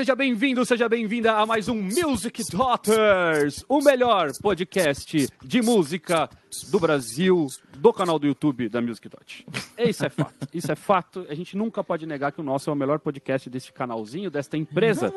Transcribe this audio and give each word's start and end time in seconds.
seja 0.00 0.16
bem-vindo, 0.16 0.64
seja 0.64 0.88
bem-vinda 0.88 1.34
a 1.34 1.44
mais 1.44 1.68
um 1.68 1.74
Music 1.74 2.42
Daughters, 2.50 3.62
o 3.68 3.82
melhor 3.82 4.32
podcast 4.40 5.28
de 5.42 5.60
música 5.60 6.26
do 6.70 6.80
Brasil, 6.80 7.48
do 7.76 7.92
canal 7.92 8.18
do 8.18 8.26
YouTube 8.26 8.70
da 8.70 8.80
Music 8.80 9.06
Dot. 9.10 9.46
Isso 9.76 10.06
é 10.06 10.08
fato, 10.08 10.48
isso 10.54 10.72
é 10.72 10.74
fato. 10.74 11.26
A 11.28 11.34
gente 11.34 11.54
nunca 11.54 11.84
pode 11.84 12.06
negar 12.06 12.32
que 12.32 12.40
o 12.40 12.42
nosso 12.42 12.70
é 12.70 12.72
o 12.72 12.76
melhor 12.76 12.98
podcast 12.98 13.50
deste 13.50 13.74
canalzinho, 13.74 14.30
desta 14.30 14.56
empresa, 14.56 15.12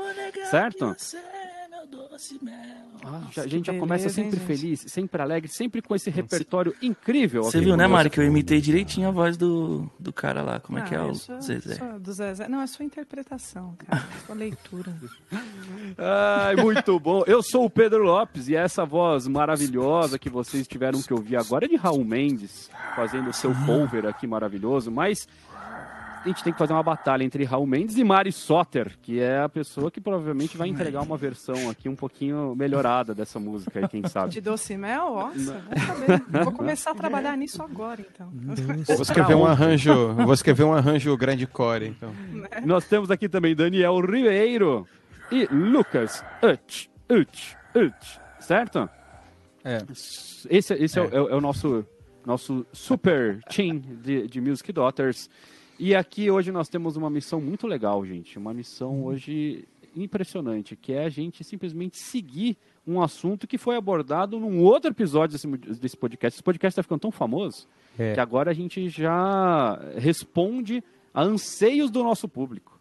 certo? 0.51 0.93
Ah, 3.05 3.21
já- 3.31 3.43
a 3.43 3.47
gente 3.47 3.67
já 3.67 3.77
começa 3.77 4.03
beleza, 4.03 4.21
hein, 4.21 4.31
sempre 4.31 4.39
gente? 4.45 4.59
feliz, 4.59 4.85
sempre 4.87 5.21
alegre, 5.21 5.49
sempre 5.51 5.81
com 5.81 5.95
esse 5.95 6.09
repertório 6.09 6.73
incrível. 6.81 7.43
Você 7.43 7.59
viu, 7.59 7.75
né. 7.75 7.85
Mari, 7.87 8.09
que 8.09 8.19
eu 8.19 8.23
imitei 8.25 8.61
direitinho 8.61 9.07
a 9.07 9.11
voz 9.11 9.35
do, 9.35 9.89
do 9.99 10.13
cara 10.13 10.41
lá. 10.41 10.59
Como 10.59 10.79
é 10.79 10.83
que 10.83 10.93
é 10.95 10.97
Ah, 10.97 11.05
o 11.07 11.13
Zezé? 11.41 11.75
do 11.99 12.13
Zezé. 12.13 12.47
Não, 12.47 12.61
é 12.61 12.67
sua 12.67 12.85
interpretação, 12.85 13.75
cara. 13.77 14.03
Sua 14.25 14.35
leitura. 14.35 14.93
Ai, 15.97 16.55
muito 16.55 16.99
bom. 16.99 17.23
Eu 17.27 17.41
sou 17.43 17.65
o 17.65 17.69
Pedro 17.69 18.03
Lopes 18.03 18.47
e 18.47 18.55
essa 18.55 18.85
voz 18.85 19.27
maravilhosa 19.27 20.17
que 20.17 20.29
vocês 20.29 20.67
tiveram 20.67 21.01
que 21.01 21.13
ouvir 21.13 21.35
agora 21.35 21.65
é 21.65 21.67
de 21.67 21.75
Raul 21.75 22.05
Mendes, 22.05 22.69
fazendo 22.95 23.29
o 23.29 23.33
seu 23.33 23.53
cover 23.65 24.05
aqui 24.05 24.25
maravilhoso, 24.27 24.91
mas 24.91 25.27
a 26.23 26.27
gente 26.27 26.43
tem 26.43 26.53
que 26.53 26.59
fazer 26.59 26.73
uma 26.73 26.81
batalha 26.83 27.23
entre 27.23 27.43
Raul 27.43 27.65
Mendes 27.67 27.97
e 27.97 28.03
Mari 28.03 28.31
Soter, 28.31 28.97
que 29.01 29.19
é 29.19 29.39
a 29.39 29.49
pessoa 29.49 29.91
que 29.91 29.99
provavelmente 29.99 30.55
vai 30.57 30.67
entregar 30.69 31.01
uma 31.01 31.17
versão 31.17 31.69
aqui 31.69 31.89
um 31.89 31.95
pouquinho 31.95 32.55
melhorada 32.55 33.13
dessa 33.13 33.39
música 33.39 33.79
aí, 33.79 33.87
quem 33.87 34.07
sabe. 34.07 34.31
De 34.31 34.39
doce 34.41 34.77
mel? 34.77 35.13
Nossa, 35.15 35.35
vou 35.35 35.79
saber. 35.85 36.43
Vou 36.43 36.51
começar 36.53 36.91
a 36.91 36.95
trabalhar 36.95 37.35
nisso 37.37 37.61
agora, 37.61 38.01
então. 38.01 38.31
Vou 38.87 39.01
escrever 39.01 39.35
um 39.35 39.45
arranjo, 39.45 40.13
vou 40.13 40.33
escrever 40.33 40.63
um 40.63 40.73
arranjo 40.73 41.15
grande 41.17 41.45
core, 41.45 41.87
então. 41.87 42.11
Nós 42.65 42.85
temos 42.87 43.11
aqui 43.11 43.27
também 43.27 43.55
Daniel 43.55 43.99
Ribeiro 43.99 44.87
e 45.31 45.45
Lucas 45.51 46.23
Utch, 46.41 46.87
Utch, 47.09 47.53
Utch, 47.75 48.17
certo? 48.39 48.89
É. 49.63 49.77
Esse, 50.49 50.73
esse 50.73 50.99
é, 50.99 51.01
o- 51.01 51.09
é 51.15 51.21
o- 51.21 51.29
é 51.29 51.35
o 51.35 51.41
nosso, 51.41 51.85
nosso 52.25 52.65
super 52.73 53.39
team 53.49 53.79
de, 53.79 54.27
de 54.27 54.41
Music 54.41 54.71
Daughters. 54.73 55.29
E 55.79 55.95
aqui 55.95 56.29
hoje 56.29 56.51
nós 56.51 56.69
temos 56.69 56.95
uma 56.95 57.09
missão 57.09 57.41
muito 57.41 57.67
legal, 57.67 58.05
gente. 58.05 58.37
Uma 58.37 58.53
missão 58.53 59.03
hoje 59.03 59.67
impressionante, 59.95 60.75
que 60.75 60.93
é 60.93 61.05
a 61.05 61.09
gente 61.09 61.43
simplesmente 61.43 61.97
seguir 61.99 62.57
um 62.85 63.01
assunto 63.01 63.47
que 63.47 63.57
foi 63.57 63.75
abordado 63.75 64.39
num 64.39 64.59
outro 64.61 64.91
episódio 64.91 65.33
desse, 65.37 65.47
desse 65.79 65.95
podcast. 65.97 66.35
Esse 66.37 66.43
podcast 66.43 66.73
está 66.73 66.83
ficando 66.83 66.99
tão 67.01 67.11
famoso 67.11 67.67
É. 67.97 68.13
que 68.13 68.19
agora 68.19 68.51
a 68.51 68.53
gente 68.53 68.89
já 68.89 69.79
responde 69.97 70.83
a 71.13 71.21
anseios 71.23 71.91
do 71.91 72.03
nosso 72.03 72.27
público. 72.27 72.73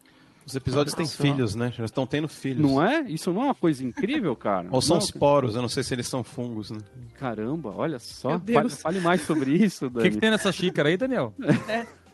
Os 0.44 0.56
episódios 0.56 0.94
têm 0.94 1.06
filhos, 1.06 1.54
né? 1.54 1.70
Já 1.70 1.84
estão 1.84 2.04
tendo 2.04 2.26
filhos. 2.26 2.60
Não 2.68 2.82
é? 2.84 3.02
Isso 3.08 3.32
não 3.32 3.42
é 3.42 3.44
uma 3.44 3.54
coisa 3.54 3.84
incrível, 3.84 4.34
cara? 4.34 4.66
Ou 4.72 4.82
são 4.82 4.96
Não, 4.96 5.02
os 5.04 5.10
poros, 5.10 5.54
eu 5.54 5.62
não 5.62 5.68
sei 5.68 5.84
se 5.84 5.94
eles 5.94 6.08
são 6.08 6.24
fungos, 6.24 6.70
né? 6.72 6.78
Caramba, 7.18 7.72
olha 7.76 7.98
só. 8.00 8.30
Meu 8.30 8.38
Fale, 8.40 8.68
Deus. 8.68 8.80
fale 8.82 9.00
mais 9.00 9.20
sobre 9.22 9.52
isso, 9.52 9.86
O 9.86 9.90
Dani. 9.90 10.08
que, 10.08 10.14
que 10.16 10.20
tem 10.20 10.30
nessa 10.30 10.50
xícara 10.50 10.88
aí, 10.88 10.96
Daniel? 10.96 11.32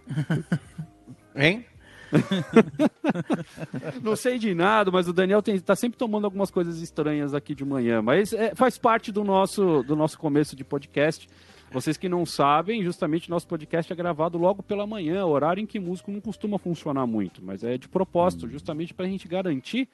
Hein? 1.34 1.64
Não 4.02 4.16
sei 4.16 4.38
de 4.38 4.54
nada, 4.54 4.90
mas 4.90 5.08
o 5.08 5.12
Daniel 5.12 5.42
tem, 5.42 5.58
tá 5.60 5.76
sempre 5.76 5.98
tomando 5.98 6.24
algumas 6.24 6.50
coisas 6.50 6.80
estranhas 6.80 7.34
aqui 7.34 7.54
de 7.54 7.64
manhã. 7.64 8.02
Mas 8.02 8.32
é, 8.32 8.54
faz 8.54 8.78
parte 8.78 9.12
do 9.12 9.22
nosso, 9.22 9.82
do 9.82 9.94
nosso 9.94 10.18
começo 10.18 10.56
de 10.56 10.64
podcast. 10.64 11.28
Vocês 11.70 11.98
que 11.98 12.08
não 12.08 12.24
sabem, 12.24 12.82
justamente 12.82 13.28
nosso 13.28 13.46
podcast 13.46 13.92
é 13.92 13.96
gravado 13.96 14.38
logo 14.38 14.62
pela 14.62 14.86
manhã, 14.86 15.24
horário 15.26 15.60
em 15.60 15.66
que 15.66 15.78
músico 15.78 16.10
não 16.10 16.20
costuma 16.20 16.58
funcionar 16.58 17.06
muito. 17.06 17.44
Mas 17.44 17.62
é 17.62 17.76
de 17.76 17.88
propósito, 17.88 18.48
justamente 18.48 18.94
para 18.94 19.04
a 19.04 19.08
gente 19.08 19.28
garantir 19.28 19.86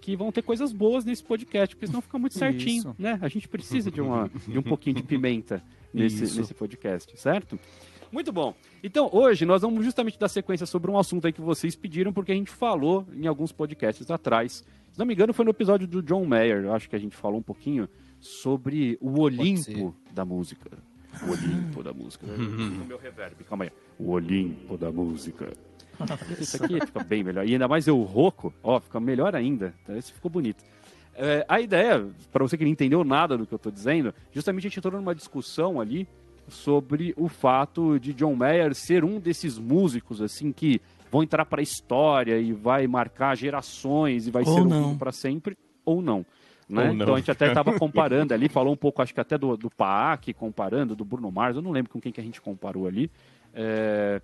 que 0.00 0.16
vão 0.16 0.32
ter 0.32 0.42
coisas 0.42 0.72
boas 0.72 1.04
nesse 1.04 1.22
podcast, 1.22 1.76
porque 1.76 1.86
senão 1.86 2.00
fica 2.00 2.18
muito 2.18 2.36
certinho, 2.36 2.78
Isso. 2.78 2.96
né? 2.98 3.18
A 3.20 3.28
gente 3.28 3.46
precisa 3.46 3.90
de, 3.90 4.00
uma, 4.00 4.30
de 4.48 4.58
um 4.58 4.62
pouquinho 4.62 4.96
de 4.96 5.02
pimenta 5.02 5.62
nesse, 5.92 6.24
Isso. 6.24 6.40
nesse 6.40 6.54
podcast, 6.54 7.16
certo? 7.20 7.58
Muito 8.12 8.32
bom. 8.32 8.54
Então, 8.82 9.08
hoje 9.12 9.44
nós 9.46 9.62
vamos 9.62 9.84
justamente 9.84 10.18
dar 10.18 10.28
sequência 10.28 10.66
sobre 10.66 10.90
um 10.90 10.98
assunto 10.98 11.26
aí 11.26 11.32
que 11.32 11.40
vocês 11.40 11.76
pediram, 11.76 12.12
porque 12.12 12.32
a 12.32 12.34
gente 12.34 12.50
falou 12.50 13.06
em 13.14 13.26
alguns 13.26 13.52
podcasts 13.52 14.10
atrás. 14.10 14.64
Se 14.90 14.98
não 14.98 15.06
me 15.06 15.14
engano, 15.14 15.32
foi 15.32 15.44
no 15.44 15.52
episódio 15.52 15.86
do 15.86 16.02
John 16.02 16.24
Mayer, 16.24 16.64
eu 16.64 16.74
acho 16.74 16.88
que 16.88 16.96
a 16.96 16.98
gente 16.98 17.16
falou 17.16 17.38
um 17.38 17.42
pouquinho 17.42 17.88
sobre 18.18 18.98
o 19.00 19.20
Olimpo 19.20 19.94
da 20.12 20.24
música. 20.24 20.70
O 21.22 21.30
Olimpo 21.30 21.82
da 21.82 21.92
música. 21.92 22.26
o 22.26 22.84
meu 22.86 22.98
reverb, 22.98 23.44
calma 23.44 23.64
aí. 23.64 23.70
O 23.98 24.10
Olimpo 24.10 24.76
da 24.76 24.90
música. 24.90 25.52
Isso 26.38 26.62
aqui 26.62 26.80
fica 26.84 27.04
bem 27.04 27.22
melhor. 27.22 27.46
E 27.46 27.52
ainda 27.52 27.68
mais 27.68 27.86
eu 27.86 28.00
rouco, 28.02 28.52
ó, 28.62 28.80
fica 28.80 28.98
melhor 28.98 29.36
ainda. 29.36 29.74
Então, 29.82 29.96
esse 29.96 30.12
ficou 30.12 30.30
bonito. 30.30 30.64
É, 31.14 31.44
a 31.48 31.60
ideia, 31.60 32.06
para 32.32 32.42
você 32.42 32.56
que 32.56 32.64
não 32.64 32.70
entendeu 32.70 33.04
nada 33.04 33.36
do 33.36 33.46
que 33.46 33.52
eu 33.52 33.56
estou 33.56 33.70
dizendo, 33.70 34.14
justamente 34.32 34.66
a 34.66 34.68
gente 34.70 34.78
entrou 34.78 34.94
numa 34.94 35.14
discussão 35.14 35.80
ali 35.80 36.08
sobre 36.50 37.14
o 37.16 37.28
fato 37.28 37.98
de 37.98 38.12
John 38.12 38.34
Mayer 38.34 38.74
ser 38.74 39.04
um 39.04 39.18
desses 39.18 39.58
músicos 39.58 40.20
assim 40.20 40.52
que 40.52 40.80
vão 41.10 41.22
entrar 41.22 41.44
para 41.44 41.60
a 41.60 41.62
história 41.62 42.38
e 42.38 42.52
vai 42.52 42.86
marcar 42.86 43.36
gerações 43.36 44.26
e 44.26 44.30
vai 44.30 44.44
Ou 44.46 44.54
ser 44.54 44.60
ouvido 44.60 44.98
para 44.98 45.12
sempre 45.12 45.56
ou 45.84 46.00
não. 46.02 46.24
Né? 46.68 46.88
Ou. 46.88 46.94
Então 46.94 47.14
a 47.14 47.18
gente 47.18 47.30
até 47.30 47.48
estava 47.48 47.72
comparando 47.78 48.32
ali, 48.32 48.48
falou 48.48 48.72
um 48.72 48.76
pouco, 48.76 49.02
acho 49.02 49.12
que 49.12 49.20
até 49.20 49.36
do, 49.36 49.56
do 49.56 49.70
Paak, 49.70 50.32
comparando, 50.34 50.94
do 50.94 51.04
Bruno 51.04 51.30
Mars, 51.30 51.56
eu 51.56 51.62
não 51.62 51.72
lembro 51.72 51.90
com 51.90 52.00
quem 52.00 52.12
que 52.12 52.20
a 52.20 52.24
gente 52.24 52.40
comparou 52.40 52.86
ali. 52.86 53.10
É, 53.52 54.22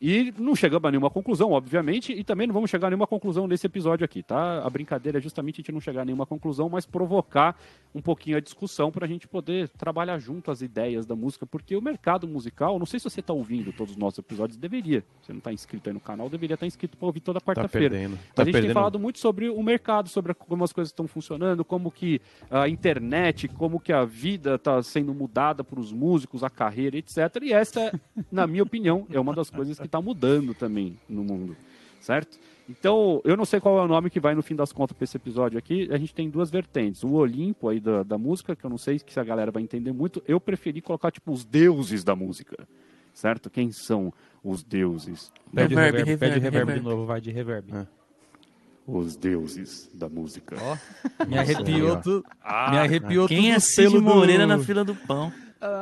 E 0.00 0.34
não 0.38 0.54
chegamos 0.54 0.86
a 0.86 0.90
nenhuma 0.90 1.08
conclusão, 1.08 1.52
obviamente, 1.52 2.12
e 2.12 2.22
também 2.22 2.46
não 2.46 2.52
vamos 2.52 2.68
chegar 2.68 2.88
a 2.88 2.90
nenhuma 2.90 3.06
conclusão 3.06 3.46
nesse 3.46 3.66
episódio 3.66 4.04
aqui, 4.04 4.22
tá? 4.22 4.62
A 4.64 4.68
brincadeira 4.68 5.18
é 5.18 5.20
justamente 5.20 5.56
a 5.56 5.58
gente 5.62 5.72
não 5.72 5.80
chegar 5.80 6.02
a 6.02 6.04
nenhuma 6.04 6.26
conclusão, 6.26 6.68
mas 6.68 6.84
provocar 6.84 7.56
um 7.94 8.02
pouquinho 8.02 8.36
a 8.36 8.40
discussão 8.40 8.90
para 8.90 9.06
a 9.06 9.08
gente 9.08 9.26
poder 9.26 9.68
trabalhar 9.70 10.18
junto 10.18 10.50
as 10.50 10.60
ideias 10.62 11.06
da 11.06 11.14
música, 11.14 11.46
porque 11.46 11.74
o 11.76 11.80
mercado 11.80 12.26
musical, 12.28 12.78
não 12.78 12.84
sei 12.86 12.98
se 13.00 13.04
você 13.08 13.20
está 13.20 13.32
ouvindo 13.32 13.72
todos 13.72 13.92
os 13.92 13.96
nossos 13.96 14.18
episódios, 14.18 14.58
deveria. 14.58 15.00
Se 15.20 15.26
você 15.26 15.32
não 15.32 15.38
está 15.38 15.52
inscrito 15.52 15.88
aí 15.88 15.94
no 15.94 16.00
canal, 16.00 16.28
deveria 16.28 16.54
estar 16.54 16.66
inscrito 16.66 16.96
para 16.98 17.06
ouvir 17.06 17.20
toda 17.20 17.40
Tá 17.40 17.46
quarta-feira. 17.46 17.90
perdendo. 17.90 18.18
Mas 18.18 18.34
Tá 18.34 18.42
a 18.42 18.44
gente 18.44 18.52
tem 18.52 18.60
perdendo. 18.62 18.74
falado 18.74 18.98
muito 18.98 19.18
sobre 19.20 19.48
o 19.48 19.62
mercado, 19.62 20.08
sobre 20.08 20.34
como 20.34 20.64
as 20.64 20.72
coisas 20.72 20.90
estão 20.90 21.06
funcionando, 21.06 21.64
como 21.64 21.90
que 21.90 22.20
a 22.50 22.68
internet, 22.68 23.48
como 23.48 23.78
que 23.80 23.92
a 23.92 24.04
vida 24.04 24.56
está 24.56 24.82
sendo 24.82 25.14
mudada 25.14 25.62
para 25.64 25.78
os 25.80 25.92
músicos, 25.92 26.42
a 26.44 26.50
carreira, 26.50 26.96
etc. 26.98 27.16
E 27.42 27.52
essa, 27.52 27.98
na 28.30 28.46
minha 28.46 28.62
opinião, 28.64 29.06
é 29.10 29.18
uma 29.20 29.32
das 29.34 29.48
coisas 29.50 29.78
que 29.84 29.88
está 29.88 30.00
mudando 30.00 30.54
também 30.54 30.98
no 31.06 31.22
mundo, 31.22 31.54
certo? 32.00 32.38
Então, 32.68 33.20
eu 33.24 33.36
não 33.36 33.44
sei 33.44 33.60
qual 33.60 33.78
é 33.78 33.82
o 33.82 33.86
nome 33.86 34.08
que 34.08 34.18
vai 34.18 34.34
no 34.34 34.42
fim 34.42 34.56
das 34.56 34.72
contas 34.72 34.96
para 34.96 35.04
esse 35.04 35.16
episódio 35.18 35.58
aqui. 35.58 35.86
A 35.92 35.98
gente 35.98 36.14
tem 36.14 36.30
duas 36.30 36.50
vertentes. 36.50 37.04
O 37.04 37.12
Olimpo 37.12 37.68
aí 37.68 37.78
da, 37.78 38.02
da 38.02 38.16
música, 38.16 38.56
que 38.56 38.64
eu 38.64 38.70
não 38.70 38.78
sei 38.78 38.98
se 38.98 39.20
a 39.20 39.24
galera 39.24 39.50
vai 39.50 39.62
entender 39.62 39.92
muito. 39.92 40.22
Eu 40.26 40.40
preferi 40.40 40.80
colocar, 40.80 41.10
tipo, 41.10 41.30
os 41.30 41.44
deuses 41.44 42.02
da 42.02 42.16
música, 42.16 42.56
certo? 43.12 43.50
Quem 43.50 43.70
são 43.70 44.10
os 44.42 44.62
deuses? 44.62 45.30
Pede 45.54 45.74
Reverb, 45.74 45.98
reverb, 45.98 46.18
pede 46.18 46.40
reverb, 46.40 46.54
reverb 46.54 46.80
de 46.80 46.84
novo, 46.84 47.04
vai 47.04 47.20
de 47.20 47.30
reverb. 47.30 47.86
Os 48.86 49.16
deuses 49.16 49.90
da 49.92 50.08
música. 50.08 50.56
Me 51.28 51.36
arrepiou 51.36 52.00
tudo. 52.00 52.24
Me 52.70 52.78
arrepiou 52.78 53.28
Quem 53.28 53.52
é 53.52 53.58
Cid 53.58 53.90
pelo 53.90 54.02
Moreira 54.02 54.46
do... 54.46 54.56
na 54.56 54.58
fila 54.58 54.82
do 54.82 54.94
pão? 54.94 55.30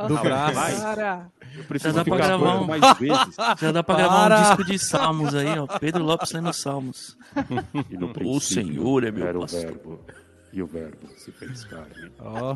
Do 0.08 0.18
braço. 0.20 0.54
vai. 0.54 0.76
Cara, 0.80 1.26
Eu 1.56 1.64
preciso 1.64 1.94
Já 1.94 2.02
dá 2.02 2.04
pra 2.04 2.16
ficar 2.16 2.28
gravar 2.28 2.60
um- 2.60 2.66
mais 2.66 2.98
vezes. 2.98 3.36
Já 3.60 3.72
dá 3.72 3.82
pra 3.82 3.94
Para! 3.94 4.06
gravar 4.08 4.36
um 4.38 4.42
disco 4.56 4.64
de 4.72 4.78
salmos 4.78 5.34
aí, 5.34 5.58
ó. 5.58 5.66
Pedro 5.78 6.02
Lopes 6.04 6.32
lendo 6.32 6.52
salmos. 6.52 7.16
E 7.90 7.96
no 7.96 8.12
O 8.24 8.40
Senhor 8.40 9.04
é 9.04 9.10
meu 9.10 9.26
era 9.26 9.38
o 9.38 9.42
pastor. 9.42 9.60
verbo. 9.60 10.00
E 10.54 10.62
o 10.62 10.66
verbo 10.66 11.08
se 11.16 11.32
fez 11.32 11.64
carne. 11.64 12.12
Ó. 12.20 12.54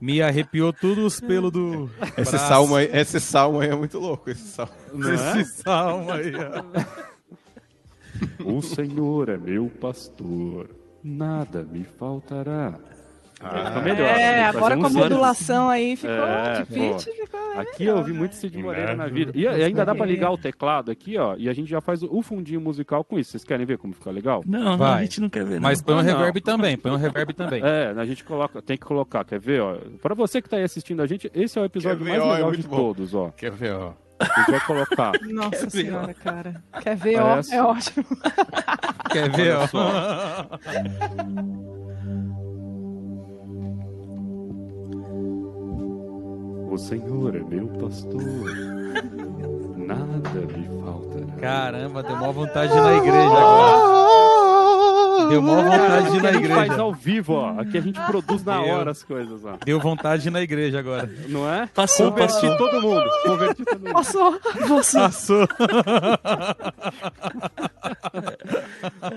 Me 0.00 0.22
arrepiou 0.22 0.72
tudo 0.72 1.04
os 1.04 1.20
pelos 1.20 1.52
do 1.52 1.90
Esse 2.16 2.30
braço. 2.32 2.48
salmo, 2.48 2.76
aí, 2.76 2.88
esse 2.90 3.20
salmo 3.20 3.60
aí 3.60 3.68
é 3.68 3.76
muito 3.76 3.98
louco. 3.98 4.30
Esse 4.30 4.48
salmo. 4.48 4.72
Esse 5.12 5.44
salmo 5.62 6.10
aí, 6.10 6.32
ó. 6.34 7.20
O 8.44 8.60
Senhor 8.60 9.28
é 9.30 9.36
meu 9.38 9.70
pastor. 9.80 10.68
Nada 11.02 11.62
me 11.62 11.84
faltará. 11.84 12.74
Ficou 13.40 13.82
melhor. 13.82 14.06
é, 14.06 14.16
né? 14.32 14.44
agora 14.44 14.76
com 14.76 14.86
a 14.86 14.90
modulação 14.90 15.70
aí 15.70 15.96
ficou 15.96 16.14
É, 16.14 16.58
de 16.60 16.64
pitch, 16.66 17.04
ficou 17.16 17.40
anos. 17.40 17.58
Aqui 17.60 17.84
eu 17.84 17.96
ouvi 17.96 18.12
muito 18.12 18.34
Cid 18.34 18.56
Moreira 18.58 18.94
na 18.94 19.06
vida. 19.06 19.32
E, 19.34 19.42
e 19.42 19.48
ainda 19.48 19.84
dá 19.84 19.94
pra 19.94 20.04
ligar 20.04 20.30
o 20.30 20.36
teclado 20.36 20.90
aqui, 20.90 21.16
ó. 21.16 21.34
E 21.38 21.48
a 21.48 21.52
gente 21.54 21.70
já 21.70 21.80
faz 21.80 22.02
o, 22.02 22.20
fundinho 22.22 22.60
musical 22.60 23.02
com 23.02 23.18
isso. 23.18 23.30
Vocês 23.30 23.42
querem 23.42 23.64
ver 23.64 23.78
como 23.78 23.94
fica 23.94 24.10
legal? 24.10 24.42
Não, 24.46 24.76
não, 24.76 24.86
a 24.86 25.00
gente 25.00 25.22
não 25.22 25.30
quer 25.30 25.44
ver, 25.44 25.54
não. 25.54 25.62
Mas 25.62 25.80
põe 25.80 25.94
um 25.94 25.98
Ah, 26.00 26.02
não. 26.02 26.18
reverb 26.18 26.40
também, 26.42 26.76
põe 26.76 26.92
um 26.92 26.96
reverb 26.96 27.32
também. 27.32 27.62
É, 27.64 27.94
a 27.96 28.04
gente 28.04 28.22
coloca, 28.24 28.60
tem 28.60 28.76
que 28.76 28.84
colocar, 28.84 29.24
quer 29.24 29.40
ver, 29.40 29.62
ó? 29.62 29.76
Pra 30.02 30.14
você 30.14 30.42
que 30.42 30.48
tá 30.48 30.58
aí 30.58 30.62
assistindo 30.62 31.00
a 31.00 31.06
gente, 31.06 31.30
esse 31.34 31.58
é 31.58 31.62
o 31.62 31.64
episódio 31.64 31.98
Quer 31.98 32.04
ver, 32.04 32.10
mais 32.18 32.22
ó, 32.22 32.26
é 32.26 32.32
legal 32.34 32.48
muito 32.48 32.60
de 32.62 32.68
bom. 32.68 32.76
todos, 32.76 33.14
ó. 33.14 33.30
Quer 33.30 33.52
ver, 33.52 33.72
ó? 33.72 33.92
Gente 34.36 34.50
vai 34.50 34.60
colocar. 34.60 35.12
Nossa 35.32 35.70
senhora, 35.70 36.12
cara. 36.12 36.62
Quer 36.82 36.94
ver, 36.94 37.18
ó? 37.20 37.40
É 37.50 37.62
ótimo. 37.62 38.04
Quer 39.10 39.30
ver, 39.30 39.56
ó? 39.56 39.66
O 46.70 46.78
Senhor 46.78 47.34
é 47.34 47.40
meu 47.40 47.66
pastor, 47.66 48.22
nada 49.76 50.40
me 50.56 50.68
faltará. 50.84 51.36
Caramba, 51.40 52.00
deu 52.00 52.16
mó 52.16 52.30
vontade 52.30 52.72
de 52.72 52.78
ir 52.78 52.80
na 52.80 52.94
igreja 52.94 53.38
agora. 53.38 54.49
Deu 55.30 55.42
mó 55.42 55.54
vontade 55.62 56.10
de 56.10 56.16
ir 56.16 56.18
Aqui 56.18 56.26
a 56.26 56.30
na 56.32 56.32
gente 56.32 56.48
faz 56.48 56.64
igreja. 56.66 56.82
ao 56.82 56.92
vivo, 56.92 57.32
ó. 57.34 57.60
Aqui 57.60 57.78
a 57.78 57.80
gente 57.80 58.00
produz 58.00 58.44
na 58.44 58.60
hora 58.60 58.90
as 58.90 59.02
coisas, 59.02 59.44
ó. 59.44 59.56
Deu 59.64 59.78
vontade 59.80 60.22
de 60.22 60.28
ir 60.28 60.32
na 60.32 60.42
igreja 60.42 60.78
agora. 60.78 61.10
Não 61.28 61.50
é? 61.50 61.66
Passou, 61.68 62.10
Converti 62.10 62.32
passou. 62.34 62.56
todo 62.56 62.82
mundo. 62.82 63.04
Converti 63.24 63.64
todo 63.64 63.78
mundo. 63.80 63.92
Passou. 63.92 64.40
Passou. 65.00 65.48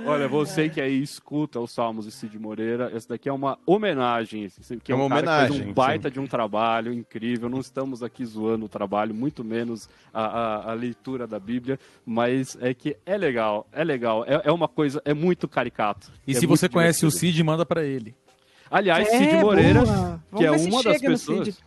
Olha, 0.05 0.27
você 0.27 0.69
que 0.69 0.81
aí 0.81 1.01
escuta 1.01 1.59
os 1.59 1.71
Salmos 1.71 2.05
de 2.05 2.11
Cid 2.11 2.37
Moreira, 2.39 2.91
essa 2.93 3.09
daqui 3.09 3.29
é 3.29 3.33
uma 3.33 3.57
homenagem. 3.65 4.49
Que 4.83 4.91
é, 4.91 4.95
É 4.95 4.95
uma 4.95 5.05
um 5.05 5.09
que 5.09 5.15
fez 5.15 5.27
homenagem, 5.27 5.69
um 5.69 5.73
baita 5.73 6.11
de 6.11 6.19
um 6.19 6.27
trabalho 6.27 6.93
incrível. 6.93 7.49
Não 7.49 7.59
estamos 7.59 8.03
aqui 8.03 8.25
zoando 8.25 8.65
o 8.65 8.69
trabalho, 8.69 9.13
muito 9.13 9.43
menos 9.43 9.89
a, 10.13 10.23
a- 10.23 10.71
a 10.71 10.73
leitura 10.73 11.25
da 11.27 11.39
Bíblia, 11.39 11.79
mas 12.05 12.57
é 12.61 12.73
que 12.73 12.95
é 13.05 13.17
legal, 13.17 13.67
é 13.71 13.83
legal. 13.83 14.23
É, 14.27 14.41
é 14.45 14.51
uma 14.51 14.67
coisa, 14.67 15.01
é 15.05 15.13
muito 15.13 15.47
caricato. 15.47 16.02
E 16.27 16.31
É 16.31 16.39
se 16.39 16.45
você 16.45 16.67
conhece 16.69 17.05
o 17.05 17.09
divertido. 17.09 17.31
Cid, 17.33 17.43
manda 17.43 17.65
pra 17.65 17.83
ele. 17.83 18.15
Aliás, 18.71 19.07
É, 19.07 19.17
Cid 19.17 19.35
Moreira, 19.41 19.83
boa. 19.85 20.23
que 20.37 20.45
é 20.45 20.49
Vamos 20.49 20.65
uma 20.65 20.83
das 20.83 20.99
pessoas. 21.01 21.47
Cid. 21.47 21.57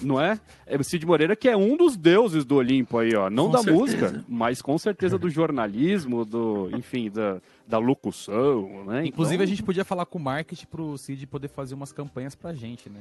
Não 0.00 0.20
é? 0.20 0.38
É 0.64 0.76
o 0.76 0.84
Cid 0.84 1.04
Moreira, 1.04 1.34
que 1.34 1.48
é 1.48 1.56
um 1.56 1.76
dos 1.76 1.96
deuses 1.96 2.44
do 2.44 2.54
Olimpo 2.56 2.98
aí, 2.98 3.14
ó. 3.16 3.28
Não 3.28 3.46
Com 3.46 3.50
da 3.52 3.58
certeza. 3.58 3.76
música, 3.80 4.24
mas 4.28 4.62
com 4.62 4.78
certeza 4.78 5.18
do 5.18 5.28
jornalismo, 5.28 6.24
do, 6.24 6.70
enfim, 6.76 7.10
da, 7.10 7.38
da 7.66 7.78
locução, 7.78 8.84
né? 8.86 9.04
Inclusive, 9.06 9.34
Então, 9.36 9.44
a 9.44 9.48
gente 9.48 9.62
podia 9.64 9.84
falar 9.84 10.06
com 10.06 10.18
o 10.18 10.22
marketing 10.22 10.66
pro 10.66 10.96
Cid 10.96 11.26
poder 11.26 11.48
fazer 11.48 11.74
umas 11.74 11.92
campanhas 11.92 12.36
pra 12.36 12.52
gente, 12.54 12.88
né? 12.88 13.00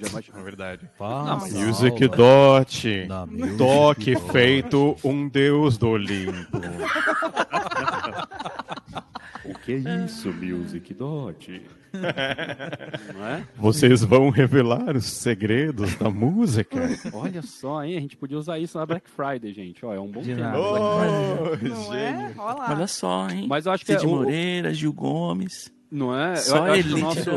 já 0.00 0.08
imagina. 0.08 0.38
É 0.38 0.42
verdade. 0.42 0.90
Mas- 0.98 1.52
Music 1.52 2.08
Dot. 2.08 3.06
Na 3.08 3.26
Music 3.26 3.56
Toque 3.58 4.14
Dot. 4.14 4.32
feito 4.32 4.96
um 5.04 5.28
deus 5.28 5.76
do 5.76 5.88
Olimpo. 5.88 6.58
O 9.48 9.54
que 9.58 9.72
é 9.72 10.04
isso, 10.04 10.32
Music 10.32 10.92
Dot? 10.94 11.62
Não 13.14 13.26
é? 13.26 13.42
Vocês 13.56 14.02
vão 14.04 14.28
revelar 14.30 14.94
os 14.96 15.06
segredos 15.06 15.94
da 15.96 16.10
música? 16.10 16.78
Olha 17.12 17.40
só, 17.42 17.82
hein? 17.82 17.96
A 17.96 18.00
gente 18.00 18.16
podia 18.16 18.36
usar 18.38 18.58
isso 18.58 18.76
na 18.78 18.84
Black 18.84 19.08
Friday, 19.08 19.52
gente. 19.54 19.84
Ó, 19.86 19.94
é 19.94 19.98
um 20.00 20.10
bom 20.10 20.20
De 20.20 20.34
tema. 20.34 20.52
Oh, 20.58 21.56
Não 21.66 21.94
é? 21.94 22.34
Olha 22.36 22.86
só, 22.86 23.28
hein? 23.30 23.46
Mas 23.48 23.64
eu 23.66 23.72
acho 23.72 23.84
que 23.86 23.92
Cid 23.92 24.04
é 24.04 24.06
o- 24.08 24.10
Moreira, 24.16 24.74
Gil 24.74 24.92
Gomes. 24.92 25.72
Não 25.90 26.14
é? 26.14 26.32
Eu, 26.32 26.36
Só 26.36 26.66
eu 26.66 26.72
o 26.72 26.76
elite 26.76 27.00
nosso, 27.00 27.30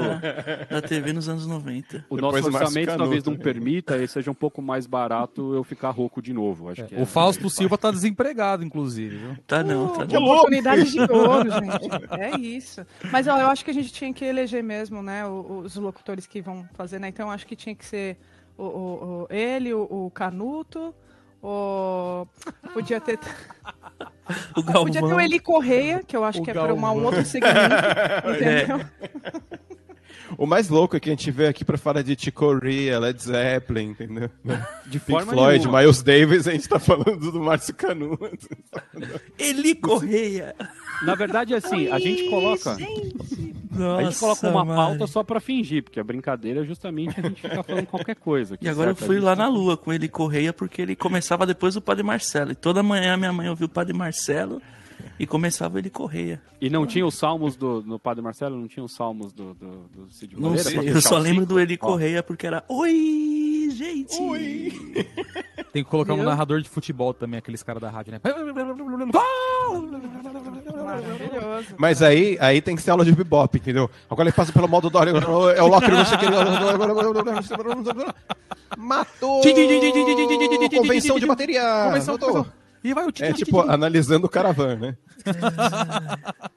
da, 0.69 0.81
TV 0.81 1.13
nos 1.13 1.29
anos 1.29 1.47
90. 1.47 2.05
o 2.09 2.15
Depois 2.15 2.43
nosso 2.43 2.57
orçamento 2.57 2.97
talvez 2.97 3.23
não 3.23 3.35
permita 3.37 3.97
e 3.97 4.07
seja 4.07 4.29
um 4.29 4.33
pouco 4.33 4.61
mais 4.61 4.85
barato 4.85 5.53
eu 5.55 5.63
ficar 5.63 5.89
rouco 5.91 6.21
de 6.21 6.33
novo. 6.33 6.67
Acho 6.69 6.83
que 6.85 6.95
é. 6.95 7.01
O 7.01 7.05
Fausto 7.05 7.49
Silva 7.49 7.77
tá 7.77 7.89
desempregado, 7.91 8.63
inclusive, 8.63 9.15
viu? 9.17 9.37
Tá 9.47 9.63
não, 9.63 9.87
tá 9.89 10.05
não. 10.05 10.23
oportunidade 10.25 10.91
de 10.91 10.99
ouro, 10.99 11.49
gente. 11.49 11.89
É 12.19 12.37
isso. 12.37 12.85
Mas 13.11 13.25
ó, 13.27 13.37
eu 13.39 13.47
acho 13.47 13.63
que 13.63 13.71
a 13.71 13.73
gente 13.73 13.93
tinha 13.93 14.13
que 14.13 14.25
eleger 14.25 14.61
mesmo, 14.63 15.01
né, 15.01 15.25
o- 15.25 15.59
os 15.63 15.75
locutores 15.77 16.27
que 16.27 16.41
vão 16.41 16.67
fazer, 16.73 16.99
né? 16.99 17.07
Então 17.07 17.27
eu 17.27 17.31
acho 17.31 17.47
que 17.47 17.55
tinha 17.55 17.73
que 17.73 17.85
ser 17.85 18.17
o, 18.57 18.63
o- 18.63 19.21
o- 19.23 19.27
ele, 19.33 19.73
o, 19.73 19.83
o 19.89 20.11
Canuto, 20.11 20.93
o 21.43 22.25
podia 22.73 22.99
ter 23.01 23.19
O 24.55 24.63
Galvão. 24.63 24.83
podia 24.85 25.01
ter 25.01 25.13
o 25.13 25.19
Eli 25.19 25.39
Correia, 25.39 26.03
que 26.07 26.15
eu 26.15 26.23
acho 26.23 26.39
O 26.39 26.43
que 26.43 26.51
é 26.51 26.53
para 26.53 26.73
uma- 26.73 26.91
um 26.91 27.03
outro 27.03 27.25
segmento, 27.25 27.57
entendeu? 28.35 28.79
O 30.37 30.45
mais 30.45 30.69
louco 30.69 30.95
é 30.95 30.99
que 30.99 31.09
a 31.09 31.13
gente 31.13 31.29
veio 31.31 31.49
aqui 31.49 31.63
pra 31.65 31.77
falar 31.77 32.01
de 32.01 32.15
Chicoria, 32.19 32.99
Led 32.99 33.21
Zeppelin, 33.21 33.89
entendeu? 33.89 34.29
De 34.85 34.99
Pink 34.99 35.11
forma 35.11 35.33
Floyd, 35.33 35.59
nenhuma. 35.59 35.79
Miles 35.79 36.01
Davis, 36.01 36.47
a 36.47 36.51
gente 36.51 36.67
tá 36.67 36.79
falando 36.79 37.31
do 37.31 37.39
Márcio 37.39 37.73
Canuto. 37.75 38.47
Eli 39.37 39.75
Correia. 39.75 40.55
Na 41.03 41.15
verdade, 41.15 41.53
assim, 41.53 41.87
a 41.89 41.99
gente 41.99 42.29
coloca. 42.29 42.77
Nossa, 43.71 44.01
A 44.01 44.03
gente 44.03 44.19
coloca 44.19 44.49
uma 44.49 44.65
Mari. 44.65 44.77
pauta 44.77 45.07
só 45.07 45.23
pra 45.23 45.39
fingir, 45.39 45.83
porque 45.83 45.99
a 45.99 46.03
brincadeira 46.03 46.61
é 46.61 46.65
justamente 46.65 47.17
a 47.19 47.23
gente 47.23 47.41
ficar 47.41 47.63
falando 47.63 47.85
qualquer 47.87 48.15
coisa. 48.15 48.55
aqui, 48.55 48.65
E 48.65 48.69
agora 48.69 48.91
eu 48.91 48.95
fui 48.95 49.15
gente 49.15 49.23
lá 49.23 49.35
na 49.35 49.47
lua 49.47 49.77
com 49.77 49.93
ele 49.93 50.07
Correia, 50.09 50.51
porque 50.53 50.81
ele 50.81 50.95
começava 50.95 51.45
depois 51.45 51.73
do 51.75 51.81
Padre 51.81 52.03
Marcelo. 52.03 52.51
E 52.51 52.55
toda 52.55 52.83
manhã 52.83 53.15
minha 53.17 53.31
mãe 53.33 53.49
ouvia 53.49 53.65
o 53.65 53.69
Padre 53.69 53.93
Marcelo 53.93 54.61
e 55.21 55.27
começava 55.27 55.77
ele 55.77 55.91
Correia. 55.91 56.41
E 56.59 56.67
não 56.67 56.87
tinha 56.87 57.05
os 57.05 57.13
salmos 57.13 57.55
do 57.55 57.83
no 57.85 57.99
Padre 57.99 58.23
Marcelo? 58.23 58.57
Não 58.57 58.67
tinha 58.67 58.83
os 58.83 58.91
salmos 58.95 59.31
do, 59.31 59.53
do, 59.53 59.67
do 59.93 60.11
Cid 60.11 60.33
Não 60.33 60.49
Moreira? 60.49 60.63
sei, 60.67 60.79
pra 60.79 60.89
eu 60.89 60.99
só 61.01 61.19
lembro 61.19 61.45
do 61.45 61.59
Eli 61.59 61.77
Ó, 61.79 61.85
Correia 61.85 62.23
porque 62.23 62.47
era 62.47 62.63
Oi, 62.67 63.69
gente! 63.71 64.17
Tem 65.71 65.83
que 65.83 65.89
colocar 65.89 66.13
um 66.13 66.17
Viu? 66.17 66.25
narrador 66.25 66.59
de 66.59 66.67
futebol 66.67 67.13
também, 67.13 67.37
aqueles 67.37 67.61
caras 67.61 67.79
da 67.81 67.89
rádio, 67.89 68.13
né? 68.13 68.19
Mas 71.77 72.01
aí, 72.01 72.37
aí 72.41 72.59
tem 72.61 72.75
que 72.75 72.81
ser 72.81 72.91
aula 72.91 73.05
de 73.05 73.11
bebop, 73.13 73.55
entendeu? 73.57 73.89
Agora 74.09 74.27
ele 74.27 74.35
passa 74.35 74.51
pelo 74.51 74.67
modo 74.67 74.89
Dória, 74.89 75.11
é 75.11 75.61
o 75.61 75.67
Locker, 75.67 75.91
não 75.91 76.05
sei 76.05 76.17
o 76.17 76.19
que. 76.19 76.25
Matou! 78.77 79.41
Convenção 80.81 81.19
de 81.19 81.25
bateria! 81.25 81.61
Convenção, 81.85 82.15
Matou. 82.15 82.47
E 82.83 82.93
vai 82.93 83.05
o 83.05 83.13
É 83.19 83.33
tipo, 83.33 83.59
analisando 83.61 84.25
o 84.25 84.29
caravan, 84.29 84.75
né? 84.77 84.97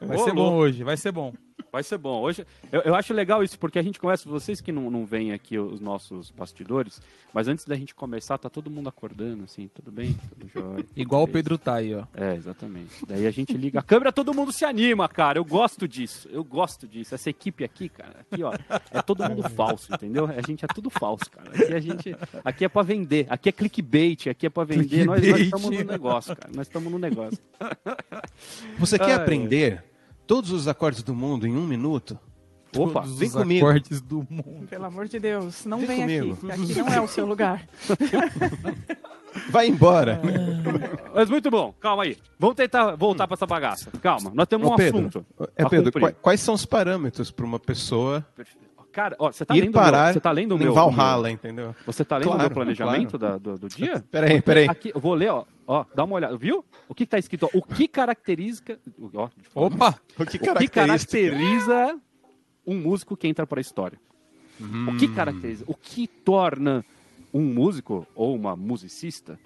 Vai 0.00 0.18
Ô, 0.18 0.24
ser 0.24 0.32
bom 0.34 0.42
louco. 0.42 0.56
hoje, 0.58 0.84
vai 0.84 0.96
ser 0.96 1.10
bom. 1.10 1.32
Vai 1.76 1.82
ser 1.82 1.98
bom. 1.98 2.22
Hoje, 2.22 2.46
eu, 2.72 2.80
eu 2.80 2.94
acho 2.94 3.12
legal 3.12 3.44
isso, 3.44 3.58
porque 3.58 3.78
a 3.78 3.82
gente 3.82 4.00
conhece 4.00 4.26
vocês 4.26 4.62
que 4.62 4.72
não, 4.72 4.90
não 4.90 5.04
veem 5.04 5.34
aqui 5.34 5.58
os 5.58 5.78
nossos 5.78 6.30
bastidores, 6.30 7.02
mas 7.34 7.48
antes 7.48 7.66
da 7.66 7.76
gente 7.76 7.94
começar, 7.94 8.38
tá 8.38 8.48
todo 8.48 8.70
mundo 8.70 8.88
acordando, 8.88 9.44
assim, 9.44 9.68
tudo 9.74 9.92
bem? 9.92 10.16
Tudo 10.30 10.48
jóia. 10.48 10.86
Igual 10.96 11.24
o. 11.24 11.28
Pedro 11.28 11.58
tá 11.58 11.74
aí, 11.74 11.94
ó. 11.94 12.04
É, 12.14 12.34
exatamente. 12.34 13.04
Daí 13.06 13.26
a 13.26 13.30
gente 13.30 13.52
liga 13.52 13.80
a 13.80 13.82
câmera, 13.82 14.10
todo 14.10 14.32
mundo 14.32 14.52
se 14.52 14.64
anima, 14.64 15.06
cara. 15.06 15.38
Eu 15.38 15.44
gosto 15.44 15.86
disso. 15.86 16.30
Eu 16.32 16.42
gosto 16.42 16.88
disso. 16.88 17.14
Essa 17.14 17.28
equipe 17.28 17.62
aqui, 17.62 17.90
cara, 17.90 18.20
aqui, 18.20 18.42
ó, 18.42 18.54
é 18.90 19.02
todo 19.02 19.28
mundo 19.28 19.42
falso, 19.54 19.92
entendeu? 19.92 20.24
A 20.24 20.40
gente 20.40 20.64
é 20.64 20.68
tudo 20.68 20.88
falso, 20.88 21.30
cara. 21.30 21.50
Aqui 21.50 21.74
a 21.74 21.80
gente, 21.80 22.16
aqui 22.42 22.64
é 22.64 22.68
pra 22.70 22.80
vender. 22.80 23.26
Aqui 23.28 23.50
é 23.50 23.52
clickbait, 23.52 24.28
aqui 24.28 24.46
é 24.46 24.48
pra 24.48 24.64
vender. 24.64 25.04
Nós, 25.04 25.20
nós 25.20 25.20
Clickbait. 25.20 25.44
estamos 25.44 25.70
no 25.78 25.84
negócio, 25.84 26.34
cara. 26.34 26.52
Nós 26.56 26.66
estamos 26.66 26.90
no 26.90 26.98
negócio. 26.98 27.38
Você 28.78 28.98
quer 28.98 29.12
Ai, 29.12 29.16
aprender 29.16 29.84
todos 30.26 30.50
os 30.50 30.66
acordes 30.68 31.02
do 31.02 31.14
mundo 31.14 31.46
em 31.46 31.56
um 31.56 31.66
minuto? 31.66 32.18
Opa, 32.76 33.00
Todos 33.02 33.18
vem 33.18 33.28
os 33.28 33.34
comigo. 33.34 33.66
acordes 33.66 34.00
do 34.02 34.26
mundo. 34.28 34.66
Pelo 34.68 34.84
amor 34.84 35.08
de 35.08 35.18
Deus, 35.18 35.64
não 35.64 35.78
Vem 35.78 36.06
vem 36.06 36.20
aqui. 36.20 36.50
Aqui 36.50 36.74
não 36.82 36.88
é 36.88 37.00
o 37.00 37.08
seu 37.08 37.24
lugar. 37.26 37.66
Vai 39.50 39.68
embora. 39.68 40.20
Mas 41.14 41.28
muito 41.28 41.50
bom, 41.50 41.72
calma 41.78 42.04
aí. 42.04 42.16
Vamos 42.38 42.56
tentar 42.56 42.96
voltar 42.96 43.26
pra 43.26 43.34
essa 43.34 43.46
bagaça. 43.46 43.90
Calma, 44.02 44.30
nós 44.34 44.46
temos 44.48 44.68
um 44.68 44.72
Ô, 44.72 44.76
Pedro, 44.76 44.98
assunto. 45.00 45.26
é, 45.56 45.68
Pedro, 45.68 45.84
cumprir. 45.92 46.00
qua- 46.00 46.12
quais 46.12 46.40
são 46.40 46.54
os 46.54 46.64
parâmetros 46.64 47.30
para 47.30 47.44
uma 47.44 47.58
pessoa 47.58 48.26
Cara, 48.96 49.14
ó, 49.18 49.30
você 49.30 49.44
tá 49.44 49.54
ir 49.54 49.60
lendo 49.60 49.68
o 49.68 49.72
parar 49.74 50.04
meu, 50.04 50.12
você 50.14 50.20
tá 50.20 50.32
lendo 50.32 50.54
o 50.54 50.58
meu, 50.58 50.72
Valhalla, 50.72 51.30
entendeu? 51.30 51.76
Você 51.84 52.02
tá 52.02 52.16
lendo 52.16 52.28
o 52.28 52.30
Claro, 52.30 52.42
meu 52.44 52.50
planejamento 52.50 53.18
da- 53.18 53.36
do, 53.36 53.58
do 53.58 53.68
dia? 53.68 54.02
Peraí, 54.10 54.40
peraí. 54.40 54.66
Aqui, 54.66 54.90
eu 54.94 54.98
vou 54.98 55.12
ler, 55.12 55.28
ó. 55.28 55.44
Ó, 55.66 55.84
dá 55.94 56.02
uma 56.04 56.14
olhada. 56.14 56.34
Viu? 56.38 56.64
O 56.88 56.94
que, 56.94 57.04
que 57.04 57.10
tá 57.10 57.18
escrito? 57.18 57.44
ó? 57.44 57.50
O 57.52 57.60
que 57.60 57.86
caracteriza. 57.86 58.62
Ó, 59.12 59.28
Opa! 59.54 60.00
O 60.18 60.24
que 60.24 60.38
o 60.38 60.54
que 60.54 60.68
caracteriza 60.68 62.00
um 62.66 62.78
músico 62.78 63.18
que 63.18 63.28
entra 63.28 63.46
para 63.46 63.60
a 63.60 63.62
história? 63.62 64.00
O 64.88 64.96
que 64.96 65.08
caracteriza? 65.08 65.64
O 65.66 65.74
que 65.74 66.06
torna 66.08 66.82
um 67.34 67.42
músico 67.42 68.06
ou 68.14 68.34
uma 68.34 68.56
musicista 68.56 69.38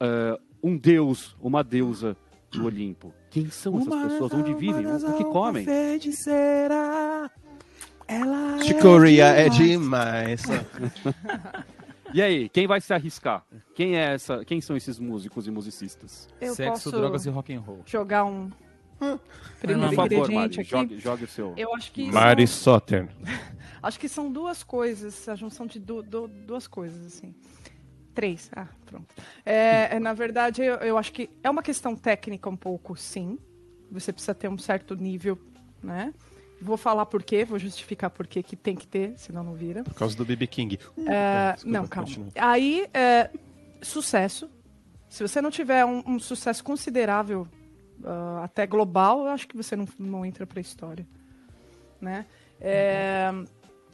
eh, 0.00 0.36
um 0.60 0.76
deus, 0.76 1.36
uma 1.40 1.62
deusa 1.62 2.16
do 2.50 2.64
Olimpo? 2.66 3.14
Quem 3.30 3.48
são 3.50 3.78
essas 3.78 3.94
pessoas? 4.02 4.34
Onde 4.34 4.52
vivem? 4.54 4.84
O 4.84 5.16
que 5.16 5.22
comem? 5.26 5.64
Chicoria 8.62 9.26
é 9.26 9.48
demais. 9.48 10.42
E 12.12 12.20
aí, 12.20 12.48
quem 12.48 12.66
vai 12.66 12.80
se 12.80 12.92
arriscar? 12.92 13.46
Quem 13.72 13.96
é 13.96 14.14
essa? 14.14 14.44
Quem 14.44 14.60
são 14.60 14.76
esses 14.76 14.98
músicos 14.98 15.46
e 15.46 15.50
musicistas? 15.52 16.28
Eu 16.40 16.56
Sexo, 16.56 16.72
posso 16.72 16.90
drogas 16.90 17.24
e 17.24 17.30
rock 17.30 17.54
and 17.54 17.60
roll. 17.60 17.82
jogar 17.86 18.24
um 18.24 18.50
primeiro 19.60 19.94
Por 19.94 20.08
favor, 20.08 20.28
Mari, 20.32 20.54
aqui. 20.58 20.64
jogue, 20.64 20.98
jogue 20.98 21.22
o 21.24 21.28
seu. 21.28 21.54
Eu 21.56 21.72
acho 21.72 21.92
que 21.92 22.10
Mari 22.10 22.48
são, 22.48 22.74
Soter. 22.74 23.08
acho 23.80 24.00
que 24.00 24.08
são 24.08 24.28
duas 24.32 24.64
coisas, 24.64 25.28
a 25.28 25.36
junção 25.36 25.68
de 25.68 25.78
du- 25.78 26.02
du- 26.02 26.26
duas 26.26 26.66
coisas 26.66 27.06
assim. 27.06 27.32
Três. 28.12 28.50
Ah, 28.56 28.66
pronto. 28.86 29.06
É, 29.46 29.94
é, 29.94 30.00
na 30.00 30.12
verdade, 30.12 30.62
eu, 30.62 30.74
eu 30.78 30.98
acho 30.98 31.12
que 31.12 31.30
é 31.44 31.48
uma 31.48 31.62
questão 31.62 31.94
técnica 31.94 32.50
um 32.50 32.56
pouco, 32.56 32.96
sim. 32.96 33.38
Você 33.92 34.12
precisa 34.12 34.34
ter 34.34 34.48
um 34.48 34.58
certo 34.58 34.96
nível, 34.96 35.38
né? 35.80 36.12
Vou 36.60 36.76
falar 36.76 37.06
por 37.06 37.22
quê, 37.22 37.44
vou 37.44 37.58
justificar 37.58 38.10
por 38.10 38.26
quê 38.26 38.42
que 38.42 38.54
tem 38.54 38.76
que 38.76 38.86
ter, 38.86 39.14
senão 39.16 39.42
não 39.42 39.54
vira. 39.54 39.82
Por 39.82 39.94
causa 39.94 40.14
do 40.16 40.24
BB 40.24 40.46
King. 40.46 40.78
É, 41.06 41.52
Desculpa, 41.52 41.78
não, 41.78 41.86
calma. 41.86 42.06
continua. 42.08 42.28
Aí, 42.36 42.86
é, 42.92 43.30
sucesso. 43.80 44.50
Se 45.08 45.22
você 45.26 45.40
não 45.40 45.50
tiver 45.50 45.84
um, 45.84 46.02
um 46.06 46.18
sucesso 46.20 46.62
considerável, 46.62 47.48
ah, 48.04 48.42
até 48.44 48.66
global, 48.66 49.20
eu 49.24 49.28
acho 49.28 49.48
que 49.48 49.56
você 49.56 49.74
não, 49.74 49.88
não 49.98 50.24
entra 50.24 50.46
pra 50.46 50.60
história. 50.60 51.06
Né? 52.00 52.26
É, 52.60 53.30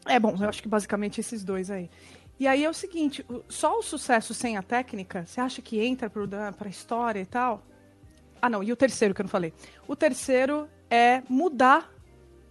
é 0.06 0.18
bom, 0.18 0.34
eu 0.38 0.48
acho 0.48 0.62
que 0.62 0.68
basicamente 0.68 1.20
esses 1.20 1.44
dois 1.44 1.70
aí. 1.70 1.88
E 2.38 2.46
aí 2.46 2.64
é 2.64 2.68
o 2.68 2.74
seguinte, 2.74 3.24
só 3.48 3.78
o 3.78 3.82
sucesso 3.82 4.34
sem 4.34 4.56
a 4.56 4.62
técnica, 4.62 5.24
você 5.24 5.40
acha 5.40 5.62
que 5.62 5.80
entra 5.80 6.10
da- 6.26 6.52
pra 6.52 6.68
história 6.68 7.20
e 7.20 7.26
tal? 7.26 7.62
Ah, 8.42 8.50
não, 8.50 8.62
e 8.62 8.70
o 8.70 8.76
terceiro 8.76 9.14
que 9.14 9.22
eu 9.22 9.24
não 9.24 9.30
falei. 9.30 9.54
O 9.88 9.96
terceiro 9.96 10.68
é 10.90 11.22
mudar, 11.28 11.90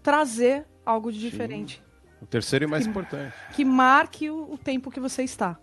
trazer 0.06 0.68
algo 0.86 1.12
de 1.12 1.20
diferente. 1.20 1.84
O 2.22 2.28
terceiro 2.28 2.66
e 2.66 2.68
mais 2.68 2.86
importante. 2.86 3.34
que 3.56 3.66
marque 3.66 4.30
o, 4.30 4.54
o 4.54 4.58
tempo 4.58 4.92
que 4.92 5.00
você 5.00 5.24
está. 5.24 5.60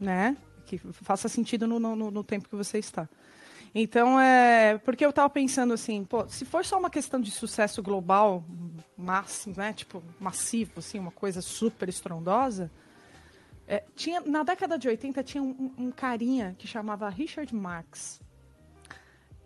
Né? 0.00 0.36
Que 0.66 0.78
faça 0.78 1.28
sentido 1.28 1.68
no, 1.68 1.78
no, 1.78 2.10
no 2.10 2.24
tempo 2.24 2.48
que 2.48 2.56
você 2.56 2.76
está. 2.76 3.08
Então, 3.72 4.18
é. 4.18 4.78
Porque 4.78 5.06
eu 5.06 5.12
tava 5.12 5.30
pensando 5.30 5.72
assim, 5.74 6.04
pô, 6.04 6.28
se 6.28 6.44
for 6.44 6.64
só 6.64 6.76
uma 6.76 6.90
questão 6.90 7.20
de 7.20 7.30
sucesso 7.30 7.80
global, 7.82 8.44
máximo, 8.96 9.54
né? 9.56 9.72
Tipo, 9.72 10.02
massivo, 10.18 10.72
assim, 10.78 10.98
uma 10.98 11.12
coisa 11.12 11.40
super 11.40 11.88
estrondosa. 11.88 12.68
é, 13.68 13.84
tinha, 13.94 14.20
na 14.22 14.42
década 14.42 14.76
de 14.76 14.88
80 14.88 15.22
tinha 15.22 15.42
um, 15.42 15.72
um 15.78 15.90
carinha 15.92 16.56
que 16.58 16.66
chamava 16.66 17.08
Richard 17.08 17.54
Marx. 17.54 18.20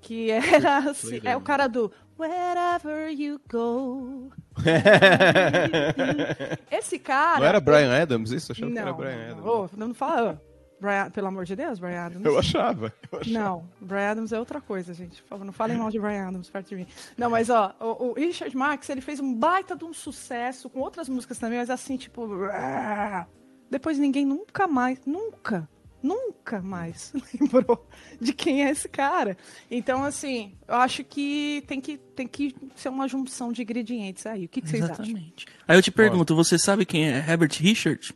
Que 0.01 0.31
era 0.31 0.79
assim, 0.79 1.21
é 1.23 1.37
o 1.37 1.41
cara 1.43 1.67
do 1.67 1.93
Wherever 2.23 3.11
you 3.11 3.41
go. 3.51 4.31
Esse 6.71 7.01
cara. 7.01 7.41
Não 7.41 7.47
era 7.47 7.61
Brian 7.61 8.01
Adams 8.01 8.31
isso? 8.31 8.53
Eu 8.53 8.55
achava 8.55 8.69
Não, 8.69 8.75
que 8.75 8.79
era 8.79 8.93
Brian 8.93 9.35
não, 9.35 9.65
Adams. 9.65 9.73
Não, 9.77 9.89
não 9.89 9.95
fala. 9.95 10.41
Brian, 10.81 11.11
pelo 11.11 11.27
amor 11.27 11.45
de 11.45 11.57
Deus, 11.57 11.81
Brian 11.81 12.03
Adams. 12.03 12.25
Eu 12.25 12.39
achava. 12.39 12.93
Eu 13.11 13.19
achava. 13.19 13.39
Não, 13.39 13.69
Brian 13.81 14.13
Adams 14.13 14.33
é 14.33 14.39
outra 14.39 14.61
coisa, 14.61 14.95
gente. 14.95 15.21
Por 15.23 15.31
favor, 15.31 15.45
não 15.45 15.53
falem 15.53 15.77
mal 15.77 15.91
de 15.91 15.99
Brian 15.99 16.29
Adams 16.29 16.49
perto 16.49 16.69
de 16.69 16.77
mim. 16.77 16.87
Não, 17.19 17.29
mas 17.29 17.51
ó, 17.51 17.75
o, 17.81 18.11
o 18.11 18.13
Richard 18.13 18.57
Marx, 18.57 18.89
ele 18.89 19.01
fez 19.01 19.19
um 19.19 19.35
baita 19.35 19.75
de 19.75 19.85
um 19.85 19.93
sucesso 19.93 20.71
com 20.71 20.79
outras 20.79 21.09
músicas 21.09 21.39
também, 21.39 21.59
mas 21.59 21.71
assim, 21.71 21.97
tipo. 21.97 22.29
Depois 23.69 23.99
ninguém 23.99 24.25
nunca 24.25 24.69
mais, 24.69 25.01
nunca, 25.05 25.69
nunca 26.03 26.61
mais 26.61 27.13
lembrou 27.41 27.87
de 28.21 28.33
quem 28.33 28.65
é 28.65 28.71
esse 28.71 28.89
cara. 28.89 29.37
Então, 29.71 30.05
assim, 30.05 30.55
eu 30.67 30.75
acho 30.77 31.05
que 31.05 31.63
tem 31.67 31.81
que, 31.81 31.97
tem 31.97 32.27
que 32.27 32.55
ser 32.75 32.89
uma 32.89 33.07
junção 33.09 33.53
de 33.53 33.63
ingredientes 33.63 34.27
aí. 34.27 34.47
O 34.47 34.49
que, 34.49 34.61
que 34.61 34.69
vocês 34.69 34.83
acham? 34.83 35.05
Exatamente. 35.05 35.47
Aí 35.67 35.77
eu 35.77 35.83
te 35.83 35.91
pergunto, 35.91 36.35
você 36.35 36.59
sabe 36.59 36.85
quem 36.85 37.09
é 37.09 37.19
Herbert 37.19 37.53
Richard? 37.61 38.15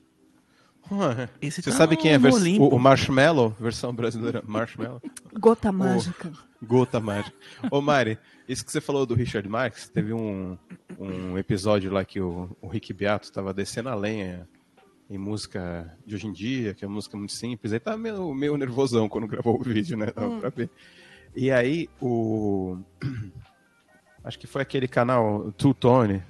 Esse 1.43 1.63
Você 1.63 1.71
tá 1.71 1.77
sabe 1.77 1.97
quem 1.97 2.13
é 2.13 2.19
vers- 2.19 2.37
o, 2.59 2.69
o 2.69 2.79
Marshmallow, 2.79 3.55
versão 3.59 3.93
brasileira? 3.95 4.43
Marshmallow? 4.47 5.01
Gota 5.39 5.73
mágica. 5.73 6.33
Gota 6.63 7.01
mágica. 7.01 7.37
Ô 7.71 7.81
Mari, 7.81 8.19
isso 8.49 8.65
que 8.65 8.71
você 8.71 8.81
falou 8.81 9.05
do 9.05 9.15
Richard 9.15 9.49
Marx, 9.49 9.89
teve 9.89 10.13
um, 10.13 10.57
um 10.99 11.37
episódio 11.37 11.93
lá 11.93 12.05
que 12.05 12.21
o, 12.21 12.57
o 12.61 12.69
Rick 12.69 12.93
Beato 12.93 13.25
estava 13.25 13.53
descendo 13.53 13.89
a 13.89 13.95
lenha 13.95 14.49
em 15.09 15.19
música 15.19 15.97
de 16.05 16.15
hoje 16.15 16.27
em 16.27 16.33
dia, 16.33 16.75
que 16.75 16.85
é 16.85 16.89
música 16.89 17.17
muito 17.17 17.33
simples. 17.33 17.73
Aí 17.73 17.79
tava 17.81 17.97
meio, 17.97 18.35
meio 18.35 18.57
nervosão 18.57 19.09
quando 19.09 19.27
gravou 19.27 19.59
o 19.61 19.63
vídeo, 19.63 19.97
né? 19.97 20.07
Dava 20.15 20.41
pra 20.41 20.49
ver. 20.51 20.71
E 21.35 21.51
aí 21.51 21.89
o. 22.01 22.79
Acho 24.25 24.39
que 24.39 24.47
foi 24.47 24.63
aquele 24.63 24.89
canal 24.89 25.53
Two 25.53 25.73
Tone. 25.75 26.23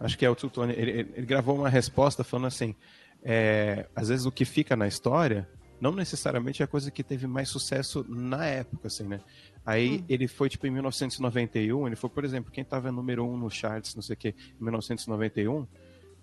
Acho 0.00 0.16
que 0.16 0.24
é 0.24 0.30
o 0.30 0.34
Two 0.34 0.48
Tone. 0.50 0.72
Ele, 0.72 0.90
ele- 0.90 1.12
ele 1.16 1.26
gravou 1.26 1.56
uma 1.56 1.68
resposta 1.68 2.24
falando 2.24 2.46
assim: 2.46 2.74
é, 3.22 3.86
às 3.94 4.08
vezes 4.08 4.24
o 4.24 4.32
que 4.32 4.44
fica 4.44 4.74
na 4.76 4.86
história 4.88 5.48
não 5.78 5.92
necessariamente 5.92 6.62
é 6.62 6.64
a 6.64 6.68
coisa 6.68 6.90
que 6.90 7.02
teve 7.04 7.26
mais 7.26 7.50
sucesso 7.50 8.02
na 8.08 8.46
época, 8.46 8.86
assim, 8.86 9.04
né? 9.04 9.20
Aí 9.64 10.02
ele 10.08 10.26
foi, 10.26 10.48
tipo, 10.48 10.66
em 10.66 10.70
1991, 10.70 11.86
ele 11.86 11.96
foi, 11.96 12.08
por 12.08 12.24
exemplo, 12.24 12.50
quem 12.50 12.64
tava 12.64 12.90
número 12.90 13.26
um 13.26 13.36
no 13.36 13.50
charts, 13.50 13.94
não 13.94 14.00
sei 14.00 14.14
o 14.14 14.16
que, 14.16 14.28
em 14.28 14.62
1991, 14.64 15.66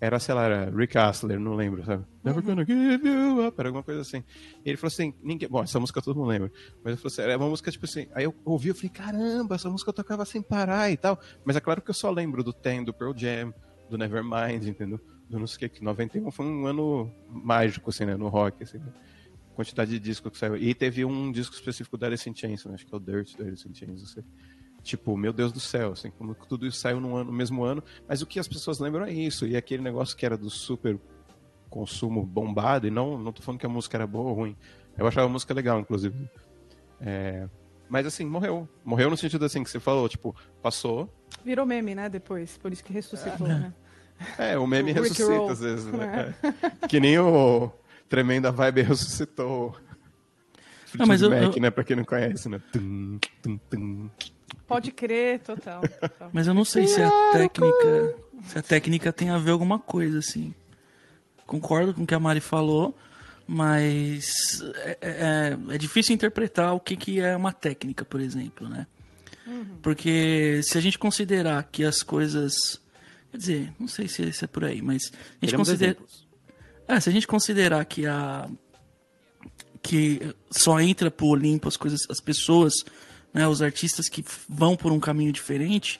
era, 0.00 0.18
sei 0.18 0.34
lá, 0.34 0.44
era 0.44 0.70
Rick 0.70 0.98
Astley, 0.98 1.38
não 1.38 1.54
lembro, 1.54 1.84
sabe? 1.84 2.04
Never 2.22 2.42
gonna 2.42 2.64
give 2.64 3.06
you 3.06 3.46
up, 3.46 3.58
era 3.58 3.68
alguma 3.68 3.82
coisa 3.82 4.00
assim. 4.02 4.22
E 4.64 4.70
ele 4.70 4.76
falou 4.76 4.88
assim, 4.88 5.14
ninguém, 5.22 5.48
bom, 5.48 5.62
essa 5.62 5.80
música 5.80 6.02
todo 6.02 6.16
mundo 6.16 6.28
lembra, 6.28 6.52
mas 6.82 6.92
ele 6.92 6.96
falou 6.96 7.12
assim, 7.12 7.22
era 7.22 7.36
uma 7.36 7.48
música, 7.48 7.70
tipo 7.70 7.84
assim, 7.84 8.06
aí 8.14 8.24
eu 8.24 8.34
ouvi, 8.44 8.68
eu 8.68 8.74
falei, 8.74 8.90
caramba, 8.90 9.54
essa 9.54 9.70
música 9.70 9.90
eu 9.90 9.94
tocava 9.94 10.24
sem 10.24 10.42
parar 10.42 10.90
e 10.90 10.96
tal, 10.96 11.18
mas 11.44 11.56
é 11.56 11.60
claro 11.60 11.80
que 11.80 11.90
eu 11.90 11.94
só 11.94 12.10
lembro 12.10 12.42
do 12.42 12.52
Ten, 12.52 12.84
do 12.84 12.92
Pearl 12.92 13.12
Jam, 13.16 13.54
do 13.88 13.96
Nevermind, 13.96 14.66
entendeu? 14.66 15.00
Do 15.28 15.38
não 15.38 15.46
sei 15.46 15.56
o 15.56 15.70
que, 15.70 15.78
que 15.78 15.84
91 15.84 16.30
foi 16.30 16.46
um 16.46 16.66
ano 16.66 17.10
mágico, 17.28 17.90
assim, 17.90 18.04
né, 18.04 18.16
no 18.16 18.28
rock, 18.28 18.62
assim, 18.62 18.78
né? 18.78 18.92
quantidade 19.54 19.90
de 19.92 19.98
disco 19.98 20.30
que 20.30 20.36
saiu. 20.36 20.56
E 20.56 20.74
teve 20.74 21.04
um 21.04 21.30
disco 21.30 21.54
específico 21.54 21.96
da 21.96 22.08
Alice 22.08 22.28
in 22.28 22.34
Chains, 22.34 22.64
né? 22.64 22.74
acho 22.74 22.86
que 22.86 22.94
é 22.94 22.96
o 22.96 23.00
Dirt 23.00 23.36
da 23.36 23.44
Alice 23.44 23.66
in 23.68 23.74
Chains, 23.74 24.00
não 24.00 24.08
sei. 24.08 24.24
Tipo, 24.84 25.16
meu 25.16 25.32
Deus 25.32 25.50
do 25.50 25.58
céu, 25.58 25.92
assim, 25.92 26.10
como 26.10 26.34
tudo 26.34 26.66
isso 26.66 26.78
saiu 26.78 27.00
no, 27.00 27.16
ano, 27.16 27.30
no 27.30 27.36
mesmo 27.36 27.64
ano, 27.64 27.82
mas 28.06 28.22
o 28.22 28.26
que 28.26 28.38
as 28.38 28.46
pessoas 28.46 28.78
lembram 28.78 29.04
é 29.06 29.12
isso, 29.12 29.46
e 29.46 29.56
aquele 29.56 29.82
negócio 29.82 30.16
que 30.16 30.24
era 30.26 30.36
do 30.36 30.48
super 30.50 30.98
consumo 31.70 32.22
bombado, 32.24 32.86
e 32.86 32.90
não, 32.90 33.18
não 33.18 33.32
tô 33.32 33.42
falando 33.42 33.58
que 33.58 33.66
a 33.66 33.68
música 33.68 33.96
era 33.96 34.06
boa 34.06 34.28
ou 34.30 34.34
ruim, 34.36 34.56
eu 34.96 35.06
achava 35.06 35.26
a 35.26 35.30
música 35.30 35.52
legal, 35.54 35.80
inclusive. 35.80 36.14
É, 37.00 37.48
mas 37.88 38.06
assim, 38.06 38.24
morreu. 38.26 38.68
Morreu 38.84 39.08
no 39.10 39.16
sentido 39.16 39.44
assim 39.44 39.64
que 39.64 39.70
você 39.70 39.80
falou, 39.80 40.08
tipo, 40.08 40.36
passou, 40.62 41.08
Virou 41.44 41.66
meme, 41.66 41.94
né? 41.94 42.08
Depois. 42.08 42.56
Por 42.58 42.72
isso 42.72 42.84
que 42.84 42.92
ressuscitou, 42.92 43.46
né? 43.48 43.72
é, 44.38 44.56
o 44.56 44.66
meme 44.66 44.92
O 44.92 44.94
Rick 44.94 45.08
ressuscita 45.08 45.36
Roll, 45.36 45.48
às 45.50 45.60
vezes, 45.60 45.86
né? 45.86 46.34
É. 46.82 46.86
Que 46.86 47.00
nem 47.00 47.18
o 47.18 47.70
Tremenda 48.08 48.52
Vibe 48.52 48.82
ressuscitou. 48.82 49.76
Não, 50.96 51.06
mas 51.06 51.20
Fleetwood 51.20 51.42
eu- 51.42 51.48
Mac, 51.48 51.56
eu- 51.56 51.62
né? 51.62 51.70
Pra 51.70 51.82
quem 51.84 51.96
não 51.96 52.04
conhece, 52.04 52.48
né? 52.48 52.62
Tum, 52.72 53.18
tum, 53.42 53.58
tum. 53.68 54.10
Pode 54.66 54.90
crer, 54.92 55.40
total. 55.40 55.82
total. 55.82 56.30
Mas 56.32 56.46
eu 56.46 56.54
não 56.54 56.64
sei 56.64 56.86
se 56.86 57.00
a 57.02 57.10
técnica. 57.32 58.16
Se 58.46 58.58
a 58.58 58.62
técnica 58.62 59.12
tem 59.12 59.30
a 59.30 59.38
ver 59.38 59.50
alguma 59.52 59.78
coisa, 59.78 60.18
assim. 60.18 60.54
Concordo 61.46 61.92
com 61.94 62.02
o 62.02 62.06
que 62.06 62.14
a 62.14 62.20
Mari 62.20 62.40
falou, 62.40 62.96
mas 63.46 64.62
é, 64.76 64.98
é- 65.00 65.74
é 65.74 65.78
difícil 65.78 66.14
interpretar 66.14 66.74
o 66.74 66.80
que, 66.80 66.96
que 66.96 67.20
é 67.20 67.36
uma 67.36 67.52
técnica, 67.52 68.04
por 68.04 68.20
exemplo, 68.20 68.68
né? 68.68 68.86
Porque 69.82 70.60
se 70.62 70.78
a 70.78 70.80
gente 70.80 70.98
considerar 70.98 71.62
que 71.70 71.84
as 71.84 72.02
coisas. 72.02 72.80
Quer 73.30 73.36
dizer, 73.38 73.72
não 73.78 73.86
sei 73.88 74.08
se 74.08 74.22
isso 74.22 74.44
é 74.44 74.48
por 74.48 74.64
aí, 74.64 74.80
mas. 74.80 75.12
A 75.42 75.44
gente 75.44 75.56
considera, 75.56 75.98
é, 76.88 77.00
se 77.00 77.08
a 77.08 77.12
gente 77.12 77.26
considerar 77.26 77.84
que 77.84 78.06
a 78.06 78.48
que 79.82 80.34
só 80.50 80.80
entra 80.80 81.10
pro 81.10 81.26
Olimpo 81.26 81.68
as 81.68 81.76
coisas, 81.76 82.00
as 82.08 82.18
pessoas, 82.18 82.72
né, 83.34 83.48
os 83.48 83.60
artistas 83.60 84.08
que 84.08 84.24
vão 84.48 84.76
por 84.76 84.92
um 84.92 85.00
caminho 85.00 85.32
diferente, 85.32 85.98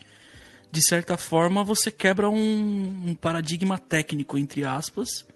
de 0.70 0.80
certa 0.80 1.16
forma 1.16 1.64
você 1.64 1.90
quebra 1.90 2.30
um, 2.30 3.08
um 3.08 3.14
paradigma 3.14 3.76
técnico 3.76 4.38
entre 4.38 4.64
aspas, 4.64 5.26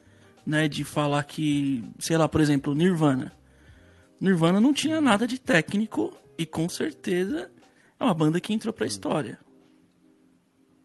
né, 0.46 0.68
de 0.68 0.84
falar 0.84 1.24
que, 1.24 1.84
sei 1.98 2.16
lá, 2.16 2.28
por 2.28 2.40
exemplo, 2.40 2.74
Nirvana. 2.74 3.32
Nirvana 4.20 4.60
não 4.60 4.72
tinha 4.72 5.00
nada 5.00 5.26
de 5.26 5.38
técnico 5.38 6.16
e 6.38 6.46
com 6.46 6.68
certeza 6.68 7.50
é 7.98 8.04
uma 8.04 8.14
banda 8.14 8.40
que 8.40 8.54
entrou 8.54 8.72
pra 8.72 8.86
história. 8.86 9.38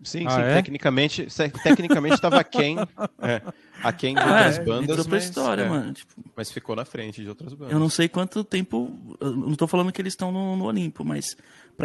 Sim, 0.03 0.25
Ah, 0.27 0.31
sim, 0.31 0.41
é? 0.41 0.53
tecnicamente, 0.55 1.27
tecnicamente 1.63 2.19
tava 2.21 2.39
aquém, 2.41 2.77
é, 3.21 3.41
aquém 3.83 4.15
de 4.15 4.21
Ah, 4.21 4.25
outras 4.31 4.57
é, 4.57 4.63
bandas, 4.63 5.07
pra 5.07 5.11
mas, 5.15 5.23
história, 5.25 5.61
é, 5.63 5.69
mano. 5.69 5.93
Tipo, 5.93 6.13
mas 6.35 6.51
ficou 6.51 6.75
na 6.75 6.85
frente 6.85 7.21
de 7.23 7.29
outras 7.29 7.53
bandas. 7.53 7.73
Eu 7.73 7.79
não 7.79 7.89
sei 7.89 8.07
quanto 8.09 8.43
tempo. 8.43 9.15
Eu 9.19 9.31
não 9.35 9.55
tô 9.55 9.67
falando 9.67 9.91
que 9.91 10.01
eles 10.01 10.13
estão 10.13 10.31
no, 10.31 10.55
no 10.55 10.65
Olimpo, 10.65 11.03
mas 11.05 11.35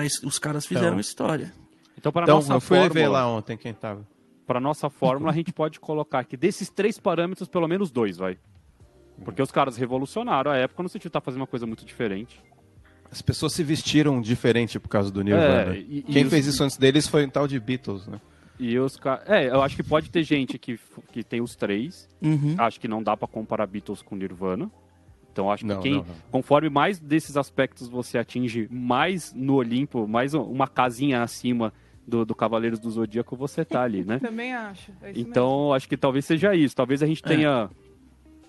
isso- 0.05 0.27
os 0.27 0.39
caras 0.39 0.67
fizeram 0.67 0.89
Então. 0.89 1.01
história. 1.01 1.53
Então, 1.97 2.13
para 2.13 2.25
Então, 2.25 2.37
nossa 2.37 2.53
eu 2.55 2.61
fui 2.61 2.79
ver 2.79 2.89
fórmula, 2.89 3.09
lá 3.09 3.27
ontem 3.29 3.57
quem 3.57 3.73
tava. 3.75 4.07
para 4.47 4.61
nossa 4.61 4.89
fórmula, 4.89 5.31
a 5.31 5.35
gente 5.35 5.53
pode 5.53 5.79
colocar 5.81 6.21
aqui 6.21 6.37
desses 6.37 6.69
três 6.71 6.99
parâmetros, 6.99 7.49
pelo 7.49 7.67
menos 7.69 7.91
dois, 7.91 8.17
vai. 8.17 8.39
Porque 9.25 9.43
os 9.43 9.51
caras 9.51 9.77
revolucionaram 9.77 10.51
a 10.51 10.57
época 10.57 10.83
no 10.83 10.89
sentido 10.89 11.03
de 11.03 11.09
estar 11.09 11.21
fazendo 11.21 11.41
uma 11.41 11.47
coisa 11.47 11.67
muito 11.67 11.85
diferente. 11.85 12.41
As 13.11 13.23
pessoas 13.23 13.53
se 13.55 13.63
vestiram 13.63 14.21
diferente 14.21 14.79
por 14.79 14.89
causa 14.89 15.11
do 15.11 15.23
Nirvana. 15.23 15.75
É, 15.75 15.79
e- 15.79 15.99
e 15.99 16.03
Quem 16.03 16.25
os- 16.25 16.31
fez 16.31 16.47
isso 16.47 16.63
antes 16.63 16.77
deles 16.77 17.07
foi 17.09 17.25
um 17.27 17.31
tal 17.31 17.49
de 17.49 17.59
Beatles, 17.59 18.07
né? 18.07 18.21
E 18.61 18.79
os 18.79 18.97
caras. 18.97 19.29
É, 19.29 19.49
eu 19.49 19.63
acho 19.63 19.77
que 19.77 19.83
pode 19.83 20.11
ter 20.11 20.23
gente 20.25 20.59
que, 20.59 20.79
que 21.13 21.23
tem 21.23 21.41
os 21.41 21.55
três. 21.57 22.09
Uhum. 22.21 22.55
Acho 22.59 22.79
que 22.81 22.89
não 22.89 23.03
dá 23.03 23.17
pra 23.17 23.27
comparar 23.29 23.67
Beatles 23.67 24.03
com 24.03 24.17
Nirvana. 24.17 24.71
Então 25.33 25.51
acho 25.51 25.63
que 25.63 25.69
Não, 25.69 25.81
quem, 25.81 25.93
não, 25.93 25.99
não. 26.01 26.15
conforme 26.33 26.69
mais 26.69 26.99
desses 26.99 27.37
aspectos 27.37 27.89
você 27.89 28.19
atinge 28.19 28.67
mais 28.71 29.33
no 29.33 29.55
Olimpo, 29.55 30.09
mais 30.09 30.35
um- 30.35 30.43
uma 30.43 30.67
casinha 30.67 31.23
acima 31.23 31.73
do, 32.07 32.25
do 32.25 32.35
Cavaleiros 32.35 32.81
do 32.81 32.91
Zodíaco, 32.91 33.37
você 33.37 33.65
tá 33.65 33.83
ali, 33.85 34.05
né? 34.05 34.19
Também 34.21 34.53
acho. 34.53 34.91
é 35.01 35.13
isso 35.13 35.21
Então, 35.21 35.73
acho 35.73 35.89
que 35.89 35.97
talvez 35.97 36.25
seja 36.25 36.55
isso. 36.57 36.75
Talvez 36.75 37.03
a 37.03 37.07
gente 37.07 37.23
É. 37.25 37.29
tenha 37.29 37.71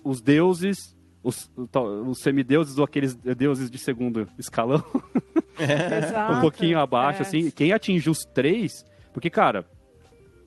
os 0.02 0.20
deuses, 0.20 0.96
os, 1.22 1.50
tal- 1.70 2.02
os 2.02 2.20
semideuses 2.20 2.78
ou 2.78 2.84
aqueles 2.84 3.14
deuses 3.14 3.70
de 3.70 3.78
segundo 3.78 4.28
escalão. 4.38 4.82
Exato. 5.58 6.32
um 6.34 6.40
pouquinho 6.40 6.78
abaixo, 6.78 7.18
É. 7.20 7.22
assim. 7.22 7.50
Quem 7.50 7.72
atinge 7.72 8.08
os 8.08 8.20
três... 8.34 8.84
Porque, 9.12 9.28
cara, 9.28 9.66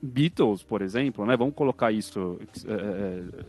Beatles, 0.02 0.62
por 0.62 0.82
exemplo, 0.82 1.24
né? 1.26 1.36
Vamos 1.36 1.54
colocar 1.54 1.92
isso... 1.92 2.38
é, 2.66 2.72
é, 2.72 3.44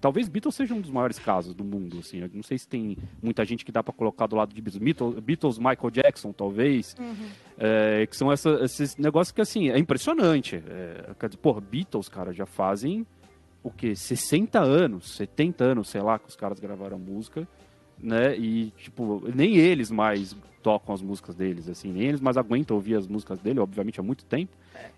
Talvez 0.00 0.28
Beatles 0.28 0.54
seja 0.54 0.72
um 0.74 0.80
dos 0.80 0.90
maiores 0.90 1.18
casos 1.18 1.54
do 1.54 1.62
mundo, 1.62 1.98
assim. 1.98 2.18
Eu 2.20 2.30
não 2.32 2.42
sei 2.42 2.56
se 2.56 2.66
tem 2.66 2.96
muita 3.22 3.44
gente 3.44 3.64
que 3.66 3.72
dá 3.72 3.82
pra 3.82 3.92
colocar 3.92 4.26
do 4.26 4.34
lado 4.36 4.54
de 4.54 4.60
Beatles. 4.62 4.82
Beatles, 4.82 5.18
Beatles 5.20 5.58
Michael 5.58 5.90
Jackson, 5.90 6.32
talvez. 6.32 6.96
É, 7.58 8.06
que 8.06 8.16
são 8.16 8.32
essa- 8.32 8.60
esses 8.64 8.96
negócios 8.96 9.32
que, 9.32 9.42
assim, 9.42 9.68
é 9.68 9.78
impressionante. 9.78 10.56
É, 10.56 11.10
quer 11.18 11.28
dizer, 11.28 11.38
porra, 11.42 11.60
Beatles, 11.60 12.08
cara, 12.08 12.32
já 12.32 12.46
fazem 12.46 13.06
o 13.62 13.70
quê? 13.70 13.94
60 13.94 14.58
anos, 14.60 15.16
70 15.16 15.64
anos, 15.64 15.88
sei 15.88 16.00
lá, 16.00 16.18
que 16.18 16.28
os 16.28 16.36
caras 16.36 16.58
gravaram 16.58 16.98
música, 16.98 17.46
né? 17.98 18.36
E, 18.36 18.72
tipo, 18.78 19.22
nem 19.34 19.56
eles 19.56 19.90
mais 19.90 20.34
tocam 20.62 20.94
as 20.94 21.00
músicas 21.02 21.34
deles, 21.34 21.68
assim, 21.68 21.90
nem 21.92 22.02
eles 22.04 22.20
mais 22.20 22.36
aguentam 22.36 22.76
ouvir 22.76 22.94
as 22.96 23.06
músicas 23.06 23.38
dele, 23.38 23.60
obviamente, 23.60 23.98
há 23.98 24.02
muito 24.02 24.24
tempo. 24.24 24.52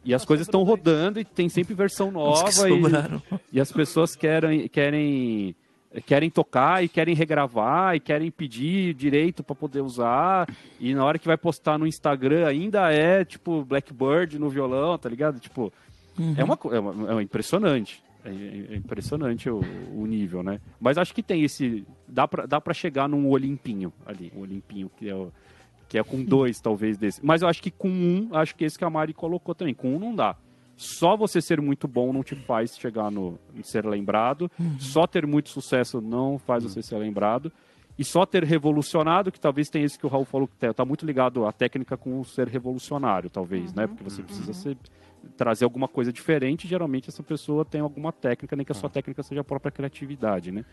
E 0.05 0.13
as 0.15 0.23
só 0.23 0.29
coisas 0.29 0.47
estão 0.47 0.63
rodando 0.65 1.19
e 1.21 1.25
tem 1.25 1.49
sempre 1.49 1.75
versão 1.75 2.11
nova 2.13 2.45
que 2.45 2.51
e, 2.69 2.81
e 3.53 3.61
as 3.61 3.71
pessoas 3.73 4.15
querem, 4.17 4.69
querem, 4.69 5.55
querem 6.07 6.31
tocar 6.31 6.83
e 6.85 6.89
querem 6.89 7.15
regravar 7.15 7.95
e 7.97 8.01
querem 8.01 8.31
pedir 8.31 8.95
direito 8.95 9.43
para 9.45 9.55
poder 9.55 9.81
usar. 9.83 10.49
E 10.81 10.95
na 10.95 11.05
hora 11.05 11.19
que 11.19 11.27
vai 11.27 11.37
postar 11.37 11.79
no 11.79 11.87
Instagram 11.87 12.47
ainda 12.47 12.93
é 12.93 13.25
tipo 13.25 13.65
Blackbird 13.65 14.39
no 14.39 14.49
violão, 14.49 14.97
tá 14.99 15.09
ligado? 15.09 15.39
Tipo, 15.41 15.73
é, 16.37 16.43
uma, 16.45 16.59
é, 16.73 16.79
uma- 16.81 17.11
é 17.11 17.13
uma 17.15 17.23
impressionante. 17.23 18.03
É, 18.25 18.75
é 18.75 18.77
impressionante 18.77 19.51
o, 19.51 19.61
o 19.95 20.07
nível, 20.07 20.43
né? 20.43 20.61
Mas 20.81 20.97
acho 20.99 21.13
que 21.15 21.23
tem 21.23 21.43
esse. 21.43 21.85
Dá 22.07 22.27
pra, 22.29 22.47
dá 22.47 22.61
pra 22.61 22.73
chegar 22.73 23.09
num 23.09 23.29
Olimpinho 23.29 23.93
ali. 24.07 24.33
Um 24.37 24.41
Olimpinho 24.41 24.91
que 24.97 25.09
é, 25.09 25.15
o- 25.15 25.33
que 25.89 25.99
é 25.99 26.03
com 26.05 26.23
dois, 26.23 26.61
talvez, 26.61 26.97
desse. 26.97 27.25
Mas 27.25 27.43
eu 27.43 27.49
acho 27.49 27.61
que 27.63 27.71
com 27.71 27.89
um, 27.89 28.29
acho 28.33 28.55
que 28.55 28.65
esse 28.65 28.79
que 28.79 28.85
a 28.85 28.91
Mari 28.91 29.13
colocou 29.13 29.55
também. 29.55 29.75
Com 29.75 29.97
um 29.97 29.99
não 29.99 30.15
dá. 30.15 30.37
Só 30.77 31.17
você 31.17 31.41
ser 31.41 31.61
muito 31.61 31.87
bom 31.87 32.13
não 32.13 32.23
te 32.23 32.35
faz 32.35 32.77
chegar 32.79 33.11
no 33.11 33.39
ser 33.63 33.85
lembrado. 33.87 34.51
Só 34.79 35.07
ter 35.07 35.27
muito 35.27 35.49
sucesso 35.51 36.01
não 36.01 36.39
faz 36.39 36.65
você 36.65 36.81
ser 36.83 36.97
lembrado. 36.99 37.53
E 37.99 38.05
só 38.05 38.25
ter 38.25 38.43
revolucionado, 38.43 39.31
que 39.31 39.39
talvez 39.39 39.69
tenha 39.69 39.85
esse 39.85 39.99
que 39.99 40.07
o 40.07 40.09
Raul 40.09 40.25
falou, 40.25 40.49
que 40.49 40.57
tá- 40.57 40.73
tá 40.73 40.85
muito 40.85 41.05
ligado 41.05 41.45
à 41.45 41.53
técnica 41.53 41.95
com 41.97 42.19
o 42.21 42.25
ser 42.25 42.49
revolucionário, 42.49 43.29
talvez, 43.29 43.75
né? 43.75 43.87
Porque 43.87 44.03
você 44.03 44.23
precisa 44.23 44.53
ser- 44.55 44.79
trazer 45.37 45.65
alguma 45.65 45.89
coisa 45.89 46.13
diferente. 46.13 46.69
Geralmente 46.69 47.09
essa 47.09 47.23
pessoa 47.23 47.65
tem 47.65 47.81
alguma 47.81 48.13
técnica, 48.13 48.57
nem 48.57 48.65
que 48.65 48.73
a 48.73 48.75
sua 48.75 48.91
técnica 48.91 49.23
seja 49.23 49.41
a 49.41 49.45
própria 49.45 49.71
criatividade, 49.71 50.53
né? 50.53 50.65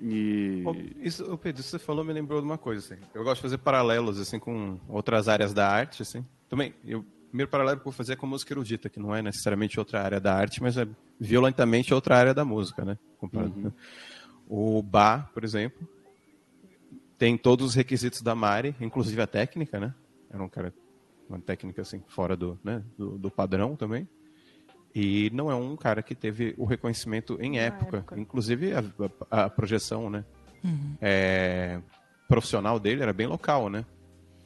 E. 0.00 0.64
Isso, 1.00 1.24
Pedro, 1.38 1.60
isso 1.60 1.70
que 1.70 1.78
você 1.78 1.78
falou 1.78 2.04
me 2.04 2.12
lembrou 2.12 2.40
de 2.40 2.46
uma 2.46 2.58
coisa, 2.58 2.94
assim. 2.94 3.02
Eu 3.14 3.24
gosto 3.24 3.36
de 3.36 3.42
fazer 3.42 3.58
paralelos, 3.58 4.18
assim, 4.18 4.38
com 4.38 4.78
outras 4.88 5.28
áreas 5.28 5.52
da 5.52 5.68
arte, 5.68 6.02
assim. 6.02 6.24
Também, 6.48 6.74
eu, 6.84 7.00
o 7.00 7.28
primeiro 7.32 7.50
paralelo 7.50 7.78
que 7.78 7.82
eu 7.82 7.84
vou 7.84 7.92
fazer 7.92 8.14
é 8.14 8.16
com 8.16 8.26
a 8.26 8.28
música 8.28 8.52
erudita, 8.52 8.88
que 8.88 9.00
não 9.00 9.14
é 9.14 9.22
necessariamente 9.22 9.78
outra 9.78 10.02
área 10.02 10.20
da 10.20 10.34
arte, 10.34 10.62
mas 10.62 10.76
é 10.76 10.86
violentamente 11.18 11.94
outra 11.94 12.16
área 12.16 12.34
da 12.34 12.44
música, 12.44 12.84
né? 12.84 12.98
Né? 13.32 13.72
O 14.48 14.82
Bach, 14.82 15.30
por 15.32 15.44
exemplo, 15.44 15.86
tem 17.16 17.38
todos 17.38 17.68
os 17.68 17.74
requisitos 17.74 18.20
da 18.20 18.34
Mari, 18.34 18.74
inclusive 18.80 19.20
a 19.22 19.26
técnica, 19.26 19.78
né? 19.78 19.94
Era 20.28 20.42
um 20.42 20.48
cara, 20.48 20.74
uma 21.32 21.40
técnica, 21.40 21.82
assim, 21.82 22.02
fora 22.08 22.36
do, 22.36 22.58
né, 22.62 22.82
do, 22.96 23.18
do 23.18 23.30
padrão 23.30 23.74
também. 23.76 24.06
E 24.94 25.30
não 25.32 25.50
é 25.50 25.54
um 25.54 25.74
cara 25.76 26.02
que 26.02 26.14
teve 26.14 26.54
o 26.58 26.64
reconhecimento 26.66 27.38
em 27.40 27.58
época. 27.58 27.98
época. 27.98 28.20
Inclusive 28.20 28.72
a, 28.74 28.84
a- 29.30 29.44
a 29.44 29.50
projeção, 29.50 30.10
né? 30.10 30.24
é, 31.00 31.80
profissional 32.28 32.78
dele 32.78 33.02
era 33.02 33.12
bem 33.12 33.26
local, 33.26 33.68
né? 33.68 33.84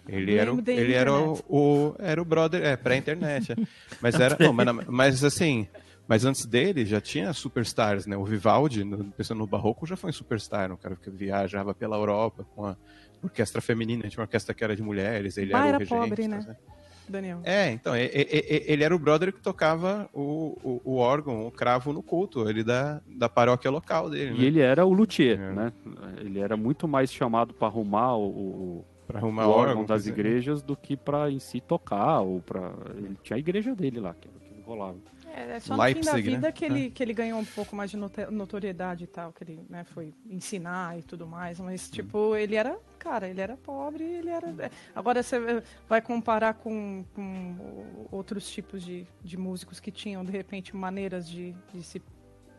Ele 0.09 0.37
era, 0.37 0.55
o, 0.55 0.63
ele 0.69 0.93
era 0.95 1.13
o, 1.13 1.43
o- 1.49 1.95
era 1.99 2.23
o 2.23 2.25
brother, 2.25 2.63
é, 2.65 2.77
pré-internet. 2.77 3.53
é. 3.53 3.57
Mas 4.01 4.21
era, 4.21 4.37
não, 4.39 4.53
mas, 4.53 4.87
mas 4.87 5.25
assim, 5.25 5.67
mas 6.07 6.25
antes 6.25 6.45
dele 6.47 6.85
já 6.85 7.01
tinha 7.01 7.33
superstars, 7.33 8.07
né? 8.07 8.17
O 8.17 8.25
Vivaldi, 8.25 8.85
no- 8.85 9.11
pensando 9.13 9.39
no 9.39 9.47
barroco, 9.47 9.85
já 9.87 9.97
foi 9.97 10.11
um 10.11 10.13
superstar, 10.13 10.71
um 10.71 10.77
cara 10.77 10.95
que 10.97 11.11
viajava 11.11 11.75
pela 11.75 11.97
Europa 11.97 12.47
com 12.55 12.67
a 12.67 12.77
orquestra 13.23 13.61
feminina, 13.61 14.07
tinha 14.09 14.21
uma 14.21 14.27
orquestra 14.27 14.55
que 14.55 14.63
era 14.63 14.77
de 14.77 14.83
mulheres, 14.83 15.37
ele 15.37 15.53
era 15.53 15.77
o 15.77 15.79
regente. 15.79 15.89
pobre, 15.99 16.29
né? 16.29 16.37
tá 16.37 16.43
certo? 16.45 16.61
Daniel. 17.11 17.41
É, 17.45 17.71
então, 17.71 17.97
e- 17.97 18.05
e- 18.07 18.29
e- 18.33 18.65
ele 18.73 18.83
era 18.85 18.95
o 18.95 18.99
brother 18.99 19.33
que 19.33 19.41
tocava 19.41 20.09
o, 20.13 20.57
o, 20.63 20.81
o 20.85 20.97
órgão, 20.97 21.47
o 21.47 21.51
cravo 21.51 21.93
no 21.93 22.03
culto, 22.03 22.49
ele 22.49 22.63
da, 22.65 23.01
da 23.07 23.29
paróquia 23.29 23.71
local 23.71 24.11
dele, 24.11 24.31
né? 24.33 24.37
E 24.39 24.45
ele 24.45 24.61
era 24.61 24.85
o 24.85 24.93
luthier, 24.93 25.41
É. 25.41 25.53
né? 25.53 25.73
Ele 26.19 26.39
era 26.41 26.57
muito 26.57 26.87
mais 26.89 27.13
chamado 27.13 27.55
para 27.55 27.69
arrumar 27.69 28.17
o, 28.17 28.27
o, 28.29 28.85
Pra 29.07 29.17
o 29.17 29.25
arrumar 29.25 29.47
órgão 29.47 29.69
órgão, 29.71 29.85
das 29.87 30.03
dizer, 30.03 30.13
igrejas 30.19 30.63
do 30.63 30.77
que 30.77 30.97
para 30.97 31.31
em 31.31 31.39
si 31.39 31.61
tocar 31.61 32.21
ou 32.23 32.41
para 32.41 32.73
ele 32.97 33.17
tinha 33.23 33.37
a 33.37 33.39
igreja 33.39 33.75
dele 33.75 34.01
lá 34.01 34.15
que, 34.15 34.29
que 34.29 34.61
rolava. 34.67 34.97
É, 35.37 35.57
é 35.57 35.61
só 35.61 35.77
no 35.77 35.83
fim 35.83 36.01
da 36.01 36.13
Leipzig, 36.15 36.31
né? 36.31 36.37
vida 36.37 36.53
que, 36.53 36.65
ele, 36.65 36.91
que 36.91 37.03
ele 37.03 37.13
ganhou 37.13 37.39
um 37.39 37.45
pouco 37.45 37.77
mais 37.77 37.91
de 37.91 37.97
notoriedade 37.97 39.05
e 39.05 39.07
tal, 39.07 39.33
que 39.33 39.45
ele 39.45 39.61
né, 39.69 39.85
foi 39.85 40.15
ensinar 40.31 40.99
e 40.99 41.03
tudo 41.03 41.27
mais, 41.27 41.61
mas 41.61 41.91
tipo, 41.91 42.35
ele 42.35 42.57
era, 42.57 42.79
cara, 42.99 43.29
ele 43.29 43.41
era 43.41 43.57
pobre, 43.57 44.03
ele 44.03 44.31
era... 44.31 44.49
é. 44.59 44.71
Agora 44.95 45.23
você 45.23 45.63
vai 45.87 46.01
comparar 46.01 46.55
com, 46.55 47.05
com 47.15 48.07
outros 48.11 48.49
tipos 48.49 48.83
de, 48.83 49.07
de 49.23 49.37
músicos 49.37 49.79
que 49.79 49.91
tinham, 49.91 50.25
de 50.25 50.33
repente, 50.33 50.75
maneiras 50.75 51.29
de, 51.29 51.55
de 51.73 51.83
se 51.83 52.01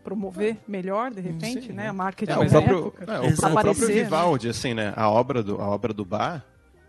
promover 0.03 0.57
melhor, 0.67 1.11
de 1.11 1.19
repente, 1.19 1.63
Sim, 1.67 1.73
né? 1.73 1.83
né? 1.83 1.89
A 1.89 1.93
marketing 1.93 2.31
É, 2.31 2.37
o 2.37 2.47
próprio, 2.49 2.75
é, 2.75 3.19
o, 3.19 3.27
o 3.29 3.35
próprio 3.35 3.51
Aparecer, 3.51 3.87
né? 3.87 4.03
Vivaldi, 4.03 4.49
assim, 4.49 4.73
né? 4.73 4.93
A 4.95 5.09
obra 5.09 5.43
do, 5.43 5.59
a 5.59 5.67
obra 5.67 5.93
do 5.93 6.05
Bach, 6.05 6.43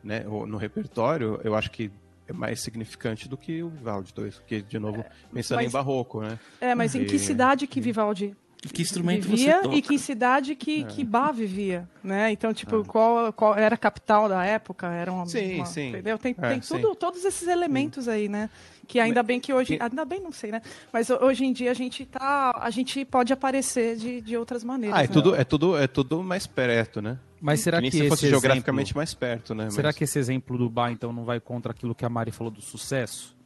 né? 0.04 0.24
o- 0.28 0.46
No 0.46 0.56
repertório, 0.56 1.40
eu 1.42 1.56
acho 1.56 1.70
que 1.70 1.90
é 2.28 2.32
mais 2.32 2.60
significante 2.60 3.28
do 3.28 3.36
que 3.36 3.62
o 3.62 3.70
Vivaldi, 3.70 4.12
dois, 4.14 4.34
porque, 4.36 4.60
de 4.60 4.78
novo, 4.78 5.04
pensando 5.32 5.56
mas- 5.56 5.66
em 5.68 5.70
barroco, 5.72 6.20
né? 6.20 6.38
É, 6.60 6.74
mas 6.74 6.94
em 6.94 7.04
que 7.04 7.16
E- 7.16 7.18
cidade 7.18 7.66
que 7.66 7.80
Vivaldi 7.80 8.36
E 8.64 8.68
que 8.68 8.82
instrumento 8.82 9.28
vivia 9.28 9.56
você 9.56 9.62
toca? 9.62 9.76
e 9.76 9.82
que 9.82 9.98
cidade 9.98 10.54
que, 10.56 10.84
que 10.84 11.04
Bach 11.04 11.32
vivia, 11.34 11.88
né? 12.02 12.30
Então, 12.32 12.52
tipo, 12.52 12.84
qual, 12.84 13.32
qual 13.32 13.56
era 13.56 13.76
a 13.76 13.78
capital 13.78 14.28
da 14.28 14.44
época? 14.44 14.88
Era 14.88 15.12
uma, 15.12 15.26
Sim, 15.26 15.56
uma- 15.56 15.64
sim. 15.66 15.88
entendeu? 15.90 16.18
Tem, 16.18 16.34
É, 16.36 16.48
tem 16.50 16.60
sim. 16.60 16.74
tudo, 16.80 16.94
todos 16.94 17.24
esses 17.24 17.46
elementos 17.48 18.08
aí, 18.08 18.28
né? 18.28 18.50
Que 18.88 18.98
ainda 18.98 19.22
bem 19.22 19.38
que 19.38 19.52
hoje, 19.52 19.76
ainda 19.78 20.02
bem 20.04 20.18
não 20.18 20.32
sei, 20.32 20.50
né? 20.50 20.62
Mas 20.90 21.10
ho- 21.10 21.18
hoje 21.22 21.44
em 21.44 21.52
dia 21.52 21.70
a 21.70 21.74
gente 21.74 22.06
tá, 22.06 22.52
a 22.58 22.70
gente 22.70 23.04
pode 23.04 23.32
aparecer 23.34 23.96
de, 23.96 24.22
de 24.22 24.34
outras 24.34 24.64
maneiras. 24.64 24.98
Ah, 24.98 25.04
é 25.04 25.06
né? 25.06 25.12
tudo, 25.12 25.34
é, 25.36 25.44
tudo, 25.44 25.76
é 25.76 25.86
tudo 25.86 26.22
mais 26.22 26.46
perto, 26.46 27.02
né? 27.02 27.18
Mas 27.40 27.60
será 27.60 27.82
que 27.82 27.90
que 27.90 27.98
se 27.98 28.08
fosse 28.08 28.24
exemplo- 28.24 28.40
geograficamente 28.40 28.96
mais 28.96 29.12
perto, 29.12 29.54
né? 29.54 29.68
Será 29.70 29.90
Mas- 29.90 29.96
que 29.96 30.04
esse 30.04 30.18
exemplo 30.18 30.56
do 30.56 30.70
bar, 30.70 30.90
então, 30.90 31.12
não 31.12 31.24
vai 31.26 31.38
contra 31.38 31.70
aquilo 31.72 31.94
que 31.94 32.04
a 32.04 32.08
Mari 32.08 32.30
falou 32.32 32.50
do 32.50 32.62
sucesso? 32.62 33.36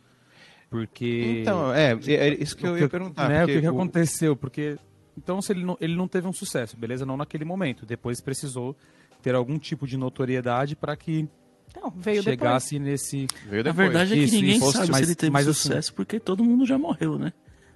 Porque... 0.71 1.39
Então, 1.43 1.73
é, 1.75 1.93
é 2.07 2.29
isso 2.43 2.57
que 2.57 2.67
eu 2.67 2.79
ia 2.79 2.89
perguntar. 2.89 3.29
né, 3.29 3.39
o 3.43 3.47
porque 3.47 3.55
que, 3.57 3.61
que 3.61 3.67
o- 3.69 3.71
aconteceu? 3.75 4.37
Porque, 4.37 4.79
então, 5.19 5.43
se 5.43 5.53
ele 5.53 5.65
não, 5.65 5.77
ele 5.81 5.95
não 5.97 6.09
teve 6.09 6.27
um 6.27 6.33
sucesso, 6.33 6.77
beleza? 6.77 7.05
Não 7.05 7.17
naquele 7.17 7.45
momento. 7.45 7.85
Depois 7.85 8.21
precisou 8.21 8.77
ter 9.21 9.35
algum 9.35 9.59
tipo 9.59 9.87
de 9.87 9.97
notoriedade 9.97 10.75
para 10.77 10.97
que 10.97 11.29
Então, 11.77 11.91
veio 11.97 12.23
depois. 12.23 12.25
chegasse 12.25 12.79
nesse... 12.79 13.27
Veio 13.49 13.65
Na 13.65 13.71
depois. 13.71 13.77
verdade 13.77 14.13
é 14.13 14.17
que 14.17 14.23
Isso, 14.25 14.35
ninguém 14.35 14.57
isso. 14.59 14.73
sabe 14.73 14.89
Mas- 14.91 14.97
se 14.99 15.05
ele 15.05 15.15
teve 15.15 15.33
mas 15.33 15.49
assim- 15.49 15.61
sucesso, 15.69 15.95
porque 15.95 16.21
todo 16.21 16.45
mundo 16.45 16.67
já 16.67 16.77
morreu, 16.79 17.19
né? 17.19 17.33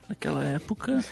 Naquela 0.09 0.45
época. 0.45 1.03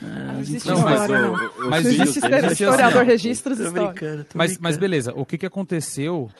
Não 0.00 0.40
existe 0.40 0.66
Não, 0.68 0.80
mas 0.80 1.00
história, 1.02 1.28
o- 1.30 1.32
não. 1.36 1.70
mas 1.70 1.84
os 1.86 1.92
existe- 1.92 2.18
existe 2.24 2.52
historiador 2.62 3.02
assim, 3.02 3.10
registros 3.10 3.58
históricos. 3.60 4.26
Mas, 4.34 4.58
mas 4.58 4.76
beleza, 4.78 5.12
o 5.14 5.26
que, 5.26 5.36
que 5.36 5.46
aconteceu... 5.46 6.30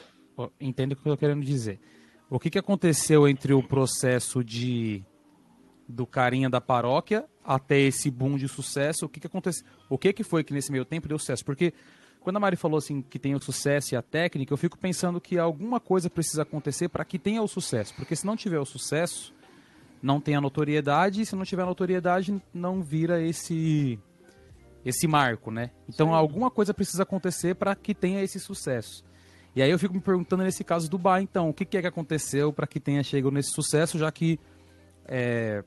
Entenda 0.59 0.95
o 0.95 0.97
que 0.97 1.07
eu 1.07 1.13
tô 1.13 1.19
querendo 1.19 1.45
dizer. 1.45 1.79
O 2.31 2.39
que, 2.39 2.49
que 2.49 2.59
aconteceu 2.59 3.29
entre 3.29 3.53
o 3.53 3.63
processo 3.63 4.43
de 4.43 5.05
do 5.87 6.07
carinha 6.07 6.49
da 6.49 6.61
paróquia 6.61 7.25
até 7.45 7.79
esse 7.81 8.11
boom 8.11 8.37
de 8.39 8.47
sucesso? 8.49 9.05
O 9.05 9.09
que, 9.09 9.21
que 9.21 9.27
aconteceu? 9.27 9.67
O 9.89 9.99
que, 9.99 10.13
que 10.15 10.23
foi 10.25 10.43
que 10.45 10.55
nesse 10.55 10.71
meio 10.73 10.85
tempo 10.87 11.09
deu 11.09 11.19
sucesso? 11.19 11.45
Porque 11.45 11.75
quando 12.21 12.37
a 12.37 12.41
Mari 12.41 12.57
falou 12.57 12.79
assim 12.79 13.03
que 13.03 13.19
tem 13.19 13.35
o 13.35 13.43
sucesso 13.43 13.95
e 13.95 13.97
a 13.97 14.03
técnica, 14.03 14.53
eu 14.53 14.57
fico 14.57 14.79
pensando 14.79 15.21
que 15.21 15.39
alguma 15.39 15.81
coisa 15.81 16.11
precisa 16.11 16.43
acontecer 16.43 16.89
para 16.89 17.05
que 17.05 17.19
tenha 17.19 17.43
o 17.43 17.49
sucesso. 17.49 17.95
Porque 17.95 18.15
se 18.15 18.27
não 18.27 18.37
tiver 18.37 18.59
o 18.59 18.65
sucesso, 18.65 19.35
não 20.03 20.21
tem 20.21 20.37
a 20.37 20.41
notoriedade, 20.41 21.23
e 21.23 21.27
se 21.27 21.35
não 21.35 21.45
tiver 21.45 21.63
a 21.63 21.67
notoriedade, 21.67 22.41
não 22.53 22.83
vira 22.83 23.23
esse 23.23 23.99
esse 24.83 25.07
marco, 25.07 25.51
né? 25.51 25.71
Então 25.89 26.15
alguma 26.15 26.51
coisa 26.51 26.73
precisa 26.73 27.03
acontecer 27.03 27.55
para 27.55 27.75
que 27.75 27.95
tenha 27.95 28.23
esse 28.23 28.41
sucesso. 28.41 29.05
E 29.55 29.61
aí 29.61 29.71
eu 29.71 29.79
fico 29.79 29.93
me 29.93 30.01
perguntando 30.01 30.43
nesse 30.43 30.65
caso 30.65 30.89
do 30.89 30.97
bar, 30.97 31.21
então, 31.21 31.49
o 31.49 31.55
que, 31.55 31.65
que 31.65 31.77
é 31.77 31.81
que 31.81 31.87
aconteceu 31.87 32.53
para 32.53 32.67
que 32.67 32.79
tenha 32.79 33.03
chegado 33.03 33.33
nesse 33.33 33.51
sucesso, 33.51 33.99
já 33.99 34.11
que 34.11 34.39
é, 35.07 35.65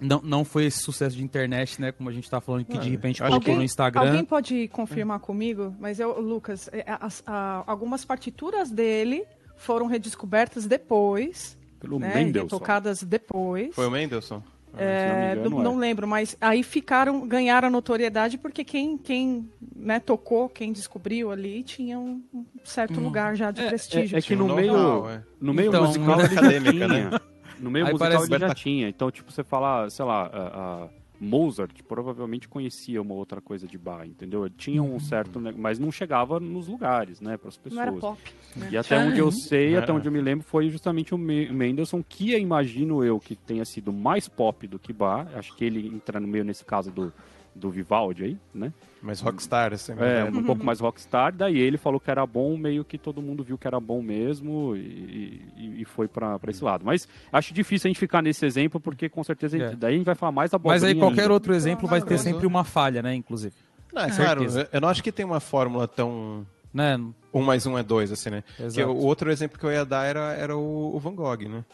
não, 0.00 0.20
não 0.22 0.44
foi 0.44 0.66
esse 0.66 0.78
sucesso 0.80 1.16
de 1.16 1.22
internet, 1.22 1.80
né? 1.80 1.92
Como 1.92 2.08
a 2.08 2.12
gente 2.12 2.28
tá 2.30 2.40
falando 2.40 2.64
que 2.64 2.78
de 2.78 2.88
repente 2.90 3.22
acho 3.22 3.30
colocou 3.30 3.36
Alguém, 3.50 3.56
no 3.56 3.62
Instagram. 3.64 4.00
alguém 4.02 4.24
pode 4.24 4.68
confirmar 4.68 5.20
comigo? 5.20 5.74
Mas 5.80 5.98
eu, 6.00 6.20
Lucas, 6.20 6.68
é, 6.72 6.84
as- 7.00 7.22
a- 7.26 7.64
algumas 7.66 8.04
partituras 8.04 8.70
dele 8.70 9.24
foram 9.56 9.86
redescobertas 9.86 10.66
depois, 10.66 11.56
Pelo 11.80 11.98
né? 11.98 12.12
Mendelssohn. 12.14 12.48
Tocadas 12.48 13.02
depois. 13.02 13.74
Foi 13.74 13.86
o 13.86 13.90
Mendelssohn? 13.90 14.40
É, 14.76 15.30
Se 15.32 15.36
não 15.40 15.46
engano, 15.46 15.62
não 15.62 15.74
é. 15.76 15.80
lembro, 15.80 16.06
mas 16.06 16.36
aí 16.40 16.62
ficaram, 16.62 17.26
ganharam 17.26 17.70
notoriedade 17.70 18.36
porque 18.36 18.62
quem, 18.62 18.98
quem 18.98 19.50
né, 19.74 19.98
tocou, 19.98 20.48
quem 20.48 20.72
descobriu 20.72 21.30
ali, 21.32 21.62
tinha 21.62 21.98
um, 21.98 22.22
um 22.32 22.44
certo 22.62 23.00
lugar 23.00 23.34
já 23.34 23.50
de 23.50 23.64
prestígio. 23.64 24.14
É, 24.14 24.18
é 24.18 24.22
que 24.22 24.36
no 24.36 24.54
meio, 24.54 25.08
é. 25.08 25.22
no 25.40 25.54
meio 25.54 25.70
Então, 25.70 25.86
musical 25.86 26.18
né? 26.18 26.24
acadêmica, 26.24 26.86
tinha. 26.86 27.20
No 27.60 27.70
meio 27.70 27.86
Aí 27.86 27.92
musical 27.92 28.12
parece- 28.12 28.32
ele 28.34 28.46
já 28.48 28.54
tinha. 28.54 28.88
Então, 28.88 29.10
tipo, 29.10 29.30
você 29.32 29.42
falar, 29.44 29.90
sei 29.90 30.04
lá, 30.04 30.26
a, 30.26 30.84
a 30.84 30.88
Mozart 31.20 31.82
provavelmente 31.82 32.48
conhecia 32.48 33.02
uma 33.02 33.12
outra 33.14 33.40
coisa 33.40 33.66
de 33.66 33.76
bar, 33.76 34.06
entendeu? 34.06 34.46
Ele 34.46 34.54
Tinha 34.56 34.80
um 34.82 35.00
certo, 35.00 35.40
né, 35.40 35.52
mas 35.56 35.78
não 35.78 35.90
chegava 35.90 36.38
nos 36.38 36.68
lugares, 36.68 37.20
né, 37.20 37.36
para 37.36 37.48
as 37.48 37.56
pessoas. 37.56 37.74
não 37.74 37.82
era 37.82 37.92
pop. 38.00 38.20
né? 38.54 38.68
E 38.70 38.76
até 38.76 38.96
onde 38.98 39.18
eu 39.18 39.30
sei, 39.32 39.74
É. 39.74 39.78
até 39.78 39.92
onde 39.92 40.06
eu 40.06 40.12
me 40.12 40.20
lembro, 40.20 40.44
foi 40.46 40.70
justamente 40.70 41.12
o 41.14 41.18
Me- 41.18 41.50
Mendelssohn, 41.50 42.02
que 42.08 42.32
eu 42.32 42.38
imagino 42.38 43.02
eu 43.04 43.18
que 43.18 43.34
tenha 43.34 43.64
sido 43.64 43.92
mais 43.92 44.28
pop 44.28 44.64
do 44.68 44.78
que 44.78 44.92
Bar. 44.92 45.26
Acho 45.34 45.56
que 45.56 45.64
ele 45.64 45.88
entra 45.88 46.20
no 46.20 46.28
meio 46.28 46.44
nesse 46.44 46.64
caso 46.64 46.90
do, 46.92 47.12
do 47.58 47.70
Vivaldi 47.70 48.24
aí, 48.24 48.38
né? 48.54 48.72
Mas 49.02 49.20
Rockstar, 49.20 49.72
assim. 49.72 49.92
É, 49.92 50.24
né? 50.24 50.30
um 50.32 50.42
pouco 50.42 50.64
mais 50.64 50.80
rockstar, 50.80 51.32
daí 51.32 51.58
ele 51.58 51.76
falou 51.76 52.00
que 52.00 52.10
era 52.10 52.26
bom, 52.26 52.56
meio 52.56 52.84
que 52.84 52.98
todo 52.98 53.22
mundo 53.22 53.44
viu 53.44 53.56
que 53.58 53.66
era 53.66 53.78
bom 53.78 54.02
mesmo 54.02 54.74
e, 54.76 55.40
e- 55.56 55.82
e 55.82 55.84
foi 55.84 56.08
pra, 56.08 56.38
pra 56.38 56.50
esse 56.50 56.64
lado. 56.64 56.84
Mas 56.84 57.06
acho 57.32 57.54
difícil 57.54 57.88
a 57.88 57.90
gente 57.90 57.98
ficar 58.00 58.22
nesse 58.22 58.44
exemplo, 58.44 58.80
porque 58.80 59.08
com 59.08 59.22
certeza 59.22 59.56
a 59.56 59.60
gente- 59.60 59.72
É. 59.74 59.76
daí 59.76 59.94
a 59.94 59.96
gente 59.98 60.06
vai 60.06 60.14
falar 60.14 60.32
mais 60.32 60.50
da 60.50 60.58
Mas 60.62 60.82
aí 60.82 60.94
qualquer 60.94 61.22
ainda. 61.22 61.32
outro 61.34 61.54
exemplo 61.54 61.86
vai 61.88 62.00
ter 62.02 62.18
sempre 62.18 62.46
uma 62.46 62.64
falha, 62.64 63.02
né, 63.02 63.14
inclusive. 63.14 63.54
Não, 63.92 64.02
é 64.02 64.10
claro, 64.10 64.44
eu- 64.72 64.80
não 64.80 64.88
acho 64.88 65.02
que 65.02 65.12
tem 65.12 65.24
uma 65.24 65.40
fórmula 65.40 65.86
tão. 65.86 66.46
Né? 66.74 67.00
Um 67.32 67.42
mais 67.42 67.66
um 67.66 67.78
é 67.78 67.82
dois, 67.82 68.12
assim, 68.12 68.30
né? 68.30 68.44
O 68.86 69.06
outro 69.06 69.30
exemplo 69.30 69.58
que 69.58 69.64
eu 69.64 69.72
ia 69.72 69.84
dar 69.86 70.04
era, 70.04 70.32
era 70.34 70.56
o, 70.56 70.94
o 70.94 70.98
Van 70.98 71.14
Gogh, 71.14 71.48
né? 71.48 71.64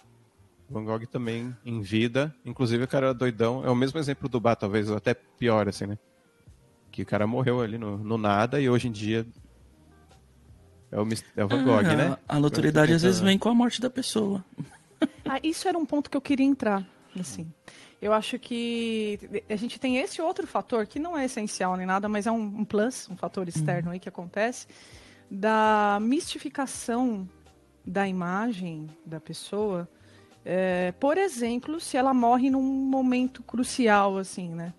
Van 0.74 0.84
Gogh 0.84 1.06
também, 1.06 1.56
em 1.64 1.80
vida, 1.80 2.34
inclusive 2.44 2.84
o 2.84 2.88
cara 2.88 3.06
era 3.06 3.14
doidão. 3.14 3.64
É 3.64 3.70
o 3.70 3.74
mesmo 3.74 3.98
exemplo 3.98 4.28
do 4.28 4.40
Bá, 4.40 4.56
talvez 4.56 4.90
até 4.90 5.14
pior, 5.14 5.68
assim, 5.68 5.86
né? 5.86 5.98
Que 6.90 7.02
o 7.02 7.06
cara 7.06 7.26
morreu 7.26 7.60
ali 7.60 7.78
no, 7.78 7.96
no 7.98 8.18
nada 8.18 8.60
e 8.60 8.68
hoje 8.68 8.88
em 8.88 8.92
dia 8.92 9.26
é 10.90 11.00
o, 11.00 11.08
é 11.36 11.44
o 11.44 11.48
Van 11.48 11.64
Gogh, 11.64 11.78
Ah, 11.78 11.96
né? 11.96 12.16
A 12.28 12.38
notoriedade 12.38 12.92
às 12.92 13.02
vezes 13.02 13.20
vem 13.20 13.38
com 13.38 13.48
a 13.48 13.54
morte 13.54 13.80
da 13.80 13.90
pessoa. 13.90 14.44
Ah, 15.26 15.38
isso 15.42 15.68
era 15.68 15.76
um 15.76 15.84
ponto 15.84 16.08
que 16.08 16.16
eu 16.16 16.20
queria 16.20 16.46
entrar, 16.46 16.86
assim. 17.18 17.46
Eu 18.00 18.12
acho 18.12 18.38
que 18.38 19.18
a 19.50 19.56
gente 19.56 19.78
tem 19.78 19.98
esse 19.98 20.22
outro 20.22 20.46
fator, 20.46 20.86
que 20.86 20.98
não 20.98 21.16
é 21.16 21.26
essencial 21.26 21.76
nem 21.76 21.84
nada, 21.84 22.08
mas 22.08 22.26
é 22.26 22.30
um, 22.30 22.40
um 22.40 22.64
plus, 22.64 23.08
um 23.10 23.16
fator 23.16 23.46
externo 23.46 23.90
aí 23.90 23.98
que 23.98 24.08
acontece, 24.08 24.66
da 25.30 25.98
mistificação 26.00 27.28
da 27.84 28.08
imagem 28.08 28.88
da 29.04 29.20
pessoa. 29.20 29.88
É, 30.44 30.92
por 31.00 31.16
exemplo, 31.16 31.80
se 31.80 31.96
ela 31.96 32.12
morre 32.12 32.50
num 32.50 32.62
momento 32.62 33.42
crucial, 33.42 34.18
assim, 34.18 34.48
né? 34.50 34.72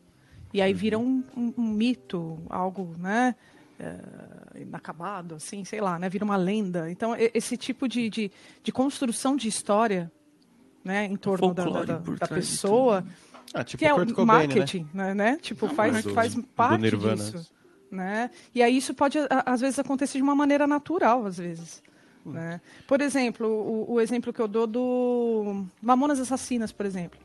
E 0.54 0.62
aí 0.62 0.74
vira 0.74 0.98
um, 1.00 1.24
um- 1.36 1.54
um 1.58 1.68
mito, 1.68 2.40
algo, 2.50 2.94
né? 2.98 3.36
é, 3.78 4.62
inacabado, 4.62 5.36
assim, 5.36 5.66
sei 5.66 5.82
lá, 5.82 6.00
né? 6.00 6.08
Vira 6.08 6.24
uma 6.24 6.38
lenda. 6.38 6.90
Então, 6.90 7.14
esse 7.34 7.58
tipo 7.58 7.90
de, 7.90 8.10
de, 8.10 8.32
de 8.64 8.72
construção 8.72 9.36
de 9.36 9.50
história, 9.50 10.10
né? 10.82 11.06
Em 11.06 11.18
torno 11.18 11.54
da, 11.54 11.66
da, 11.84 11.98
da 11.98 12.28
pessoa, 12.28 13.06
Ah, 13.54 13.64
tipo 13.66 13.80
que 13.80 13.86
é 13.86 13.94
Kurt 13.94 14.12
o 14.12 14.16
Cobain, 14.16 14.48
né? 14.48 14.56
marketing, 14.56 14.88
né? 14.94 15.14
né? 15.14 15.38
Tipo, 15.42 15.68
faz, 15.68 16.04
do- 16.04 16.14
faz 16.14 16.36
parte 16.56 16.96
disso, 16.98 17.52
né? 17.92 18.30
E 18.54 18.64
aí 18.64 18.78
isso 18.78 18.94
pode, 18.94 19.18
às 19.46 19.60
vezes, 19.60 19.78
acontecer 19.78 20.20
de 20.20 20.24
uma 20.24 20.36
maneira 20.36 20.66
natural, 20.66 21.26
às 21.26 21.38
vezes. 21.38 21.84
Né? 22.26 22.60
Por 22.88 23.02
exemplo, 23.02 23.48
o, 23.48 23.94
o 23.94 24.02
exemplo 24.02 24.34
que 24.34 24.42
eu 24.42 24.48
dou 24.48 24.66
do 24.66 25.66
Mamonas 25.82 26.20
Assassinas, 26.20 26.72
por 26.72 26.86
exemplo. 26.86 27.20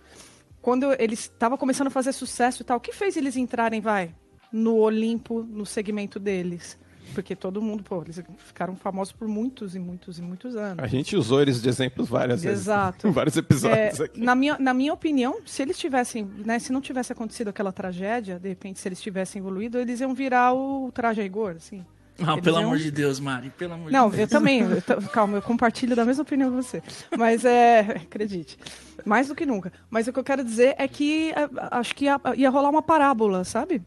Quando 0.60 0.92
eles 0.98 1.20
estavam 1.20 1.56
começando 1.56 1.86
a 1.86 1.90
fazer 1.90 2.12
sucesso 2.12 2.62
e 2.62 2.64
tal, 2.64 2.76
o 2.76 2.80
que 2.80 2.92
fez 2.92 3.16
eles 3.16 3.36
entrarem, 3.36 3.80
vai, 3.80 4.14
no 4.52 4.76
Olimpo, 4.76 5.42
no 5.42 5.64
segmento 5.64 6.18
deles? 6.20 6.78
Porque 7.14 7.34
todo 7.34 7.60
mundo, 7.60 7.82
pô, 7.82 8.02
eles 8.02 8.22
ficaram 8.38 8.76
famosos 8.76 9.12
por 9.12 9.26
muitos 9.26 9.74
e 9.74 9.80
muitos 9.80 10.18
e 10.18 10.22
muitos 10.22 10.54
anos. 10.54 10.84
A 10.84 10.86
gente 10.86 11.16
usou 11.16 11.40
eles 11.42 11.60
de 11.60 11.68
exemplos 11.68 12.08
várias 12.08 12.42
vezes. 12.44 12.60
Exato. 12.60 13.10
Vários 13.10 13.36
episódios 13.36 13.98
É, 13.98 14.04
aqui. 14.04 14.20
na, 14.20 14.34
minha, 14.36 14.56
na 14.60 14.72
minha 14.72 14.92
opinião, 14.92 15.40
se 15.44 15.60
eles 15.60 15.76
tivessem, 15.76 16.24
né, 16.24 16.58
se 16.60 16.72
não 16.72 16.80
tivesse 16.80 17.12
acontecido 17.12 17.48
aquela 17.48 17.72
tragédia, 17.72 18.38
de 18.38 18.48
repente, 18.48 18.78
se 18.78 18.86
eles 18.86 19.00
tivessem 19.00 19.40
evoluído, 19.40 19.78
eles 19.78 19.98
iam 20.00 20.14
virar 20.14 20.52
o 20.54 20.92
traje 20.92 21.20
a 21.20 21.24
Igor, 21.24 21.54
assim. 21.56 21.84
Não, 22.20 22.34
Eles 22.34 22.44
pelo 22.44 22.56
iam- 22.58 22.64
amor 22.66 22.78
de 22.78 22.90
Deus, 22.90 23.18
Mari, 23.20 23.50
pelo 23.56 23.74
amor 23.74 23.90
Não, 23.90 24.08
de 24.10 24.14
eu 24.16 24.18
Deus. 24.18 24.30
também, 24.30 24.60
eu 24.60 24.82
ta- 24.82 24.96
calma, 25.08 25.38
eu 25.38 25.42
compartilho 25.42 25.96
da 25.96 26.04
mesma 26.04 26.22
opinião 26.22 26.50
que 26.50 26.56
você. 26.56 26.82
Mas 27.16 27.44
é, 27.44 27.80
acredite, 28.06 28.58
mais 29.04 29.28
do 29.28 29.34
que 29.34 29.46
nunca. 29.46 29.72
Mas 29.88 30.06
o 30.06 30.12
que 30.12 30.18
eu 30.18 30.24
quero 30.24 30.44
dizer 30.44 30.74
é 30.78 30.86
que 30.86 31.30
é, 31.30 31.48
acho 31.72 31.94
que 31.94 32.04
ia, 32.04 32.20
ia 32.36 32.50
rolar 32.50 32.70
uma 32.70 32.82
parábola, 32.82 33.44
sabe? 33.44 33.82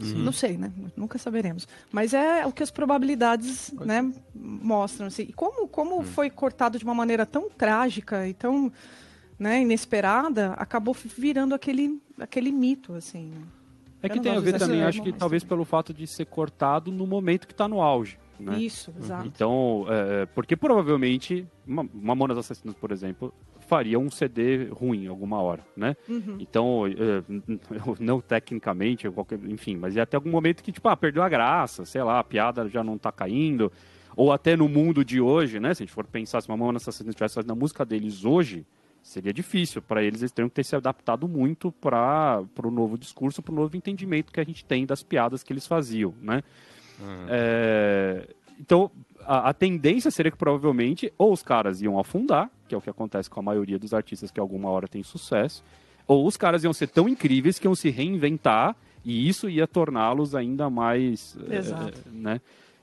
Não 0.00 0.30
sei, 0.30 0.56
né? 0.56 0.70
Nunca 0.96 1.18
saberemos. 1.18 1.66
Mas 1.90 2.14
é 2.14 2.46
o 2.46 2.52
que 2.52 2.62
as 2.62 2.70
probabilidades 2.70 3.72
né, 3.84 4.08
mostram. 4.32 5.08
Assim. 5.08 5.22
E 5.28 5.32
como, 5.32 5.66
como 5.66 6.04
foi 6.04 6.30
cortado 6.30 6.78
de 6.78 6.84
uma 6.84 6.94
maneira 6.94 7.26
tão 7.26 7.50
trágica 7.50 8.24
e 8.28 8.32
tão 8.32 8.72
né, 9.36 9.60
inesperada, 9.62 10.52
acabou 10.52 10.94
virando 11.16 11.52
aquele, 11.52 12.00
aquele 12.20 12.52
mito, 12.52 12.94
assim. 12.94 13.32
É 14.02 14.08
que 14.08 14.20
tem 14.20 14.36
a 14.36 14.40
ver 14.40 14.58
também, 14.58 14.82
acho 14.82 15.02
que 15.02 15.12
talvez 15.12 15.42
tudo 15.42 15.48
pelo 15.50 15.64
fato 15.64 15.92
de 15.92 16.06
ser 16.06 16.26
cortado 16.26 16.90
no 16.92 17.06
momento 17.06 17.46
que 17.46 17.52
está 17.52 17.66
no 17.66 17.80
auge. 17.82 18.18
Né? 18.38 18.56
Isso, 18.58 18.94
exato. 18.96 19.26
Então, 19.26 19.84
é, 19.88 20.26
porque 20.26 20.56
provavelmente 20.56 21.44
Ma- 21.66 21.84
Mamonas 21.92 22.38
Assassinas, 22.38 22.76
por 22.76 22.92
exemplo, 22.92 23.34
faria 23.66 23.98
um 23.98 24.08
CD 24.08 24.66
ruim 24.70 25.08
alguma 25.08 25.42
hora, 25.42 25.66
né? 25.76 25.96
Uhum. 26.08 26.36
Então, 26.38 26.84
é, 26.86 27.22
não 27.98 28.20
tecnicamente, 28.20 29.10
qualquer, 29.10 29.40
enfim, 29.44 29.76
mas 29.76 29.96
ia 29.96 30.04
até 30.04 30.16
algum 30.16 30.30
momento 30.30 30.62
que, 30.62 30.70
tipo, 30.70 30.88
ah, 30.88 30.96
perdeu 30.96 31.22
a 31.22 31.28
graça, 31.28 31.84
sei 31.84 32.02
lá, 32.02 32.20
a 32.20 32.24
piada 32.24 32.68
já 32.68 32.84
não 32.84 32.96
tá 32.96 33.10
caindo. 33.10 33.72
Ou 34.14 34.32
até 34.32 34.56
no 34.56 34.68
mundo 34.68 35.04
de 35.04 35.20
hoje, 35.20 35.58
né? 35.60 35.74
Se 35.74 35.82
a 35.82 35.86
gente 35.86 35.92
for 35.94 36.06
pensar, 36.06 36.40
se 36.40 36.48
Mamonas 36.48 36.82
Assassinas 36.82 37.10
estivesse 37.10 37.34
fazendo 37.34 37.52
a 37.52 37.56
música 37.56 37.84
deles 37.84 38.24
hoje, 38.24 38.64
seria 39.08 39.32
difícil. 39.32 39.80
Para 39.82 40.02
eles, 40.02 40.20
eles 40.20 40.32
teriam 40.32 40.48
que 40.48 40.54
ter 40.54 40.64
se 40.64 40.76
adaptado 40.76 41.26
muito 41.26 41.72
para 41.72 42.42
o 42.62 42.70
novo 42.70 42.98
discurso, 42.98 43.42
para 43.42 43.52
o 43.52 43.56
novo 43.56 43.76
entendimento 43.76 44.32
que 44.32 44.40
a 44.40 44.44
gente 44.44 44.64
tem 44.64 44.86
das 44.86 45.02
piadas 45.02 45.42
que 45.42 45.52
eles 45.52 45.66
faziam, 45.66 46.14
né? 46.20 46.42
É, 47.28 48.28
então, 48.58 48.90
a, 49.20 49.50
a 49.50 49.54
tendência 49.54 50.10
seria 50.10 50.32
que 50.32 50.36
provavelmente 50.36 51.12
ou 51.16 51.32
os 51.32 51.42
caras 51.42 51.80
iam 51.80 51.98
afundar, 51.98 52.50
que 52.68 52.74
é 52.74 52.78
o 52.78 52.80
que 52.80 52.90
acontece 52.90 53.30
com 53.30 53.40
a 53.40 53.42
maioria 53.42 53.78
dos 53.78 53.94
artistas 53.94 54.30
que 54.30 54.40
alguma 54.40 54.68
hora 54.68 54.88
tem 54.88 55.02
sucesso, 55.02 55.62
ou 56.06 56.26
os 56.26 56.36
caras 56.36 56.64
iam 56.64 56.72
ser 56.72 56.88
tão 56.88 57.08
incríveis 57.08 57.58
que 57.58 57.66
iam 57.66 57.74
se 57.74 57.90
reinventar 57.90 58.74
e 59.04 59.28
isso 59.28 59.48
ia 59.48 59.66
torná-los 59.66 60.34
ainda 60.34 60.68
mais. 60.68 61.36
é, 61.48 61.56
Exato. 61.56 62.02
né? 62.10 62.40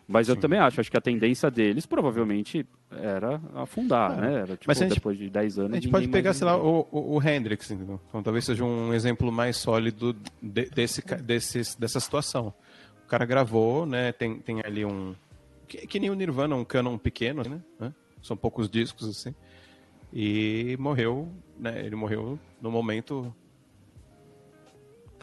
Mas 0.08 0.30
eu 0.30 0.36
também 0.36 0.60
acho, 0.60 0.80
acho 0.80 0.91
que 0.91 0.98
a 0.98 1.02
tendência 1.02 1.50
deles 1.50 1.86
provavelmente 1.88 2.63
era 2.91 3.41
afundar, 3.56 4.15
É. 4.18 4.22
né? 4.22 4.34
Era, 4.36 4.46
tipo, 4.56 4.65
Mas 4.68 4.78
gente- 4.78 4.94
depois 4.94 5.18
de 5.18 5.30
10 5.30 5.58
anos. 5.58 5.72
A 5.72 5.76
gente 5.76 5.89
pode 5.89 6.08
pegar, 6.10 6.34
sei 6.34 6.46
lá, 6.46 6.56
o, 6.58 6.88
o, 6.91 7.15
o 7.15 7.24
Hendrix, 7.28 7.72
entendeu? 7.72 8.00
Então 8.10 8.22
talvez 8.22 8.46
seja 8.46 8.63
um 8.63 8.94
exemplo 8.94 9.32
mais 9.32 9.58
sólido 9.58 10.15
de- 10.41 10.70
desse, 10.70 11.02
desses, 11.24 11.74
dessa 11.76 12.00
situação. 12.00 12.54
O 13.04 13.08
cara 13.08 13.26
gravou, 13.26 13.86
né? 13.88 14.12
Tem, 14.12 14.38
tem 14.39 14.62
ali 14.63 14.86
um. 14.86 15.15
Que, 15.68 15.88
que 15.88 16.00
nem 16.00 16.12
o 16.12 16.13
Nirvana, 16.15 16.56
um 16.56 16.63
canon 16.63 16.98
pequeno, 17.00 17.41
assim, 17.41 17.62
né? 17.80 17.91
São 18.22 18.38
poucos 18.38 18.70
discos, 18.70 19.10
assim. 19.10 19.34
E 20.13 20.78
morreu, 20.80 21.28
né? 21.60 21.84
Ele 21.86 21.96
morreu 21.96 22.39
no 22.62 22.70
momento. 22.72 23.34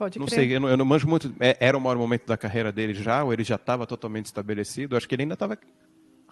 Pode 0.03 0.19
Não 0.19 0.27
crer. 0.27 0.35
sei, 0.41 0.57
eu 0.57 0.59
não, 0.61 0.69
eu 0.69 0.77
não 0.77 0.85
manjo 0.85 1.07
muito. 1.07 1.33
é- 1.39 1.57
Era 1.61 1.79
o 1.79 1.81
maior 1.81 1.97
momento 1.97 2.27
da 2.27 2.37
carreira 2.37 2.73
dele 2.73 2.93
já, 2.93 3.23
ou 3.23 3.33
ele 3.33 3.45
já 3.45 3.55
estava 3.55 3.87
totalmente 3.87 4.27
estabelecido? 4.27 4.97
Acho 4.97 5.09
que 5.09 5.15
ele 5.15 5.23
ainda 5.23 5.35
estava. 5.35 5.57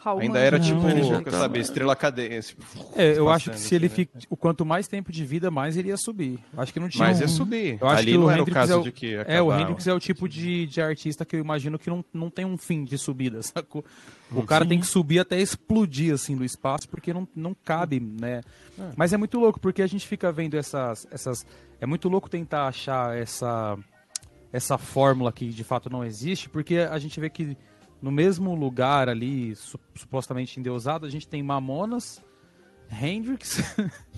Raul 0.02 0.20
Ainda 0.20 0.38
era 0.38 0.58
Não, 0.58 0.64
tipo, 0.64 0.80
sabe, 0.80 1.30
tava- 1.30 1.58
estrela 1.58 1.94
cadência. 1.94 2.56
É, 2.96 3.18
eu 3.18 3.28
acho 3.28 3.50
que 3.50 3.60
se 3.60 3.74
ele 3.74 3.84
aqui, 3.86 4.00
né? 4.02 4.20
fica. 4.20 4.26
O 4.30 4.36
quanto 4.36 4.64
mais 4.64 4.88
tempo 4.88 5.12
de 5.12 5.24
vida, 5.26 5.50
mais 5.50 5.76
ele 5.76 5.88
ia 5.88 5.96
subir. 5.98 6.38
Acho 6.56 6.72
que 6.72 6.80
não 6.80 6.88
tinha. 6.88 7.06
Mas 7.06 7.18
um- 7.18 7.20
ia 7.20 7.28
subir. 7.28 7.78
Eu 7.78 7.86
acho 7.86 7.98
Ali 7.98 8.12
que 8.12 8.16
o 8.16 8.20
não 8.22 8.30
era 8.30 8.42
o 8.42 8.46
caso 8.46 8.72
é 8.72 8.76
o- 8.76 8.82
de 8.82 8.92
que. 8.92 9.14
É, 9.14 9.42
o 9.42 9.50
acabar- 9.50 9.60
Hendrix 9.60 9.86
é 9.86 9.92
o 9.92 10.00
tipo 10.00 10.26
de, 10.26 10.66
de 10.66 10.80
artista 10.80 11.26
que 11.26 11.36
eu 11.36 11.40
imagino 11.40 11.78
que 11.78 11.90
não, 11.90 12.02
não 12.14 12.30
tem 12.30 12.46
um 12.46 12.56
fim 12.56 12.82
de 12.82 12.96
subida, 12.96 13.42
sacou? 13.44 13.84
O 14.32 14.42
cara 14.42 14.64
tem 14.64 14.80
que 14.80 14.86
subir 14.86 15.18
até 15.18 15.38
explodir, 15.40 16.14
assim, 16.14 16.34
do 16.34 16.44
espaço, 16.44 16.88
porque 16.88 17.12
não, 17.12 17.28
não 17.36 17.54
cabe, 17.64 18.00
né? 18.00 18.40
Mas 18.96 19.12
é 19.12 19.16
muito 19.18 19.38
louco, 19.38 19.60
porque 19.60 19.82
a 19.82 19.86
gente 19.86 20.06
fica 20.06 20.32
vendo 20.32 20.56
essas, 20.56 21.06
essas... 21.10 21.44
É 21.80 21.84
muito 21.84 22.08
louco 22.08 22.30
tentar 22.30 22.68
achar 22.68 23.16
essa, 23.18 23.76
essa 24.52 24.78
fórmula 24.78 25.32
que 25.32 25.48
de 25.50 25.64
fato 25.64 25.90
não 25.90 26.04
existe, 26.04 26.48
porque 26.48 26.76
a 26.78 26.98
gente 26.98 27.18
vê 27.20 27.28
que 27.28 27.56
no 28.02 28.10
mesmo 28.10 28.54
lugar 28.54 29.08
ali, 29.08 29.54
su- 29.56 29.78
supostamente 29.94 30.58
endeusado, 30.58 31.06
a 31.06 31.10
gente 31.10 31.26
tem 31.28 31.42
Mamonas, 31.42 32.22
Hendrix, 32.90 33.62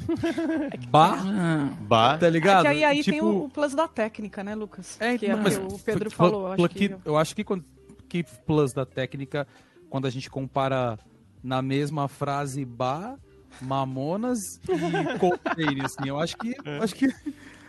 Bach, 0.89 1.21
Ah, 1.27 1.71
Bah, 1.83 2.19
tá 2.19 2.27
É 2.27 2.31
ligado? 2.31 2.63
que 2.63 2.69
aí, 2.69 2.85
aí 2.85 3.05
tem 3.05 3.15
Tipo, 3.15 3.27
o, 3.27 3.45
o 3.45 3.49
plus 3.49 3.75
da 3.75 3.87
técnica, 3.89 4.43
né, 4.43 4.55
Lucas? 4.55 5.01
É, 5.01 5.19
que 5.19 5.27
é 5.27 5.35
mas 5.37 5.57
o 5.59 5.67
que 5.69 5.75
o 5.75 5.79
Pedro 5.79 6.05
pl- 6.11 6.17
falou. 6.17 6.53
Acho 6.53 6.69
que... 6.69 6.95
Eu 7.05 7.17
acho 7.19 7.35
que, 7.37 7.45
quando- 7.45 7.65
que 8.09 8.23
plus 8.47 8.73
da 8.73 8.87
técnica, 8.87 9.47
quando 9.91 10.07
a 10.07 10.11
gente 10.11 10.31
compara 10.31 10.99
na 11.43 11.61
mesma 11.61 12.09
frase 12.09 12.65
bar, 12.65 13.17
mamonas 13.61 14.59
e 14.69 15.19
Coldplay, 15.19 15.81
assim, 15.85 16.09
eu 16.09 16.19
acho 16.19 16.37
que... 16.39 16.55
Acho 16.83 16.95
que 16.95 17.07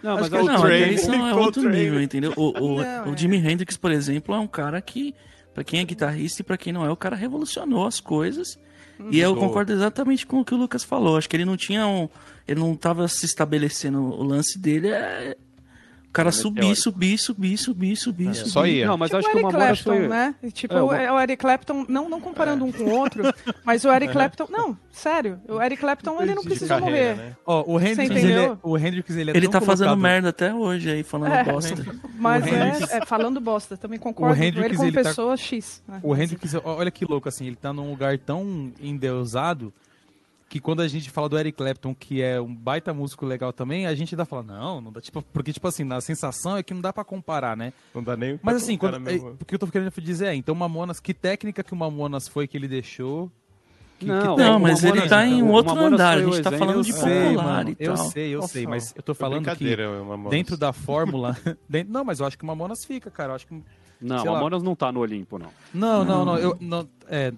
Não, 0.02 0.14
Acho 0.18 0.22
mas 0.22 0.30
que 0.30 0.36
é 0.36 0.42
o 0.42 0.46
não, 0.46 0.56
Coltrane, 0.56 0.96
é 0.96 1.36
outro 1.36 1.62
Coltrane. 1.64 1.78
nível, 1.80 2.02
entendeu? 2.02 2.34
O, 2.38 2.50
o, 2.50 2.82
Não, 2.82 3.12
o 3.12 3.14
é. 3.14 3.18
Jimi 3.18 3.38
Hendrix, 3.38 3.76
por 3.78 3.92
exemplo, 3.92 4.34
é 4.36 4.40
um 4.40 4.48
cara 4.48 4.82
que, 4.82 5.14
pra 5.54 5.64
quem 5.64 5.80
é 5.80 5.84
guitarrista 5.84 6.42
e 6.42 6.46
pra 6.46 6.58
quem 6.58 6.74
não 6.74 6.86
é, 6.86 6.90
o 6.90 6.96
cara 6.96 7.16
revolucionou 7.16 7.86
as 7.86 8.00
coisas. 8.00 8.58
E 9.10 9.20
eu 9.20 9.36
concordo 9.36 9.74
exatamente 9.74 10.26
com 10.26 10.40
o 10.40 10.46
que 10.46 10.54
o 10.54 10.58
Lucas 10.58 10.84
falou. 10.84 11.18
Acho 11.18 11.30
que 11.30 11.36
ele 11.36 11.46
não 11.46 11.58
tinha 11.58 11.86
um. 11.88 12.08
Ele 12.48 12.60
não 12.60 12.76
tava 12.76 13.08
se 13.08 13.26
estabelecendo. 13.26 14.00
O 14.02 14.24
lance 14.24 14.58
dele 14.58 14.90
é 14.90 15.36
cara 16.14 16.30
É 16.30 16.32
subir, 16.32 16.76
subir, 16.76 17.18
subir, 17.18 17.58
subir, 17.58 17.98
subir, 17.98 18.28
É, 18.30 18.34
subir. 18.34 18.50
só 18.52 18.66
ia. 18.68 18.86
Não, 18.88 18.98
mas 18.98 19.10
tipo 19.10 19.18
acho 19.20 19.28
o 19.28 19.32
que 19.32 19.38
o 19.38 19.40
Eric 19.40 19.54
Mamonas 19.54 19.82
Clapton, 19.82 20.00
foi... 20.00 20.08
né? 20.08 20.36
E, 20.44 20.52
Tipo, 20.52 20.74
É, 20.76 20.82
o- 20.84 20.94
é, 20.94 21.12
o 21.12 21.20
Eric 21.20 21.38
Clapton, 21.42 21.86
não, 21.90 22.08
não 22.08 22.22
comparando 22.22 22.64
um 22.64 22.72
com 22.72 22.84
o 22.84 22.92
outro, 22.92 23.24
mas 23.66 23.84
o 23.84 23.92
Eric 23.92 24.14
Clapton, 24.14 24.48
não, 24.50 24.78
sério, 24.92 25.42
o 25.50 25.62
Eric 25.62 25.82
Clapton, 25.82 26.22
ele 26.22 26.36
não 26.36 26.44
De 26.44 26.48
precisou 26.50 26.80
carreira, 26.80 27.16
morrer. 27.16 27.28
né? 27.30 27.36
Ó, 27.46 27.64
o 27.74 27.80
Hendrix, 27.80 28.10
ele 28.16 28.32
é, 28.34 28.58
o 28.62 28.78
Hendrix, 28.78 29.10
ele 29.16 29.32
é 29.32 29.38
Ele 29.38 29.48
tão 29.50 29.60
tá 29.60 29.62
fazendo 29.66 29.88
colocado- 29.88 30.02
merda 30.04 30.30
até 30.30 30.54
hoje 30.54 30.92
aí, 30.92 31.04
falando 31.04 31.34
É. 31.34 31.44
bosta. 31.44 31.76
Mas 32.18 32.46
é, 32.46 32.50
Hendrix- 32.70 32.92
é, 32.94 33.06
falando 33.06 33.42
bosta, 33.42 33.76
também 33.76 33.98
concordo. 33.98 34.34
O 34.40 34.44
Hendrix, 34.44 34.66
ele 34.66 34.76
como 34.76 34.88
ele 34.90 34.96
tá- 34.98 35.04
pessoa 35.04 35.36
X. 35.36 35.82
né? 35.88 36.00
O 36.04 36.16
Hendrix, 36.16 36.54
olha 36.64 36.92
que 36.92 37.06
louco, 37.06 37.28
assim, 37.28 37.48
ele 37.48 37.56
tá 37.56 37.74
num 37.74 37.90
lugar 37.90 38.18
tão 38.20 38.72
endeusado 38.80 39.74
que 40.50 40.60
quando 40.60 40.82
a 40.82 40.88
gente 40.88 41.10
fala 41.10 41.28
do 41.28 41.38
Eric 41.38 41.58
Clapton, 41.58 41.96
que 41.96 42.22
é 42.22 42.40
um 42.40 42.54
baita 42.54 42.94
músico 42.94 43.26
legal 43.26 43.52
também, 43.52 43.88
a 43.88 43.96
gente 43.96 44.14
ainda 44.14 44.26
fala, 44.26 44.44
não, 44.44 44.80
não 44.82 44.92
dá, 44.92 45.02
tipo, 45.02 45.22
porque, 45.34 45.52
tipo 45.52 45.68
assim, 45.68 45.84
na 45.84 46.00
sensação 46.00 46.56
é 46.58 46.62
que 46.64 46.74
não 46.74 46.82
dá 46.82 46.94
pra 46.94 47.04
comparar, 47.04 47.58
né? 47.58 47.74
Não 47.94 48.04
dá 48.04 48.16
nem 48.16 48.40
Mas 48.44 48.58
assim, 48.58 48.78
quando, 48.78 48.96
é, 48.98 49.00
mesma- 49.00 49.32
o 49.32 49.46
que 49.46 49.56
eu 49.56 49.60
tô 49.60 49.68
querendo 49.68 49.92
dizer 50.02 50.28
é, 50.28 50.36
então 50.36 50.54
Mamonas, 50.54 51.00
que 51.00 51.14
técnica 51.14 51.64
que 51.64 51.74
o 51.74 51.76
Mamonas 51.76 52.28
foi 52.28 52.48
que 52.48 52.56
ele 52.56 52.68
deixou? 52.68 53.32
Que, 54.00 54.06
Não, 54.08 54.36
que 54.36 54.44
Não, 54.44 54.58
o 54.58 54.60
mas 54.60 54.84
ele 54.84 54.92
Mamonas- 54.92 55.10
tá 55.10 55.26
em 55.26 55.44
outro 55.44 55.76
Mamonas 55.76 55.94
andar, 56.00 56.18
a 56.18 56.22
gente 56.22 56.42
tá 56.42 56.52
falando 56.52 56.78
eu 56.78 56.82
de 56.84 56.94
sei, 56.94 57.24
popular 57.30 57.44
mano, 57.44 57.70
e 57.70 57.76
eu 57.80 57.94
tal. 57.96 58.06
sei, 58.10 58.36
eu 58.36 58.42
sei, 58.48 58.68
mas 58.68 58.94
eu 58.96 59.02
tô 59.04 59.14
Foi 59.16 59.30
falando 59.30 59.56
que 59.56 59.78
dentro 60.30 60.58
da 60.58 60.74
fórmula... 60.74 61.36
dentro- 61.70 61.94
não, 61.94 62.04
mas 62.04 62.20
eu 62.20 62.26
acho 62.26 62.38
que 62.38 62.44
o 62.44 62.48
Mamonas 62.48 62.84
fica, 62.86 63.10
cara, 63.10 63.32
eu 63.32 63.36
acho 63.36 63.48
que... 63.48 63.64
Não, 64.04 64.20
sei 64.20 64.28
o 64.30 64.32
lá. 64.34 64.38
Mamonas 64.40 64.62
não 64.64 64.76
tá 64.76 64.92
no 64.92 65.00
Olimpo, 65.00 65.38
não. 65.40 65.50
Não, 65.74 66.04
não, 66.06 66.26
não, 66.26 66.38
eu, 66.38 66.58
não 66.60 66.88
é, 67.08 67.34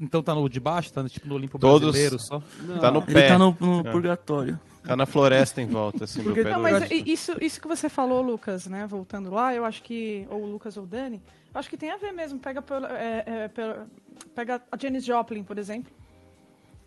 então 0.00 0.22
tá 0.22 0.34
no 0.34 0.48
de 0.48 0.60
baixo, 0.60 0.92
tá 0.92 1.02
no, 1.02 1.08
tipo 1.08 1.26
no 1.28 1.34
Olimpo 1.34 1.58
Todos- 1.58 1.80
brasileiro 1.90 2.18
só? 2.18 2.40
Tá 2.80 2.90
no 2.90 2.98
Ele 3.00 3.12
pé, 3.14 3.28
tá 3.28 3.38
no, 3.38 3.56
no 3.60 3.80
É. 3.80 3.90
purgatório. 3.92 4.58
tá 4.84 4.96
na 4.96 5.06
floresta 5.06 5.60
em 5.60 5.66
volta, 5.66 6.04
assim, 6.04 6.22
Porque- 6.22 6.40
do 6.42 6.44
pé 6.48 6.52
Não, 6.52 6.62
mas 6.62 6.90
isso, 6.90 7.32
isso 7.40 7.60
que 7.60 7.68
você 7.68 7.88
falou, 7.88 8.22
Lucas, 8.22 8.66
né? 8.66 8.86
Voltando 8.86 9.30
lá, 9.30 9.54
eu 9.54 9.64
acho 9.64 9.82
que. 9.82 10.26
Ou 10.30 10.42
o 10.42 10.46
Lucas 10.50 10.76
ou 10.76 10.84
o 10.84 10.86
Dani, 10.86 11.20
eu 11.52 11.58
acho 11.60 11.68
que 11.68 11.76
tem 11.76 11.90
a 11.90 11.96
ver 11.96 12.12
mesmo. 12.12 12.38
Pega, 12.38 12.62
pela- 12.62 12.88
é, 12.98 13.24
é, 13.26 13.48
pela- 13.48 13.86
pega 14.34 14.60
a 14.72 14.76
Janis 14.76 15.04
Joplin, 15.04 15.42
por 15.44 15.58
exemplo. 15.58 15.92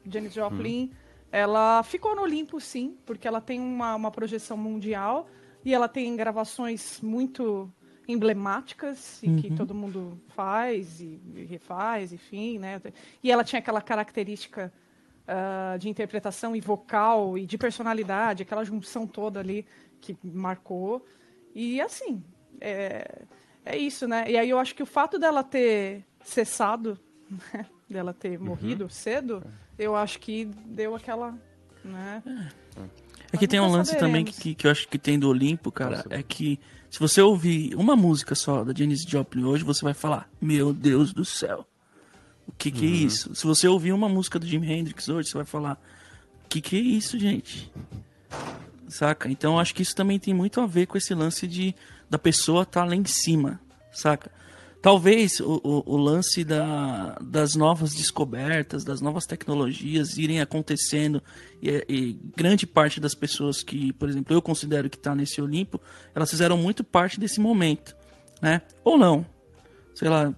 Janis 0.06 0.34
Joplin, 0.34 0.92
ela 1.32 1.82
ficou 1.84 2.16
no 2.16 2.24
Olimpo, 2.24 2.60
sim, 2.60 2.96
porque 3.06 3.28
ela 3.28 3.40
tem 3.40 3.60
uma, 3.60 3.96
uma 3.96 4.12
projeção 4.12 4.58
mundial 4.58 5.28
e 5.64 5.74
ela 5.74 5.88
tem 5.88 6.16
gravações 6.16 7.00
muito 7.02 7.72
emblemáticas 8.08 9.22
e 9.24 9.36
que 9.36 9.54
todo 9.56 9.74
mundo 9.74 10.20
faz 10.36 11.00
e, 11.00 11.20
e 11.36 11.46
refaz, 11.46 12.12
enfim, 12.12 12.60
né? 12.60 12.82
E 13.24 13.32
ela 13.32 13.44
tinha 13.44 13.60
aquela 13.60 13.82
característica 13.82 14.72
ah, 15.26 15.78
de 15.80 15.88
interpretação 15.88 16.54
e 16.54 16.60
vocal 16.60 17.38
e 17.38 17.46
de 17.46 17.58
personalidade, 17.58 18.44
aquela 18.44 18.66
junção 18.66 19.08
toda 19.08 19.40
ali 19.40 19.66
que 20.02 20.18
marcou. 20.22 21.06
E 21.56 21.80
assim, 21.80 22.22
é, 22.60 23.22
é 23.64 23.78
isso, 23.78 24.06
né? 24.06 24.30
E 24.30 24.38
aí 24.38 24.50
eu 24.50 24.60
acho 24.60 24.76
que 24.76 24.84
o 24.84 24.86
fato 24.86 25.18
dela 25.18 25.42
ter 25.42 26.04
cessado, 26.26 27.00
né? 27.54 27.66
dela 27.90 28.14
ter 28.14 28.38
morrido 28.38 28.90
cedo, 28.90 29.42
eu 29.80 29.96
acho 29.96 30.20
que 30.20 30.46
deu 30.66 30.94
aquela. 30.94 31.38
Né? 31.84 32.22
É 33.32 33.38
que 33.38 33.46
Mas 33.46 33.48
tem 33.48 33.60
um 33.60 33.70
lance 33.70 33.92
também 33.98 34.26
saberemos. 34.26 34.40
que, 34.40 34.56
que 34.56 34.68
eu 34.68 34.72
acho 34.72 34.88
que 34.88 34.98
tem 34.98 35.18
do 35.18 35.30
Olimpo, 35.30 35.72
cara, 35.72 35.98
Nossa. 35.98 36.08
é 36.12 36.22
que 36.24 36.60
se 36.90 37.00
você 37.00 37.22
ouvir 37.22 37.76
uma 37.76 37.96
música 37.96 38.36
só 38.36 38.64
da 38.64 38.74
Janis 38.74 39.02
Joplin 39.02 39.44
hoje, 39.46 39.64
você 39.64 39.84
vai 39.84 39.94
falar, 39.94 40.30
meu 40.40 40.72
Deus 40.72 41.12
do 41.12 41.26
céu, 41.26 41.68
o 42.48 42.52
que 42.52 42.70
que 42.70 42.86
é 42.86 42.90
isso? 42.90 43.34
Se 43.34 43.46
você 43.46 43.68
ouvir 43.68 43.92
uma 43.94 44.08
música 44.08 44.38
do 44.38 44.46
Jimi 44.46 44.72
Hendrix 44.72 45.10
hoje, 45.10 45.30
você 45.30 45.38
vai 45.38 45.46
falar, 45.46 45.82
o 46.46 46.50
que 46.50 46.62
que 46.62 46.76
é 46.78 46.80
isso, 46.80 47.18
gente? 47.18 47.72
Saca? 48.88 49.30
Então 49.30 49.54
eu 49.54 49.60
acho 49.60 49.74
que 49.74 49.82
isso 49.82 49.96
também 49.96 50.20
tem 50.20 50.34
muito 50.34 50.62
a 50.62 50.68
ver 50.68 50.86
com 50.86 50.98
esse 50.98 51.16
lance 51.16 51.48
de 51.48 51.74
da 52.10 52.20
pessoa 52.20 52.62
estar 52.62 52.84
lá 52.86 52.96
em 52.96 53.06
cima, 53.06 53.60
saca? 53.92 54.32
Talvez 54.84 55.40
o, 55.40 55.62
o, 55.64 55.94
o 55.94 55.98
lance 55.98 56.44
da, 56.44 57.18
das 57.22 57.56
novas 57.56 57.96
descobertas, 57.96 58.84
das 58.84 59.00
novas 59.00 59.26
tecnologias 59.26 60.18
irem 60.18 60.42
acontecendo 60.42 61.24
e, 61.62 61.86
e 61.88 62.20
grande 62.36 62.68
parte 62.68 63.00
das 63.00 63.16
pessoas 63.16 63.64
que, 63.64 63.94
por 63.94 64.10
exemplo, 64.10 64.36
eu 64.36 64.42
considero 64.42 64.90
que 64.90 64.98
está 64.98 65.16
nesse 65.16 65.42
Olimpo, 65.42 65.80
elas 66.14 66.30
fizeram 66.30 66.58
muito 66.58 66.84
parte 66.84 67.18
desse 67.18 67.40
momento, 67.40 67.96
né? 68.42 68.62
Ou 68.84 68.98
não, 68.98 69.26
sei 69.96 70.10
lá. 70.10 70.36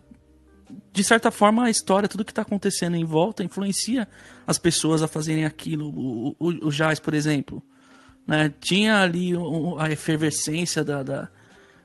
De 0.94 1.04
certa 1.04 1.32
forma, 1.32 1.66
a 1.66 1.72
história, 1.72 2.08
tudo 2.08 2.24
que 2.24 2.32
está 2.32 2.44
acontecendo 2.44 2.96
em 2.96 3.04
volta, 3.04 3.44
influencia 3.44 4.08
as 4.46 4.60
pessoas 4.60 5.02
a 5.02 5.08
fazerem 5.08 5.44
aquilo. 5.44 5.88
O, 5.88 6.36
o, 6.38 6.68
o 6.68 6.70
Jazz, 6.70 7.00
por 7.00 7.16
exemplo, 7.16 7.64
né? 8.28 8.54
Tinha 8.60 9.02
ali 9.02 9.32
a 9.80 9.92
efervescência 9.92 10.84
da, 10.84 11.02
da, 11.02 11.30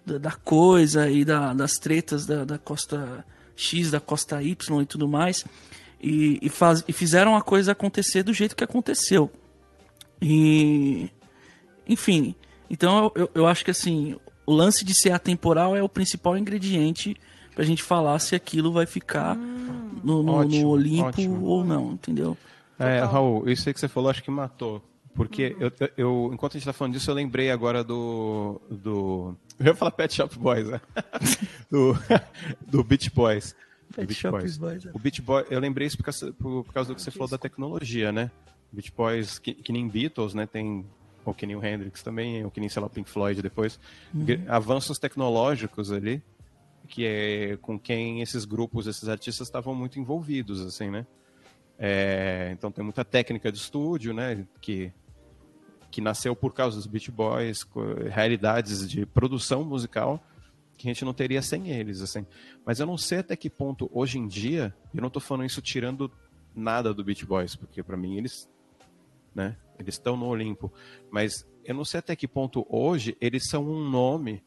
da, 0.05 0.19
da 0.19 0.31
coisa 0.33 1.09
e 1.11 1.25
da- 1.25 1.53
das 1.55 1.73
tretas 1.79 2.27
da, 2.27 2.45
da 2.45 2.59
costa 2.59 3.25
X, 3.57 3.91
da 3.91 4.01
costa 4.01 4.43
Y 4.43 4.81
e 4.83 4.87
tudo 4.87 5.09
mais. 5.09 5.45
E, 6.03 6.39
e, 6.41 6.49
faz, 6.49 6.83
e 6.89 6.93
fizeram 6.93 7.37
a 7.37 7.43
coisa 7.43 7.73
acontecer 7.73 8.23
do 8.23 8.33
jeito 8.33 8.57
que 8.57 8.65
aconteceu. 8.65 9.31
E. 10.21 11.11
Enfim. 11.89 12.35
Então 12.69 13.11
eu, 13.15 13.31
eu, 13.35 13.47
acho 13.47 13.65
que 13.65 13.71
assim. 13.71 14.17
O 14.47 14.53
lance 14.53 14.85
de 14.85 14.95
ser 14.95 15.13
atemporal 15.13 15.77
é 15.77 15.83
o 15.83 15.89
principal 15.89 16.37
ingrediente 16.37 17.15
pra 17.55 17.65
gente 17.65 17.83
falar 17.83 18.19
se 18.19 18.35
aquilo 18.35 18.73
vai 18.73 18.85
ficar 18.87 19.37
no, 19.37 20.01
no- 20.03 20.23
no 20.25 20.33
Ótimo, 20.33 20.69
Olimpo 20.69 21.05
ótimo. 21.09 21.45
ou 21.45 21.65
não, 21.65 21.93
entendeu? 21.93 22.37
É. 22.79 23.01
Raul, 23.01 23.49
isso 23.49 23.69
aí 23.69 23.75
que 23.75 23.79
você 23.79 23.87
falou, 23.89 24.11
acho 24.11 24.23
que 24.23 24.31
matou. 24.31 24.83
Porque 25.15 25.55
eu, 25.61 25.71
eu, 25.97 26.31
enquanto 26.33 26.57
a 26.57 26.59
gente 26.59 26.65
tá 26.67 26.73
falando 26.73 26.95
disso, 26.95 27.11
eu 27.11 27.15
lembrei 27.15 27.51
agora 27.51 27.85
do. 27.85 28.61
do 28.71 29.35
eu 29.61 29.67
ia 29.67 29.75
falar 29.75 29.91
Pet 29.93 30.13
Shop 30.15 30.37
Boys, 30.39 30.67
né? 30.69 30.81
do, 31.71 31.95
do 32.67 32.83
Beach 32.85 33.11
Boys. 33.11 33.55
Pet 33.95 34.07
Beach 34.07 34.21
Shop 34.21 34.39
Boys. 34.39 34.57
Boys, 34.57 34.87
é. 34.87 34.91
O 34.93 34.99
Beach 34.99 35.21
Boy, 35.23 35.45
eu 35.51 35.61
lembrei 35.61 35.87
isso 35.87 35.97
por 35.97 36.05
causa, 36.05 36.33
por, 36.33 36.65
por 36.65 36.73
causa 36.73 36.89
do 36.89 36.97
que 36.97 37.03
você 37.03 37.11
falou 37.11 37.29
da 37.29 37.39
tecnologia, 37.39 38.11
né? 38.11 38.31
Beach 38.73 38.93
Boys, 38.97 39.39
que, 39.39 39.55
que 39.55 39.73
nem 39.73 39.89
Beatles, 39.89 40.35
né? 40.35 40.47
Tem, 40.47 40.85
ou 41.25 41.35
que 41.35 41.47
nem 41.47 41.57
o 41.57 41.65
Hendrix 41.65 42.03
também, 42.03 42.45
ou 42.45 42.51
que 42.51 42.61
nem, 42.61 42.69
sei 42.69 42.81
lá, 42.81 42.87
o 42.87 42.91
Pink 42.91 43.09
Floyd 43.11 43.41
depois. 43.43 43.79
Gr- 44.15 44.49
Avanços 44.49 44.99
tecnológicos 44.99 45.91
ali, 45.93 46.23
que 46.89 47.05
é 47.05 47.57
com 47.61 47.79
quem 47.79 48.21
esses 48.23 48.45
grupos, 48.45 48.87
esses 48.87 49.09
artistas 49.09 49.47
estavam 49.49 49.75
muito 49.75 49.99
envolvidos, 49.99 50.61
assim, 50.61 50.91
né? 50.91 51.07
É, 51.79 52.51
então 52.53 52.71
tem 52.71 52.85
muita 52.85 53.05
técnica 53.05 53.51
de 53.51 53.59
estúdio, 53.59 54.13
né? 54.13 54.47
Que, 54.61 54.93
que 55.91 56.01
nasceu 56.01 56.37
por 56.37 56.55
causa 56.55 56.77
dos 56.77 56.87
Beach 56.87 57.11
Boys, 57.11 57.67
realidades 58.11 58.89
de 58.89 59.05
produção 59.05 59.65
musical 59.65 60.23
que 60.77 60.89
a 60.89 60.93
gente 60.93 61.05
não 61.05 61.13
teria 61.13 61.43
sem 61.43 61.69
eles, 61.71 62.01
assim. 62.01 62.27
Mas 62.65 62.81
eu 62.81 62.87
não 62.87 62.97
sei 62.97 63.19
até 63.19 63.37
que 63.37 63.51
ponto, 63.51 63.91
hoje 63.93 64.19
em 64.19 64.27
dia, 64.27 64.75
eu 64.95 65.03
não 65.03 65.11
tô 65.11 65.21
falando 65.21 65.45
isso 65.45 65.61
tirando 65.61 66.11
nada 66.55 66.95
do 66.95 67.05
Beach 67.05 67.27
Boys, 67.27 67.55
porque 67.55 67.83
para 67.83 67.99
mim 67.99 68.17
eles, 68.17 68.49
né? 69.35 69.57
Eles 69.79 69.97
estão 69.97 70.17
no 70.17 70.27
Olimpo. 70.27 70.73
Mas 71.11 71.47
eu 71.67 71.75
não 71.75 71.85
sei 71.85 71.99
até 71.99 72.17
que 72.17 72.27
ponto 72.27 72.67
hoje 72.69 73.15
eles 73.21 73.49
são 73.49 73.63
um 73.69 73.89
nome 73.91 74.43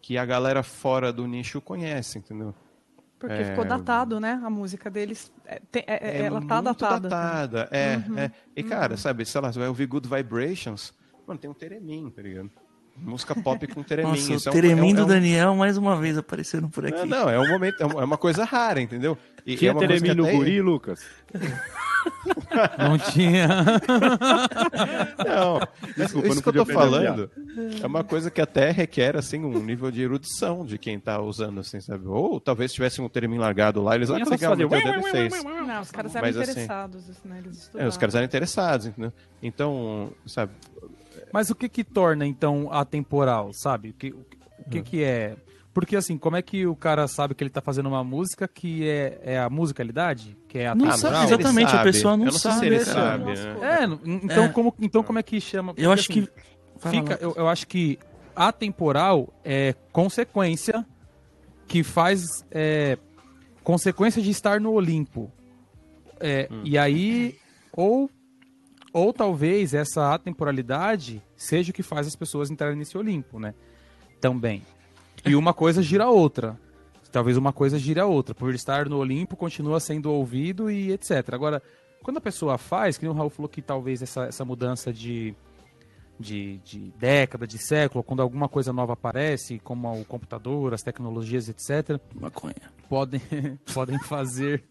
que 0.00 0.18
a 0.18 0.24
galera 0.24 0.64
fora 0.64 1.12
do 1.12 1.26
nicho 1.26 1.60
conhece, 1.60 2.18
entendeu? 2.18 2.54
Porque 3.18 3.34
É. 3.34 3.44
ficou 3.44 3.64
datado, 3.64 4.20
né? 4.20 4.40
A 4.44 4.48
música 4.50 4.88
deles. 4.88 5.32
é, 5.44 5.60
tem- 5.72 5.82
é- 5.86 6.18
é- 6.18 6.22
ela 6.26 6.40
tá 6.46 6.60
datada. 6.60 7.08
datada. 7.08 7.68
É, 7.72 7.94
é. 8.16 8.30
E, 8.54 8.62
cara, 8.62 8.96
sabe, 8.96 9.24
sei 9.24 9.40
lá, 9.40 9.52
você 9.52 9.58
vai 9.58 9.66
ouvir 9.68 9.86
Good 9.86 10.08
Vibrations, 10.08 10.92
mano, 11.26 11.38
tem 11.40 11.50
um 11.50 11.54
Teremin, 11.54 12.10
tá 12.10 12.22
ligado? 12.22 12.50
Música 12.96 13.34
pop 13.34 13.64
com 13.68 13.82
Teremin. 13.82 14.10
Nossa, 14.10 14.32
isso 14.32 14.48
o 14.48 14.50
é 14.50 14.52
um- 14.52 14.54
Teremin 14.54 14.88
é 14.90 14.92
um- 14.92 14.94
do 14.94 15.00
é 15.00 15.04
um- 15.04 15.08
Daniel 15.08 15.54
mais 15.54 15.76
uma 15.76 15.96
vez 15.96 16.18
aparecendo 16.18 16.68
por 16.68 16.84
aqui. 16.86 16.98
Não, 17.06 17.06
não, 17.06 17.30
é 17.30 17.38
um 17.38 17.48
momento, 17.48 17.80
é 17.80 17.86
uma- 17.86 18.18
coisa 18.18 18.44
rara, 18.44 18.80
entendeu? 18.80 19.16
E 19.46 19.56
Tinha 19.56 19.70
é 19.70 19.74
Teremin 19.74 20.14
no 20.14 20.24
até- 20.24 20.32
guri, 20.32 20.60
Lucas? 20.60 21.04
Não 22.78 22.98
tinha. 22.98 23.46
Não, 25.26 25.60
Desculpa, 25.96 26.28
isso 26.28 26.36
não 26.36 26.42
que 26.42 26.48
eu 26.48 26.52
tô 26.52 26.62
a 26.62 26.74
falando 26.74 27.30
é 27.82 27.86
uma 27.86 28.02
coisa 28.04 28.30
que 28.30 28.40
até 28.40 28.70
requer, 28.70 29.16
assim, 29.16 29.44
um 29.44 29.62
nível 29.62 29.90
de 29.90 30.02
erudição 30.02 30.64
de 30.64 30.78
quem 30.78 30.98
tá 30.98 31.20
usando, 31.20 31.60
assim, 31.60 31.80
sabe? 31.80 32.06
Ou 32.06 32.40
talvez 32.40 32.72
tivesse 32.72 33.00
um 33.00 33.08
Teremin 33.08 33.38
largado 33.38 33.82
lá, 33.82 33.94
eles, 33.94 34.10
ah, 34.10 34.18
ué, 35.04 35.26
isso. 35.26 35.46
ué, 35.46 35.52
ué. 35.52 35.66
Não, 35.66 35.80
os 35.82 35.90
caras 35.90 36.14
eram 36.14 36.26
Mas, 36.26 36.36
assim, 36.36 36.50
interessados, 36.50 37.04
né? 37.24 37.38
Eles 37.44 37.70
É, 37.74 37.86
os 37.86 37.96
caras 37.96 38.14
eram 38.14 38.24
interessados, 38.24 38.86
entendeu? 38.86 39.12
Então, 39.42 40.12
sabe, 40.26 40.52
Mas 41.32 41.50
o 41.50 41.54
que 41.54 41.68
que 41.68 41.84
torna, 41.84 42.26
então, 42.26 42.68
atemporal, 42.72 43.52
sabe? 43.52 43.90
O 43.90 43.94
que, 43.94 44.08
o 44.08 44.24
que- 44.24 44.38
o 44.66 44.70
que 44.70 44.82
que 44.82 45.02
é... 45.04 45.36
Porque, 45.74 45.94
assim, 45.94 46.18
como 46.18 46.34
é 46.36 46.42
que 46.42 46.66
o 46.66 46.74
cara 46.74 47.06
sabe 47.06 47.34
que 47.34 47.42
ele 47.44 47.50
tá 47.50 47.60
fazendo 47.60 47.88
uma 47.88 48.02
música 48.02 48.48
que 48.48 48.88
é, 48.88 49.20
é 49.22 49.38
a 49.38 49.48
musicalidade? 49.48 50.36
Que 50.48 50.58
é 50.58 50.74
Não 50.74 50.88
atemporal? 50.88 50.98
sabe 50.98 51.24
exatamente, 51.32 51.76
a 51.76 51.82
pessoa 51.82 52.16
não 52.16 52.26
eu 52.26 52.32
não 52.32 52.38
sei 52.38 52.50
sabe, 52.50 52.60
se 52.60 52.66
ele 52.66 52.84
cara. 52.84 52.92
sabe, 52.92 53.24
né? 53.24 53.78
É, 53.80 53.84
n- 53.86 54.20
então, 54.24 54.44
É. 54.44 54.48
Como, 54.48 54.74
então 54.80 55.02
como 55.04 55.18
é 55.18 55.22
que 55.22 55.40
chama? 55.40 55.70
Eu 55.72 55.74
Porque, 55.74 55.86
acho 56.00 56.10
assim, 56.12 56.26
que. 56.26 56.88
Fica, 56.90 57.18
eu, 57.20 57.34
eu 57.36 57.48
acho 57.48 57.66
que 57.66 57.98
atemporal 58.34 59.32
é 59.44 59.74
consequência 59.92 60.86
que 61.66 61.82
faz 61.84 62.22
é, 62.50 62.96
consequência 63.62 64.22
de 64.22 64.30
estar 64.30 64.60
no 64.60 64.72
Olimpo. 64.72 65.30
É, 66.20 66.48
Hum. 66.50 66.62
E 66.64 66.76
aí, 66.78 67.36
ou, 67.72 68.10
ou 68.92 69.12
talvez 69.12 69.74
essa 69.74 70.12
atemporalidade 70.14 71.22
seja 71.36 71.70
o 71.70 71.74
que 71.74 71.82
faz 71.82 72.06
as 72.06 72.16
pessoas 72.16 72.50
entrarem 72.50 72.76
nesse 72.76 72.96
Olimpo, 72.98 73.38
né? 73.38 73.54
também. 74.20 74.64
E 75.28 75.36
uma 75.36 75.52
coisa 75.52 75.82
gira 75.82 76.04
a 76.04 76.10
outra. 76.10 76.58
Talvez 77.12 77.36
uma 77.36 77.52
coisa 77.52 77.78
gire 77.78 78.00
a 78.00 78.06
outra. 78.06 78.34
Por 78.34 78.54
estar 78.54 78.88
no 78.88 78.98
Olimpo, 78.98 79.36
continua 79.36 79.80
sendo 79.80 80.10
ouvido 80.10 80.70
e 80.70 80.92
etc. 80.92 81.32
Agora, 81.32 81.62
quando 82.02 82.18
a 82.18 82.20
pessoa 82.20 82.58
faz, 82.58 82.98
que 82.98 83.06
o 83.06 83.12
Raul 83.12 83.30
falou 83.30 83.48
que 83.48 83.62
talvez 83.62 84.02
essa, 84.02 84.24
essa 84.24 84.44
mudança 84.44 84.92
de, 84.92 85.34
de, 86.18 86.58
de 86.58 86.92
década, 86.98 87.46
de 87.46 87.58
século, 87.58 88.02
quando 88.02 88.20
alguma 88.20 88.48
coisa 88.48 88.72
nova 88.72 88.94
aparece, 88.94 89.58
como 89.60 90.00
o 90.00 90.04
computador, 90.04 90.74
as 90.74 90.82
tecnologias, 90.82 91.48
etc., 91.48 92.00
Maconha. 92.14 92.54
podem, 92.88 93.20
podem 93.72 93.98
fazer. 94.00 94.64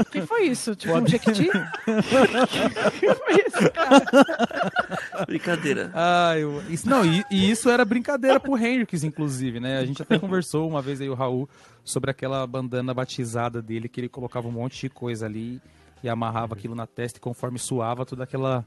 O 0.00 0.04
que 0.10 0.22
foi 0.22 0.46
isso? 0.48 0.74
Tipo 0.74 0.98
um 0.98 1.06
jequiti? 1.06 1.48
O 1.94 2.90
que 2.90 3.14
foi 3.14 3.34
isso, 3.46 3.70
cara? 3.72 5.26
Brincadeira. 5.26 5.90
Ah, 5.94 6.36
eu... 6.36 6.62
isso, 6.68 6.88
não, 6.88 7.04
e, 7.04 7.24
e 7.30 7.50
isso 7.50 7.68
era 7.70 7.84
brincadeira 7.84 8.40
pro 8.40 8.56
Hendrix, 8.56 9.04
inclusive, 9.04 9.60
né? 9.60 9.78
A 9.78 9.84
gente 9.84 10.02
até 10.02 10.18
conversou 10.18 10.68
uma 10.68 10.82
vez 10.82 11.00
aí, 11.00 11.08
o 11.08 11.14
Raul, 11.14 11.48
sobre 11.84 12.10
aquela 12.10 12.46
bandana 12.46 12.92
batizada 12.92 13.62
dele, 13.62 13.88
que 13.88 14.00
ele 14.00 14.08
colocava 14.08 14.48
um 14.48 14.52
monte 14.52 14.80
de 14.80 14.90
coisa 14.90 15.26
ali 15.26 15.60
e 16.02 16.08
amarrava 16.08 16.54
aquilo 16.54 16.74
na 16.74 16.86
testa 16.86 17.18
e 17.18 17.20
conforme 17.20 17.58
suava, 17.58 18.04
toda 18.04 18.24
aquela 18.24 18.64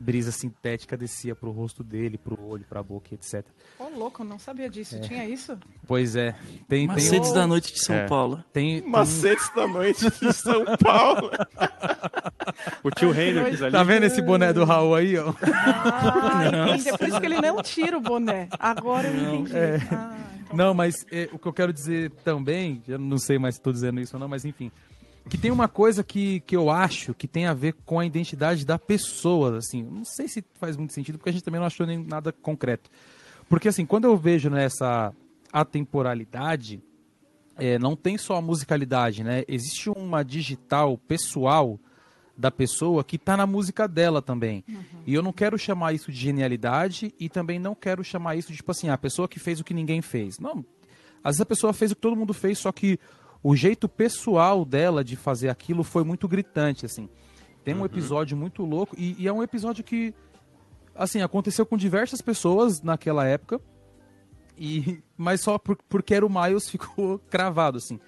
brisa 0.00 0.32
sintética 0.32 0.96
descia 0.96 1.36
pro 1.36 1.50
rosto 1.50 1.84
dele, 1.84 2.16
pro 2.16 2.42
olho, 2.42 2.64
pra 2.66 2.82
boca, 2.82 3.14
etc. 3.14 3.44
Ô, 3.78 3.88
louco, 3.96 4.22
eu 4.22 4.26
não 4.26 4.38
sabia 4.38 4.68
disso. 4.70 4.98
Tinha 5.02 5.24
isso? 5.26 5.58
Pois 5.86 6.16
é, 6.16 6.32
tem... 6.66 6.86
tem 6.86 6.86
Macetes 6.86 7.32
da 7.32 7.46
noite 7.46 7.72
de 7.74 7.80
São 7.84 7.94
É. 7.94 8.06
Paulo. 8.08 8.42
tem, 8.52 8.80
tem- 8.80 8.90
Macetes 8.90 9.50
da 9.54 9.68
noite 9.68 10.10
de 10.10 10.32
São 10.32 10.64
Paulo. 10.82 11.30
O 12.82 12.90
tio 12.90 13.10
Hendrix 13.10 13.62
ali. 13.62 13.72
Tá 13.72 13.82
vendo 13.82 14.04
esse 14.04 14.20
boné 14.22 14.52
do 14.52 14.64
Raul 14.64 14.94
aí, 14.94 15.16
ó? 15.16 15.32
Ah, 15.42 16.44
entendi. 16.72 16.88
É 16.88 16.96
por 16.96 17.08
isso 17.08 17.20
que 17.20 17.26
ele 17.26 17.40
não 17.40 17.62
tira 17.62 17.96
o 17.96 18.00
boné. 18.00 18.48
Agora 18.58 19.06
eu 19.08 19.34
entendi. 19.34 19.56
É. 19.56 19.76
Ah, 19.92 20.16
então 20.44 20.56
Não, 20.56 20.74
mas 20.74 20.94
é, 21.12 21.28
o 21.32 21.38
que 21.38 21.46
eu 21.46 21.52
quero 21.52 21.72
dizer 21.72 22.10
também, 22.24 22.82
eu 22.88 22.98
não 22.98 23.18
sei 23.18 23.38
mais 23.38 23.54
se 23.54 23.60
estou 23.60 23.72
dizendo 23.72 24.00
isso 24.00 24.16
ou 24.16 24.20
não, 24.20 24.28
mas 24.28 24.44
enfim, 24.44 24.70
que 25.30 25.38
tem 25.38 25.52
uma 25.52 25.68
coisa 25.68 26.02
que, 26.02 26.40
que 26.40 26.56
eu 26.56 26.68
acho 26.70 27.14
que 27.14 27.28
tem 27.28 27.46
a 27.46 27.54
ver 27.54 27.74
com 27.86 28.00
a 28.00 28.04
identidade 28.04 28.66
da 28.66 28.76
pessoa, 28.78 29.58
assim, 29.58 29.80
não 29.80 30.04
sei 30.04 30.26
se 30.26 30.44
faz 30.58 30.76
muito 30.76 30.92
sentido, 30.92 31.18
porque 31.18 31.30
a 31.30 31.32
gente 31.32 31.44
também 31.44 31.60
não 31.60 31.68
achou 31.68 31.86
nem 31.86 32.04
nada 32.04 32.32
concreto. 32.32 32.90
Porque 33.48 33.68
assim, 33.68 33.86
quando 33.86 34.06
eu 34.06 34.16
vejo 34.16 34.50
nessa 34.50 35.14
atemporalidade, 35.52 36.82
é, 37.56 37.78
não 37.78 37.94
tem 37.94 38.18
só 38.18 38.36
a 38.36 38.42
musicalidade, 38.42 39.22
né? 39.22 39.44
Existe 39.46 39.88
uma 39.90 40.24
digital 40.24 40.98
pessoal 40.98 41.78
da 42.36 42.50
pessoa 42.50 43.04
que 43.04 43.16
tá 43.16 43.36
na 43.36 43.46
música 43.46 43.86
dela 43.86 44.20
também. 44.20 44.64
E 45.06 45.14
eu 45.14 45.22
não 45.22 45.32
quero 45.32 45.58
chamar 45.58 45.92
isso 45.92 46.10
de 46.10 46.18
genialidade 46.18 47.14
e 47.20 47.28
também 47.28 47.58
não 47.58 47.74
quero 47.74 48.02
chamar 48.02 48.34
isso 48.34 48.50
de, 48.50 48.56
tipo 48.56 48.70
assim, 48.72 48.88
a 48.88 48.98
pessoa 48.98 49.28
que 49.28 49.38
fez 49.38 49.60
o 49.60 49.64
que 49.64 49.74
ninguém 49.74 50.02
fez. 50.02 50.40
Não. 50.40 50.64
Às 51.22 51.32
vezes 51.32 51.42
a 51.42 51.46
pessoa 51.46 51.72
fez 51.72 51.92
o 51.92 51.94
que 51.94 52.00
todo 52.00 52.16
mundo 52.16 52.32
fez, 52.32 52.58
só 52.58 52.72
que 52.72 52.98
o 53.42 53.56
jeito 53.56 53.88
pessoal 53.88 54.64
dela 54.64 55.02
de 55.02 55.16
fazer 55.16 55.48
aquilo 55.48 55.82
foi 55.82 56.04
muito 56.04 56.28
gritante, 56.28 56.84
assim. 56.84 57.08
Tem 57.64 57.74
um 57.74 57.84
episódio 57.84 58.36
muito 58.36 58.64
louco 58.64 58.94
e, 58.98 59.14
e 59.18 59.28
é 59.28 59.32
um 59.32 59.42
episódio 59.42 59.84
que, 59.84 60.14
assim, 60.94 61.20
aconteceu 61.22 61.64
com 61.66 61.76
diversas 61.76 62.20
pessoas 62.20 62.82
naquela 62.82 63.26
época. 63.26 63.60
E, 64.56 65.02
mas 65.16 65.40
só 65.40 65.58
por- 65.58 65.78
porque 65.88 66.14
era 66.14 66.26
o 66.26 66.30
Miles 66.30 66.68
ficou 66.70 67.18
cravado, 67.30 67.78
assim. 67.78 67.98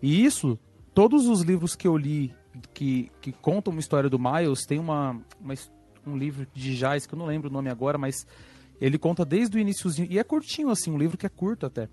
E 0.00 0.24
isso, 0.24 0.58
todos 0.94 1.26
os 1.26 1.42
livros 1.42 1.74
que 1.76 1.86
eu 1.86 1.96
li 1.96 2.34
que, 2.74 3.10
que 3.20 3.32
contam 3.32 3.72
uma 3.72 3.80
história 3.80 4.10
do 4.10 4.18
Miles, 4.18 4.66
tem 4.66 4.78
uma, 4.78 5.20
uma 5.40 5.54
um 6.06 6.16
livro 6.16 6.46
de 6.52 6.76
Jazz, 6.76 7.06
que 7.06 7.14
eu 7.14 7.18
não 7.18 7.26
lembro 7.26 7.48
o 7.48 7.52
nome 7.52 7.70
agora, 7.70 7.96
mas 7.96 8.26
ele 8.80 8.98
conta 8.98 9.24
desde 9.24 9.56
o 9.56 9.60
iníciozinho, 9.60 10.08
e 10.10 10.18
é 10.18 10.24
curtinho 10.24 10.70
assim, 10.70 10.90
um 10.90 10.98
livro 10.98 11.16
que 11.16 11.26
é 11.26 11.28
curto 11.28 11.66
até. 11.66 11.88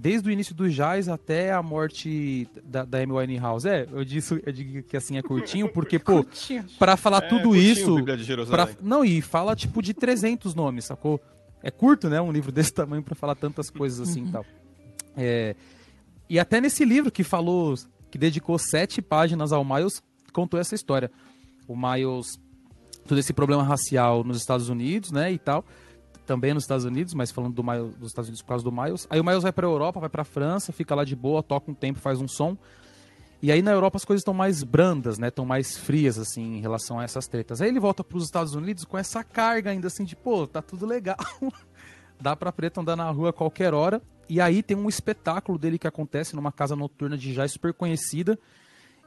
Desde 0.00 0.28
o 0.28 0.30
início 0.32 0.54
do 0.54 0.70
Jazz 0.70 1.08
até 1.08 1.52
a 1.52 1.60
morte 1.60 2.48
da, 2.64 2.84
da 2.84 2.98
Amy 2.98 3.12
Winehouse. 3.12 3.68
É, 3.68 3.84
eu, 3.90 4.04
disse, 4.04 4.40
eu 4.46 4.52
digo 4.52 4.80
que 4.84 4.96
assim 4.96 5.18
é 5.18 5.22
curtinho, 5.22 5.68
porque, 5.72 5.98
pô, 5.98 6.22
Curtinho. 6.22 6.64
pra 6.78 6.96
falar 6.96 7.24
É, 7.24 7.28
tudo 7.28 7.56
isso... 7.56 7.96
Pra- 8.48 8.68
não, 8.80 9.04
e 9.04 9.20
fala 9.20 9.56
tipo 9.56 9.82
de 9.82 9.92
300 9.92 10.54
nomes, 10.54 10.84
sacou? 10.84 11.20
É 11.60 11.68
curto, 11.72 12.08
né? 12.08 12.20
Um 12.20 12.30
livro 12.30 12.52
desse 12.52 12.72
tamanho 12.72 13.02
pra 13.02 13.16
falar 13.16 13.34
tantas 13.34 13.70
coisas 13.70 14.08
assim 14.08 14.26
e 14.28 14.30
tal. 14.30 14.46
É, 15.16 15.56
e 16.30 16.38
até 16.38 16.60
nesse 16.60 16.84
livro 16.84 17.10
que 17.10 17.24
falou, 17.24 17.74
que 18.08 18.16
dedicou 18.16 18.56
sete 18.56 19.02
páginas 19.02 19.50
ao 19.52 19.64
Miles, 19.64 20.00
contou 20.32 20.60
essa 20.60 20.76
história. 20.76 21.10
O 21.66 21.74
Miles, 21.76 22.38
todo 23.08 23.18
esse 23.18 23.32
problema 23.32 23.64
racial 23.64 24.22
nos 24.22 24.36
Estados 24.36 24.68
Unidos, 24.68 25.10
né? 25.10 25.32
E 25.32 25.38
tal. 25.38 25.64
Também 26.28 26.52
nos 26.52 26.64
Estados 26.64 26.84
Unidos, 26.84 27.14
mas 27.14 27.30
falando 27.30 27.54
do 27.54 27.64
Miles, 27.64 27.96
dos 27.96 28.10
Estados 28.10 28.28
Unidos 28.28 28.42
por 28.42 28.48
causa 28.48 28.62
do 28.62 28.70
Miles. 28.70 29.06
Aí 29.08 29.18
o 29.18 29.24
Miles 29.24 29.42
vai 29.42 29.50
pra 29.50 29.66
Europa, 29.66 29.98
vai 29.98 30.10
pra 30.10 30.24
França, 30.24 30.74
fica 30.74 30.94
lá 30.94 31.02
de 31.02 31.16
boa, 31.16 31.42
toca 31.42 31.70
um 31.70 31.74
tempo, 31.74 31.98
faz 31.98 32.20
um 32.20 32.28
som. 32.28 32.54
E 33.40 33.50
aí 33.50 33.62
na 33.62 33.70
Europa 33.70 33.96
as 33.96 34.04
coisas 34.04 34.20
estão 34.20 34.34
mais 34.34 34.62
brandas, 34.62 35.18
né? 35.18 35.28
Estão 35.28 35.46
mais 35.46 35.78
frias, 35.78 36.18
assim, 36.18 36.58
em 36.58 36.60
relação 36.60 37.00
a 37.00 37.04
essas 37.04 37.26
tretas. 37.26 37.62
Aí 37.62 37.68
ele 37.70 37.80
volta 37.80 38.04
pros 38.04 38.24
Estados 38.24 38.54
Unidos 38.54 38.84
com 38.84 38.98
essa 38.98 39.24
carga 39.24 39.70
ainda, 39.70 39.86
assim, 39.86 40.04
de, 40.04 40.14
pô, 40.14 40.46
tá 40.46 40.60
tudo 40.60 40.84
legal. 40.84 41.16
Dá 42.20 42.36
pra 42.36 42.52
preto 42.52 42.80
andar 42.82 42.94
na 42.94 43.10
rua 43.10 43.30
a 43.30 43.32
qualquer 43.32 43.72
hora. 43.72 44.02
E 44.28 44.38
aí 44.38 44.62
tem 44.62 44.76
um 44.76 44.86
espetáculo 44.86 45.56
dele 45.56 45.78
que 45.78 45.88
acontece 45.88 46.36
numa 46.36 46.52
casa 46.52 46.76
noturna 46.76 47.16
de 47.16 47.32
jazz 47.32 47.52
super 47.52 47.72
conhecida. 47.72 48.38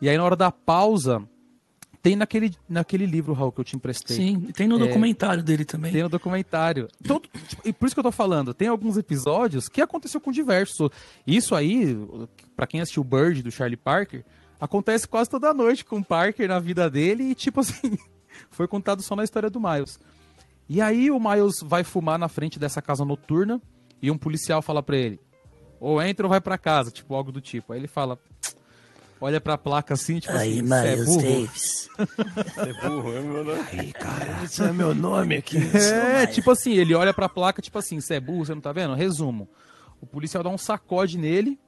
E 0.02 0.10
aí 0.10 0.18
na 0.18 0.24
hora 0.24 0.36
da 0.36 0.52
pausa, 0.52 1.22
tem 2.02 2.16
naquele, 2.16 2.52
naquele 2.68 3.06
livro, 3.06 3.34
Raul, 3.34 3.52
que 3.52 3.60
eu 3.60 3.64
te 3.64 3.76
emprestei. 3.76 4.16
Sim, 4.18 4.46
e 4.50 4.54
tem 4.54 4.68
no 4.68 4.76
É. 4.78 4.80
documentário 4.80 5.44
dele 5.44 5.64
também. 5.66 5.92
Tem 5.92 6.02
no 6.04 6.10
documentário. 6.10 6.88
Todo, 7.08 7.28
tipo, 7.48 7.62
e 7.68 7.72
por 7.72 7.86
isso 7.86 7.96
que 7.96 8.00
eu 8.00 8.04
tô 8.04 8.12
falando, 8.12 8.54
tem 8.54 8.68
alguns 8.68 8.98
episódios 8.98 9.70
que 9.70 9.82
aconteceu 9.82 10.20
com 10.20 10.32
diversos. 10.32 10.90
Isso 11.28 11.54
aí, 11.56 11.96
pra 12.56 12.66
quem 12.66 12.82
assistiu 12.82 13.04
Bird 13.04 13.44
do 13.44 13.52
Charlie 13.52 13.78
Parker, 13.78 14.24
acontece 14.60 15.08
quase 15.08 15.30
toda 15.30 15.54
noite 15.54 15.86
com 15.86 15.98
o 16.00 16.04
Parker 16.04 16.48
na 16.48 16.60
vida 16.60 16.90
dele 16.90 17.24
e 17.32 17.36
tipo 17.36 17.60
assim, 17.60 17.98
foi 18.50 18.68
contado 18.68 19.02
só 19.02 19.16
na 19.16 19.24
história 19.24 19.50
do 19.50 19.60
Miles. 19.60 20.00
E 20.68 20.80
aí 20.82 21.12
o 21.12 21.20
Miles 21.20 21.56
vai 21.64 21.84
fumar 21.84 22.18
na 22.18 22.28
frente 22.30 22.58
dessa 22.58 22.82
casa 22.82 23.04
noturna 23.06 23.62
e 24.02 24.10
um 24.10 24.18
policial 24.18 24.62
fala 24.62 24.82
pra 24.82 24.98
ele: 24.98 25.20
ou 25.80 26.02
entra 26.02 26.26
ou 26.26 26.30
vai 26.30 26.40
pra 26.42 26.58
casa, 26.58 26.90
tipo 26.90 27.14
algo 27.14 27.32
do 27.32 27.42
tipo. 27.42 27.74
Aí 27.74 27.80
ele 27.80 27.88
fala, 27.88 28.18
olha 29.22 29.40
pra 29.40 29.58
placa 29.58 29.94
assim, 29.94 30.20
tipo 30.20 30.34
assim, 30.36 30.68
"Cê 30.68 30.88
é 30.88 30.96
burro. 30.98 31.22
Davis. 31.22 31.90
É 32.58 32.88
burro, 32.90 33.16
é 33.16 33.22
meu 33.22 33.44
nome. 33.44 33.62
Aí, 33.72 33.94
cara, 33.94 34.44
esse 34.44 34.64
é 34.64 34.72
meu 34.74 34.94
nome 34.96 35.36
aqui. 35.38 35.58
É, 35.78 36.26
tipo 36.26 36.50
assim, 36.52 36.74
ele 36.74 36.94
olha 36.96 37.14
pra 37.14 37.30
placa, 37.30 37.62
tipo 37.62 37.78
assim, 37.78 38.00
você 38.00 38.16
é 38.16 38.20
burro, 38.20 38.46
você 38.46 38.54
não 38.56 38.62
tá 38.62 38.72
vendo? 38.74 38.94
Resumo. 38.96 39.48
O 40.02 40.06
policial 40.08 40.44
dá 40.44 40.50
um 40.50 40.58
sacode 40.58 41.18
nele 41.18 41.60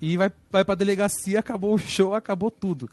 e 0.00 0.16
vai, 0.16 0.30
vai 0.50 0.64
pra 0.64 0.74
delegacia, 0.76 1.40
acabou 1.40 1.74
o 1.74 1.78
show, 1.78 2.14
acabou 2.14 2.50
tudo. 2.50 2.88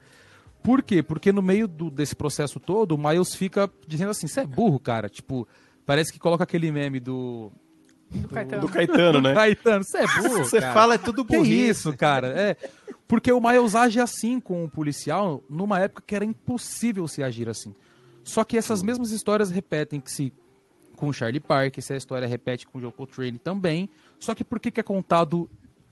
Por 0.64 0.82
quê? 0.82 1.02
Porque 1.04 1.32
no 1.32 1.42
meio 1.42 1.68
do- 1.68 1.90
desse 1.92 2.16
processo 2.16 2.60
todo, 2.60 2.94
o 2.94 2.98
Miles 2.98 3.36
fica 3.36 3.70
dizendo 3.88 4.12
assim, 4.12 4.28
você 4.28 4.42
é 4.42 4.46
burro, 4.46 4.80
cara. 4.80 5.08
Tipo, 5.10 5.48
parece 5.86 6.12
que 6.12 6.20
coloca 6.20 6.44
aquele 6.44 6.72
meme 6.72 7.00
do... 7.00 7.52
Do 8.12 8.28
Caetano. 8.28 8.62
Do 8.62 8.68
Caetano, 8.70 9.22
né? 9.22 9.34
Caetano, 9.36 9.84
você 9.84 10.00
é 10.00 10.08
burro, 10.08 10.44
Você 10.46 10.60
fala 10.62 10.96
é 10.96 10.98
tudo 10.98 11.24
Que 11.26 11.38
burrice. 11.38 11.70
isso, 11.70 11.98
cara? 11.98 12.28
É. 12.28 12.56
Porque 13.12 13.30
o 13.30 13.42
Miles 13.42 13.76
age 13.76 14.00
assim 14.00 14.40
com 14.40 14.64
o 14.64 14.70
policial 14.70 15.44
numa 15.50 15.78
época 15.82 16.02
que 16.08 16.16
era 16.16 16.24
impossível 16.24 17.06
se 17.10 17.22
agir 17.22 17.50
assim. 17.50 17.76
Só 18.24 18.46
que 18.46 18.56
essas 18.56 18.82
mesmas 18.82 19.12
histórias 19.12 19.52
repetem-se 19.52 20.32
com 20.96 21.10
o 21.10 21.14
Charlie 21.14 21.42
Parker, 21.42 21.84
essa 21.84 21.94
história 21.94 22.26
repete 22.26 22.66
com 22.66 22.78
o 22.78 22.82
Joe 22.82 22.94
Coltrane 22.94 23.38
também. 23.38 23.90
Só 24.18 24.34
que 24.34 24.46
por 24.46 24.62
que, 24.62 24.72
que 24.72 24.80
é 24.80 24.84
contado 24.84 25.50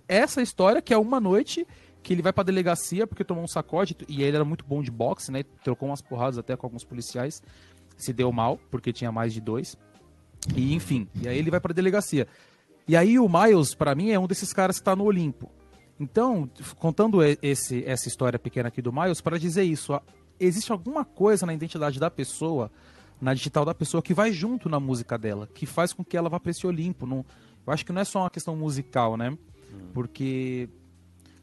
essa 0.07 0.41
história, 0.41 0.81
que 0.81 0.93
é 0.93 0.97
uma 0.97 1.19
noite 1.19 1.67
que 2.01 2.13
ele 2.13 2.21
vai 2.21 2.31
pra 2.31 2.41
delegacia 2.41 3.05
porque 3.05 3.25
tomou 3.25 3.43
um 3.43 3.49
sacode, 3.49 3.97
e 4.07 4.23
ele 4.23 4.37
era 4.37 4.45
muito 4.45 4.63
bom 4.63 4.81
de 4.81 4.89
boxe, 4.89 5.29
né? 5.29 5.43
Trocou 5.61 5.89
umas 5.89 6.01
porradas 6.01 6.37
até 6.37 6.55
com 6.55 6.67
alguns 6.67 6.85
policiais. 6.85 7.43
Se 7.97 8.13
deu 8.13 8.31
mal, 8.31 8.57
porque 8.71 8.93
tinha 8.93 9.11
mais 9.11 9.33
de 9.33 9.41
dois. 9.41 9.75
E 10.55 10.73
enfim, 10.73 11.05
e 11.21 11.27
aí 11.27 11.37
ele 11.37 11.51
vai 11.51 11.59
pra 11.59 11.73
delegacia. 11.73 12.29
E 12.87 12.95
aí 12.95 13.19
o 13.19 13.27
Miles, 13.27 13.75
pra 13.75 13.93
mim, 13.93 14.09
é 14.09 14.17
um 14.17 14.25
desses 14.25 14.53
caras 14.53 14.79
que 14.79 14.85
tá 14.85 14.95
no 14.95 15.03
Olimpo. 15.03 15.51
Então, 15.99 16.49
contando 16.77 17.19
esse, 17.41 17.83
essa 17.85 18.07
história 18.07 18.39
pequena 18.39 18.69
aqui 18.69 18.81
do 18.81 18.91
Miles, 18.93 19.19
para 19.19 19.37
dizer 19.37 19.63
isso, 19.63 19.99
existe 20.39 20.71
alguma 20.71 21.03
coisa 21.03 21.45
na 21.45 21.53
identidade 21.53 21.99
da 21.99 22.09
pessoa, 22.09 22.71
na 23.19 23.33
digital 23.33 23.65
da 23.65 23.73
pessoa, 23.73 24.01
que 24.01 24.13
vai 24.13 24.31
junto 24.31 24.69
na 24.69 24.79
música 24.79 25.17
dela, 25.17 25.47
que 25.53 25.65
faz 25.65 25.91
com 25.91 26.03
que 26.03 26.15
ela 26.15 26.29
vá 26.29 26.39
pra 26.39 26.51
esse 26.51 26.65
Olimpo. 26.65 27.05
Não, 27.05 27.25
eu 27.67 27.73
acho 27.73 27.85
que 27.85 27.91
não 27.91 28.01
é 28.01 28.05
só 28.05 28.21
uma 28.21 28.29
questão 28.29 28.55
musical, 28.55 29.17
né? 29.17 29.37
Porque. 29.93 30.69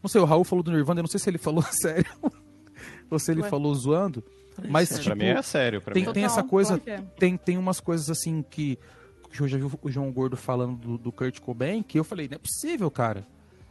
Não 0.02 0.08
sei, 0.08 0.20
o 0.20 0.24
Raul 0.24 0.44
falou 0.44 0.62
do 0.62 0.70
Nirvana, 0.70 1.00
eu 1.00 1.02
não 1.02 1.08
sei 1.08 1.20
se 1.20 1.28
ele 1.28 1.38
falou 1.38 1.62
sério 1.70 2.06
ou 3.10 3.18
se 3.18 3.30
ele 3.30 3.42
Ué. 3.42 3.48
falou 3.50 3.74
zoando. 3.74 4.24
Mas, 4.70 4.88
sério. 4.88 5.02
tipo, 5.04 5.16
Pra 5.16 5.24
mim 5.26 5.30
é 5.38 5.42
sério. 5.42 5.80
Pra 5.82 5.92
tem, 5.94 6.02
mim 6.04 6.08
é 6.08 6.12
tem 6.12 6.22
Total, 6.24 6.38
essa 6.38 6.48
coisa, 6.48 6.80
é. 6.86 6.98
tem, 7.18 7.36
tem 7.36 7.58
umas 7.58 7.78
coisas 7.78 8.08
assim 8.08 8.42
que, 8.42 8.78
que 9.30 9.42
eu 9.42 9.48
já 9.48 9.58
vi 9.58 9.64
o 9.64 9.90
João 9.90 10.10
Gordo 10.10 10.36
falando 10.36 10.76
do, 10.76 10.96
do 10.98 11.12
Kurt 11.12 11.40
Cobain, 11.40 11.82
que 11.82 11.98
eu 11.98 12.04
falei, 12.04 12.26
não 12.28 12.36
é 12.36 12.38
possível, 12.38 12.90
cara. 12.90 13.26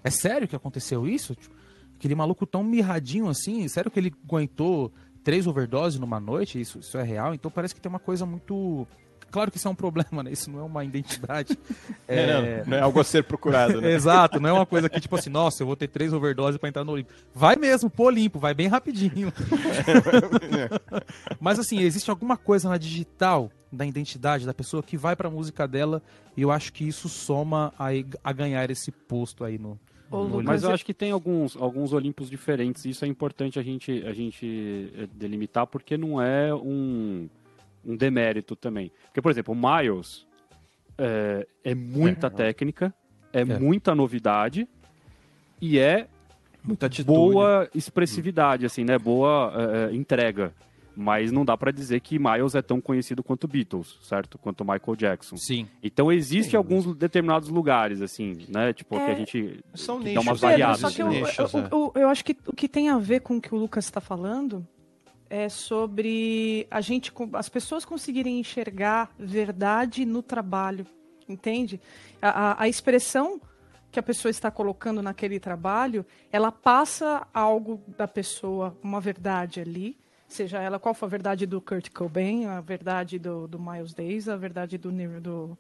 É 0.06 0.10
sério 0.10 0.47
que 0.47 0.56
aconteceu 0.56 1.06
isso? 1.08 1.36
Tipo, 1.36 1.56
Aquele 1.97 2.16
maluco 2.16 2.45
tão 2.45 2.64
mirradinho 2.64 3.28
assim, 3.30 3.68
sério 3.68 3.89
que 3.89 3.99
ele 3.99 4.14
aguentou 4.28 4.91
três 5.24 5.47
overdoses 5.47 5.99
numa 5.99 6.20
noite? 6.20 6.60
Isso, 6.60 6.80
isso 6.80 6.97
é 6.97 7.03
real? 7.03 7.34
Então 7.34 7.49
parece 7.49 7.74
que 7.74 7.82
tem 7.82 7.89
uma 7.89 7.99
coisa 7.99 8.26
muito. 8.26 8.86
claro 9.32 9.49
que 9.49 9.58
isso 9.58 9.68
é 9.68 9.72
um 9.72 9.76
problema, 9.76 10.22
né? 10.22 10.32
Isso 10.32 10.51
não 10.51 10.60
é 10.60 10.64
uma 10.64 10.84
identidade. 10.84 11.58
É, 12.08 12.62
não, 12.62 12.66
não 12.68 12.78
é 12.78 12.82
algo 12.82 12.99
a 12.99 13.03
ser 13.03 13.24
procurado, 13.24 13.82
né? 13.82 13.89
Exato, 13.93 14.39
não 14.39 14.49
é 14.49 14.53
uma 14.53 14.66
coisa 14.66 14.88
que, 14.88 14.99
tipo 14.99 15.16
assim, 15.16 15.32
nossa, 15.32 15.64
eu 15.64 15.66
vou 15.66 15.76
ter 15.76 15.88
três 15.88 16.14
overdoses 16.14 16.60
pra 16.60 16.70
entrar 16.70 16.84
no 16.84 16.91
Olimpo. 16.91 17.12
Vai 17.34 17.56
mesmo, 17.56 17.89
pô 17.89 18.12
limpo, 18.12 18.38
vai 18.38 18.53
bem 18.53 18.68
rapidinho. 18.68 19.34
Mas 21.41 21.58
assim, 21.58 21.80
existe 21.80 22.12
alguma 22.12 22.38
coisa 22.38 22.70
na 22.70 22.78
digital 22.78 23.49
da 23.72 23.86
identidade 23.86 24.45
da 24.45 24.53
pessoa 24.53 24.84
que 24.84 24.95
vai 24.97 25.16
pra 25.16 25.32
música 25.32 25.68
dela 25.68 26.03
e 26.38 26.43
eu 26.43 26.51
acho 26.51 26.72
que 26.72 26.88
isso 26.88 27.10
soma 27.10 27.74
a, 27.80 27.88
a 28.24 28.32
ganhar 28.32 28.70
esse 28.70 28.91
posto 28.91 29.43
aí 29.43 29.58
no. 29.58 29.80
Ô. 30.16 30.43
Mas 30.43 30.63
eu 30.63 30.72
acho 30.72 30.86
que 30.86 30.93
tem 30.93 31.11
alguns, 31.11 31.55
alguns 31.55 31.93
Olimpos 31.93 32.30
diferentes. 32.30 32.86
Isso 32.86 33.05
é 33.05 33.07
importante 33.07 33.59
a 33.59 33.61
gente, 33.61 34.03
a 34.05 34.13
gente 34.13 34.91
eh, 34.95 35.07
delimitar, 35.13 35.68
porque 35.68 35.97
não 35.97 36.22
é 36.22 36.53
um, 36.53 37.30
um 37.86 37.95
demérito 37.95 38.55
também. 38.55 38.91
Porque, 39.05 39.22
por 39.22 39.32
exemplo, 39.32 39.53
o 39.53 39.57
Miles 39.57 40.26
é, 40.97 41.47
é 41.63 41.76
muita 41.76 42.30
técnica, 42.30 42.93
é, 43.34 43.43
muita 43.43 43.93
novidade 43.93 44.68
e 45.61 45.78
é 45.78 46.07
Muita 46.63 46.88
atitude. 46.88 47.05
boa 47.05 47.70
expressividade, 47.76 48.66
assim, 48.66 48.84
né? 48.84 48.97
Boa 48.97 49.53
eh, 49.55 49.95
entrega. 49.95 50.51
Mas 50.96 51.32
não 51.32 51.43
dá 51.43 51.58
pra 51.58 51.72
dizer 51.72 52.00
que 52.00 52.18
Miles 52.18 52.56
é 52.56 52.62
tão 52.62 52.80
conhecido 52.80 53.22
quanto 53.24 53.48
Beatles, 53.48 53.98
certo? 54.02 54.38
Quanto 54.38 54.64
Michael 54.64 54.96
Jackson. 54.96 55.36
Sim. 55.38 55.68
Então 55.84 56.12
existe 56.12 56.56
alguns 56.56 56.86
determinados 56.96 57.50
lugares, 57.50 58.02
assim, 58.02 58.46
né? 58.48 58.72
Tipo, 58.74 58.96
que 58.96 59.02
a 59.02 59.10
É. 59.12 59.16
gente 59.16 59.60
São 59.74 60.00
que 60.00 60.14
dá 60.14 60.22
umas 60.22 60.26
nichos, 60.26 60.41
Pedro, 60.41 60.50
variadas. 60.50 60.80
só 60.80 60.89
que 60.91 61.02
eu, 61.02 61.10
né? 61.10 61.20
nichos, 61.22 61.54
eu, 61.54 61.60
é. 61.60 61.68
eu- 61.72 61.91
eu 62.04 62.10
acho 62.10 62.24
que 62.24 62.38
o 62.48 62.56
que 62.56 62.68
tem 62.70 62.89
a 62.89 62.98
ver 62.98 63.20
com 63.22 63.38
o 63.38 63.41
que 63.41 63.54
o 63.54 63.58
Lucas 63.58 63.86
está 63.86 64.00
falando 64.00 64.66
é 65.30 65.50
sobre 65.50 66.68
a 66.72 66.80
gente, 66.82 67.12
as 67.34 67.50
pessoas 67.50 67.84
conseguirem 67.84 68.39
enxergar 68.39 69.10
verdade 69.20 70.06
no 70.06 70.22
trabalho, 70.22 70.86
entende? 71.28 71.82
A, 72.22 72.30
a- 72.52 72.64
a 72.64 72.68
expressão 72.70 73.41
que 73.91 74.00
a 74.00 74.04
pessoa 74.04 74.30
está 74.30 74.52
colocando 74.52 75.02
naquele 75.02 75.39
trabalho, 75.39 76.06
ela 76.32 76.52
passa 76.52 77.26
algo 77.34 77.82
da 77.98 78.08
pessoa, 78.08 78.78
uma 78.84 79.00
verdade 79.02 79.60
ali, 79.60 79.98
seja 80.28 80.60
ela 80.62 80.80
qual 80.80 80.94
for 80.94 81.06
a 81.06 81.10
verdade 81.10 81.46
do 81.46 81.62
Kurt 81.62 81.90
Cobain, 81.92 82.46
a 82.46 82.62
verdade 82.62 83.20
do, 83.20 83.48
do 83.48 83.60
Miles 83.60 83.94
Davis, 83.94 84.28
a 84.28 84.36
verdade 84.36 84.78
do, 84.78 84.92
do 85.22 85.58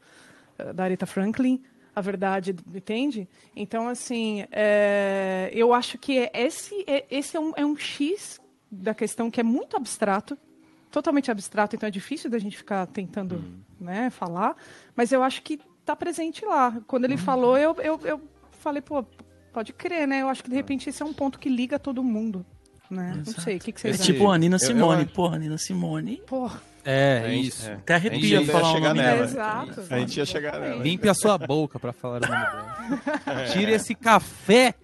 eh, 0.57 0.73
da 0.73 0.83
Aretha 0.85 1.05
Franklin, 1.05 1.61
a 1.95 2.01
verdade, 2.01 2.55
entende? 2.73 3.27
Então, 3.55 3.87
assim, 3.87 4.45
é, 4.51 5.49
eu 5.53 5.73
acho 5.73 5.97
que 5.97 6.17
é- 6.19 6.31
esse, 6.33 6.83
é, 6.87 7.05
esse 7.09 7.37
é, 7.37 7.39
um, 7.39 7.53
é 7.55 7.65
um 7.65 7.77
X 7.77 8.41
da 8.69 8.93
questão 8.93 9.31
que 9.31 9.39
é 9.39 9.43
muito 9.43 9.77
abstrato, 9.77 10.37
totalmente 10.91 11.31
abstrato, 11.31 11.75
então 11.75 11.87
é 11.87 11.91
difícil 11.91 12.29
da 12.29 12.37
gente 12.37 12.57
ficar 12.57 12.85
tentando 12.87 13.41
né, 13.79 14.09
falar, 14.09 14.55
mas 14.95 15.11
eu 15.11 15.23
acho 15.23 15.41
que 15.41 15.59
está 15.79 15.95
presente 15.95 16.43
lá. 16.45 16.81
Quando 16.87 17.05
ele 17.05 17.15
falou, 17.17 17.57
eu, 17.57 17.75
eu, 17.75 17.99
eu 18.03 18.21
falei, 18.51 18.81
pô, 18.81 19.05
pode 19.53 19.71
crer, 19.71 20.07
né? 20.07 20.21
Eu 20.21 20.27
acho 20.29 20.43
que 20.43 20.49
de 20.49 20.55
repente 20.55 20.89
esse 20.89 21.01
é 21.01 21.05
um 21.05 21.13
ponto 21.13 21.39
que 21.39 21.47
liga 21.47 21.77
todo 21.79 22.03
mundo. 22.03 22.45
Né? 22.89 23.23
Não 23.25 23.33
sei, 23.33 23.57
o 23.57 23.59
que, 23.59 23.71
que 23.71 23.79
É 23.79 23.81
vocês 23.81 23.95
Esse- 23.95 24.03
tipo 24.13 24.29
a 24.29 24.37
Nina 24.37 24.55
eu- 24.55 24.59
Simone. 24.59 25.01
eu- 25.03 25.07
Porra, 25.09 25.39
Nina 25.39 25.57
Simone. 25.57 26.21
Porra, 26.27 26.61
É, 26.87 27.23
A 27.25 27.29
gente- 27.29 27.47
isso. 27.47 27.67
é. 27.67 27.73
Até 27.73 27.95
A 27.95 27.99
gente 27.99 28.11
arrepia 28.35 28.45
falar 28.45 28.63
ia 28.63 28.69
o 28.69 28.73
chegar 28.75 28.87
nome 28.89 29.01
nela. 29.01 29.15
dela. 29.15 29.25
exato. 29.25 29.81
A 29.93 29.99
gente 29.99 30.17
ia 30.17 30.25
chegar 30.25 30.59
nela. 30.59 30.83
Limpe 30.83 31.09
a 31.09 31.13
sua 31.15 31.35
boca 31.37 31.79
pra 31.79 31.91
falar 31.91 32.17
o 32.17 32.27
nome 32.27 32.45
dela. 32.45 33.45
Tire 33.51 33.71
esse 33.71 33.95
café 33.95 34.75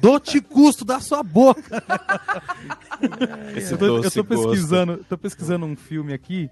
do 0.00 0.20
te 0.20 0.40
custo 0.40 0.84
da 0.84 1.00
sua 1.00 1.22
boca. 1.24 1.82
Esse 3.56 3.72
eu 3.72 3.78
tô, 3.78 3.86
eu 3.86 3.96
tô 3.96 4.02
gosto. 4.02 4.24
pesquisando, 4.24 5.04
tô 5.08 5.18
pesquisando 5.18 5.66
um 5.66 5.74
filme 5.76 6.12
aqui 6.12 6.48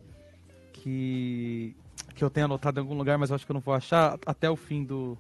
que 0.73 1.75
que 2.15 2.25
eu 2.25 2.29
tenho 2.31 2.47
anotado 2.47 2.79
em 2.79 2.83
algum 2.83 2.95
lugar, 2.97 3.17
mas 3.17 3.31
eu 3.31 3.37
acho 3.37 3.47
que 3.47 3.53
eu 3.53 3.55
não 3.55 3.61
vou 3.61 3.73
achar 3.73 4.19
até 4.27 4.51
o 4.51 4.57
fim 4.57 4.85
do, 4.85 5.17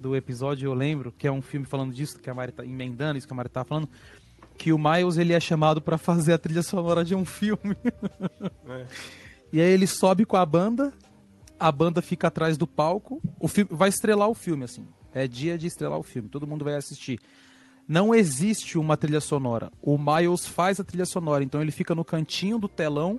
do 0.00 0.16
episódio. 0.16 0.66
Eu 0.66 0.74
lembro 0.74 1.12
que 1.16 1.26
é 1.28 1.30
um 1.32 1.42
filme 1.42 1.64
falando 1.66 1.92
disso 1.92 2.18
que 2.18 2.28
a 2.28 2.34
Mari 2.34 2.50
tá 2.52 2.64
emendando 2.64 3.18
isso 3.18 3.26
que 3.26 3.32
a 3.32 3.36
Mari 3.36 3.48
tá 3.48 3.64
falando, 3.64 3.88
que 4.58 4.72
o 4.72 4.78
Miles 4.78 5.16
ele 5.16 5.32
é 5.32 5.38
chamado 5.38 5.80
pra 5.80 5.96
fazer 5.96 6.32
a 6.32 6.38
trilha 6.38 6.62
sonora 6.62 7.04
de 7.04 7.14
um 7.14 7.24
filme. 7.24 7.76
E 9.52 9.60
aí 9.60 9.70
ele 9.70 9.86
sobe 9.86 10.26
com 10.26 10.36
a 10.36 10.44
banda, 10.44 10.92
a 11.58 11.70
banda 11.70 12.02
fica 12.02 12.26
atrás 12.26 12.58
do 12.58 12.66
palco, 12.66 13.22
o 13.38 13.46
filme 13.46 13.70
vai 13.72 13.88
estrelar 13.88 14.28
o 14.28 14.34
filme 14.34 14.64
assim. 14.64 14.86
É 15.14 15.26
dia 15.26 15.56
de 15.56 15.66
estrelar 15.68 15.98
o 15.98 16.02
filme, 16.02 16.28
todo 16.28 16.46
mundo 16.46 16.64
vai 16.64 16.74
assistir. 16.74 17.20
Não 17.86 18.14
existe 18.14 18.76
uma 18.76 18.96
trilha 18.96 19.20
sonora. 19.20 19.72
O 19.80 19.96
Miles 19.96 20.46
faz 20.46 20.78
a 20.78 20.84
trilha 20.84 21.06
sonora, 21.06 21.42
então 21.42 21.62
ele 21.62 21.70
fica 21.70 21.94
no 21.94 22.04
cantinho 22.04 22.58
do 22.58 22.68
telão, 22.68 23.18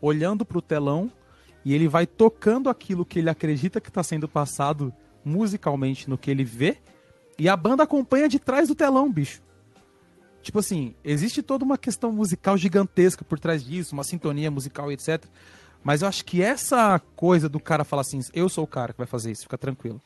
olhando 0.00 0.44
pro 0.44 0.60
telão, 0.60 1.10
e 1.64 1.72
ele 1.72 1.88
vai 1.88 2.06
tocando 2.06 2.68
aquilo 2.68 3.04
que 3.04 3.20
ele 3.20 3.30
acredita 3.30 3.80
que 3.80 3.88
está 3.88 4.02
sendo 4.02 4.28
passado 4.28 4.92
musicalmente 5.24 6.10
no 6.10 6.18
que 6.18 6.30
ele 6.30 6.44
vê, 6.44 6.76
e 7.38 7.48
a 7.48 7.56
banda 7.56 7.84
acompanha 7.84 8.28
de 8.28 8.38
trás 8.38 8.68
do 8.68 8.74
telão, 8.74 9.10
bicho. 9.10 9.40
Tipo 10.42 10.58
assim, 10.58 10.94
existe 11.04 11.42
toda 11.42 11.64
uma 11.64 11.76
questão 11.76 12.12
musical 12.12 12.56
gigantesca 12.56 13.24
por 13.24 13.38
trás 13.38 13.62
disso, 13.62 13.94
uma 13.94 14.04
sintonia 14.04 14.50
musical 14.50 14.90
e 14.90 14.94
etc. 14.94 15.24
Mas 15.82 16.02
eu 16.02 16.08
acho 16.08 16.24
que 16.24 16.42
essa 16.42 16.98
coisa 17.16 17.48
do 17.48 17.58
cara 17.58 17.84
falar 17.84 18.02
assim, 18.02 18.20
eu 18.34 18.48
sou 18.48 18.64
o 18.64 18.66
cara 18.66 18.92
que 18.92 18.98
vai 18.98 19.06
fazer 19.06 19.30
isso, 19.32 19.42
fica 19.42 19.56
tranquilo. 19.56 20.00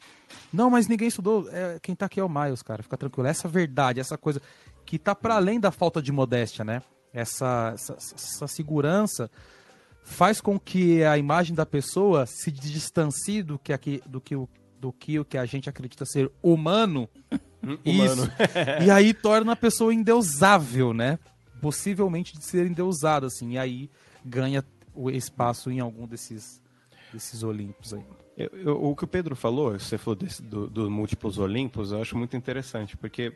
Não, 0.53 0.71
mas 0.71 0.87
ninguém 0.87 1.09
estudou. 1.09 1.49
É, 1.51 1.79
quem 1.83 1.95
tá 1.95 2.07
aqui 2.07 2.21
é 2.21 2.25
o 2.25 2.29
Miles, 2.29 2.63
cara, 2.63 2.83
fica 2.83 2.97
tranquilo. 2.97 3.27
Essa 3.27 3.49
verdade, 3.49 4.01
essa 4.01 4.17
coisa 4.17 4.41
que 4.85 4.99
tá 4.99 5.15
para 5.15 5.35
além 5.35 5.59
da 5.59 5.71
falta 5.71 6.01
de 6.01 6.13
modéstia, 6.13 6.65
né? 6.65 6.83
Essa, 7.13 7.73
essa, 7.75 7.95
essa 7.95 8.47
segurança 8.47 9.31
faz 10.05 10.41
com 10.41 10.59
que 10.59 11.03
a 11.03 11.17
imagem 11.17 11.55
da 11.55 11.65
pessoa 11.65 12.27
se 12.27 12.53
distancie 12.53 13.43
do 13.43 13.59
que, 13.59 13.73
aqui, 13.73 14.03
do 14.07 14.21
que, 14.21 14.37
do 14.79 14.93
que 14.93 15.19
o 15.19 15.25
que 15.25 15.39
a 15.39 15.47
gente 15.47 15.69
acredita 15.69 16.05
ser 16.05 16.31
humano. 16.43 17.09
Isso. 17.85 18.31
e 18.85 18.91
aí 18.91 19.13
torna 19.15 19.53
a 19.53 19.57
pessoa 19.57 19.93
endeusável, 19.95 20.93
né? 20.93 21.19
Possivelmente 21.61 22.37
de 22.37 22.45
ser 22.45 22.67
endeusada, 22.67 23.27
assim. 23.27 23.53
E 23.53 23.59
aí 23.59 23.91
ganha 24.25 24.65
o 24.95 25.11
espaço 25.11 25.71
em 25.71 25.81
algum 25.81 26.07
desses, 26.07 26.61
desses 27.13 27.43
Olimpos 27.43 27.95
aí. 27.95 28.05
Eu- 28.37 28.51
eu- 28.55 28.85
o 28.85 28.97
que 28.97 29.05
o 29.05 29.09
Pedro 29.09 29.35
falou, 29.37 29.79
você 29.79 29.97
falou 29.97 30.17
desse, 30.17 30.43
do, 30.43 30.67
do 30.69 30.91
múltiplos 30.91 31.39
Olimpos, 31.39 31.93
eu 31.93 32.01
acho 32.01 32.17
muito 32.19 32.37
interessante, 32.37 32.97
porque 32.97 33.33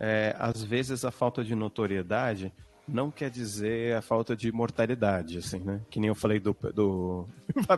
é, 0.00 0.34
às 0.38 0.62
vezes 0.62 1.04
a 1.04 1.10
falta 1.10 1.44
de 1.44 1.54
notoriedade 1.54 2.52
não 2.86 3.10
quer 3.10 3.28
dizer 3.30 3.94
a 3.96 4.00
falta 4.00 4.34
de 4.34 4.50
mortalidade, 4.50 5.38
assim, 5.38 5.58
né? 5.58 5.80
Que 5.90 6.00
nem 6.00 6.08
eu 6.08 6.14
falei 6.14 6.40
do. 6.40 6.56
do... 6.74 7.26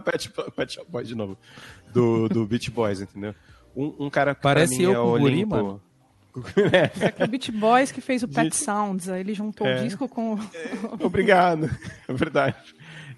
Pet, 0.04 0.30
Pet 0.54 0.72
Shop 0.74 0.88
Boys 0.90 1.08
de 1.08 1.16
novo. 1.16 1.36
Do, 1.92 2.28
do 2.28 2.46
Beach 2.46 2.70
Boys, 2.70 3.00
entendeu? 3.00 3.34
Um, 3.74 4.06
um 4.06 4.10
cara 4.10 4.34
que 4.34 4.42
Parece 4.42 4.76
mim 4.78 4.84
eu 4.84 4.92
é 4.94 4.98
o 5.00 5.10
guri, 5.18 5.24
Olimpo. 5.24 5.56
mano. 5.56 5.82
É 7.00 7.06
aquele 7.06 7.28
Beat 7.28 7.50
Boys 7.50 7.90
que 7.92 8.00
fez 8.00 8.22
o 8.22 8.28
Pet 8.28 8.44
Gente. 8.44 8.56
Sounds, 8.56 9.08
aí 9.08 9.20
ele 9.20 9.34
juntou 9.34 9.66
É. 9.66 9.80
o 9.80 9.84
disco 9.84 10.08
com. 10.08 10.38
Obrigado, 11.04 11.68
é 12.08 12.12
verdade. 12.12 12.56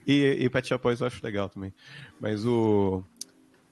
E, 0.07 0.39
e 0.41 0.49
Pet 0.51 0.67
Shop 0.67 0.83
Boys 0.83 1.01
eu 1.01 1.07
acho 1.07 1.21
legal 1.23 1.49
também. 1.49 1.73
Mas 2.21 2.45
o, 2.45 3.05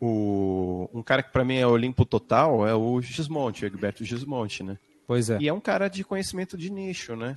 o 0.00 0.88
um 0.92 1.02
cara 1.02 1.22
que 1.22 1.32
pra 1.32 1.44
mim 1.44 1.56
é 1.56 1.66
Olimpo 1.66 2.04
total 2.04 2.66
é 2.66 2.74
o 2.74 3.00
Gismonte, 3.00 3.64
o 3.64 3.66
Egberto 3.66 4.04
Gismonte, 4.04 4.62
né? 4.62 4.78
Pois 5.06 5.28
é. 5.30 5.38
E 5.40 5.48
é 5.48 5.52
um 5.52 5.60
cara 5.60 5.88
de 5.88 6.04
conhecimento 6.04 6.56
de 6.56 6.70
nicho, 6.70 7.16
né? 7.16 7.34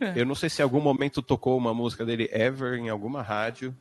É. 0.00 0.20
Eu 0.20 0.24
não 0.24 0.34
sei 0.34 0.48
se 0.48 0.62
em 0.62 0.64
algum 0.64 0.80
momento 0.80 1.20
tocou 1.20 1.56
uma 1.58 1.74
música 1.74 2.04
dele 2.06 2.28
ever 2.32 2.78
em 2.78 2.88
alguma 2.88 3.22
rádio. 3.22 3.76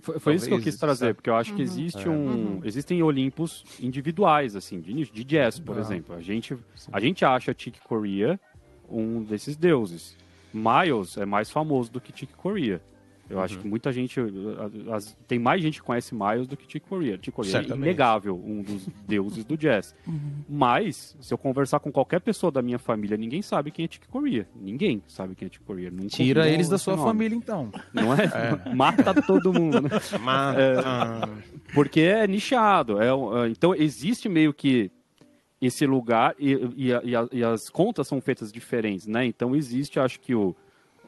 Foi, 0.00 0.18
foi 0.18 0.34
isso 0.34 0.46
que 0.48 0.54
eu 0.54 0.60
quis 0.60 0.76
trazer, 0.76 1.14
porque 1.14 1.30
eu 1.30 1.36
acho 1.36 1.54
que 1.54 1.62
existe 1.62 2.08
um, 2.08 2.60
existem 2.64 3.02
Olimpos 3.02 3.64
individuais, 3.80 4.54
assim, 4.56 4.80
de, 4.80 4.92
de 5.10 5.24
jazz, 5.24 5.58
por 5.58 5.76
Ah. 5.76 5.80
exemplo. 5.80 6.14
A 6.14 6.20
gente, 6.20 6.56
a 6.92 7.00
gente 7.00 7.24
acha 7.24 7.54
Chick 7.56 7.80
Corea 7.80 8.38
um 8.90 9.22
desses 9.22 9.56
deuses. 9.56 10.16
Miles 10.54 11.16
é 11.16 11.26
mais 11.26 11.50
famoso 11.50 11.90
do 11.90 12.00
que 12.00 12.16
Chick 12.16 12.32
Corea. 12.34 12.80
Eu 13.28 13.38
Uhum. 13.38 13.42
acho 13.42 13.58
que 13.58 13.66
muita 13.66 13.92
gente. 13.92 14.20
as- 14.92 15.16
tem 15.26 15.38
mais 15.38 15.60
gente 15.60 15.80
que 15.80 15.86
conhece 15.86 16.14
Miles 16.14 16.46
do 16.46 16.56
que 16.56 16.70
Chick 16.70 16.86
Corea. 16.88 17.18
Chick 17.20 17.32
Corea 17.32 17.58
é 17.58 17.62
inegável, 17.74 18.40
um 18.44 18.62
dos 18.62 18.86
deuses 19.06 19.44
do 19.44 19.56
jazz. 19.56 19.94
Uhum. 20.06 20.20
Mas, 20.48 21.16
se 21.20 21.34
eu 21.34 21.38
conversar 21.38 21.80
com 21.80 21.90
qualquer 21.90 22.20
pessoa 22.20 22.52
da 22.52 22.62
minha 22.62 22.78
família, 22.78 23.16
ninguém 23.16 23.42
sabe 23.42 23.70
quem 23.72 23.84
é 23.84 23.88
Chick 23.90 24.06
Corea. 24.08 24.46
Ninguém 24.54 25.02
sabe 25.08 25.34
quem 25.34 25.46
é 25.46 25.50
Chick 25.50 25.64
Corea. 25.64 25.90
Nunca 25.90 26.08
Tira 26.08 26.48
eles 26.48 26.68
da 26.68 26.78
sua 26.78 26.94
nome. 26.96 27.08
família, 27.08 27.34
então. 27.36 27.70
Não 27.92 28.12
é? 28.14 28.16
Mata 28.74 29.20
todo 29.22 29.52
mundo. 29.52 29.80
né? 29.80 29.88
Mas, 30.22 30.56
Porque 31.74 32.00
é 32.00 32.26
nichado. 32.26 33.00
É, 33.02 33.06
é, 33.08 33.48
então 33.48 33.74
existe 33.74 34.28
meio 34.28 34.52
que 34.54 34.90
esse 35.60 35.86
lugar 35.86 36.34
e, 36.38 36.52
e 36.76 36.86
e 37.04 37.16
a- 37.16 37.28
e 37.32 37.42
as 37.42 37.68
contas 37.70 38.06
são 38.06 38.20
feitas 38.20 38.52
diferentes, 38.52 39.06
né? 39.06 39.24
Então 39.24 39.56
existe, 39.56 39.98
acho 39.98 40.20
que 40.20 40.34
o, 40.34 40.54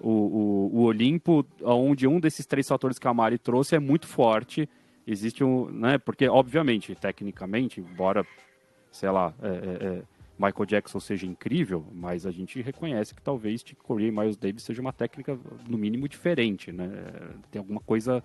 o, 0.01 0.11
o, 0.11 0.71
o 0.79 0.83
Olimpo, 0.85 1.45
onde 1.63 2.07
um 2.07 2.21
desses 2.21 2.47
três 2.47 2.67
fatores 2.69 2.99
que 2.99 3.09
a 3.09 3.15
Mari 3.15 3.39
trouxe 3.39 3.77
é 3.77 3.79
muito 3.79 4.07
forte. 4.07 4.69
Existe 5.07 5.43
um, 5.43 5.71
né? 5.71 5.99
Porque 5.99 6.29
obviamente, 6.29 6.95
tecnicamente, 6.95 7.81
embora, 7.81 8.27
sei 8.91 9.11
lá, 9.11 9.35
é, 9.43 9.49
é, 9.49 9.87
é, 9.87 10.03
Michael 10.39 10.67
Jackson 10.67 11.01
seja 11.01 11.27
incrível, 11.27 11.85
mas 11.93 12.27
a 12.27 12.31
gente 12.31 12.61
reconhece 12.61 13.15
que 13.15 13.23
talvez 13.23 13.63
Chick 13.63 13.83
Corea 13.83 14.09
e 14.09 14.13
Miles 14.13 14.37
Davis 14.37 14.63
seja 14.63 14.81
uma 14.81 14.93
técnica 14.93 15.39
no 15.69 15.79
mínimo 15.79 16.09
diferente, 16.09 16.71
né? 16.71 16.89
Tem 17.51 17.59
alguma 17.59 17.81
coisa 17.81 18.23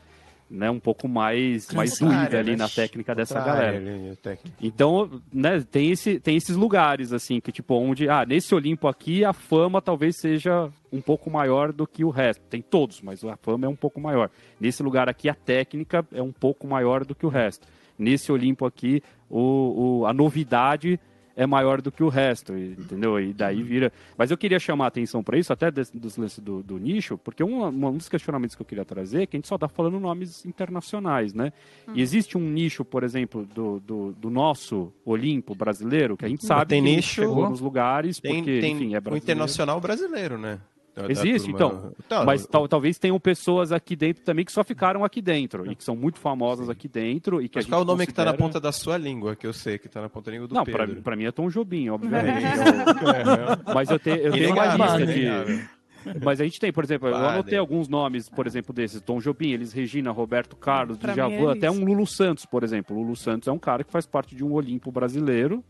né, 0.55 0.69
um 0.69 0.79
pouco 0.79 1.07
mais, 1.07 1.67
mais 1.71 1.97
doída 1.97 2.37
ali 2.37 2.51
né? 2.51 2.57
na 2.57 2.69
técnica 2.69 3.15
dessa 3.15 3.39
galera. 3.41 3.75
ali, 3.77 4.15
técnico. 4.21 4.55
Então, 4.61 5.09
né, 5.33 5.65
tem, 5.71 5.89
esse, 5.89 6.19
tem 6.19 6.37
esses 6.37 6.55
lugares, 6.55 7.11
assim, 7.11 7.39
que 7.39 7.51
tipo, 7.51 7.73
onde, 7.73 8.07
ah, 8.07 8.23
nesse 8.23 8.53
Olimpo 8.53 8.87
aqui, 8.87 9.25
a 9.25 9.33
fama 9.33 9.81
talvez 9.81 10.15
seja 10.17 10.69
um 10.91 11.01
pouco 11.01 11.31
maior 11.31 11.73
do 11.73 11.87
que 11.87 12.03
o 12.05 12.11
resto. 12.11 12.41
Tem 12.49 12.61
todos, 12.61 13.01
mas 13.01 13.23
a 13.23 13.35
fama 13.35 13.65
é 13.65 13.69
um 13.69 13.75
pouco 13.75 13.99
maior. 13.99 14.29
Nesse 14.59 14.83
lugar 14.83 15.09
aqui, 15.09 15.27
a 15.27 15.33
técnica 15.33 16.05
é 16.13 16.21
um 16.21 16.31
pouco 16.31 16.67
maior 16.67 17.03
do 17.03 17.15
que 17.15 17.25
o 17.25 17.29
resto. 17.29 17.67
Nesse 17.97 18.31
Olimpo 18.31 18.65
aqui, 18.65 19.01
o, 19.29 20.01
o- 20.01 20.05
a 20.05 20.13
novidade 20.13 20.99
é 21.35 21.47
maior 21.47 21.81
do 21.81 21.91
que 21.91 22.03
o 22.03 22.09
resto, 22.09 22.55
entendeu? 22.55 23.19
E 23.19 23.33
daí 23.33 23.63
vira. 23.63 23.91
Mas 24.17 24.29
eu 24.31 24.37
queria 24.37 24.59
chamar 24.59 24.85
a 24.85 24.87
atenção 24.87 25.23
para 25.23 25.37
isso, 25.37 25.51
até 25.51 25.71
desse- 25.71 25.97
dos 25.97 26.15
lances 26.15 26.39
do, 26.39 26.61
do 26.61 26.77
nicho, 26.77 27.17
porque 27.17 27.43
um, 27.43 27.65
um 27.65 27.97
dos 27.97 28.07
questionamentos 28.07 28.55
que 28.55 28.61
eu 28.61 28.65
queria 28.65 28.85
trazer 28.85 29.23
é 29.23 29.25
que 29.25 29.35
a 29.35 29.39
gente 29.39 29.47
só 29.47 29.55
está 29.55 29.67
falando 29.67 29.99
nomes 29.99 30.45
internacionais, 30.45 31.33
né? 31.33 31.51
E 31.93 32.01
existe 32.01 32.37
um 32.37 32.41
nicho, 32.49 32.85
por 32.85 33.03
exemplo, 33.03 33.45
do, 33.53 33.79
do, 33.79 34.11
do 34.13 34.29
nosso 34.29 34.91
Olimpo 35.05 35.55
brasileiro, 35.55 36.15
que 36.17 36.25
a 36.25 36.27
gente 36.29 36.45
sabe 36.45 36.69
tem 36.69 36.83
que 36.83 36.89
nicho- 36.95 37.21
chegou 37.21 37.49
nos 37.49 37.59
lugares, 37.59 38.19
Tem, 38.19 38.35
porque, 38.35 38.59
tem 38.61 38.71
enfim, 38.75 38.93
é 38.93 38.97
o 38.97 39.01
brasileiro. 39.01 39.17
internacional 39.23 39.79
brasileiro, 39.81 40.37
né? 40.37 40.59
Da- 40.95 41.09
Existe, 41.09 41.51
turma- 41.51 41.91
então. 42.05 42.23
Mas 42.23 42.45
tal- 42.45 42.67
talvez 42.67 42.99
tenham 42.99 43.19
pessoas 43.19 43.71
aqui 43.71 43.95
dentro 43.95 44.23
também 44.23 44.45
que 44.45 44.51
só 44.51 44.63
ficaram 44.63 45.03
aqui 45.03 45.21
dentro 45.23 45.69
e 45.71 45.75
que 45.75 45.83
são 45.83 45.95
muito 45.95 46.19
famosas 46.19 46.69
aqui 46.69 46.87
dentro 46.87 47.41
e 47.41 47.49
que 47.49 47.57
Mas 47.57 47.65
a 47.65 47.69
qual 47.69 47.81
é 47.81 47.83
o 47.83 47.87
nome 47.87 48.05
que 48.05 48.13
tá 48.13 48.23
na 48.23 48.31
considera- 48.31 48.47
ponta 48.47 48.59
da 48.59 48.71
sua 48.71 48.95
língua, 48.97 49.35
que 49.35 49.47
eu 49.47 49.53
sei 49.53 49.79
que 49.79 49.89
tá 49.89 50.01
na 50.01 50.09
ponta 50.09 50.25
da 50.29 50.33
língua 50.33 50.47
do 50.47 50.53
Não, 50.53 50.63
pra, 50.63 50.85
Pedro? 50.85 51.01
pra 51.01 51.15
mim 51.15 51.25
é 51.25 51.31
Tom 51.31 51.49
Jobim, 51.49 51.89
obviamente. 51.89 52.45
É, 52.45 53.73
Mas 53.73 53.89
eu, 53.89 53.97
te, 53.97 54.09
eu 54.09 54.31
tenho 54.33 54.51
uma 54.53 54.65
Inegável, 54.75 55.05
lista 55.05 55.13
de. 55.13 56.19
Mas 56.23 56.41
a 56.41 56.43
gente 56.43 56.59
tem, 56.59 56.71
por 56.71 56.83
exemplo, 56.83 57.07
eu 57.07 57.15
anotei 57.15 57.57
alguns 57.57 57.87
nomes, 57.87 58.29
por 58.29 58.45
exemplo, 58.45 58.73
desses: 58.73 59.01
Tom 59.01 59.19
Jobim, 59.19 59.51
Elis 59.51 59.71
Regina, 59.73 60.11
Roberto 60.11 60.55
Carlos, 60.55 60.97
Pra 60.97 61.15
mim 61.15 61.21
é 61.21 61.27
Djavan, 61.37 61.53
até 61.53 61.71
um 61.71 61.83
Lulu 61.83 62.05
Santos, 62.05 62.45
por 62.45 62.61
exemplo. 62.63 62.95
Lulu 62.95 63.15
Santos 63.15 63.47
é 63.47 63.51
um 63.51 63.57
cara 63.57 63.83
que 63.83 63.91
faz 63.91 64.05
parte 64.05 64.35
de 64.35 64.43
um 64.43 64.51
Olimpo 64.53 64.91
brasileiro 64.91 65.63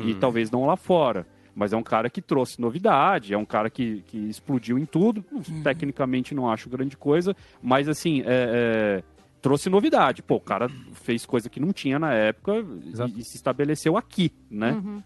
e 0.00 0.12
Hum. 0.12 0.18
talvez 0.18 0.50
não 0.50 0.64
lá 0.66 0.76
fora. 0.76 1.26
Mas 1.58 1.72
é 1.72 1.76
um 1.76 1.82
cara 1.82 2.10
que 2.10 2.20
trouxe 2.20 2.60
novidade, 2.60 3.32
é 3.32 3.38
um 3.38 3.46
cara 3.46 3.70
que, 3.70 4.02
que 4.08 4.18
explodiu 4.28 4.78
em 4.78 4.84
tudo. 4.84 5.24
Tecnicamente 5.64 6.34
não 6.34 6.50
acho 6.50 6.68
grande 6.68 6.98
coisa, 6.98 7.34
mas 7.62 7.88
assim, 7.88 8.20
é, 8.26 9.00
é, 9.00 9.02
trouxe 9.40 9.70
novidade. 9.70 10.22
Pô, 10.22 10.34
o 10.36 10.40
cara 10.40 10.68
fez 10.92 11.24
coisa 11.24 11.48
que 11.48 11.58
não 11.58 11.72
tinha 11.72 11.98
na 11.98 12.12
época 12.12 12.56
e, 12.84 12.92
e 13.20 13.24
se 13.24 13.36
estabeleceu 13.36 13.96
aqui, 13.96 14.30
né? 14.50 14.72
Uhum. 14.72 15.02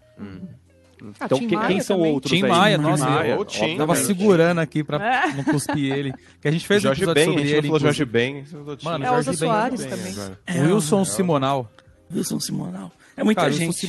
Ah, 1.19 1.25
Então, 1.25 1.39
que- 1.39 1.47
quem 1.67 1.79
são 1.79 1.97
também. 1.97 2.11
outros 2.13 2.31
Tim 2.31 2.43
aí? 2.43 2.49
Maia, 2.49 2.77
Tim 2.77 2.83
nossa, 2.83 3.09
Maia, 3.09 3.31
eu- 3.35 3.45
Tim, 3.45 3.77
Tava 3.77 3.93
né? 3.93 3.99
segurando 4.01 4.59
aqui 4.59 4.83
pra 4.83 5.03
É. 5.03 5.33
não 5.33 5.43
cuspir 5.45 5.91
ele. 5.93 6.13
Que 6.41 6.47
a 6.47 6.51
gente 6.51 6.67
fez 6.67 6.81
um 6.81 6.93
Jorge 6.93 7.01
episódio 7.03 7.23
Ben, 7.25 7.33
sobre 7.33 7.49
ele. 7.49 7.67
falou 7.67 7.79
Jorge. 7.79 8.05
Ben. 8.05 8.45
Mano, 8.83 9.05
É, 9.05 9.07
Jorge 9.07 9.29
Elza 9.29 9.31
Ben 9.31 9.37
Soares 9.49 9.85
Ben 9.85 9.89
também. 9.89 10.37
É, 10.45 10.61
Wilson 10.63 11.01
o- 11.01 11.05
Simonal. 11.05 11.71
Wilson 12.13 12.39
Simonal. 12.39 12.91
É 13.17 13.23
muita 13.23 13.41
Cara, 13.41 13.53
gente. 13.53 13.87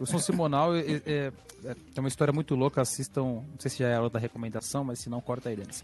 Wilson, 0.00 0.18
Simonal 0.18 0.74
é, 0.76 1.32
é- 1.64 1.74
tem 1.74 1.98
uma 1.98 2.08
história 2.08 2.32
muito 2.32 2.54
louca. 2.54 2.80
Assistam, 2.80 3.22
não 3.24 3.44
sei 3.58 3.70
se 3.70 3.78
já 3.78 3.88
é 3.88 3.94
a 3.96 4.00
hora 4.00 4.10
da 4.10 4.18
recomendação, 4.18 4.84
mas 4.84 4.98
se 5.00 5.08
não, 5.10 5.20
corta 5.20 5.48
aí 5.48 5.56
dentro. 5.56 5.74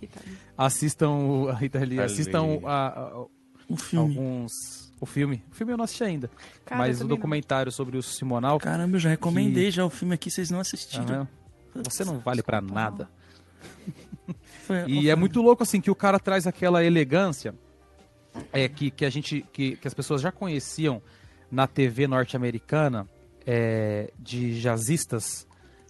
Assistam 0.56 1.10
o, 1.10 1.48
a 1.48 1.54
Rita 1.54 1.78
Lee, 1.80 1.98
Ali. 1.98 2.12
assistam 2.12 2.60
a- 2.64 2.88
a- 2.88 3.26
Um 3.68 3.76
filme. 3.76 4.16
alguns. 4.16 4.52
O 5.00 5.04
filme. 5.06 5.42
O 5.50 5.54
filme 5.54 5.72
eu 5.72 5.76
não 5.76 5.84
assisti 5.84 6.04
ainda. 6.04 6.30
Cara, 6.64 6.78
mas 6.80 6.96
o 6.96 6.98
também 7.00 7.10
não. 7.10 7.16
documentário 7.16 7.70
sobre 7.72 7.98
o 7.98 8.02
Simonal. 8.02 8.58
Caramba, 8.58 8.96
eu 8.96 9.00
já 9.00 9.10
recomendei 9.10 9.70
já 9.70 9.84
o 9.84 9.90
filme 9.90 10.14
aqui, 10.14 10.30
vocês 10.30 10.50
não 10.50 10.60
assistiram. 10.60 11.04
Aham. 11.04 11.28
Você 11.84 12.04
não 12.04 12.18
vale 12.18 12.42
pra 12.42 12.60
nada. 12.62 13.08
Foi- 14.66 14.84
E 14.88 15.10
é 15.10 15.14
muito 15.14 15.40
louco 15.42 15.62
assim 15.62 15.80
que 15.80 15.90
o 15.90 15.94
cara 15.94 16.18
traz 16.18 16.46
aquela 16.46 16.82
elegância 16.82 17.54
é 18.52 18.68
que, 18.68 18.90
que 18.90 19.04
a 19.04 19.10
gente 19.10 19.44
que, 19.52 19.76
que 19.76 19.86
as 19.86 19.94
pessoas 19.94 20.20
já 20.20 20.32
conheciam 20.32 21.00
na 21.50 21.66
TV 21.66 22.06
norte-americana 22.08 23.08
é, 23.46 24.12
de 24.18 24.60
jazzistas 24.60 25.46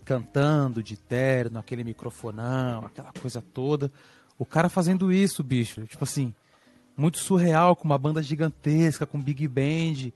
cantando 0.06 0.82
de 0.82 0.96
terno, 0.96 1.58
aquele 1.58 1.84
microfonão, 1.84 2.86
aquela 2.86 3.12
coisa 3.12 3.42
toda. 3.42 3.92
O 4.38 4.46
cara 4.46 4.68
fazendo 4.68 5.12
isso, 5.12 5.42
bicho, 5.42 5.84
tipo 5.86 6.04
assim, 6.04 6.32
muito 6.96 7.18
surreal 7.18 7.74
com 7.76 7.84
uma 7.84 7.98
banda 7.98 8.22
gigantesca, 8.22 9.04
com 9.04 9.20
big 9.20 9.46
band. 9.48 10.12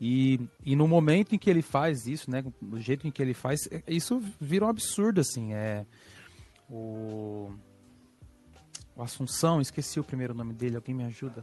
E, 0.00 0.38
e 0.64 0.76
no 0.76 0.86
momento 0.86 1.34
em 1.34 1.38
que 1.38 1.48
ele 1.48 1.62
faz 1.62 2.06
isso, 2.06 2.30
né, 2.30 2.44
do 2.60 2.80
jeito 2.80 3.06
em 3.06 3.10
que 3.10 3.22
ele 3.22 3.34
faz, 3.34 3.68
é- 3.70 3.82
isso 3.88 4.22
vira 4.40 4.66
um 4.66 4.68
absurdo 4.68 5.20
assim, 5.20 5.54
é 5.54 5.84
o 6.68 7.50
o 8.94 9.02
Assunção, 9.02 9.58
esqueci 9.60 9.98
o 9.98 10.04
primeiro 10.04 10.34
nome 10.34 10.52
dele, 10.52 10.76
alguém 10.76 10.94
me 10.94 11.04
ajuda? 11.04 11.42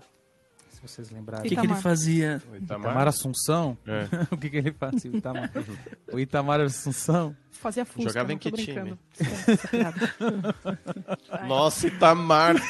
Se 0.70 0.80
vocês 0.82 1.10
O 1.10 1.14
lembrarem. 1.16 1.50
que, 1.50 1.56
que 1.56 1.66
ele 1.66 1.74
fazia? 1.76 2.42
O 2.52 2.56
Itamar 2.56 2.82
Itamar? 2.92 3.08
Assunção? 3.08 3.76
É. 3.88 4.04
o 4.32 4.38
que, 4.38 4.50
que 4.52 4.58
ele 4.58 4.72
fazia? 4.72 5.12
O 5.12 5.18
Itamar, 5.18 5.52
o 6.14 6.20
Itamar 6.20 6.62
Assunção? 6.62 7.36
Fazia 7.52 7.84
Fusca, 7.84 8.10
Jogava 8.10 8.32
em 8.32 8.38
que 8.38 8.50
brincando. 8.50 8.97
Piada. 9.70 10.16
Nossa, 11.47 11.88
Itamar. 11.88 12.56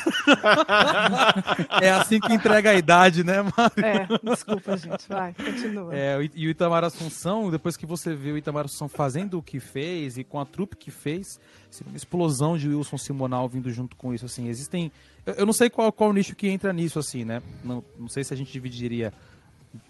É 1.81 1.91
assim 1.91 2.19
que 2.19 2.33
entrega 2.33 2.71
a 2.71 2.75
idade, 2.75 3.23
né, 3.23 3.41
Mário? 3.41 3.85
É, 3.85 4.07
desculpa, 4.23 4.75
gente. 4.77 5.07
Vai, 5.07 5.33
continua. 5.33 5.95
É, 5.95 6.17
o 6.17 6.23
I- 6.23 6.31
e 6.35 6.47
o 6.47 6.49
Itamar 6.49 6.83
Assunção, 6.83 7.49
depois 7.51 7.77
que 7.77 7.85
você 7.85 8.13
vê 8.15 8.31
o 8.31 8.37
Itamar 8.37 8.65
Assunção 8.65 8.89
fazendo 8.89 9.37
o 9.37 9.43
que 9.43 9.59
fez 9.59 10.17
e 10.17 10.23
com 10.23 10.39
a 10.39 10.45
trupe 10.45 10.75
que 10.75 10.91
fez, 10.91 11.39
assim, 11.69 11.83
uma 11.87 11.95
explosão 11.97 12.57
de 12.57 12.67
Wilson 12.67 12.97
Simonal 12.97 13.47
vindo 13.47 13.71
junto 13.71 13.95
com 13.95 14.13
isso, 14.13 14.25
assim, 14.25 14.47
existem... 14.47 14.91
Eu, 15.25 15.33
eu 15.35 15.45
não 15.45 15.53
sei 15.53 15.69
qual, 15.69 15.91
qual 15.91 16.11
nicho 16.13 16.35
que 16.35 16.47
entra 16.47 16.73
nisso, 16.73 16.99
assim, 16.99 17.23
né? 17.25 17.41
Não, 17.63 17.83
não 17.97 18.07
sei 18.07 18.23
se 18.23 18.33
a 18.33 18.37
gente 18.37 18.51
dividiria 18.51 19.13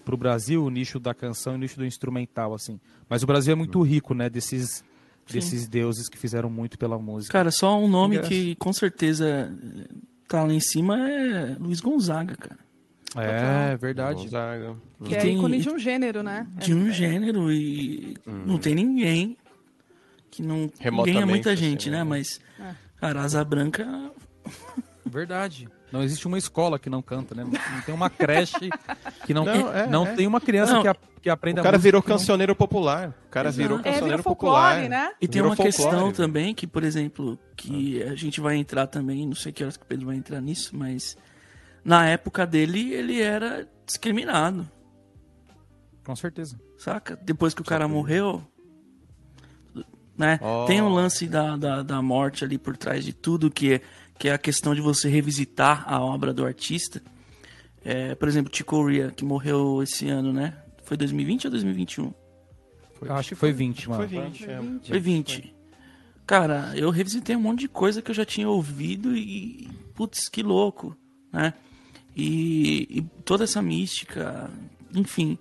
pro 0.03 0.17
Brasil 0.17 0.63
o 0.63 0.69
nicho 0.69 0.99
da 0.99 1.13
canção 1.13 1.53
e 1.53 1.55
o 1.55 1.59
nicho 1.59 1.77
do 1.77 1.85
instrumental, 1.85 2.53
assim. 2.53 2.79
Mas 3.09 3.23
o 3.23 3.27
Brasil 3.27 3.53
é 3.53 3.55
muito 3.55 3.81
rico, 3.81 4.13
né, 4.13 4.29
desses, 4.29 4.83
desses 5.31 5.67
deuses 5.67 6.09
que 6.09 6.17
fizeram 6.17 6.49
muito 6.49 6.77
pela 6.77 6.97
música. 6.99 7.31
Cara, 7.33 7.51
só 7.51 7.79
um 7.79 7.87
nome 7.87 8.15
Engraçado. 8.15 8.29
que 8.33 8.55
com 8.55 8.73
certeza 8.73 9.51
tá 10.27 10.43
lá 10.43 10.53
em 10.53 10.59
cima 10.59 10.97
é 11.09 11.55
Luiz 11.59 11.79
Gonzaga, 11.79 12.35
cara. 12.35 12.59
é, 13.15 13.75
verdade. 13.77 14.23
Gonzaga. 14.23 14.75
que 15.05 15.15
é 15.15 15.19
tem- 15.19 15.37
ícone 15.37 15.59
de 15.59 15.69
um 15.69 15.79
gênero, 15.79 16.21
né? 16.21 16.45
De 16.57 16.73
um 16.73 16.91
gênero 16.91 17.51
e 17.51 18.15
não 18.27 18.57
tem 18.59 18.75
ninguém 18.75 19.35
que 20.29 20.43
não 20.43 20.69
ganha 21.03 21.25
muita 21.25 21.51
assim, 21.53 21.63
gente, 21.63 21.89
né? 21.89 21.97
né? 21.99 22.03
Mas, 22.03 22.39
É. 22.59 22.75
cara, 22.97 23.21
Asa 23.21 23.43
Branca 23.43 24.11
Verdade. 25.05 25.67
Não 25.91 26.03
existe 26.03 26.27
uma 26.27 26.37
escola 26.37 26.77
que 26.77 26.89
não 26.89 27.01
canta, 27.01 27.33
né? 27.33 27.43
Não 27.43 27.81
tem 27.81 27.95
uma 27.95 28.09
creche 28.09 28.69
que 29.25 29.33
não... 29.33 29.43
Não, 29.45 29.73
é, 29.73 29.87
não 29.87 30.05
é. 30.07 30.13
tem 30.15 30.27
uma 30.27 30.39
criança 30.39 30.73
Não. 30.73 30.81
que, 30.83 30.87
a- 30.87 30.95
que 31.21 31.29
aprenda 31.29 31.61
O 31.61 31.63
cara 31.63 31.77
virou 31.77 32.01
que 32.01 32.09
não- 32.09 32.17
cancioneiro 32.17 32.55
popular. 32.55 33.09
O 33.27 33.29
cara 33.29 33.49
Exato. 33.49 33.61
virou 33.61 33.77
É, 33.77 33.81
É, 33.81 33.83
cancioneiro 33.93 34.17
vira 34.17 34.23
popular. 34.23 34.69
folclore, 34.75 34.89
né? 34.89 35.11
E 35.19 35.27
tem 35.27 35.41
Virou 35.41 35.49
uma 35.49 35.55
folclore, 35.55 35.75
questão 35.75 36.11
também 36.11 36.53
que, 36.53 36.67
por 36.67 36.83
exemplo, 36.83 37.39
que 37.55 38.03
a 38.03 38.13
gente 38.15 38.39
vai 38.39 38.55
entrar 38.55 38.85
também, 38.87 39.25
não 39.25 39.35
sei 39.35 39.51
que 39.51 39.63
horas 39.63 39.77
que 39.77 39.83
o 39.83 39.87
Pedro 39.87 40.05
vai 40.05 40.15
entrar 40.15 40.39
nisso, 40.41 40.75
mas 40.77 41.17
na 41.83 42.07
época 42.07 42.45
dele 42.45 42.93
ele 42.93 43.19
era 43.19 43.67
discriminado, 43.85 44.69
Com 46.05 46.15
certeza. 46.15 46.59
saca? 46.77 47.17
Depois 47.23 47.53
que 47.55 47.61
o 47.61 47.65
cara 47.65 47.87
morreu, 47.87 48.43
né? 50.17 50.39
Oh. 50.41 50.65
Tem 50.65 50.81
o 50.81 50.89
lance 50.89 51.27
da, 51.27 51.55
da, 51.55 51.81
da 51.81 52.01
morte 52.01 52.43
ali 52.43 52.57
por 52.57 52.75
trás 52.75 53.03
de 53.05 53.13
tudo, 53.13 53.49
que 53.49 53.73
é, 53.75 53.81
que 54.19 54.27
é 54.27 54.33
a 54.33 54.37
questão 54.37 54.75
de 54.75 54.81
você 54.81 55.07
revisitar 55.07 55.85
a 55.87 56.03
obra 56.03 56.33
do 56.33 56.45
artista. 56.45 57.01
É, 57.83 58.13
por 58.15 58.27
exemplo, 58.27 58.53
Chico 58.53 58.75
Corea, 58.75 59.11
que 59.11 59.23
morreu 59.23 59.81
esse 59.81 60.09
ano, 60.09 60.33
né? 60.33 60.57
Foi 60.83 60.97
2020 60.97 61.45
ou 61.45 61.51
2021? 61.51 62.13
Eu 63.01 63.13
acho 63.13 63.29
que 63.29 63.35
foi 63.35 63.53
20, 63.53 63.89
mano. 63.89 64.07
Foi 64.07 64.21
20, 64.21 64.49
é. 64.49 64.59
Foi 64.83 64.99
20. 64.99 65.55
Cara, 66.27 66.73
eu 66.75 66.89
revisitei 66.89 67.33
um 67.35 67.39
monte 67.39 67.61
de 67.61 67.69
coisa 67.69 68.01
que 68.01 68.11
eu 68.11 68.15
já 68.15 68.25
tinha 68.25 68.49
ouvido 68.49 69.15
e. 69.15 69.69
Putz, 69.95 70.27
que 70.27 70.43
louco, 70.43 70.95
né? 71.31 71.53
E, 72.15 72.87
e 72.89 73.01
toda 73.23 73.45
essa 73.45 73.61
mística, 73.61 74.49
enfim. 74.93 75.37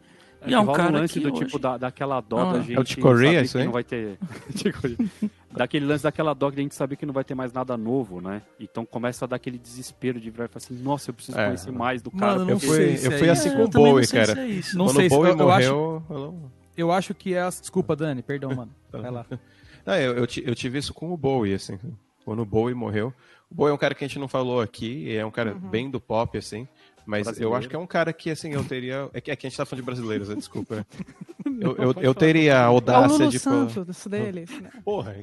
E 0.46 0.54
é 0.54 0.58
um 0.60 0.66
cara 0.72 0.90
lance 1.00 1.14
que 1.14 1.20
do 1.20 1.32
hoje... 1.34 1.44
tipo 1.46 1.58
da, 1.58 1.76
daquela 1.76 2.20
dó 2.20 2.38
Ah, 2.38 2.52
da 2.52 2.58
é 2.58 2.60
o 2.60 2.84
gente 2.84 2.96
Corea, 3.00 3.30
saber 3.32 3.44
isso 3.44 3.58
aí? 3.58 3.64
não 3.64 3.72
vai 3.72 3.82
ter 3.84 4.18
daquele 5.50 5.86
lance 5.86 6.02
daquela 6.04 6.34
dó 6.34 6.50
que 6.50 6.58
a 6.58 6.62
gente 6.62 6.74
sabe 6.74 6.96
que 6.96 7.04
não 7.06 7.12
vai 7.12 7.24
ter 7.24 7.34
mais 7.34 7.52
nada 7.52 7.76
novo, 7.76 8.20
né? 8.20 8.42
Então 8.60 8.84
começa 8.86 9.24
a 9.24 9.28
dar 9.28 9.36
aquele 9.36 9.58
desespero 9.58 10.20
de 10.20 10.30
virar 10.30 10.44
e 10.44 10.48
falar 10.48 10.58
assim, 10.64 10.82
nossa, 10.82 11.10
eu 11.10 11.14
preciso 11.14 11.38
É. 11.38 11.46
conhecer 11.46 11.70
mais 11.72 12.02
do 12.02 12.10
cara. 12.10 12.34
Mano, 12.34 12.44
não 12.44 12.50
Eu 12.52 12.60
fui, 12.60 12.68
eu 12.68 12.72
é 12.92 12.96
fui 12.96 13.14
isso. 13.22 13.30
assim 13.30 13.48
É, 13.48 13.56
com 13.56 13.64
o 13.64 13.68
Bowie, 13.68 13.92
não 13.94 14.04
sei 14.04 14.20
cara. 14.20 14.34
se 14.34 14.40
é. 14.40 14.76
Não 14.78 14.86
Quando 14.86 14.96
sei 14.96 15.06
o 15.06 15.10
se- 15.10 15.16
Bowie 15.16 15.30
eu- 15.30 15.38
eu 15.38 15.50
acho- 15.50 15.74
morreu... 15.74 16.02
falou- 16.08 16.50
Eu 16.76 16.92
acho 16.92 17.14
que 17.14 17.34
é. 17.34 17.40
as- 17.42 17.60
Desculpa, 17.60 17.96
Dani, 17.96 18.22
perdão, 18.22 18.54
mano. 18.54 18.70
Vai 18.92 19.10
lá. 19.10 19.26
Não, 19.84 19.94
eu, 19.96 20.12
eu, 20.18 20.26
eu 20.44 20.54
tive 20.54 20.78
isso 20.78 20.94
com 20.94 21.12
o 21.12 21.16
Bowie, 21.16 21.54
assim. 21.54 21.78
Quando 22.24 22.40
o 22.42 22.46
Bowie 22.46 22.74
morreu. 22.74 23.12
O 23.50 23.54
Bowie 23.54 23.70
é 23.70 23.74
um 23.74 23.78
cara 23.78 23.94
que 23.94 24.04
a 24.04 24.06
gente 24.08 24.18
não 24.18 24.28
falou 24.28 24.60
aqui, 24.60 25.16
é 25.16 25.24
um 25.24 25.30
cara 25.30 25.54
bem 25.54 25.90
do 25.90 25.98
pop, 25.98 26.36
assim. 26.36 26.68
Mas 27.08 27.22
Brasileiro. 27.24 27.54
eu 27.54 27.56
acho 27.56 27.68
que 27.70 27.74
é 27.74 27.78
um 27.78 27.86
cara 27.86 28.12
que, 28.12 28.28
assim, 28.30 28.52
eu 28.52 28.62
teria. 28.62 29.08
É 29.14 29.20
que, 29.22 29.30
é 29.30 29.36
que 29.36 29.46
a 29.46 29.48
gente 29.48 29.56
tá 29.56 29.64
falando 29.64 29.80
de 29.82 29.86
brasileiros, 29.86 30.28
né? 30.28 30.34
desculpa. 30.34 30.76
né? 30.76 30.86
Eu, 31.60 31.74
eu, 31.76 31.94
eu 32.02 32.14
teria 32.14 32.58
a 32.58 32.64
É 32.64 32.66
o 32.66 32.72
audácia 32.72 33.16
Lulu 33.18 33.30
de. 33.30 33.38
Santos 33.38 34.06
deles, 34.06 34.50
né? 34.60 34.70
Porra, 34.84 35.16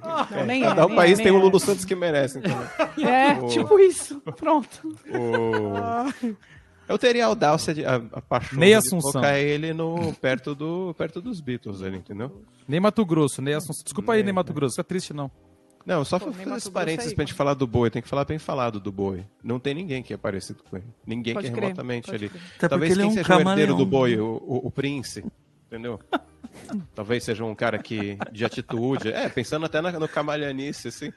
nem 0.46 0.64
é, 0.64 0.66
cada 0.66 0.88
nem 0.88 0.96
país 0.96 1.20
é, 1.20 1.24
tem 1.24 1.32
nem 1.32 1.40
o 1.40 1.40
é. 1.40 1.46
Lulu 1.46 1.60
Santos 1.60 1.86
que 1.86 1.96
merece. 1.96 2.40
Então. 2.40 2.52
É, 3.08 3.34
O- 3.40 3.48
tipo 3.48 3.80
isso. 3.80 4.20
Pronto. 4.36 4.98
O- 5.08 6.36
Eu 6.90 6.98
teria 6.98 7.26
a 7.26 7.28
audácia 7.28 7.74
de 7.74 7.86
a, 7.86 7.96
a 8.12 8.22
paixão 8.22 8.60
Ney 8.60 8.70
de 8.70 8.76
Assunção. 8.76 9.12
colocar 9.14 9.38
ele 9.40 9.72
no, 9.74 10.14
perto, 10.16 10.54
do, 10.56 10.94
perto 10.98 11.22
dos 11.22 11.40
Beatles 11.40 11.82
ali, 11.84 11.98
entendeu? 11.98 12.42
Nem 12.68 12.80
Mato 12.80 13.06
Grosso, 13.06 13.42
nem 13.42 13.54
Assunção. 13.54 13.84
Desculpa 13.84 14.14
aí, 14.14 14.18
Nem, 14.20 14.26
nem 14.26 14.34
Mato 14.34 14.52
Grosso. 14.54 14.76
Fica 14.76 14.84
triste, 14.84 15.14
não. 15.14 15.30
Não, 15.86 16.04
só 16.04 16.18
Pô, 16.18 16.26
fazer 16.26 16.38
esse 16.42 16.50
Grosso 16.50 16.72
parênteses 16.72 17.12
aí, 17.12 17.16
pra 17.16 17.26
gente 17.26 17.34
falar 17.36 17.54
do 17.54 17.68
boi, 17.68 17.90
tem 17.92 18.02
que 18.02 18.08
falar 18.08 18.26
bem 18.26 18.40
falado 18.40 18.80
do 18.80 18.92
boi. 18.92 19.24
Não 19.44 19.60
tem 19.60 19.74
ninguém 19.76 20.02
que 20.02 20.14
é 20.14 20.18
parecido 20.18 20.64
com 20.64 20.78
ele. 20.78 20.86
Ninguém 21.06 21.34
Pode 21.36 21.46
que 21.48 21.52
é 21.52 21.56
crer, 21.56 21.64
remotamente 21.66 22.10
ali. 22.14 22.32
Talvez 22.60 22.94
quem 22.96 23.04
é 23.04 23.06
um 23.06 23.12
seja 23.12 23.20
o 23.30 23.40
herdeiro 23.40 23.46
camaleão. 23.46 23.78
do 23.78 23.86
boi, 23.86 24.18
o, 24.20 24.26
o, 24.46 24.68
o 24.68 24.72
Prince, 24.72 25.24
entendeu? 25.68 26.00
Talvez 26.96 27.24
seja 27.24 27.44
um 27.46 27.54
cara 27.54 27.78
que 27.78 28.18
de 28.32 28.44
atitude. 28.46 29.10
É, 29.10 29.30
pensando 29.30 29.66
até 29.66 29.80
na, 29.82 29.92
no 29.92 30.08
camaleanice, 30.08 30.88
assim. 30.88 31.12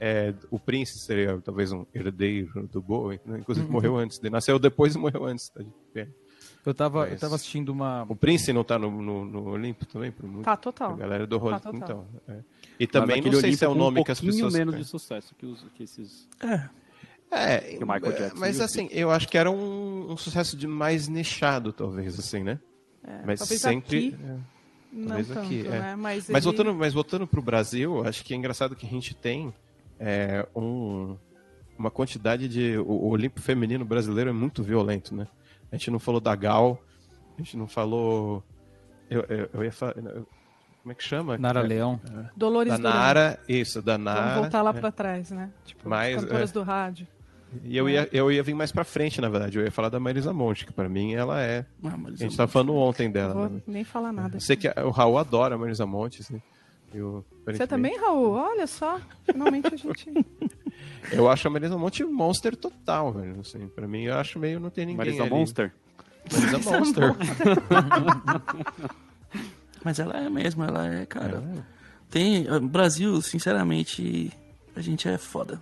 é, 0.00 0.34
o 0.50 0.58
Prince 0.58 0.98
seria 0.98 1.40
talvez 1.44 1.70
um 1.72 1.84
herdeiro 1.94 2.68
do 2.72 2.80
boi, 2.82 3.20
né? 3.24 3.38
inclusive 3.38 3.66
Uhum. 3.66 3.72
morreu 3.72 3.96
antes. 3.96 4.18
Ele 4.18 4.30
nasceu 4.30 4.58
depois 4.58 4.94
e 4.94 4.98
morreu 4.98 5.24
antes. 5.26 5.48
tá 5.50 5.62
de 5.62 5.70
pé. 5.92 6.08
Eu 6.68 6.74
tava, 6.74 7.00
Mas- 7.00 7.12
eu 7.12 7.18
tava 7.18 7.34
assistindo 7.36 7.70
uma. 7.70 8.04
O 8.08 8.14
Prince 8.14 8.52
não 8.52 8.62
tá 8.62 8.78
no, 8.78 8.90
no, 8.90 9.24
no 9.24 9.48
Olimpo 9.50 9.86
também? 9.86 10.10
Por 10.12 10.26
muito, 10.28 10.44
Tá, 10.44 10.56
total. 10.56 10.92
A 10.92 10.96
galera 10.96 11.26
do 11.26 11.38
rolê. 11.38 11.54
Tá, 11.58 11.60
total. 11.72 11.78
então, 11.82 12.06
é. 12.28 12.40
E 12.78 12.86
também 12.86 13.22
não 13.22 13.30
sei 13.32 13.40
Olimpo 13.40 13.56
se 13.56 13.64
é 13.64 13.68
o 13.68 13.74
nome 13.74 14.00
um 14.00 14.04
que 14.04 14.12
as 14.12 14.20
pouquinho 14.20 14.44
pessoas. 14.44 14.54
menos 14.54 14.76
de 14.76 14.84
sucesso 14.84 15.34
que, 15.34 15.46
os, 15.46 15.64
que 15.74 15.82
esses... 15.84 16.28
É, 16.40 16.68
É, 17.30 17.58
que 17.58 17.84
o 17.84 17.86
Michael 17.86 18.12
Jackson 18.12 18.36
mas 18.38 18.60
assim, 18.60 18.88
eu 18.90 19.10
acho 19.10 19.28
que 19.28 19.36
era 19.36 19.50
um, 19.50 20.12
um 20.12 20.16
sucesso 20.16 20.56
de 20.56 20.66
mais 20.66 21.08
nichado, 21.08 21.72
talvez, 21.72 22.18
assim, 22.18 22.42
né? 22.42 22.58
É, 23.02 23.22
mas 23.26 23.38
talvez 23.40 23.60
sempre. 23.60 23.98
aqui 23.98 24.16
é. 24.22 24.36
não 24.92 25.16
tanto, 25.24 25.38
aqui, 25.40 25.60
é. 25.66 25.70
né? 25.70 25.96
Mas, 25.96 26.28
Mas 26.28 26.30
ele- 26.30 26.40
voltando, 26.40 26.74
mas 26.74 26.92
voltando 26.94 27.26
pro 27.26 27.40
Brasil, 27.42 28.06
acho 28.06 28.24
que 28.24 28.32
é 28.34 28.36
engraçado 28.36 28.76
que 28.76 28.86
a 28.86 28.90
gente 28.90 29.14
tem 29.14 29.52
é, 29.98 30.46
um, 30.54 31.16
uma 31.78 31.90
quantidade 31.90 32.46
de. 32.48 32.76
O, 32.78 32.90
o 32.90 33.08
Olimpo 33.08 33.40
feminino 33.40 33.84
brasileiro 33.84 34.30
é 34.30 34.32
muito 34.32 34.62
violento, 34.62 35.14
né? 35.14 35.26
A 35.70 35.76
gente 35.76 35.90
não 35.90 35.98
falou 35.98 36.20
da 36.20 36.34
Gal, 36.34 36.82
a 37.36 37.42
gente 37.42 37.56
não 37.56 37.66
falou. 37.66 38.42
Eu, 39.10 39.22
eu, 39.28 39.50
eu 39.54 39.64
ia 39.64 39.72
falar. 39.72 39.96
eu- 39.96 40.26
Como 40.82 40.92
é 40.92 40.94
que 40.94 41.04
chama? 41.04 41.36
Nara 41.38 41.60
É, 41.60 41.62
Leão. 41.62 42.00
Dolores 42.36 42.72
Da. 42.72 42.78
Nara, 42.78 43.38
isso, 43.48 43.82
da 43.82 43.98
Nara. 43.98 44.20
Vamos 44.20 44.38
voltar 44.40 44.62
lá 44.62 44.70
é. 44.70 44.72
pra 44.74 44.90
trás, 44.92 45.30
né? 45.30 45.50
Tipo, 45.64 45.88
Mas, 45.88 46.16
cantoras 46.22 46.50
é. 46.50 46.52
do 46.52 46.62
rádio. 46.62 47.06
E 47.64 47.76
eu 47.76 47.88
ia, 47.88 48.06
eu 48.12 48.30
ia 48.30 48.42
vir 48.42 48.54
mais 48.54 48.70
pra 48.70 48.84
frente, 48.84 49.20
na 49.22 49.28
verdade. 49.28 49.58
Eu 49.58 49.64
ia 49.64 49.70
falar 49.70 49.88
da 49.88 49.98
Marisa 49.98 50.32
Monte, 50.34 50.66
que 50.66 50.72
pra 50.72 50.88
mim 50.88 51.14
ela 51.14 51.40
é. 51.42 51.64
ah, 51.82 51.96
A 52.06 52.16
gente 52.16 52.36
tava 52.36 52.50
falando 52.50 52.74
ontem 52.74 53.10
dela. 53.10 53.32
Vou 53.32 53.48
né? 53.48 53.62
nem 53.66 53.84
falar 53.84 54.12
nada. 54.12 54.36
Eu 54.36 54.40
sei 54.40 54.54
que 54.56 54.68
o 54.68 54.90
Raul 54.90 55.16
adora 55.18 55.54
a 55.54 55.58
Marisa 55.58 55.86
Monte, 55.86 56.20
assim. 56.20 56.40
Eu, 56.92 57.24
Você 57.46 57.66
também, 57.66 57.98
Raul? 57.98 58.32
Olha 58.32 58.66
só. 58.66 59.00
Finalmente 59.24 59.72
a 59.72 59.76
gente. 59.76 60.10
Eu 61.12 61.28
acho 61.28 61.48
a 61.48 61.50
Marisa 61.50 61.76
Monte 61.76 62.04
monster 62.04 62.56
total, 62.56 63.12
velho. 63.12 63.40
Assim, 63.40 63.66
pra 63.68 63.86
mim, 63.86 64.04
eu 64.04 64.14
acho 64.16 64.38
meio 64.38 64.60
não 64.60 64.70
tem 64.70 64.86
ninguém 64.86 64.98
Marisa 64.98 65.22
ali. 65.22 65.30
Monster? 65.30 65.72
Marisa 66.32 66.58
Monster. 66.70 67.14
Mas 69.84 69.98
ela 69.98 70.16
é 70.18 70.28
mesmo, 70.28 70.64
ela 70.64 70.92
é, 70.92 71.06
cara. 71.06 71.42
É. 71.56 71.60
Tem. 72.10 72.50
O 72.50 72.60
Brasil, 72.60 73.20
sinceramente, 73.22 74.32
a 74.74 74.80
gente 74.80 75.08
é 75.08 75.16
foda. 75.18 75.60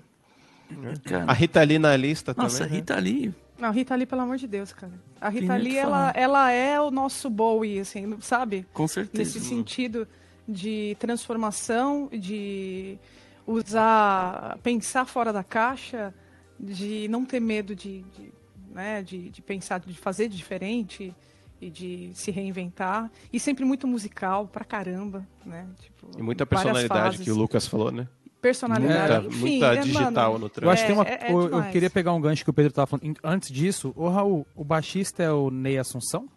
Cara, 1.05 1.25
A 1.29 1.33
Rita 1.33 1.63
Lee 1.63 1.79
na 1.79 1.95
lista 1.97 2.35
nossa, 2.37 2.59
também. 2.59 2.73
né? 2.73 2.77
Rita 2.79 2.97
ali. 2.97 3.35
Não, 3.59 3.71
Rita 3.71 3.95
Lee, 3.95 4.07
pelo 4.07 4.23
amor 4.23 4.37
de 4.37 4.47
Deus, 4.47 4.73
cara. 4.73 4.93
A 5.21 5.31
Tem 5.31 5.43
Rita 5.43 5.53
nem 5.55 5.63
o 5.63 5.65
Lee, 5.65 5.77
ela, 5.79 6.13
ela 6.15 6.51
é 6.51 6.81
o 6.81 6.91
nosso 6.91 7.31
Bowie, 7.31 7.79
assim, 7.79 8.17
sabe? 8.21 8.67
Com 8.73 8.89
certeza. 8.89 9.39
Nesse 9.39 9.41
sentido 9.41 10.09
de 10.49 10.97
transformação, 10.99 12.09
de 12.13 12.99
usar, 13.47 14.59
pensar 14.63 15.05
fora 15.07 15.33
da 15.33 15.45
caixa, 15.45 16.13
de 16.59 17.07
não 17.09 17.25
ter 17.25 17.41
medo 17.41 17.75
de, 17.75 18.03
de, 18.03 18.33
né, 18.71 19.03
de, 19.03 19.31
de 19.31 19.43
pensar, 19.43 19.79
de 19.81 19.95
fazer 19.95 20.29
diferente 20.29 21.15
e 21.61 21.71
de 21.71 22.11
se 22.15 22.31
reinventar. 22.31 23.11
E 23.33 23.39
sempre 23.41 23.65
muito 23.65 23.87
musical, 23.87 24.47
pra 24.47 24.65
caramba, 24.65 25.27
né? 25.45 25.67
Tipo, 25.81 26.11
E 26.19 26.23
muita 26.23 26.45
personalidade 26.47 27.19
que 27.19 27.31
o 27.31 27.37
Lucas 27.37 27.67
falou, 27.67 27.91
né? 27.91 28.07
Personalidade, 28.41 29.23
Muita, 29.25 29.29
enfim. 29.35 29.41
muita 29.51 29.67
é, 29.75 29.77
digital 29.81 30.33
mano, 30.35 30.39
no 30.41 30.47
Eu 30.47 30.51
trânsito. 30.51 30.71
acho 30.71 30.83
que 30.83 30.87
tem 30.87 30.97
uma. 30.97 31.05
é- 31.09 31.29
é 31.29 31.33
eu- 31.33 31.59
eu, 31.65 31.71
queria 31.73 31.91
pegar 31.91 32.13
um 32.13 32.21
gancho 32.21 32.45
que 32.45 32.51
o 32.51 32.53
Pedro 32.53 32.73
tava 32.73 32.87
falando. 32.87 33.17
Antes 33.25 33.51
disso, 33.51 33.93
ô 33.97 34.09
Raul, 34.09 34.47
o 34.55 34.63
baixista 34.63 35.23
é 35.23 35.33
o 35.33 35.51
Ney 35.51 35.79
Assunção? 35.79 36.29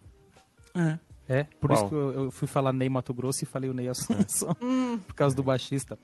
É. 0.74 0.98
É, 1.28 1.44
por 1.60 1.68
Qual? 1.70 1.78
isso 1.78 1.88
que 1.88 1.94
eu, 1.94 2.12
eu 2.24 2.30
fui 2.32 2.48
falar 2.48 2.72
Ney 2.72 2.88
Mato 2.88 3.14
Grosso 3.14 3.44
e 3.44 3.46
falei 3.46 3.70
o 3.70 3.74
Ney 3.74 3.86
Assunção, 3.90 4.56
por 5.06 5.14
causa 5.14 5.36
do 5.36 5.42
baixista. 5.44 5.96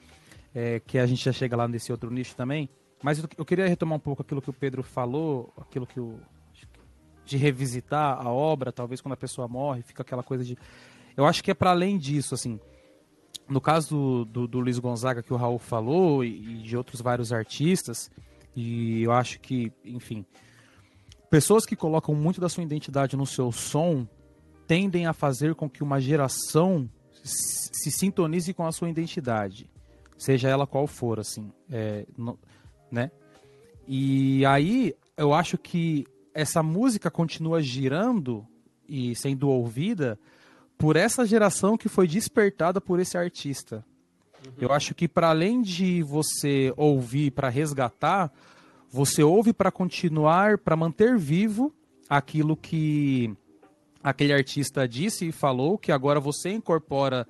É, 0.59 0.81
que 0.81 0.99
a 0.99 1.05
gente 1.05 1.23
já 1.23 1.33
chega 1.33 1.55
lá 1.55 1.69
nesse 1.69 1.93
outro 1.93 2.11
nicho 2.11 2.35
também. 2.35 2.67
Mas 3.03 3.19
eu, 3.19 3.29
eu 3.37 3.45
queria 3.45 3.69
retomar 3.69 3.97
um 3.97 4.01
pouco 4.01 4.23
aquilo 4.23 4.41
que 4.41 4.49
o 4.49 4.55
Pedro 4.55 4.83
falou, 4.83 5.53
aquilo 5.59 5.87
que 5.87 6.01
o. 6.01 6.19
de 7.27 7.37
revisitar 7.37 8.19
a 8.19 8.31
obra, 8.31 8.73
talvez 8.73 9.03
quando 9.03 9.13
a 9.13 9.19
pessoa 9.19 9.47
morre, 9.47 9.83
fica 9.83 10.03
aquela 10.03 10.23
coisa 10.23 10.43
de. 10.43 10.57
Eu 11.15 11.27
acho 11.27 11.45
que 11.45 11.51
é 11.51 11.55
para 11.55 11.73
além 11.73 11.99
disso, 11.99 12.35
assim. 12.35 12.59
No 13.47 13.61
caso 13.61 13.91
do, 13.91 14.25
do, 14.25 14.49
do 14.49 14.61
Luiz 14.61 14.79
Gonzaga 14.79 15.23
que 15.23 15.33
o 15.33 15.37
Raul 15.37 15.59
falou 15.59 16.25
e, 16.25 16.31
e 16.31 16.63
de 16.63 16.75
outros 16.75 17.03
vários 17.03 17.35
artistas, 17.35 18.11
e 18.57 19.03
eu 19.03 19.13
acho 19.13 19.39
que, 19.41 19.71
enfim, 19.85 20.25
pessoas 21.31 21.67
que 21.67 21.77
colocam 21.77 22.15
muito 22.15 22.41
da 22.41 22.49
sua 22.49 22.65
identidade 22.65 23.15
no 23.15 23.27
seu 23.27 23.53
som 23.53 24.09
tendem 24.67 25.07
a 25.07 25.13
fazer 25.13 25.55
com 25.55 25.69
que 25.69 25.83
uma 25.83 26.01
geração 26.01 26.89
se 27.23 27.67
se 27.87 27.91
sintonize 27.91 28.53
com 28.53 28.67
a 28.67 28.73
sua 28.73 28.91
identidade, 28.91 29.71
seja 30.17 30.49
ela 30.49 30.67
qual 30.67 30.87
for, 30.87 31.19
assim, 31.21 31.53
é, 31.71 32.07
no- 32.17 32.39
né? 32.91 33.11
E 33.87 34.45
aí 34.47 34.95
eu 35.17 35.33
acho 35.33 35.57
que 35.57 36.07
essa 36.35 36.63
música 36.63 37.11
continua 37.11 37.63
girando 37.63 38.47
e 38.89 39.15
sendo 39.17 39.49
ouvida 39.49 40.19
por 40.77 40.97
essa 40.97 41.25
geração 41.25 41.77
que 41.77 41.89
foi 41.89 42.07
despertada 42.07 42.81
por 42.81 43.01
esse 43.01 43.17
artista. 43.17 43.85
Eu 44.61 44.73
acho 44.73 44.95
que 44.95 45.09
para 45.09 45.31
além 45.31 45.63
de 45.63 46.03
você 46.03 46.73
ouvir 46.77 47.31
para 47.31 47.49
resgatar, 47.49 48.33
você 48.91 49.23
ouve 49.23 49.53
para 49.53 49.73
continuar, 49.73 50.59
para 50.59 50.77
manter 50.77 51.17
vivo 51.17 51.73
aquilo 52.09 52.57
que 52.57 53.35
aquele 54.03 54.33
artista 54.33 54.87
disse 54.87 55.29
e 55.29 55.33
falou, 55.33 55.77
que 55.79 55.91
agora 55.91 56.21
você 56.21 56.51
incorpora 56.51 57.27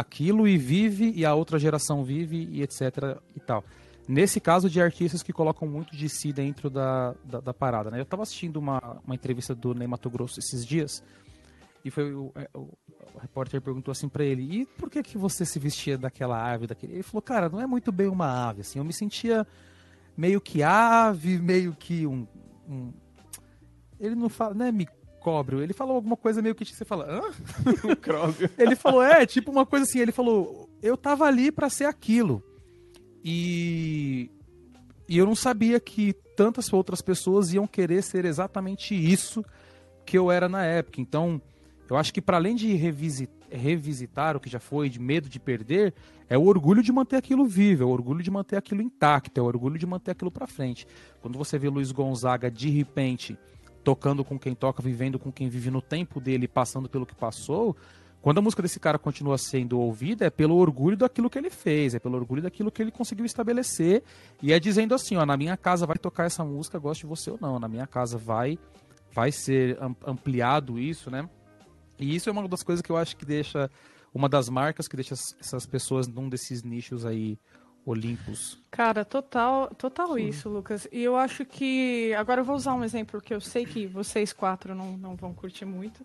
aquilo 0.00 0.46
e 0.46 0.58
vive 0.58 1.12
e 1.14 1.24
a 1.24 1.34
outra 1.34 1.58
geração 1.58 2.04
vive 2.04 2.48
e 2.52 2.62
etc 2.62 3.18
e 3.34 3.40
tal. 3.40 3.64
Nesse 4.08 4.40
caso 4.40 4.68
de 4.70 4.80
artistas 4.80 5.22
que 5.22 5.32
colocam 5.32 5.66
muito 5.66 5.96
de 5.96 6.08
si 6.08 6.32
dentro 6.32 6.70
da, 6.70 7.14
da, 7.24 7.40
da 7.40 7.54
parada, 7.54 7.90
né? 7.90 7.98
Eu 7.98 8.02
estava 8.02 8.22
assistindo 8.22 8.56
uma, 8.58 9.00
uma 9.04 9.14
entrevista 9.14 9.54
do 9.54 9.74
Ney 9.74 9.88
Mato 9.88 10.08
Grosso 10.10 10.38
esses 10.38 10.64
dias 10.64 11.02
e 11.84 11.90
foi 11.90 12.12
o, 12.14 12.30
é, 12.34 12.48
o, 12.54 12.60
o 13.14 13.18
repórter 13.20 13.60
perguntou 13.60 13.90
assim 13.92 14.08
pra 14.08 14.24
ele: 14.24 14.42
"E 14.60 14.66
por 14.66 14.90
que 14.90 15.02
que 15.02 15.16
você 15.18 15.44
se 15.44 15.58
vestia 15.58 15.96
daquela 15.96 16.52
ave 16.52 16.66
daquele?" 16.66 16.92
Ele 16.94 17.02
falou: 17.02 17.22
"Cara, 17.22 17.48
não 17.48 17.60
é 17.60 17.66
muito 17.66 17.90
bem 17.90 18.06
uma 18.06 18.48
ave, 18.48 18.60
assim, 18.60 18.78
eu 18.78 18.84
me 18.84 18.92
sentia 18.92 19.46
meio 20.16 20.40
que 20.40 20.62
ave, 20.62 21.38
meio 21.38 21.72
que 21.74 22.06
um, 22.06 22.26
um- 22.68 22.92
ele 23.98 24.14
não 24.14 24.28
fala, 24.28 24.54
né, 24.54 24.70
micóbrio, 25.26 25.60
ele 25.60 25.72
falou 25.72 25.96
alguma 25.96 26.16
coisa 26.16 26.40
meio 26.40 26.54
que 26.54 26.64
você 26.64 26.84
fala: 26.84 27.04
"Hã?" 27.04 27.20
Ele 28.56 28.76
falou, 28.76 29.02
é, 29.02 29.26
tipo 29.26 29.50
uma 29.50 29.66
coisa 29.66 29.84
assim, 29.84 29.98
ele 29.98 30.12
falou, 30.12 30.68
eu 30.82 30.96
tava 30.96 31.24
ali 31.24 31.50
pra 31.50 31.68
ser 31.68 31.86
aquilo. 31.86 32.42
E 33.24 34.30
e 35.08 35.18
eu 35.18 35.26
não 35.26 35.36
sabia 35.36 35.78
que 35.78 36.12
tantas 36.36 36.72
outras 36.72 37.00
pessoas 37.00 37.52
iam 37.52 37.66
querer 37.66 38.02
ser 38.02 38.24
exatamente 38.24 38.92
isso 38.94 39.44
que 40.04 40.18
eu 40.18 40.32
era 40.32 40.48
na 40.48 40.64
época. 40.64 41.00
Então, 41.00 41.40
eu 41.88 41.96
acho 41.96 42.12
que 42.12 42.20
para 42.20 42.36
além 42.38 42.56
de 42.56 42.74
revisi- 42.74 43.28
revisitar 43.48 44.36
o 44.36 44.40
que 44.40 44.50
já 44.50 44.58
foi, 44.58 44.88
de 44.88 44.98
medo 44.98 45.28
de 45.28 45.38
perder, 45.38 45.94
é 46.28 46.36
o 46.36 46.42
orgulho 46.44 46.82
de 46.82 46.90
manter 46.90 47.14
aquilo 47.16 47.46
vivo, 47.46 47.84
é 47.84 47.86
o 47.86 47.90
orgulho 47.90 48.20
de 48.20 48.32
manter 48.32 48.56
aquilo 48.56 48.82
intacto, 48.82 49.38
é 49.38 49.42
o 49.42 49.46
orgulho 49.46 49.78
de 49.78 49.86
manter 49.86 50.10
aquilo 50.10 50.30
pra 50.30 50.48
frente. 50.48 50.88
Quando 51.22 51.38
você 51.38 51.56
vê 51.56 51.68
Luiz 51.68 51.92
Gonzaga 51.92 52.50
de 52.50 52.68
repente 52.68 53.38
tocando 53.86 54.24
com 54.24 54.36
quem 54.36 54.52
toca, 54.52 54.82
vivendo 54.82 55.16
com 55.16 55.30
quem 55.30 55.48
vive 55.48 55.70
no 55.70 55.80
tempo 55.80 56.20
dele, 56.20 56.48
passando 56.48 56.88
pelo 56.88 57.06
que 57.06 57.14
passou, 57.14 57.76
quando 58.20 58.38
a 58.38 58.42
música 58.42 58.60
desse 58.60 58.80
cara 58.80 58.98
continua 58.98 59.38
sendo 59.38 59.78
ouvida, 59.78 60.26
é 60.26 60.30
pelo 60.30 60.56
orgulho 60.56 60.96
daquilo 60.96 61.30
que 61.30 61.38
ele 61.38 61.50
fez, 61.50 61.94
é 61.94 62.00
pelo 62.00 62.16
orgulho 62.16 62.42
daquilo 62.42 62.72
que 62.72 62.82
ele 62.82 62.90
conseguiu 62.90 63.24
estabelecer, 63.24 64.02
e 64.42 64.52
é 64.52 64.58
dizendo 64.58 64.92
assim, 64.92 65.14
ó, 65.14 65.24
na 65.24 65.36
minha 65.36 65.56
casa 65.56 65.86
vai 65.86 65.96
tocar 65.96 66.24
essa 66.24 66.44
música, 66.44 66.80
goste 66.80 67.02
de 67.02 67.06
você 67.06 67.30
ou 67.30 67.38
não, 67.40 67.60
na 67.60 67.68
minha 67.68 67.86
casa 67.86 68.18
vai 68.18 68.58
vai 69.14 69.30
ser 69.30 69.78
am- 69.80 69.94
ampliado 70.04 70.80
isso, 70.80 71.08
né? 71.08 71.30
E 71.96 72.12
isso 72.16 72.28
é 72.28 72.32
uma 72.32 72.48
das 72.48 72.64
coisas 72.64 72.82
que 72.82 72.90
eu 72.90 72.96
acho 72.96 73.16
que 73.16 73.24
deixa 73.24 73.70
uma 74.12 74.28
das 74.28 74.48
marcas 74.48 74.88
que 74.88 74.96
deixa 74.96 75.14
as- 75.14 75.36
essas 75.40 75.64
pessoas 75.64 76.08
num 76.08 76.28
desses 76.28 76.64
nichos 76.64 77.06
aí 77.06 77.38
olímpicos. 77.86 78.58
Cara, 78.70 79.04
total, 79.04 79.68
total 79.78 80.18
isso, 80.18 80.48
Lucas. 80.48 80.86
E 80.92 81.02
eu 81.02 81.16
acho 81.16 81.44
que. 81.46 82.12
Agora 82.18 82.40
eu 82.40 82.44
vou 82.44 82.56
usar 82.56 82.74
um 82.74 82.84
exemplo 82.84 83.20
que 83.20 83.32
eu 83.32 83.40
sei 83.40 83.64
que 83.64 83.86
vocês 83.86 84.32
quatro 84.32 84.74
não, 84.74 84.96
não 84.98 85.14
vão 85.14 85.32
curtir 85.32 85.64
muito. 85.64 86.04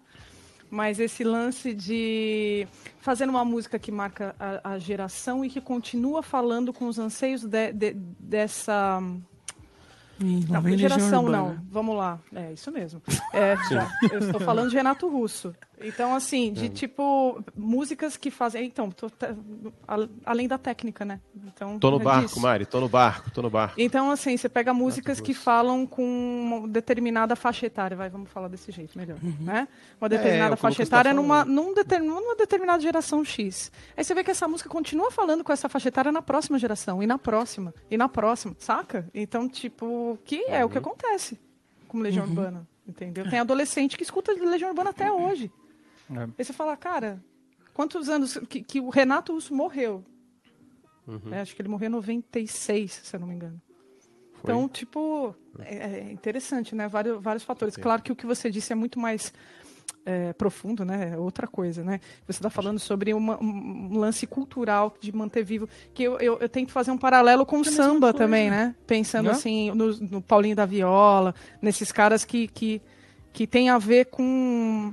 Mas 0.70 1.00
esse 1.02 1.26
lance 1.26 1.74
de 1.74 2.66
fazer 3.02 3.28
uma 3.28 3.44
música 3.44 3.78
que 3.78 3.92
marca 3.92 4.34
a, 4.40 4.72
a 4.76 4.80
geração 4.80 5.44
e 5.44 5.50
que 5.50 5.60
continua 5.60 6.24
falando 6.24 6.72
com 6.72 6.88
os 6.88 6.98
anseios 6.98 7.44
de- 7.44 7.74
de- 7.74 7.94
dessa. 7.94 9.02
Ih, 10.20 10.46
Não, 10.48 10.62
vem 10.62 10.74
Legião 10.74 10.90
geração 10.90 11.24
não. 11.28 11.60
Vamos 11.70 11.98
lá. 11.98 12.20
É 12.34 12.54
isso 12.54 12.72
mesmo. 12.72 13.02
É, 13.34 13.56
já. 13.70 13.90
Eu 14.12 14.20
estou 14.20 14.40
falando 14.42 14.70
de 14.70 14.76
Renato 14.76 15.08
Russo. 15.10 15.54
Então, 15.84 16.14
assim, 16.16 16.54
de 16.54 16.70
tipo, 16.70 17.44
músicas 17.56 18.18
que 18.18 18.32
fazem. 18.32 18.66
Então, 18.66 18.92
tô 18.92 19.10
além 20.26 20.48
da 20.48 20.58
técnica, 20.58 21.04
né? 21.06 21.20
Então, 21.46 21.80
Tô 21.80 21.92
no 21.92 22.00
é 22.00 22.04
barco, 22.04 22.28
disso. 22.28 22.40
Mari, 22.40 22.66
tô 22.66 22.80
no 22.80 22.90
barco, 22.90 23.32
tô 23.32 23.42
no 23.42 23.50
barco. 23.50 23.76
Então, 23.80 24.12
assim, 24.12 24.36
você 24.38 24.50
pega 24.50 24.74
músicas 24.74 25.20
que 25.20 25.34
falam 25.34 25.86
com 25.86 26.04
uma 26.04 26.68
determinada 26.68 27.36
faixa 27.36 27.66
etária, 27.66 27.96
vai, 27.96 28.10
vamos 28.10 28.30
falar 28.30 28.48
desse 28.48 28.72
jeito 28.72 28.98
melhor, 28.98 29.18
né? 29.40 29.68
Uma 30.00 30.10
determinada 30.10 30.54
é 30.54 30.58
faixa 30.58 30.78
tá 30.78 30.84
etária 30.84 31.14
numa, 31.14 31.46
falando. 31.46 31.54
num 31.54 32.22
numa 32.22 32.36
determinada 32.36 32.82
geração 32.82 33.24
X. 33.24 33.72
Aí 33.96 34.04
você 34.04 34.14
vê 34.14 34.24
que 34.24 34.32
essa 34.32 34.48
música 34.48 34.70
continua 34.70 35.12
falando 35.12 35.44
com 35.44 35.52
essa 35.52 35.68
faixa 35.70 35.90
etária 35.90 36.12
na 36.12 36.22
próxima 36.22 36.58
geração, 36.60 37.02
e 37.02 37.08
na 37.08 37.18
próxima, 37.18 37.74
e 37.90 37.98
na 37.98 38.10
próxima, 38.10 38.56
saca? 38.58 39.08
Então, 39.14 39.48
tipo, 39.48 40.18
que 40.24 40.46
é 40.48 40.64
o 40.64 40.70
que 40.70 40.78
acontece 40.78 41.40
com 41.88 42.00
Legião 42.00 42.26
Urbana, 42.26 42.68
entendeu? 42.88 43.30
Tem 43.30 43.40
adolescente 43.40 43.98
que 43.98 44.04
escuta 44.04 44.32
Legião 44.32 44.70
Urbana 44.70 44.92
até 44.92 45.12
hoje. 45.12 45.52
É. 46.16 46.24
Aí 46.38 46.46
você 46.46 46.54
fala, 46.54 46.76
cara, 46.78 47.24
quantos 47.74 48.10
anos 48.10 48.38
que, 48.50 48.62
que 48.62 48.80
o 48.80 48.90
Renato 48.90 49.34
Russo 49.34 49.54
morreu? 49.54 50.04
É, 51.32 51.42
acho 51.42 51.56
que 51.56 51.62
ele 51.62 51.70
morreu 51.70 51.88
em 51.88 51.92
96, 51.92 52.92
se 53.04 53.16
eu 53.16 53.20
não 53.20 53.28
me 53.28 53.36
engano. 53.36 53.62
Então, 54.44 54.68
tipo, 54.68 55.36
é, 55.60 55.76
é 56.08 56.12
interessante, 56.12 56.74
né? 56.74 56.88
Vários, 56.88 57.22
vários 57.22 57.44
fatores. 57.44 57.76
Claro 57.76 58.02
que 58.02 58.12
o 58.12 58.16
que 58.16 58.26
você 58.26 58.50
disse 58.50 58.72
é 58.72 58.76
muito 58.76 59.00
mais 59.00 59.32
é, 60.06 60.34
profundo, 60.34 60.84
né? 60.84 61.12
É 61.14 61.18
outra 61.18 61.46
coisa, 61.48 61.84
né? 61.84 62.00
Você 62.26 62.40
está 62.40 62.50
falando 62.50 62.80
sobre 62.80 63.14
uma- 63.14 63.38
um 63.44 63.98
lance 63.98 64.26
cultural 64.26 64.96
de 65.00 65.12
manter 65.16 65.44
vivo, 65.44 65.70
que 65.94 66.02
eu, 66.04 66.18
eu, 66.20 66.40
eu 66.40 66.50
tento 66.50 66.72
fazer 66.72 66.90
um 66.92 66.98
paralelo 66.98 67.46
com 67.46 67.60
o 67.60 67.66
samba 67.66 68.12
também, 68.14 68.50
né? 68.50 68.76
Pensando 68.88 69.26
Né? 69.26 69.32
assim, 69.32 69.72
no, 69.72 69.96
no 69.98 70.22
Paulinho 70.22 70.56
da 70.56 70.66
Viola, 70.66 71.36
nesses 71.62 71.92
caras 71.92 72.26
que, 72.26 72.48
que, 72.48 72.82
que 73.32 73.46
tem 73.46 73.70
a 73.70 73.78
ver 73.78 74.06
com 74.06 74.92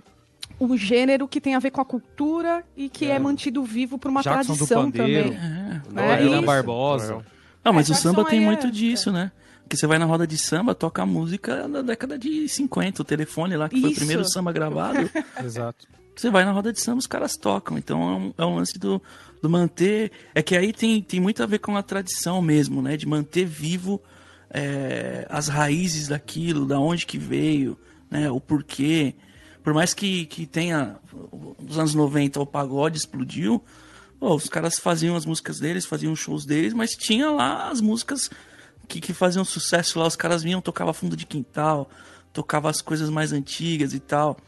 um 0.61 0.77
gênero 0.77 1.29
que 1.29 1.41
tem 1.41 1.55
a 1.55 1.59
ver 1.59 1.71
com 1.71 1.81
a 1.81 1.85
cultura 1.85 2.65
e 2.77 2.89
que 2.89 3.07
é, 3.07 3.19
mantido 3.19 3.63
vivo 3.65 3.99
por 3.99 4.11
uma 4.11 4.23
Jackson 4.23 4.53
do 4.55 4.57
tradição 4.57 4.91
Pandeiro. 4.91 5.31
também. 5.31 5.39
É. 5.39 5.83
Né? 5.93 6.13
Adriana 6.15 6.37
Isso. 6.39 6.47
Barbosa. 6.47 7.25
Não, 7.65 7.73
mas 7.73 7.89
É, 7.89 7.93
o 7.93 7.97
samba 7.97 8.25
tem 8.25 8.39
aí 8.41 8.45
muito 8.45 8.67
é- 8.67 8.71
disso, 8.71 9.13
né? 9.13 9.31
Porque 9.63 9.77
você 9.77 9.87
vai 9.87 9.99
na 9.99 10.07
roda 10.07 10.27
de 10.27 10.39
samba, 10.39 10.75
toca 10.75 11.03
a 11.03 11.07
música 11.07 11.69
da 11.69 11.83
década 11.83 12.19
de 12.19 12.49
50, 12.49 13.03
o 13.03 13.05
telefone 13.05 13.55
lá, 13.55 13.69
que 13.69 13.79
foi 13.79 13.91
o 13.91 13.93
Isso. 13.93 14.01
primeiro 14.01 14.25
samba 14.25 14.51
gravado. 14.51 15.11
Exato. 15.45 15.87
você 16.17 16.31
vai 16.31 16.45
na 16.45 16.53
roda 16.53 16.73
de 16.73 16.81
samba, 16.81 16.99
os 16.99 17.07
caras 17.07 17.37
tocam. 17.37 17.77
Então 17.77 18.01
é 18.03 18.17
um, 18.17 18.35
é 18.39 18.45
um 18.47 18.57
lance 18.57 18.79
do, 18.79 19.01
do 19.43 19.51
manter. 19.51 20.11
É 20.35 20.43
que 20.43 20.57
aí 20.57 20.73
tem, 20.73 21.03
tem 21.03 21.21
muito 21.21 21.43
a 21.43 21.47
ver 21.47 21.59
com 21.59 21.77
a 21.77 21.83
tradição 21.83 22.41
mesmo, 22.41 22.81
né? 22.81 22.97
De 22.97 23.07
manter 23.07 23.45
vivo 23.45 24.01
é, 24.51 25.27
as 25.29 25.49
raízes 25.49 26.09
daquilo, 26.09 26.65
da 26.65 26.81
onde 26.81 27.05
que 27.05 27.19
veio, 27.19 27.79
né? 28.11 28.31
O 28.31 28.41
porquê. 28.41 29.15
Por 29.69 29.75
mais 29.75 29.93
que, 29.93 30.25
que 30.25 30.47
tenha. 30.47 30.97
Nos 31.61 31.79
anos 31.79 31.95
90 31.95 32.41
o 32.41 32.47
pagode 32.47 32.97
explodiu. 32.97 33.63
pô, 34.19 34.35
os 34.35 34.49
caras 34.49 34.79
faziam 34.79 35.15
as 35.15 35.27
músicas 35.27 35.61
deles, 35.61 35.85
faziam 35.85 36.11
os 36.11 36.19
shows 36.19 36.47
deles, 36.47 36.73
mas 36.73 36.93
tinha 36.93 37.31
lá 37.31 37.69
as 37.69 37.83
músicas 37.83 38.31
que, 38.89 38.99
que 38.99 39.13
faziam 39.13 39.45
sucesso 39.45 39.99
lá. 39.99 40.07
Os 40.07 40.17
caras 40.17 40.43
vinham, 40.43 40.63
tocava 40.63 40.95
fundo 40.95 41.15
de 41.15 41.27
quintal, 41.27 41.91
tocava 42.33 42.71
as 42.71 42.81
coisas 42.81 43.11
mais 43.11 43.31
antigas 43.31 43.93
e 43.93 44.01
tal. 44.01 44.39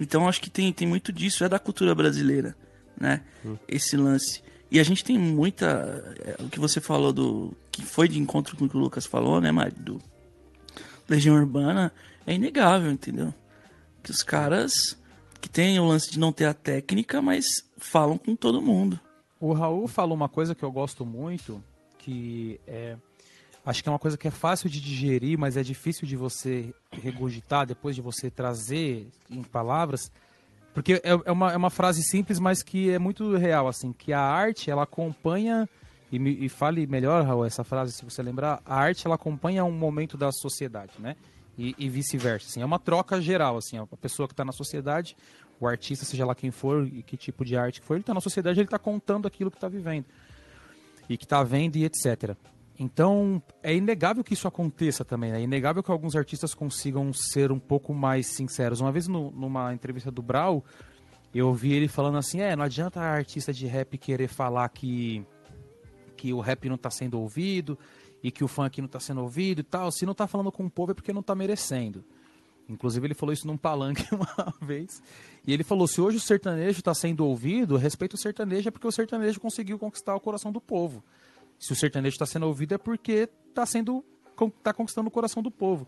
Então 0.00 0.28
acho 0.28 0.40
que 0.40 0.50
tem, 0.50 0.72
tem 0.72 0.88
muito 0.88 1.12
disso, 1.12 1.44
é 1.44 1.48
da 1.48 1.60
cultura 1.60 1.94
brasileira, 1.94 2.56
né? 3.00 3.20
Esse 3.68 3.96
lance. 3.96 4.42
E 4.72 4.80
a 4.80 4.82
gente 4.82 5.04
tem 5.04 5.16
muita. 5.16 6.16
é, 6.24 6.42
o 6.42 6.48
que 6.48 6.58
você 6.58 6.80
falou 6.80 7.12
do. 7.12 7.56
que 7.70 7.86
foi 7.86 8.08
de 8.08 8.18
encontro 8.18 8.56
com 8.56 8.64
o 8.64 8.68
que 8.68 8.76
o 8.76 8.80
Lucas 8.80 9.06
falou, 9.06 9.40
né, 9.40 9.52
Mari? 9.52 9.76
Do 9.78 10.02
Legião 11.08 11.36
Urbana, 11.36 11.92
é 12.26 12.34
inegável, 12.34 12.90
entendeu? 12.90 13.32
Que 14.04 14.10
os 14.12 14.22
caras 14.22 14.96
que 15.40 15.48
tem 15.48 15.80
o 15.80 15.84
lance 15.86 16.10
de 16.10 16.18
não 16.18 16.32
ter 16.32 16.44
a 16.44 16.54
técnica, 16.54 17.20
mas 17.20 17.44
falam 17.76 18.16
com 18.16 18.36
todo 18.36 18.62
mundo. 18.62 19.00
O 19.40 19.52
Raul 19.52 19.88
falou 19.88 20.14
uma 20.16 20.28
coisa 20.28 20.54
que 20.54 20.62
eu 20.62 20.70
gosto 20.70 21.04
muito, 21.04 21.62
que 21.98 22.60
é. 22.66 22.96
Acho 23.66 23.82
que 23.82 23.88
é 23.88 23.92
uma 23.92 23.98
coisa 23.98 24.16
que 24.18 24.28
é 24.28 24.30
fácil 24.30 24.68
de 24.68 24.78
digerir, 24.80 25.38
mas 25.38 25.56
é 25.56 25.62
difícil 25.62 26.06
de 26.06 26.16
você 26.16 26.72
regurgitar 26.92 27.66
depois 27.66 27.96
de 27.96 28.02
você 28.02 28.30
trazer 28.30 29.08
em 29.30 29.42
palavras. 29.42 30.12
Porque 30.74 30.94
é, 30.94 31.00
é 31.24 31.32
uma, 31.32 31.52
é 31.52 31.56
uma 31.56 31.70
frase 31.70 32.02
simples, 32.02 32.38
mas 32.38 32.62
que 32.62 32.90
é 32.90 32.98
muito 32.98 33.34
real, 33.36 33.66
assim, 33.66 33.90
que 33.92 34.12
a 34.12 34.20
arte, 34.20 34.70
ela 34.70 34.82
acompanha, 34.82 35.66
e, 36.12 36.18
me- 36.18 36.36
e 36.44 36.48
fale 36.50 36.86
melhor, 36.86 37.24
Raul, 37.24 37.46
essa 37.46 37.64
frase, 37.64 37.92
se 37.92 38.04
você 38.04 38.22
lembrar, 38.22 38.60
a 38.66 38.74
arte, 38.76 39.06
ela 39.06 39.14
acompanha 39.14 39.64
um 39.64 39.72
momento 39.72 40.16
da 40.18 40.30
sociedade, 40.30 40.92
né? 40.98 41.16
E, 41.56 41.74
e 41.78 41.88
vice-versa, 41.88 42.48
assim, 42.48 42.62
é 42.62 42.64
uma 42.64 42.78
troca 42.80 43.20
geral, 43.20 43.56
assim, 43.56 43.78
a 43.78 43.86
pessoa 43.96 44.26
que 44.26 44.32
está 44.32 44.44
na 44.44 44.50
sociedade, 44.52 45.16
o 45.60 45.68
artista, 45.68 46.04
seja 46.04 46.26
lá 46.26 46.34
quem 46.34 46.50
for 46.50 46.86
e 46.86 47.02
que 47.02 47.16
tipo 47.16 47.44
de 47.44 47.56
arte 47.56 47.80
for, 47.80 47.94
ele 47.94 48.00
está 48.00 48.12
na 48.12 48.20
sociedade, 48.20 48.58
ele 48.58 48.66
está 48.66 48.78
contando 48.78 49.26
aquilo 49.28 49.50
que 49.50 49.56
está 49.56 49.68
vivendo 49.68 50.04
e 51.08 51.16
que 51.16 51.24
está 51.24 51.42
vendo 51.44 51.76
e 51.76 51.84
etc. 51.84 52.36
Então, 52.76 53.40
é 53.62 53.72
inegável 53.72 54.24
que 54.24 54.34
isso 54.34 54.48
aconteça 54.48 55.04
também, 55.04 55.30
né? 55.30 55.38
É 55.38 55.42
inegável 55.42 55.80
que 55.80 55.92
alguns 55.92 56.16
artistas 56.16 56.54
consigam 56.54 57.12
ser 57.12 57.52
um 57.52 57.58
pouco 57.58 57.94
mais 57.94 58.26
sinceros. 58.26 58.80
Uma 58.80 58.90
vez, 58.90 59.06
no- 59.06 59.30
numa 59.30 59.72
entrevista 59.72 60.10
do 60.10 60.20
Brau, 60.20 60.64
eu 61.32 61.46
ouvi 61.46 61.72
ele 61.72 61.86
falando 61.86 62.18
assim, 62.18 62.40
é, 62.40 62.56
não 62.56 62.64
adianta 62.64 63.00
artista 63.00 63.52
de 63.52 63.64
rap 63.68 63.96
querer 63.96 64.26
falar 64.26 64.68
que, 64.70 65.24
que 66.16 66.32
o 66.32 66.40
rap 66.40 66.68
não 66.68 66.74
está 66.74 66.90
sendo 66.90 67.20
ouvido 67.20 67.78
e 68.24 68.30
que 68.32 68.42
o 68.42 68.48
funk 68.48 68.80
não 68.80 68.86
está 68.86 68.98
sendo 68.98 69.20
ouvido 69.20 69.60
e 69.60 69.62
tal. 69.62 69.92
Se 69.92 70.06
não 70.06 70.12
está 70.12 70.26
falando 70.26 70.50
com 70.50 70.64
o 70.64 70.70
povo 70.70 70.92
é 70.92 70.94
porque 70.94 71.12
não 71.12 71.20
está 71.20 71.34
merecendo. 71.34 72.02
Inclusive, 72.66 73.06
ele 73.06 73.12
falou 73.14 73.34
isso 73.34 73.46
num 73.46 73.58
palanque 73.58 74.06
uma 74.14 74.54
vez. 74.62 75.02
E 75.46 75.52
ele 75.52 75.62
falou: 75.62 75.86
se 75.86 76.00
hoje 76.00 76.16
o 76.16 76.20
sertanejo 76.20 76.78
está 76.78 76.94
sendo 76.94 77.26
ouvido, 77.26 77.76
respeito 77.76 78.14
o 78.14 78.16
sertanejo 78.16 78.68
é 78.68 78.70
porque 78.70 78.86
o 78.88 78.92
sertanejo 78.92 79.38
conseguiu 79.38 79.78
conquistar 79.78 80.16
o 80.16 80.20
coração 80.20 80.50
do 80.50 80.62
povo. 80.62 81.04
Se 81.58 81.72
o 81.72 81.76
sertanejo 81.76 82.14
está 82.14 82.24
sendo 82.24 82.46
ouvido 82.46 82.74
é 82.74 82.78
porque 82.78 83.28
está 83.50 83.66
sendo 83.66 84.02
con- 84.34 84.48
tá 84.50 84.72
conquistando 84.72 85.08
o 85.08 85.10
coração 85.10 85.42
do 85.42 85.50
povo. 85.50 85.86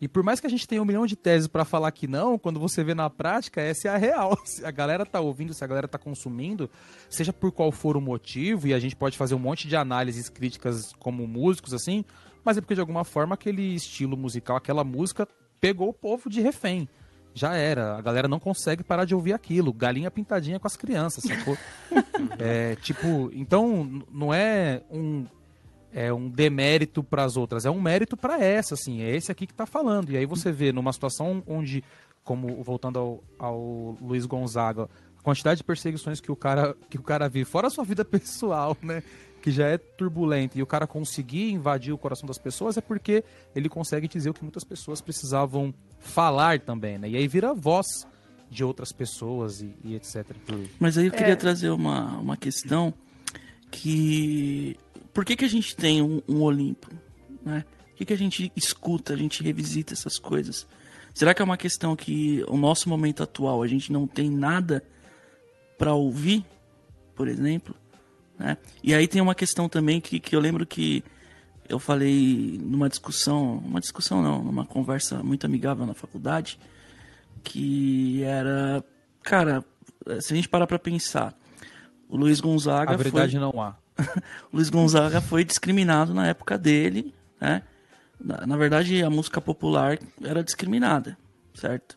E 0.00 0.06
por 0.06 0.22
mais 0.22 0.38
que 0.38 0.46
a 0.46 0.50
gente 0.50 0.66
tenha 0.66 0.80
um 0.80 0.84
milhão 0.84 1.06
de 1.06 1.16
teses 1.16 1.48
para 1.48 1.64
falar 1.64 1.90
que 1.90 2.06
não, 2.06 2.38
quando 2.38 2.60
você 2.60 2.84
vê 2.84 2.94
na 2.94 3.10
prática, 3.10 3.60
essa 3.60 3.88
é 3.88 3.90
a 3.90 3.96
real. 3.96 4.38
Se 4.46 4.64
a 4.64 4.70
galera 4.70 5.04
tá 5.04 5.20
ouvindo, 5.20 5.52
se 5.52 5.64
a 5.64 5.66
galera 5.66 5.88
tá 5.88 5.98
consumindo, 5.98 6.70
seja 7.10 7.32
por 7.32 7.50
qual 7.50 7.72
for 7.72 7.96
o 7.96 8.00
motivo, 8.00 8.68
e 8.68 8.74
a 8.74 8.78
gente 8.78 8.94
pode 8.94 9.16
fazer 9.16 9.34
um 9.34 9.38
monte 9.38 9.66
de 9.66 9.76
análises 9.76 10.28
críticas 10.28 10.92
como 10.98 11.26
músicos, 11.26 11.74
assim, 11.74 12.04
mas 12.44 12.56
é 12.56 12.60
porque 12.60 12.74
de 12.74 12.80
alguma 12.80 13.04
forma 13.04 13.34
aquele 13.34 13.74
estilo 13.74 14.16
musical, 14.16 14.56
aquela 14.56 14.84
música, 14.84 15.26
pegou 15.60 15.88
o 15.88 15.94
povo 15.94 16.30
de 16.30 16.40
refém. 16.40 16.88
Já 17.34 17.54
era. 17.54 17.96
A 17.96 18.00
galera 18.00 18.26
não 18.26 18.40
consegue 18.40 18.82
parar 18.82 19.04
de 19.04 19.14
ouvir 19.14 19.32
aquilo. 19.32 19.72
Galinha 19.72 20.10
pintadinha 20.10 20.58
com 20.58 20.66
as 20.66 20.76
crianças, 20.76 21.24
sacou? 21.24 21.56
é, 22.38 22.74
tipo, 22.76 23.30
então, 23.32 24.02
não 24.10 24.32
é 24.32 24.82
um 24.90 25.26
é 25.92 26.12
um 26.12 26.28
demérito 26.28 27.02
para 27.02 27.24
as 27.24 27.36
outras, 27.36 27.64
é 27.64 27.70
um 27.70 27.80
mérito 27.80 28.16
para 28.16 28.42
essa, 28.42 28.74
assim, 28.74 29.00
é 29.02 29.14
esse 29.16 29.32
aqui 29.32 29.46
que 29.46 29.54
tá 29.54 29.66
falando. 29.66 30.10
E 30.10 30.16
aí 30.16 30.26
você 30.26 30.52
vê 30.52 30.72
numa 30.72 30.92
situação 30.92 31.42
onde, 31.46 31.82
como 32.22 32.62
voltando 32.62 32.98
ao, 32.98 33.24
ao 33.38 33.96
Luiz 34.00 34.26
Gonzaga, 34.26 34.88
a 35.18 35.22
quantidade 35.22 35.58
de 35.58 35.64
perseguições 35.64 36.20
que 36.20 36.30
o 36.30 36.36
cara 36.36 36.74
que 36.88 36.98
o 36.98 37.02
cara 37.02 37.28
vive, 37.28 37.44
fora 37.44 37.66
a 37.66 37.70
sua 37.70 37.84
vida 37.84 38.04
pessoal, 38.06 38.76
né, 38.82 39.02
que 39.42 39.50
já 39.50 39.66
é 39.68 39.78
turbulenta, 39.78 40.58
e 40.58 40.62
o 40.62 40.66
cara 40.66 40.86
conseguir 40.86 41.50
invadir 41.52 41.92
o 41.92 41.98
coração 41.98 42.26
das 42.26 42.38
pessoas 42.38 42.76
é 42.76 42.80
porque 42.80 43.24
ele 43.54 43.68
consegue 43.68 44.06
dizer 44.08 44.30
o 44.30 44.34
que 44.34 44.42
muitas 44.42 44.64
pessoas 44.64 45.00
precisavam 45.00 45.72
falar 45.98 46.60
também, 46.60 46.98
né? 46.98 47.08
E 47.08 47.16
aí 47.16 47.26
vira 47.28 47.54
voz 47.54 47.86
de 48.50 48.64
outras 48.64 48.92
pessoas 48.92 49.60
e, 49.60 49.74
e 49.84 49.94
etc. 49.94 50.26
Mas 50.80 50.96
aí 50.98 51.06
eu 51.06 51.12
queria 51.12 51.34
É. 51.34 51.36
trazer 51.36 51.70
uma, 51.70 52.16
uma 52.18 52.36
questão 52.36 52.92
que. 53.70 54.76
Por 55.12 55.24
que, 55.24 55.36
que 55.36 55.44
a 55.44 55.48
gente 55.48 55.74
tem 55.74 56.02
um, 56.02 56.22
um 56.28 56.42
Olimpo? 56.42 56.88
Né? 57.44 57.64
Por 57.90 57.96
que, 57.96 58.04
que 58.06 58.12
a 58.12 58.18
gente 58.18 58.52
escuta, 58.54 59.14
a 59.14 59.16
gente 59.16 59.42
revisita 59.42 59.92
essas 59.92 60.18
coisas? 60.18 60.66
Será 61.12 61.34
que 61.34 61.42
é 61.42 61.44
uma 61.44 61.56
questão 61.56 61.96
que 61.96 62.44
o 62.46 62.56
nosso 62.56 62.88
momento 62.88 63.22
atual 63.22 63.62
a 63.62 63.66
gente 63.66 63.92
não 63.92 64.06
tem 64.06 64.30
nada 64.30 64.84
para 65.76 65.92
ouvir, 65.92 66.44
por 67.16 67.26
exemplo? 67.26 67.74
Né? 68.38 68.56
E 68.82 68.94
aí 68.94 69.08
tem 69.08 69.20
uma 69.20 69.34
questão 69.34 69.68
também 69.68 70.00
que, 70.00 70.20
que 70.20 70.36
eu 70.36 70.40
lembro 70.40 70.64
que 70.64 71.02
eu 71.68 71.78
falei 71.78 72.58
numa 72.62 72.88
discussão, 72.88 73.58
uma 73.58 73.80
discussão 73.80 74.22
não, 74.22 74.42
numa 74.42 74.64
conversa 74.64 75.22
muito 75.22 75.44
amigável 75.44 75.84
na 75.84 75.92
faculdade, 75.92 76.58
que 77.42 78.22
era, 78.22 78.82
cara, 79.22 79.64
se 80.20 80.32
a 80.32 80.36
gente 80.36 80.48
parar 80.48 80.66
pra 80.66 80.78
pensar, 80.78 81.36
o 82.08 82.16
Luiz 82.16 82.40
Gonzaga 82.40 82.92
A 82.92 82.96
verdade 82.96 83.32
foi, 83.32 83.40
não 83.40 83.60
há. 83.60 83.76
o 84.50 84.56
Luiz 84.56 84.70
Gonzaga 84.70 85.20
foi 85.20 85.44
discriminado 85.44 86.14
na 86.14 86.26
época 86.26 86.56
dele, 86.56 87.14
né? 87.40 87.62
Na, 88.20 88.46
na 88.46 88.56
verdade, 88.56 89.02
a 89.02 89.10
música 89.10 89.40
popular 89.40 89.98
era 90.22 90.42
discriminada, 90.42 91.16
certo? 91.54 91.96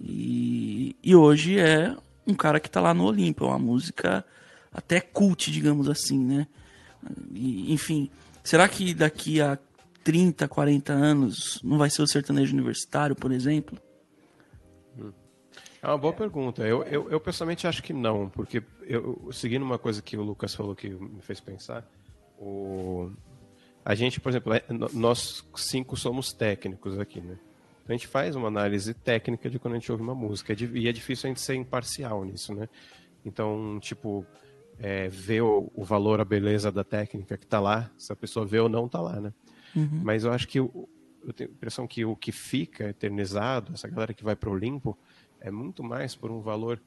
E, 0.00 0.94
e 1.02 1.16
hoje 1.16 1.58
é 1.58 1.96
um 2.26 2.34
cara 2.34 2.60
que 2.60 2.70
tá 2.70 2.80
lá 2.80 2.94
no 2.94 3.04
Olimpo, 3.04 3.44
é 3.44 3.48
uma 3.48 3.58
música 3.58 4.24
até 4.72 5.00
cult, 5.00 5.50
digamos 5.50 5.88
assim, 5.88 6.18
né? 6.18 6.46
E, 7.32 7.72
enfim, 7.72 8.10
será 8.44 8.68
que 8.68 8.94
daqui 8.94 9.40
a 9.40 9.58
30, 10.04 10.46
40 10.46 10.92
anos 10.92 11.60
não 11.64 11.78
vai 11.78 11.90
ser 11.90 12.02
o 12.02 12.06
sertanejo 12.06 12.54
universitário, 12.54 13.16
por 13.16 13.32
exemplo? 13.32 13.78
É 15.82 15.86
uma 15.86 15.98
boa 15.98 16.12
pergunta. 16.12 16.62
Eu, 16.62 16.82
eu, 16.84 17.10
eu, 17.10 17.20
pessoalmente 17.20 17.66
acho 17.66 17.82
que 17.82 17.92
não, 17.92 18.28
porque 18.28 18.62
eu, 18.82 19.28
seguindo 19.32 19.62
uma 19.62 19.78
coisa 19.78 20.02
que 20.02 20.16
o 20.16 20.22
Lucas 20.22 20.54
falou 20.54 20.74
que 20.74 20.88
me 20.88 21.20
fez 21.20 21.40
pensar, 21.40 21.88
o, 22.38 23.10
a 23.84 23.94
gente, 23.94 24.20
por 24.20 24.30
exemplo, 24.30 24.54
é, 24.54 24.62
nós 24.92 25.46
cinco 25.54 25.96
somos 25.96 26.32
técnicos 26.32 26.98
aqui, 26.98 27.20
né? 27.20 27.38
Então 27.82 27.94
a 27.94 27.96
gente 27.96 28.08
faz 28.08 28.36
uma 28.36 28.48
análise 28.48 28.92
técnica 28.92 29.48
de 29.48 29.58
quando 29.58 29.74
a 29.74 29.78
gente 29.78 29.90
ouve 29.90 30.02
uma 30.02 30.14
música, 30.14 30.52
e 30.52 30.88
é 30.88 30.92
difícil 30.92 31.26
a 31.26 31.28
gente 31.28 31.40
ser 31.40 31.54
imparcial 31.54 32.24
nisso, 32.24 32.52
né? 32.52 32.68
Então, 33.24 33.78
tipo, 33.80 34.26
é, 34.78 35.08
ver 35.08 35.42
o, 35.42 35.70
o, 35.74 35.84
valor, 35.84 36.20
a 36.20 36.24
beleza 36.24 36.70
da 36.70 36.84
técnica 36.84 37.36
que 37.36 37.44
está 37.44 37.60
lá, 37.60 37.90
se 37.96 38.12
a 38.12 38.16
pessoa 38.16 38.44
vê 38.44 38.58
ou 38.58 38.68
não 38.68 38.86
está 38.86 39.00
lá, 39.00 39.20
né? 39.20 39.32
Uhum. 39.74 40.00
Mas 40.02 40.24
eu 40.24 40.32
acho 40.32 40.48
que 40.48 40.58
eu 40.58 41.32
tenho 41.34 41.50
a 41.50 41.52
impressão 41.52 41.86
que 41.86 42.04
o 42.04 42.16
que 42.16 42.32
fica 42.32 42.88
eternizado, 42.88 43.72
essa 43.74 43.88
galera 43.88 44.14
que 44.14 44.24
vai 44.24 44.36
para 44.36 44.48
o 44.48 44.52
Olimpo, 44.52 44.96
é 45.40 45.50
muito 45.50 45.82
mais 45.82 46.14
por 46.14 46.30
um 46.30 46.40
valor 46.40 46.80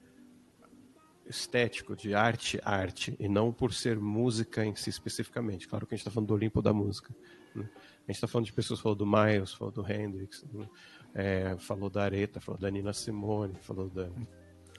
estético, 1.26 1.95
de 1.95 2.14
arte, 2.14 2.60
arte, 2.64 3.16
e 3.20 3.28
não 3.28 3.54
por 3.54 3.74
ser 3.74 3.99
música 3.99 4.66
em 4.66 4.76
si 4.76 4.89
especificamente. 4.89 5.68
Claro 5.68 5.88
que 5.88 5.93
a 5.93 5.95
gente 5.95 6.02
está 6.02 6.12
falando 6.12 6.28
do 6.28 6.34
Olimpo 6.34 6.62
da 6.62 6.74
música. 6.74 7.14
Né? 7.56 7.70
A 7.74 8.12
gente 8.12 8.16
está 8.16 8.28
falando 8.28 8.45
de 8.45 8.54
pessoas 8.54 8.80
falou 8.80 8.95
do 8.95 9.06
Miles, 9.06 9.54
falou 9.54 9.72
do 9.72 9.89
Hendrix, 9.89 10.43
né? 10.52 10.68
é, 11.16 11.56
falou 11.58 11.89
da 11.89 12.04
Aretha, 12.04 12.41
falou 12.41 12.60
da 12.60 12.70
Nina 12.70 12.93
Simone, 12.93 13.56
falou 13.62 13.89
da 13.89 14.10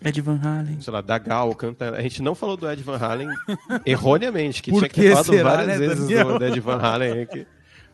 Ed 0.04 0.20
Van 0.20 0.40
Halen. 0.42 0.80
Sei 0.80 0.92
lá, 0.92 1.00
da 1.00 1.18
Gal 1.18 1.54
canta. 1.54 1.90
A 1.90 2.02
gente 2.02 2.22
não 2.22 2.34
falou 2.34 2.56
do 2.56 2.68
Ed 2.70 2.82
Van 2.82 2.96
Halen 2.96 3.28
erroneamente, 3.86 4.62
que 4.62 4.72
tinha 4.72 4.88
que 4.88 5.00
ter 5.00 5.10
falado 5.10 5.26
será, 5.26 5.50
várias 5.50 5.78
né, 5.78 5.78
vezes 5.78 6.08
Daniel? 6.08 6.26
do, 6.26 6.38
do 6.38 6.44
Ed 6.44 6.60
Van 6.60 6.78
Halen. 6.78 7.26
Que, 7.26 7.46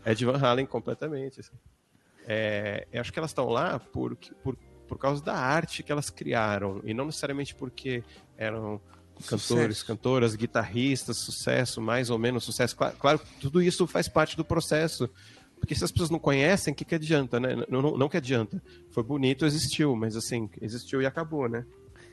Ed 0.06 0.24
Van 0.24 0.38
Halen 0.38 0.66
completamente. 0.66 1.40
assim. 1.40 1.52
É, 2.26 2.86
eu 2.92 3.00
acho 3.00 3.12
que 3.12 3.18
elas 3.18 3.30
estão 3.30 3.48
lá 3.48 3.78
por, 3.78 4.16
por, 4.42 4.56
por 4.88 4.98
causa 4.98 5.22
da 5.22 5.34
arte 5.34 5.82
que 5.82 5.92
elas 5.92 6.10
criaram, 6.10 6.80
e 6.82 6.94
não 6.94 7.04
necessariamente 7.04 7.54
porque 7.54 8.02
eram 8.36 8.80
cantores, 9.26 9.78
Sucesso. 9.78 9.86
cantoras, 9.86 10.34
guitarristas, 10.34 11.18
sucesso, 11.18 11.80
mais 11.80 12.08
ou 12.08 12.18
menos 12.18 12.44
sucesso. 12.44 12.76
Claro, 12.76 12.96
claro, 12.98 13.20
tudo 13.40 13.60
isso 13.60 13.86
faz 13.86 14.08
parte 14.08 14.36
do 14.36 14.44
processo. 14.44 15.08
Porque 15.58 15.74
se 15.74 15.84
as 15.84 15.90
pessoas 15.90 16.10
não 16.10 16.20
conhecem, 16.20 16.72
o 16.72 16.76
que, 16.76 16.84
que 16.84 16.94
adianta, 16.94 17.40
né? 17.40 17.56
Não, 17.68 17.82
não, 17.82 17.98
não 17.98 18.08
que 18.08 18.16
adianta. 18.16 18.62
Foi 18.90 19.02
bonito, 19.02 19.44
existiu, 19.44 19.96
mas 19.96 20.16
assim, 20.16 20.48
existiu 20.60 21.02
e 21.02 21.06
acabou, 21.06 21.48
né? 21.48 21.66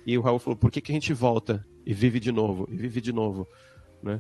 E 0.06 0.18
o 0.18 0.22
Raul 0.22 0.40
falou, 0.40 0.58
por 0.58 0.72
que, 0.72 0.82
que 0.82 0.92
a 0.92 0.96
gente 0.96 1.14
volta 1.14 1.66
e 1.86 1.94
vive 1.94 2.20
de 2.20 2.32
novo, 2.32 2.68
e 2.72 2.76
vive 2.76 3.00
de 3.00 3.14
novo, 3.14 3.48
né? 4.02 4.20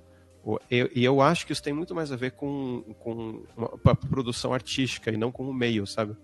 E 0.69 1.03
eu 1.03 1.21
acho 1.21 1.47
que 1.47 1.53
isso 1.53 1.63
tem 1.63 1.73
muito 1.73 1.95
mais 1.95 2.11
a 2.11 2.15
ver 2.15 2.33
com, 2.33 2.83
com 2.99 3.43
uma, 3.57 3.67
com 3.67 3.89
a 3.89 3.95
produção 3.95 4.53
artística 4.53 5.11
e 5.11 5.17
não 5.17 5.31
com 5.31 5.49
o 5.49 5.53
meio, 5.53 5.87
sabe? 5.87 6.15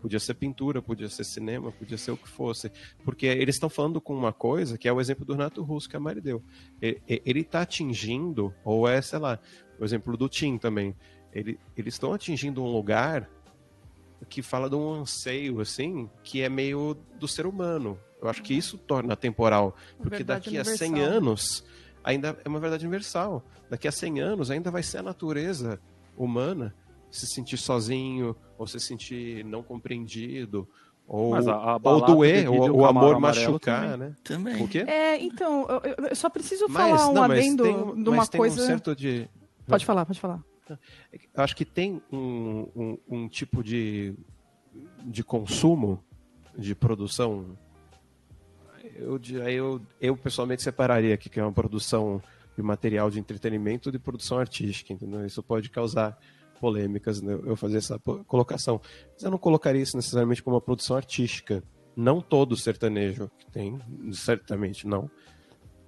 Podia 0.00 0.20
ser 0.20 0.34
pintura, 0.34 0.82
podia 0.82 1.08
ser 1.08 1.24
cinema, 1.24 1.72
podia 1.72 1.96
ser 1.96 2.10
o 2.10 2.16
que 2.16 2.28
fosse. 2.28 2.70
Porque 3.04 3.26
eles 3.26 3.56
estão 3.56 3.68
falando 3.68 4.00
com 4.00 4.14
uma 4.14 4.32
coisa 4.32 4.76
que 4.76 4.86
é 4.86 4.92
o 4.92 5.00
exemplo 5.00 5.24
do 5.24 5.32
Renato 5.32 5.62
Russo 5.62 5.88
que 5.88 5.96
a 5.96 6.00
Mari 6.00 6.20
deu. 6.20 6.42
Ele 6.80 7.40
está 7.40 7.62
atingindo, 7.62 8.54
ou 8.64 8.86
é, 8.86 9.00
sei 9.00 9.18
lá, 9.18 9.38
o 9.80 9.84
exemplo 9.84 10.16
do 10.16 10.28
Tim 10.28 10.58
também. 10.58 10.94
Ele, 11.32 11.58
eles 11.76 11.94
estão 11.94 12.12
atingindo 12.12 12.62
um 12.62 12.70
lugar 12.70 13.28
que 14.28 14.42
fala 14.42 14.68
de 14.70 14.76
um 14.76 14.92
anseio, 14.92 15.60
assim, 15.60 16.08
que 16.22 16.42
é 16.42 16.48
meio 16.48 16.96
do 17.18 17.28
ser 17.28 17.46
humano. 17.46 17.98
Eu 18.20 18.28
acho 18.28 18.42
que 18.42 18.54
isso 18.54 18.78
torna 18.78 19.14
temporal. 19.16 19.76
Porque 19.98 20.24
daqui 20.24 20.56
a 20.58 20.64
100 20.64 20.90
universal. 20.90 21.16
anos 21.16 21.64
ainda 22.02 22.38
é 22.44 22.48
uma 22.48 22.60
verdade 22.60 22.86
universal. 22.86 23.44
Daqui 23.68 23.86
a 23.86 23.92
100 23.92 24.20
anos 24.20 24.50
ainda 24.50 24.70
vai 24.70 24.82
ser 24.82 24.98
a 24.98 25.02
natureza 25.02 25.80
humana 26.16 26.74
se 27.16 27.26
sentir 27.26 27.56
sozinho, 27.56 28.36
ou 28.58 28.66
se 28.66 28.78
sentir 28.80 29.44
não 29.44 29.62
compreendido, 29.62 30.68
ou, 31.06 31.34
a- 31.34 31.38
a 31.38 31.80
ou 31.82 32.04
doer, 32.04 32.50
ou 32.50 32.70
o 32.70 32.76
o 32.78 32.84
amor 32.86 33.20
machucar, 33.20 33.92
também. 33.92 34.08
né? 34.08 34.16
Também. 34.24 34.62
O 34.62 34.68
quê? 34.68 34.78
É, 34.80 35.20
então, 35.22 35.66
eu, 35.84 36.06
eu- 36.08 36.16
só 36.16 36.28
preciso 36.28 36.66
Mas, 36.68 36.90
falar 36.90 37.08
um 37.10 37.14
não, 37.14 37.22
adendo 37.22 37.62
tem, 37.62 37.74
de 38.02 38.08
uma 38.10 38.16
mas 38.16 38.28
tem 38.28 38.38
coisa. 38.40 38.60
um 38.62 38.66
certo 38.66 38.94
de... 38.96 39.28
Pode 39.66 39.84
falar, 39.84 40.04
pode 40.06 40.20
falar. 40.20 40.42
Eu 40.68 40.76
acho 41.44 41.54
que 41.54 41.64
tem 41.64 42.02
um, 42.12 42.66
um, 42.74 42.98
um 43.08 43.28
tipo 43.28 43.62
de, 43.62 44.14
de 45.04 45.22
consumo, 45.22 46.02
de 46.58 46.74
produção. 46.74 47.56
Eu, 48.96 49.20
eu, 49.48 49.80
eu 50.00 50.16
pessoalmente 50.16 50.62
separaria 50.62 51.14
aqui 51.14 51.28
que 51.28 51.38
é 51.38 51.42
uma 51.42 51.52
produção 51.52 52.20
de 52.56 52.62
material 52.62 53.10
de 53.10 53.18
entretenimento 53.20 53.92
de 53.92 53.98
produção 53.98 54.38
artística, 54.38 54.92
entendeu? 54.92 55.24
Isso 55.26 55.42
pode 55.42 55.68
causar 55.70 56.18
polêmicas, 56.56 57.20
né? 57.20 57.38
eu 57.44 57.56
fazer 57.56 57.78
essa 57.78 57.98
colocação. 58.26 58.80
Mas 59.14 59.22
eu 59.22 59.30
não 59.30 59.38
colocaria 59.38 59.82
isso 59.82 59.96
necessariamente 59.96 60.42
como 60.42 60.56
uma 60.56 60.60
produção 60.60 60.96
artística. 60.96 61.62
Não 61.96 62.20
todo 62.20 62.56
sertanejo 62.56 63.30
que 63.38 63.50
tem, 63.50 63.78
certamente 64.12 64.86
não. 64.86 65.10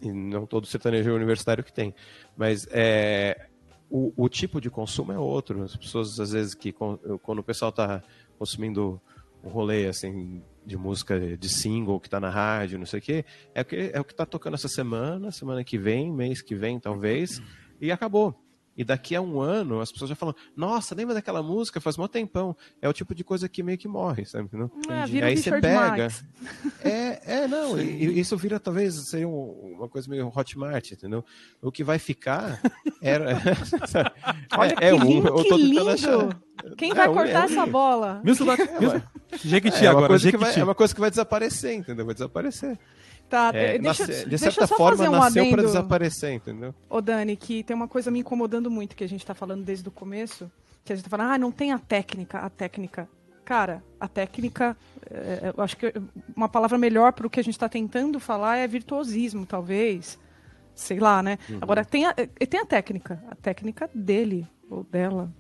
E 0.01 0.13
não 0.13 0.47
todo 0.47 0.67
sertanejo 0.67 1.13
universitário 1.13 1.65
que 1.65 1.73
tem. 1.73 1.95
Mas 2.37 2.67
é, 2.71 3.49
o, 3.91 4.13
o 4.17 4.29
tipo 4.29 4.61
de 4.61 4.71
consumo 4.71 5.13
é 5.13 5.19
outro. 5.19 5.63
As 5.63 5.77
pessoas, 5.77 6.19
às 6.21 6.33
vezes, 6.33 6.55
que 6.55 6.73
quando 6.73 7.39
o 7.41 7.43
pessoal 7.43 7.71
está 7.71 8.03
consumindo 8.39 9.01
um 9.43 9.49
rolê 9.49 9.87
assim 9.87 10.43
de 10.65 10.77
música 10.77 11.19
de 11.37 11.49
single 11.49 11.99
que 11.99 12.11
tá 12.11 12.21
na 12.21 12.29
rádio, 12.29 12.79
não 12.79 12.87
sei 12.87 12.99
o 12.99 13.03
quê, 13.03 13.25
é 13.55 13.63
o 13.63 13.65
que, 13.65 13.91
é 13.95 14.01
o 14.01 14.05
que 14.05 14.15
tá 14.15 14.27
tocando 14.27 14.55
essa 14.55 14.69
semana, 14.69 15.31
semana 15.31 15.65
que 15.65 15.79
vem, 15.79 16.13
mês 16.13 16.43
que 16.43 16.55
vem, 16.55 16.79
talvez, 16.79 17.41
e 17.81 17.91
acabou. 17.91 18.39
E 18.79 18.85
daqui 18.85 19.17
a 19.17 19.21
um 19.21 19.41
ano, 19.41 19.81
as 19.81 19.91
pessoas 19.91 20.09
já 20.09 20.15
falam, 20.15 20.33
nossa, 20.57 20.95
lembra 20.95 21.13
daquela 21.13 21.43
música? 21.43 21.81
Faz 21.81 21.97
mó 21.97 22.07
tempão. 22.07 22.57
É 22.81 22.89
o 22.89 22.93
tipo 22.93 23.13
de 23.13 23.25
coisa 23.25 23.49
que 23.49 23.61
meio 23.61 23.77
que 23.77 23.89
morre, 23.89 24.25
sabe? 24.25 24.45
Entendeu? 24.45 24.71
Ah, 24.89 25.05
E 25.05 25.11
vira 25.11 25.27
o 25.27 25.29
aí 25.29 25.37
você 25.37 25.61
pega. 25.61 26.09
É, 26.85 27.41
é, 27.43 27.49
não, 27.49 27.79
e- 27.79 28.07
e 28.07 28.21
isso 28.21 28.37
vira 28.37 28.61
talvez 28.61 28.95
seria 28.95 29.27
um- 29.29 29.75
uma 29.77 29.89
coisa 29.89 30.09
meio 30.09 30.33
Hotmart, 30.35 30.93
entendeu? 30.93 31.25
O 31.61 31.73
que 31.73 31.83
vai 31.83 31.99
ficar 31.99 32.61
era. 33.03 33.37
Olha 34.57 34.75
é, 34.81 34.91
que 34.91 34.93
um- 34.95 35.05
lindo, 35.05 35.29
eu 35.29 35.35
que 35.45 35.55
lindo. 35.57 35.89
achar- 35.91 36.39
Quem 36.77 36.93
É, 36.93 36.95
vai 36.95 37.09
um- 37.09 37.15
cortar 37.15 37.43
é, 37.43 37.53
essa 37.53 37.67
bola? 37.67 38.21
Milson. 38.25 38.45
Jequiti 39.45 39.79
É 39.79 39.83
uma, 39.83 39.91
agora, 39.91 40.07
coisa 40.09 40.39
vai, 40.39 40.55
é 40.61 40.65
uma 40.65 40.75
coisa 40.75 40.95
que 40.95 41.01
vai 41.01 41.11
desaparecer, 41.11 41.75
entendeu? 41.75 42.07
Vai 42.07 42.15
desaparecer. 42.15 42.79
Tá, 43.29 43.51
É, 43.55 43.75
eh, 43.75 43.79
deixa, 43.79 44.07
nasce- 44.07 44.27
de 44.27 44.39
certa 44.39 44.67
forma, 44.67 44.97
fazer 44.97 45.09
um 45.09 45.13
nasceu 45.13 45.45
para 45.45 45.53
adendo, 45.53 45.67
desaparecer, 45.67 46.33
entendeu? 46.33 46.75
ô 46.89 47.01
Dani, 47.01 47.37
que 47.37 47.63
tem 47.63 47.77
uma 47.77 47.87
coisa 47.89 48.11
me 48.11 48.21
incomodando 48.21 48.71
muito 48.71 48.97
que 48.97 49.05
a 49.05 49.09
gente 49.09 49.25
tá 49.27 49.35
falando 49.35 49.63
desde 49.65 49.87
o 49.87 49.91
começo, 49.93 50.51
que 50.85 50.93
a 50.93 50.97
gente 50.97 51.05
tá 51.05 51.11
falando, 51.11 51.33
ah, 51.33 51.39
não 51.39 51.53
tem 51.53 51.73
a 51.73 51.79
técnica, 51.79 52.39
a 52.39 52.49
técnica. 52.49 53.07
Cara, 53.45 53.83
a 54.01 54.09
técnica, 54.09 54.77
eh, 55.11 55.53
eu 55.57 55.63
acho 55.63 55.77
que 55.77 55.93
uma 56.37 56.49
palavra 56.49 56.79
melhor 56.79 57.13
para 57.13 57.27
o 57.27 57.31
que 57.31 57.41
a 57.41 57.45
gente 57.45 57.55
está 57.55 57.69
tentando 57.69 58.19
falar 58.19 58.57
é 58.57 58.67
virtuosismo, 58.67 59.45
talvez. 59.47 60.19
Sei 60.75 60.99
lá, 61.01 61.23
né? 61.23 61.39
Uhum. 61.51 61.59
Agora, 61.61 61.85
tem 61.85 62.07
a, 62.07 62.15
eh, 62.17 62.47
tem 62.47 62.61
a 62.61 62.65
técnica. 62.65 63.23
A 63.31 63.35
técnica 63.35 63.91
dele 63.95 64.47
ou 64.71 64.85
dela. 64.85 65.31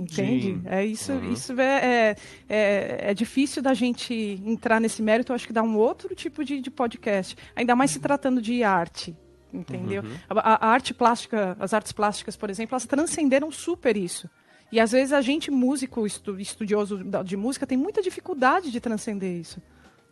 Entende? 0.00 0.54
Sim. 0.54 0.62
É 0.66 0.84
isso, 0.84 1.12
Uhum. 1.12 1.32
isso 1.32 1.52
é, 1.60 1.64
é, 1.64 2.16
é, 2.48 3.10
é 3.10 3.14
difícil 3.14 3.62
da 3.62 3.74
gente 3.74 4.14
entrar 4.44 4.80
nesse 4.80 5.02
mérito, 5.02 5.32
eu 5.32 5.34
acho 5.36 5.46
que 5.46 5.52
dá 5.52 5.62
um 5.62 5.76
outro 5.76 6.14
tipo 6.14 6.44
de, 6.44 6.60
de 6.60 6.70
podcast. 6.70 7.36
Ainda 7.54 7.74
mais 7.76 7.90
se 7.90 8.00
tratando 8.00 8.40
de 8.40 8.62
arte. 8.62 9.16
Entendeu? 9.52 10.02
A, 10.28 10.34
a- 10.54 10.66
a 10.66 10.70
arte 10.70 10.92
plástica, 10.92 11.56
as 11.58 11.72
artes 11.72 11.92
plásticas, 11.92 12.36
por 12.36 12.50
exemplo, 12.50 12.74
elas 12.74 12.84
transcenderam 12.84 13.50
super 13.50 13.96
isso. 13.96 14.28
E 14.70 14.80
às 14.80 14.92
vezes 14.92 15.12
a 15.12 15.20
gente, 15.22 15.50
músico, 15.50 16.04
estu- 16.06 16.38
estudioso 16.40 17.02
de 17.24 17.36
música, 17.36 17.66
tem 17.66 17.78
muita 17.78 18.02
dificuldade 18.02 18.70
de 18.70 18.80
transcender 18.80 19.38
isso. 19.40 19.62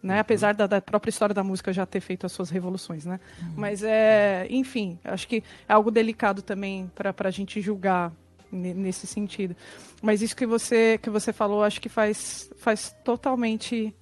Né? 0.02 0.20
Apesar 0.20 0.54
da, 0.54 0.66
da 0.66 0.80
própria 0.80 1.10
história 1.10 1.34
da 1.34 1.42
música 1.42 1.72
já 1.72 1.84
ter 1.84 2.00
feito 2.00 2.24
as 2.26 2.32
suas 2.32 2.50
revoluções, 2.50 3.04
né? 3.06 3.18
Mas 3.56 3.82
é, 3.82 4.46
enfim, 4.50 4.98
acho 5.02 5.26
que 5.26 5.42
é 5.68 5.72
algo 5.72 5.90
delicado 5.90 6.40
também 6.42 6.90
para 6.94 7.14
a 7.18 7.30
gente 7.30 7.58
julgar 7.60 8.12
nesse 8.54 9.06
sentido. 9.06 9.56
Mas 10.02 10.22
isso 10.22 10.36
que 10.36 10.46
você 10.46 10.98
que 11.02 11.10
você 11.10 11.32
falou, 11.32 11.62
acho 11.64 11.80
que 11.80 11.88
faz 11.88 12.50
faz 12.58 12.94
totalmente 13.04 13.94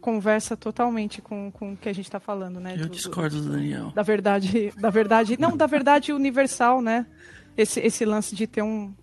conversa 0.00 0.56
totalmente 0.56 1.20
com, 1.20 1.50
com 1.50 1.72
o 1.72 1.76
que 1.76 1.88
a 1.88 1.92
gente 1.92 2.06
está 2.06 2.20
falando, 2.20 2.60
né? 2.60 2.74
Eu 2.74 2.78
Do- 2.78 2.82
do- 2.84 2.90
discordo 2.90 3.40
do 3.42 3.50
Daniel. 3.50 3.92
da 3.94 4.02
verdade, 4.02 4.72
da 4.78 4.90
verdade, 4.90 5.36
não, 5.38 5.56
da 5.56 5.66
verdade 5.66 6.12
universal, 6.12 6.80
né? 6.80 7.04
Esse, 7.56 7.80
esse 7.80 8.04
lance 8.04 8.36
de 8.36 8.46
ter 8.46 8.62
um, 8.62 8.94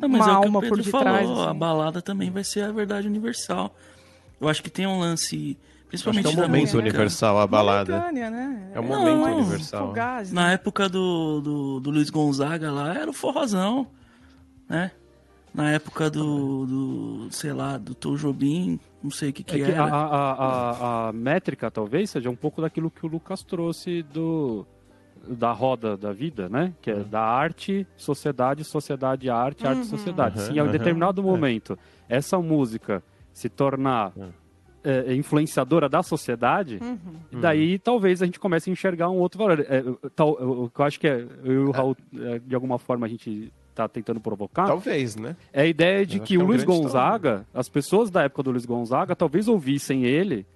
Não, 0.00 0.08
mas 0.08 0.22
uma 0.22 0.30
é 0.32 0.32
o 0.38 0.40
que 0.40 0.46
o 0.46 0.46
alma 0.46 0.60
Pedro 0.62 0.82
por 0.82 0.90
falou, 0.90 1.04
detrás. 1.12 1.28
a 1.30 1.50
assim. 1.50 1.58
balada 1.58 2.00
também 2.00 2.30
vai 2.30 2.42
ser 2.42 2.62
a 2.62 2.72
verdade 2.72 3.06
universal. 3.06 3.76
Eu 4.40 4.48
acho 4.48 4.62
que 4.62 4.70
tem 4.70 4.86
um 4.86 4.98
lance, 4.98 5.58
Acho 5.60 5.88
principalmente 5.88 6.24
que 6.26 6.34
é 6.34 6.38
um 6.38 6.42
momento 6.42 6.78
universal 6.78 7.38
a 7.38 7.46
balada. 7.46 7.92
Momentânea, 7.98 8.30
né? 8.30 8.70
É 8.74 8.80
um 8.80 8.84
momento 8.84 9.18
não, 9.18 9.36
universal. 9.40 9.88
Fugaz, 9.88 10.32
Na 10.32 10.46
né? 10.48 10.54
época 10.54 10.88
do, 10.88 11.42
do, 11.42 11.80
do 11.80 11.90
Luiz 11.90 12.08
Gonzaga 12.08 12.72
lá, 12.72 12.94
era 12.94 13.10
o 13.10 13.12
forrozão, 13.12 13.86
né? 14.70 14.90
Na 15.52 15.72
época 15.72 16.08
do, 16.08 16.64
do 16.64 17.28
sei 17.32 17.52
lá, 17.52 17.76
do 17.76 17.92
Tom 17.92 18.14
Jobim, 18.14 18.78
não 19.02 19.10
sei 19.10 19.30
o 19.30 19.32
que 19.32 19.42
É 19.42 19.44
que 19.44 19.64
que 19.64 19.72
a, 19.72 19.82
a, 19.84 20.32
a, 20.32 21.08
a 21.08 21.12
métrica 21.12 21.68
talvez 21.72 22.08
seja 22.10 22.30
um 22.30 22.36
pouco 22.36 22.62
daquilo 22.62 22.88
que 22.88 23.04
o 23.04 23.08
Lucas 23.08 23.42
trouxe 23.42 24.02
do 24.04 24.64
da 25.28 25.50
roda 25.52 25.96
da 25.98 26.12
vida, 26.12 26.48
né? 26.48 26.72
Que 26.80 26.90
é 26.92 26.94
Uhum. 26.94 27.02
da 27.08 27.20
arte, 27.20 27.84
sociedade, 27.96 28.64
sociedade, 28.64 29.28
arte, 29.28 29.66
arte, 29.66 29.84
sociedade. 29.86 30.38
Uhum, 30.38 30.46
Se 30.46 30.52
em 30.52 30.60
um 30.62 30.66
uhum. 30.66 30.70
determinado 30.72 31.20
momento 31.22 31.76
essa 32.08 32.38
música 32.38 33.02
se 33.32 33.48
tornar 33.48 34.12
Uhum. 34.16 34.30
é, 34.84 35.14
influenciadora 35.14 35.88
da 35.88 36.02
sociedade, 36.02 36.78
Uhum. 36.80 37.40
daí 37.40 37.78
talvez 37.78 38.22
a 38.22 38.24
gente 38.24 38.38
comece 38.40 38.70
a 38.70 38.72
enxergar 38.72 39.10
um 39.10 39.18
outro 39.18 39.38
valor. 39.38 39.60
É, 39.68 39.82
tal, 40.16 40.30
o 40.30 40.70
que 40.70 40.80
eu 40.80 40.84
acho 40.86 40.98
que 41.00 41.06
é, 41.08 41.26
eu 41.44 41.52
e 41.52 41.58
o 41.58 41.70
Raul, 41.72 41.96
é, 42.16 42.38
de 42.38 42.54
alguma 42.54 42.78
forma, 42.78 43.04
a 43.04 43.08
gente 43.08 43.52
tá 43.88 43.94
tentando 43.94 44.20
provocar, 44.20 44.66
Talvez, 44.66 45.16
né? 45.16 45.36
é 45.52 45.62
a 45.62 45.66
ideia 45.66 46.04
de 46.06 46.18
Eu 46.18 46.22
que 46.24 46.34
é 46.34 46.38
o 46.38 46.42
um 46.42 46.46
Luiz 46.46 46.64
Gonzaga, 46.64 47.46
as 47.54 47.68
pessoas 47.68 48.10
da 48.10 48.22
época 48.22 48.42
do 48.42 48.50
Luiz 48.50 48.66
Gonzaga, 48.66 49.14
talvez 49.14 49.48
ouvissem 49.48 50.04
ele 50.04 50.46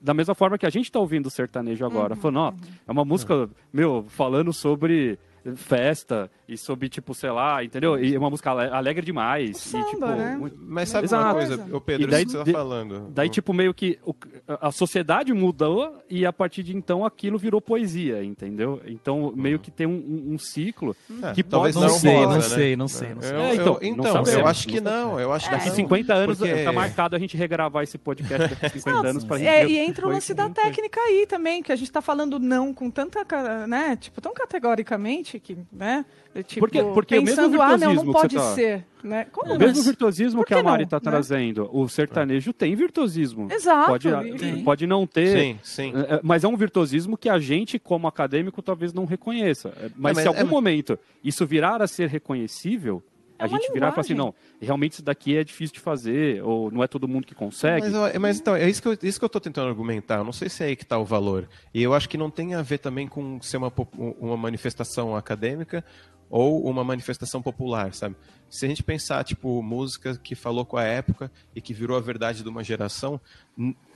da 0.00 0.14
mesma 0.14 0.34
forma 0.34 0.58
que 0.58 0.66
a 0.66 0.70
gente 0.70 0.90
tá 0.90 1.00
ouvindo 1.00 1.26
o 1.26 1.30
sertanejo 1.30 1.84
agora. 1.84 2.14
Falando, 2.14 2.38
ó, 2.38 2.52
é 2.86 2.92
uma 2.92 3.04
música, 3.04 3.48
meu, 3.72 4.04
falando 4.08 4.52
sobre 4.52 5.18
festa 5.56 6.30
e 6.48 6.56
sobre, 6.56 6.88
tipo, 6.88 7.12
sei 7.14 7.30
lá, 7.30 7.62
entendeu? 7.64 7.98
E 7.98 8.14
é 8.14 8.18
uma 8.18 8.30
música 8.30 8.50
ale- 8.50 8.70
alegre 8.70 9.04
demais. 9.04 9.50
e, 9.50 9.54
Samba, 9.60 9.86
tipo, 9.90 10.06
né? 10.06 10.36
muito- 10.38 10.56
Mas 10.60 10.88
sabe 10.88 11.06
Exato. 11.06 11.24
uma 11.24 11.34
coisa, 11.34 11.68
o 11.76 11.80
Pedro, 11.80 12.06
E 12.06 12.10
daí- 12.10 12.24
isso 12.24 12.38
que 12.38 12.44
você 12.44 12.52
tá 12.52 12.58
falando. 12.58 13.08
Daí, 13.10 13.28
tipo, 13.28 13.52
meio 13.52 13.74
que 13.74 13.98
o- 14.04 14.14
a 14.60 14.70
sociedade 14.70 15.32
mudou 15.32 15.96
e 16.08 16.24
a 16.24 16.32
partir 16.32 16.62
de 16.62 16.76
então 16.76 17.04
aquilo 17.04 17.38
virou 17.38 17.60
poesia, 17.60 18.22
entendeu? 18.22 18.80
Então, 18.86 19.32
meio 19.34 19.58
que 19.58 19.70
tem 19.70 19.86
um, 19.86 19.90
um- 19.92 20.34
um 20.34 20.38
ciclo 20.38 20.94
É, 21.22 21.32
que 21.32 21.42
pode 21.42 21.74
Não, 21.74 21.82
não 21.82 21.88
sei, 21.90 22.12
não 22.14 22.32
né? 22.34 22.40
sei, 22.40 22.76
não 22.76 22.88
sei, 22.88 23.14
não 23.14 23.22
sei. 23.22 23.32
Eu, 23.32 23.40
É, 23.40 23.50
eu- 23.50 23.54
então, 23.54 23.78
então, 23.82 23.96
não 23.96 24.04
eu 24.20 24.24
sabemos, 24.26 24.50
acho 24.50 24.68
que 24.68 24.80
não, 24.80 25.18
eu 25.20 25.32
acho 25.32 25.46
que 25.48 25.54
Daqui 25.56 25.68
não. 25.68 25.74
50 25.74 26.14
anos 26.14 26.38
porque- 26.38 26.64
tá 26.64 26.72
marcado 26.72 27.16
a 27.16 27.18
gente 27.18 27.36
regravar 27.36 27.82
esse 27.82 27.98
podcast 27.98 28.54
daqui 28.54 28.78
50 28.78 29.08
anos 29.08 29.24
pra 29.24 29.38
gente 29.38 29.48
É, 29.48 29.66
e 29.68 29.78
entra 29.78 30.06
o 30.06 30.10
lance 30.10 30.32
da 30.32 30.44
não 30.44 30.52
técnica 30.52 31.00
aí 31.00 31.26
também, 31.26 31.62
que 31.62 31.72
a 31.72 31.76
gente 31.76 31.90
tá 31.90 32.00
falando 32.00 32.38
não 32.38 32.72
com 32.72 32.90
tanta, 32.90 33.24
né, 33.66 33.96
tipo, 33.96 34.20
tão 34.20 34.32
categoricamente 34.34 35.38
que, 35.40 35.56
né, 35.72 36.04
tipo, 36.42 36.60
Porque- 36.60 36.82
porque 36.82 37.18
o 37.18 37.22
mesmo 37.22 37.36
pensando, 37.36 37.62
ah, 37.62 37.76
não, 37.76 37.94
não 37.94 38.04
virtuosismo 38.04 38.12
que 38.12 38.20
pode 38.20 38.34
você 38.34 38.40
tá- 38.40 38.54
ser, 38.54 38.86
né? 39.04 39.26
Como 39.32 39.46
O 39.46 39.58
não? 39.58 39.66
mesmo 39.66 39.82
virtuosismo 39.82 40.40
Por 40.40 40.46
que 40.46 40.54
a 40.54 40.56
que 40.58 40.62
Mari 40.62 40.82
não, 40.84 40.88
tá 40.88 40.96
né? 40.96 41.00
trazendo, 41.02 41.68
o 41.72 41.88
sertanejo 41.88 42.52
tem 42.52 42.74
virtuosismo. 42.74 43.48
Exato. 43.50 43.86
Pode, 43.88 44.08
e- 44.08 44.62
pode 44.62 44.86
não 44.86 45.06
ter, 45.06 45.38
Sim, 45.38 45.58
sim. 45.62 45.92
é, 45.94 46.14
é, 46.16 46.20
mas 46.22 46.44
é 46.44 46.48
um 46.48 46.56
virtuosismo 46.56 47.16
que 47.16 47.28
a 47.28 47.38
gente, 47.38 47.78
como 47.78 48.06
acadêmico, 48.06 48.60
talvez 48.62 48.92
não 48.92 49.04
reconheça. 49.04 49.68
É, 49.76 49.82
Mas, 49.96 50.14
mas 50.14 50.18
se 50.18 50.24
em 50.24 50.28
algum 50.28 50.40
é- 50.40 50.44
momento 50.44 50.98
isso 51.22 51.46
virar 51.46 51.80
a 51.82 51.86
ser 51.86 52.08
reconhecível, 52.08 53.02
É 53.38 53.44
a 53.44 53.46
gente 53.48 53.70
virar 53.70 53.88
e 53.88 53.90
falar 53.90 54.00
assim, 54.00 54.14
não, 54.14 54.34
realmente 54.58 54.92
isso 54.94 55.02
daqui 55.02 55.36
é 55.36 55.44
difícil 55.44 55.74
de 55.74 55.80
fazer, 55.80 56.42
ou 56.42 56.70
não 56.70 56.82
é 56.82 56.86
todo 56.88 57.06
mundo 57.06 57.26
que 57.26 57.34
consegue. 57.34 57.86
Mas, 57.90 58.16
mas 58.18 58.40
então, 58.40 58.56
é 58.56 58.66
isso 58.66 58.80
que, 58.80 58.88
eu, 58.88 58.96
isso 59.02 59.18
que 59.18 59.24
eu 59.26 59.28
tô 59.28 59.38
tentando 59.38 59.68
argumentar. 59.68 60.16
Eu 60.16 60.24
não 60.24 60.32
sei 60.32 60.48
se 60.48 60.62
é 60.64 60.68
aí 60.68 60.74
que 60.76 60.84
está 60.84 60.96
o 60.98 61.04
valor. 61.04 61.46
E 61.74 61.82
eu 61.82 61.92
acho 61.92 62.08
que 62.08 62.16
não 62.16 62.30
tem 62.30 62.54
a 62.54 62.62
ver 62.62 62.78
também 62.78 63.06
com 63.06 63.38
ser 63.42 63.58
uma, 63.58 63.70
uma 64.18 64.38
manifestação 64.38 65.14
acadêmica 65.14 65.84
ou 66.28 66.68
uma 66.68 66.84
manifestação 66.84 67.40
popular, 67.40 67.94
sabe? 67.94 68.16
Se 68.48 68.64
a 68.64 68.68
gente 68.68 68.82
pensar, 68.82 69.24
tipo, 69.24 69.62
música 69.62 70.16
que 70.16 70.34
falou 70.34 70.64
com 70.64 70.76
a 70.76 70.84
época 70.84 71.30
e 71.54 71.60
que 71.60 71.74
virou 71.74 71.96
a 71.96 72.00
verdade 72.00 72.42
de 72.42 72.48
uma 72.48 72.62
geração, 72.62 73.20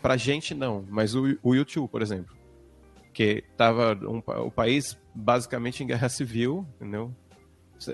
pra 0.03 0.17
gente 0.17 0.55
não. 0.55 0.85
Mas 0.89 1.15
o, 1.15 1.39
o 1.43 1.55
YouTube, 1.55 1.89
por 1.89 2.03
exemplo, 2.03 2.37
que 3.13 3.45
tava 3.57 3.95
um 3.95 4.23
o 4.47 4.51
país 4.51 4.99
basicamente 5.15 5.83
em 5.83 5.87
guerra 5.87 6.09
civil, 6.09 6.67
entendeu? 6.77 7.15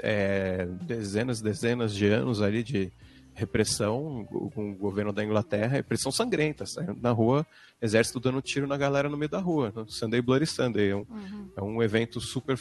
É, 0.03 0.67
dezenas, 0.83 1.41
dezenas 1.41 1.95
de 1.95 2.07
anos 2.07 2.43
ali 2.43 2.63
de 2.63 2.93
repressão 3.37 4.27
com 4.55 4.73
o 4.73 4.75
governo 4.75 5.13
da 5.13 5.23
Inglaterra, 5.23 5.77
repressão 5.77 6.11
sangrenta, 6.11 6.65
saindo 6.65 6.97
na 7.01 7.11
rua, 7.11 7.47
exército 7.81 8.19
dando 8.19 8.41
tiro 8.41 8.67
na 8.67 8.79
galera 8.79 9.11
no 9.11 9.17
meio 9.17 9.29
da 9.29 9.39
rua, 9.39 9.71
no 9.77 9.89
Sunday 9.89 10.23
Bloody 10.23 10.47
Sunday, 10.47 10.91
é 10.91 10.97
um, 10.97 11.07
é 11.55 11.63
um 11.63 11.83
evento 11.83 12.19
super 12.19 12.59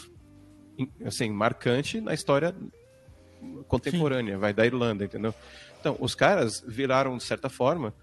assim, 1.05 1.29
marcante 1.29 2.01
na 2.01 2.13
história 2.13 2.55
contemporânea, 3.67 4.37
vai 4.37 4.53
da 4.53 4.65
Irlanda, 4.65 5.05
entendeu? 5.05 5.33
Então, 5.79 5.97
os 5.99 6.15
caras 6.15 6.63
viraram, 6.65 7.15
de 7.17 7.23
certa 7.23 7.49
forma, 7.49 7.93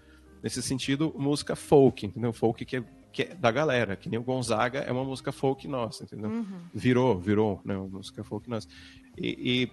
nesse 0.41 0.61
sentido, 0.61 1.13
música 1.17 1.55
folk, 1.55 2.05
entendeu? 2.05 2.31
Folk 2.33 2.63
que 2.65 2.77
é, 2.77 2.83
que 3.11 3.23
é 3.23 3.35
da 3.35 3.51
galera, 3.51 3.95
que 3.95 4.09
nem 4.09 4.19
o 4.19 4.23
Gonzaga 4.23 4.79
é 4.79 4.91
uma 4.91 5.03
música 5.03 5.31
folk 5.31 5.67
nossa, 5.67 6.03
entendeu? 6.03 6.45
Virou, 6.73 7.19
virou, 7.19 7.61
né? 7.63 7.75
Uma 7.75 7.87
música 7.87 8.23
folk 8.23 8.49
nossa. 8.49 8.67
E, 9.17 9.69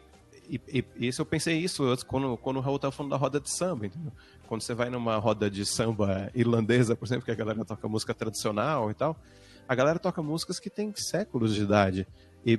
e, 0.49 0.59
e, 0.69 0.85
e 0.97 1.07
isso 1.09 1.23
eu 1.23 1.27
pensei 1.27 1.59
isso 1.59 1.85
antes, 1.85 2.03
quando, 2.03 2.37
quando 2.37 2.57
o 2.57 2.61
Raul 2.61 2.79
tava 2.79 2.93
falando 2.93 3.11
da 3.11 3.17
roda 3.17 3.41
de 3.41 3.51
samba, 3.51 3.87
entendeu? 3.87 4.13
Quando 4.49 4.63
você 4.63 4.75
vai 4.75 4.91
numa 4.91 5.17
roda 5.17 5.49
de 5.49 5.65
samba 5.65 6.31
irlandesa, 6.35 6.97
por 6.97 7.07
exemplo, 7.07 7.25
que 7.25 7.31
a 7.31 7.37
galera 7.37 7.65
toca 7.65 7.87
música 7.87 8.13
tradicional 8.13 8.91
e 8.91 8.95
tal, 8.95 9.17
a 9.69 9.75
galera 9.75 10.01
toca 10.01 10.21
músicas 10.21 10.59
que 10.59 10.69
têm 10.69 10.93
séculos 10.97 11.55
de 11.55 11.63
idade. 11.63 12.09
E 12.45 12.59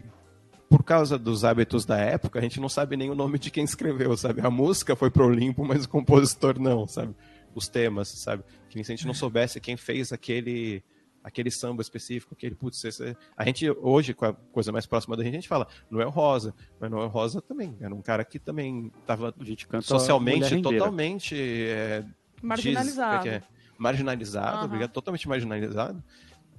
por 0.71 0.85
causa 0.85 1.17
dos 1.19 1.43
hábitos 1.43 1.83
da 1.85 1.97
época, 1.97 2.39
a 2.39 2.41
gente 2.41 2.57
não 2.61 2.69
sabe 2.69 2.95
nem 2.95 3.09
o 3.09 3.15
nome 3.15 3.37
de 3.37 3.51
quem 3.51 3.65
escreveu, 3.65 4.15
sabe? 4.15 4.39
A 4.39 4.49
música 4.49 4.95
foi 4.95 5.11
pro 5.11 5.25
Olimpo, 5.25 5.65
mas 5.65 5.83
o 5.83 5.89
compositor 5.89 6.57
não, 6.57 6.87
sabe? 6.87 7.13
Os 7.53 7.67
temas, 7.67 8.07
sabe? 8.07 8.41
Que 8.69 8.77
nem 8.77 8.83
se 8.85 8.93
a 8.93 8.95
gente 8.95 9.05
não 9.05 9.13
soubesse 9.13 9.59
quem 9.59 9.75
fez 9.75 10.13
aquele 10.13 10.81
aquele 11.21 11.51
samba 11.51 11.81
específico, 11.81 12.33
aquele 12.33 12.55
putz, 12.55 12.83
esse... 12.85 13.15
a 13.37 13.45
gente 13.45 13.69
hoje 13.69 14.11
com 14.13 14.25
a 14.25 14.33
coisa 14.33 14.71
mais 14.71 14.85
próxima 14.87 15.15
da 15.17 15.23
gente, 15.23 15.33
a 15.33 15.39
gente 15.41 15.47
fala 15.49 15.67
Noel 15.89 16.09
Rosa, 16.09 16.55
mas 16.79 16.89
Noel 16.89 17.09
Rosa 17.09 17.41
também 17.41 17.77
era 17.81 17.93
um 17.93 18.01
cara 18.01 18.23
que 18.25 18.39
também 18.39 18.91
estava 19.01 19.31
A 19.37 19.43
gente 19.43 19.67
canta 19.67 19.85
socialmente 19.85 20.61
totalmente 20.61 21.35
é, 21.37 22.03
Marginalizado. 22.41 23.23
diz- 23.25 23.33
é 23.33 23.35
é? 23.35 23.43
marginalizado, 23.77 24.57
Aham. 24.57 24.65
obrigado, 24.65 24.91
totalmente 24.91 25.27
marginalizado. 25.27 26.01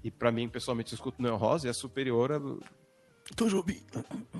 E 0.05 0.11
pra 0.11 0.31
mim, 0.31 0.49
pessoalmente, 0.49 0.93
eu 0.93 0.97
escuto 0.97 1.21
Noel 1.23 1.37
Rosa 1.37 1.67
e 1.67 1.71
é 1.71 1.73
superior 1.73 2.31
a 2.33 2.41
Tom 3.37 3.49
Jobim. 3.49 3.81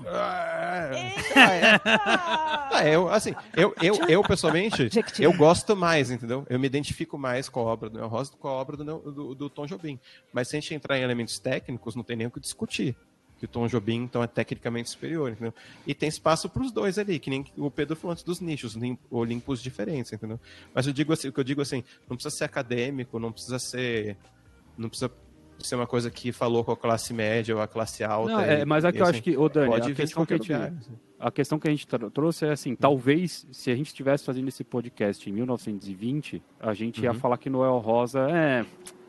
ah, 0.05 0.89
é. 0.93 1.81
Ah, 1.85 2.87
eu, 2.87 3.09
assim, 3.09 3.33
eu, 3.55 3.73
eu, 3.81 3.95
eu 4.07 4.23
pessoalmente, 4.23 4.89
eu 5.19 5.33
gosto 5.33 5.75
mais, 5.75 6.11
entendeu? 6.11 6.45
Eu 6.49 6.59
me 6.59 6.67
identifico 6.67 7.17
mais 7.17 7.49
com 7.49 7.59
a 7.61 7.63
obra 7.63 7.89
do 7.89 7.97
Noel 7.97 8.09
Rosa 8.09 8.31
do 8.31 8.35
que 8.37 8.41
com 8.41 8.47
a 8.47 8.51
obra 8.51 8.77
do, 8.77 8.83
do, 9.11 9.35
do 9.35 9.49
Tom 9.49 9.65
Jobim. 9.65 9.99
Mas 10.31 10.49
se 10.49 10.57
a 10.57 10.59
gente 10.59 10.73
entrar 10.73 10.97
em 10.97 11.01
elementos 11.01 11.39
técnicos, 11.39 11.95
não 11.95 12.03
tem 12.03 12.15
nem 12.17 12.27
o 12.27 12.31
que 12.31 12.39
discutir. 12.39 12.95
Que 13.39 13.45
o 13.45 13.47
Tom 13.47 13.67
Jobim, 13.67 14.03
então, 14.03 14.23
é 14.23 14.27
tecnicamente 14.27 14.89
superior, 14.89 15.31
entendeu? 15.31 15.53
E 15.87 15.93
tem 15.93 16.07
espaço 16.07 16.47
para 16.49 16.63
os 16.63 16.71
dois 16.71 16.97
ali, 16.97 17.19
que 17.19 17.29
nem 17.29 17.45
o 17.57 17.69
Pedro 17.71 17.95
falou 17.95 18.11
antes 18.13 18.23
dos 18.23 18.39
nichos, 18.39 18.73
lim- 18.73 18.97
Olimpos 19.11 19.61
diferentes, 19.61 20.13
entendeu? 20.13 20.39
Mas 20.73 20.87
eu 20.87 20.93
digo 20.93 21.11
assim, 21.11 21.27
o 21.27 21.33
que 21.33 21.39
eu 21.39 21.43
digo 21.43 21.61
assim, 21.61 21.83
não 22.07 22.15
precisa 22.15 22.35
ser 22.35 22.43
acadêmico, 22.45 23.19
não 23.19 23.31
precisa 23.31 23.59
ser... 23.59 24.15
Não 24.77 24.87
precisa 24.89 25.11
ser 25.67 25.75
uma 25.75 25.87
coisa 25.87 26.09
que 26.11 26.31
falou 26.31 26.63
com 26.63 26.71
a 26.71 26.77
classe 26.77 27.13
média 27.13 27.55
ou 27.55 27.61
a 27.61 27.67
classe 27.67 28.03
alta. 28.03 28.31
Não, 28.31 28.41
e- 28.41 28.45
é, 28.61 28.65
mas 28.65 28.83
é 28.85 28.91
que 28.91 28.99
eu 28.99 29.03
assim, 29.03 29.11
acho 29.13 29.23
que, 29.23 29.37
ô 29.37 29.47
Dani, 29.49 29.67
pode 29.71 29.91
a 29.91 29.95
questão 29.95 30.25
que 30.25 30.33
a 30.33 30.37
gente, 30.37 30.51
lugar. 30.53 30.73
assim. 30.79 30.91
a 31.19 31.31
questão 31.31 31.59
que 31.59 31.67
a 31.67 31.71
gente 31.71 31.87
trouxe 32.13 32.45
é 32.45 32.51
assim, 32.51 32.75
talvez 32.75 33.47
se 33.51 33.71
a 33.71 33.75
gente 33.75 33.87
estivesse 33.87 34.23
fazendo 34.25 34.47
esse 34.47 34.63
podcast 34.63 35.29
em 35.29 35.33
1920, 35.33 36.41
a 36.59 36.73
gente 36.73 36.99
Uhum. 36.99 37.05
ia 37.05 37.13
falar 37.13 37.37
que 37.37 37.49
Noel 37.49 37.77
Rosa 37.77 38.27
é, 38.29 38.65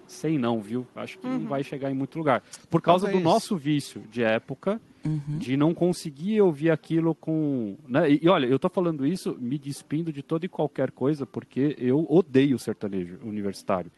sei 0.07 0.39
não, 0.39 0.61
viu? 0.61 0.87
Acho 0.95 1.19
que 1.19 1.27
Uhum. 1.27 1.39
não 1.41 1.47
vai 1.49 1.63
chegar 1.65 1.91
em 1.91 1.95
muito 1.95 2.17
lugar. 2.19 2.43
Por 2.71 2.81
causa 2.81 3.07
do 3.07 3.13
Talvez. 3.13 3.25
nosso 3.25 3.57
vício 3.57 4.03
de 4.11 4.23
época, 4.23 4.81
de 5.29 5.55
não 5.55 5.75
conseguir 5.75 6.41
ouvir 6.41 6.71
aquilo 6.71 7.15
com, 7.15 7.77
né? 7.87 8.11
E, 8.11 8.21
e 8.23 8.29
olha, 8.29 8.47
eu 8.47 8.59
tô 8.59 8.71
falando 8.71 9.07
isso 9.07 9.37
me 9.39 9.59
despindo 9.59 10.11
de 10.11 10.23
toda 10.23 10.47
e 10.47 10.49
qualquer 10.49 10.91
coisa 10.91 11.27
porque 11.27 11.77
eu 11.79 12.07
odeio 12.09 12.59
sertanejo 12.59 13.19
universitário. 13.23 13.91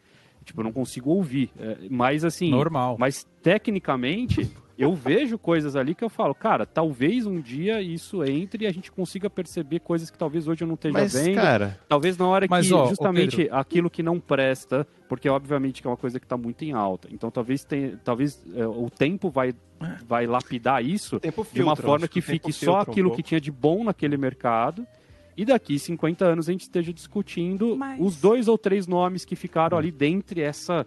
Tipo, 0.47 0.61
eu 0.61 0.63
não 0.63 0.71
consigo 0.71 1.09
ouvir. 1.11 1.51
É, 1.59 1.77
mas 1.89 2.23
assim, 2.23 2.49
Normal. 2.49 2.95
mas 2.97 3.27
tecnicamente, 3.43 4.49
eu 4.77 4.95
vejo 4.95 5.37
coisas 5.37 5.75
ali 5.75 5.93
que 5.93 6.03
eu 6.03 6.09
falo, 6.09 6.33
cara, 6.33 6.65
talvez 6.65 7.25
um 7.25 7.41
dia 7.41 7.81
isso 7.81 8.23
entre 8.23 8.63
e 8.63 8.67
a 8.67 8.71
gente 8.71 8.89
consiga 8.89 9.29
perceber 9.29 9.81
coisas 9.81 10.09
que 10.09 10.17
talvez 10.17 10.47
hoje 10.47 10.63
eu 10.63 10.67
não 10.67 10.75
esteja 10.75 10.93
Mas, 10.93 11.13
vendo. 11.13 11.35
cara, 11.35 11.77
Talvez 11.89 12.17
na 12.17 12.27
hora 12.27 12.47
Mas, 12.49 12.67
que 12.67 12.73
ó, 12.73 12.87
justamente 12.87 13.37
Pedro. 13.37 13.55
aquilo 13.55 13.89
que 13.89 14.01
não 14.01 14.21
presta, 14.21 14.87
porque 15.09 15.27
obviamente 15.27 15.81
que 15.81 15.87
é 15.87 15.91
uma 15.91 15.97
coisa 15.97 16.17
que 16.17 16.25
está 16.25 16.37
muito 16.37 16.63
em 16.63 16.71
alta. 16.71 17.09
Então 17.11 17.29
talvez 17.29 17.65
tenha, 17.65 17.99
talvez 18.03 18.41
é, 18.55 18.65
o 18.65 18.89
tempo 18.89 19.29
vai 19.29 19.53
vai 20.07 20.25
lapidar 20.25 20.83
isso 20.83 21.19
de 21.53 21.61
uma 21.61 21.75
forma 21.75 22.07
que 22.07 22.19
fique 22.19 22.51
só 22.51 22.77
um 22.77 22.79
aquilo 22.79 23.11
que 23.11 23.21
tinha 23.21 23.39
de 23.39 23.51
bom 23.51 23.83
naquele 23.83 24.17
mercado. 24.17 24.87
E 25.37 25.45
daqui 25.45 25.77
50 25.77 26.25
anos 26.25 26.49
a 26.49 26.51
gente 26.51 26.61
esteja 26.61 26.91
discutindo 26.91 27.77
Mas- 27.77 28.01
os 28.01 28.15
dois 28.19 28.47
ou 28.47 28.57
três 28.57 28.87
nomes 28.87 29.23
que 29.23 29.35
ficaram 29.35 29.77
ali 29.77 29.91
dentre 29.91 30.41
essa 30.41 30.85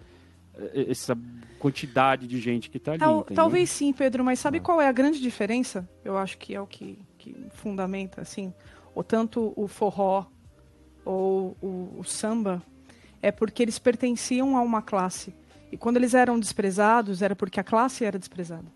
eh, 0.58 0.86
essa 0.90 1.16
quantidade 1.60 2.26
de 2.26 2.40
gente 2.40 2.68
que 2.68 2.78
está 2.78 2.92
ali. 2.92 2.98
Tal- 2.98 3.22
talvez 3.22 3.70
sim, 3.70 3.92
Pedro, 3.92 4.24
mas 4.24 4.40
sabe 4.40 4.58
qual 4.58 4.80
é 4.80 4.88
a 4.88 4.92
grande 4.92 5.20
diferença? 5.20 5.88
Eu 6.04 6.18
acho 6.18 6.36
que 6.36 6.54
é 6.54 6.60
o 6.60 6.66
que, 6.66 6.98
que 7.16 7.36
fundamenta, 7.50 8.20
assim, 8.20 8.52
ou 8.94 9.04
tanto 9.04 9.52
o 9.54 9.68
forró 9.68 10.26
ou 11.04 11.56
o, 11.62 11.96
o 11.98 12.04
samba, 12.04 12.62
é 13.22 13.30
porque 13.30 13.62
eles 13.62 13.78
pertenciam 13.78 14.56
a 14.56 14.62
uma 14.62 14.82
classe. 14.82 15.32
E 15.70 15.76
quando 15.76 15.96
eles 15.96 16.14
eram 16.14 16.38
desprezados, 16.40 17.22
era 17.22 17.36
porque 17.36 17.60
a 17.60 17.64
classe 17.64 18.04
era 18.04 18.18
desprezada. 18.18 18.66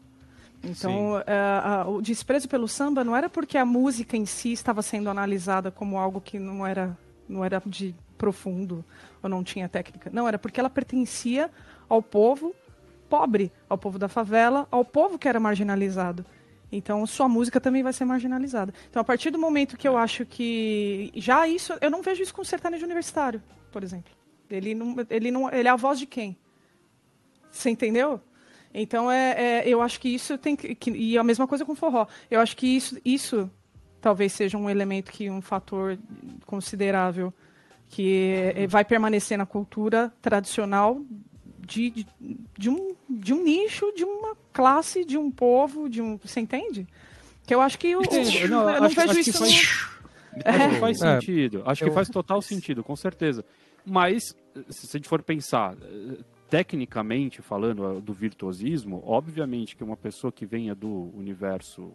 Então, 0.71 1.19
eh, 1.27 1.61
a- 1.63 1.85
o 1.89 2.01
desprezo 2.01 2.49
pelo 2.49 2.67
samba 2.69 3.05
não 3.05 3.15
era 3.15 3.29
porque 3.29 3.57
a 3.59 3.65
música 3.65 4.17
em 4.17 4.27
si 4.27 4.53
estava 4.53 4.83
sendo 4.83 5.09
analisada 5.11 5.71
como 5.71 5.99
algo 5.99 6.21
que 6.21 6.39
não 6.39 6.67
era, 6.67 6.97
não 7.29 7.45
era 7.45 7.63
de 7.67 7.95
profundo 8.17 8.85
ou 9.23 9.29
não 9.29 9.43
tinha 9.45 9.69
técnica. 9.69 10.11
Não, 10.13 10.27
era 10.27 10.39
porque 10.39 10.59
ela 10.61 10.71
pertencia 10.71 11.51
ao 11.89 12.03
povo 12.03 12.55
pobre, 13.09 13.53
ao 13.69 13.77
povo 13.79 13.99
da 13.99 14.09
favela, 14.09 14.67
ao 14.71 14.85
povo 14.85 15.19
que 15.19 15.29
era 15.29 15.39
marginalizado. 15.39 16.25
Então, 16.73 17.07
sua 17.07 17.29
música 17.29 17.61
também 17.61 17.83
vai 17.83 17.93
ser 17.93 18.05
marginalizada. 18.05 18.75
Então, 18.91 19.01
a 19.01 19.05
partir 19.05 19.31
do 19.31 19.39
momento 19.39 19.77
que 19.77 19.87
eu 19.87 19.97
acho 19.97 20.25
que 20.27 21.13
já 21.15 21.47
isso, 21.47 21.73
eu 21.81 21.91
não 21.91 22.03
vejo 22.03 22.23
isso 22.23 22.35
com 22.35 22.43
sertanejo 22.43 22.85
universitário, 22.85 23.41
por 23.71 23.85
exemplo. 23.85 24.13
Ele 24.51 24.75
não, 24.75 24.97
ele 25.11 25.31
não, 25.31 25.51
ele 25.53 25.69
é 25.69 25.71
a 25.71 25.77
voz 25.77 25.99
de 25.99 26.07
quem? 26.07 26.37
Você 27.51 27.71
entendeu? 27.71 28.21
Então, 28.75 29.09
é, 29.11 29.61
é, 29.63 29.69
eu 29.69 29.81
acho 29.81 30.01
que 30.01 30.09
isso 30.09 30.37
tem 30.37 30.57
que, 30.57 30.75
que. 30.75 30.91
E 30.91 31.17
a 31.17 31.23
mesma 31.23 31.47
coisa 31.47 31.65
com 31.65 31.75
forró. 31.77 32.07
Eu 32.31 32.41
acho 32.41 32.57
que 32.57 32.67
isso, 32.67 32.99
isso 33.05 33.49
talvez 34.01 34.33
seja 34.33 34.59
um 34.59 34.69
elemento 34.69 35.13
que 35.13 35.31
um 35.31 35.41
fator 35.41 35.97
considerável 36.45 37.33
que 37.89 38.53
é, 38.57 38.67
vai 38.67 38.85
permanecer 38.85 39.39
na 39.39 39.47
cultura 39.47 40.13
tradicional 40.21 41.01
de, 41.61 41.91
de, 41.91 42.07
de, 42.59 42.69
um, 42.69 42.95
de 43.09 43.33
um 43.33 43.45
nicho, 43.45 43.93
de 43.95 44.05
uma 44.05 44.37
classe, 44.53 45.05
de 45.05 45.17
um 45.17 45.31
povo, 45.31 45.89
de 45.89 46.03
um. 46.03 46.19
Você 46.19 46.41
entende? 46.41 46.87
Que 47.47 47.55
eu 47.55 47.61
acho 47.61 47.79
que 47.79 47.95
o. 47.95 48.01
Não, 48.03 48.69
eu 48.71 48.81
não 48.81 48.85
acho- 48.87 48.97
vejo 48.97 49.11
acho 49.11 49.15
que 49.23 49.31
isso. 49.31 49.39
faz- 49.39 49.53
no- 49.53 49.95
Acho 50.45 50.69
que 50.71 50.81
faz 50.81 51.01
É. 51.01 51.15
sentido. 51.21 51.63
Acho 51.65 51.85
que 51.85 51.91
faz 51.93 52.09
total 52.09 52.43
sentido, 52.43 52.83
com 52.83 52.97
certeza. 52.97 53.45
Mas, 53.87 54.35
se 54.69 54.87
a 54.97 54.99
gente 54.99 55.09
for 55.09 55.23
pensar, 55.23 55.77
tecnicamente 56.55 57.43
falando 57.43 57.85
eh, 57.85 58.01
do 58.01 58.13
virtuosismo, 58.13 59.03
obviamente 59.05 59.75
que 59.75 59.83
uma 59.83 59.97
pessoa 59.97 60.31
que 60.31 60.47
venha 60.47 60.73
do 60.73 61.11
universo 61.13 61.91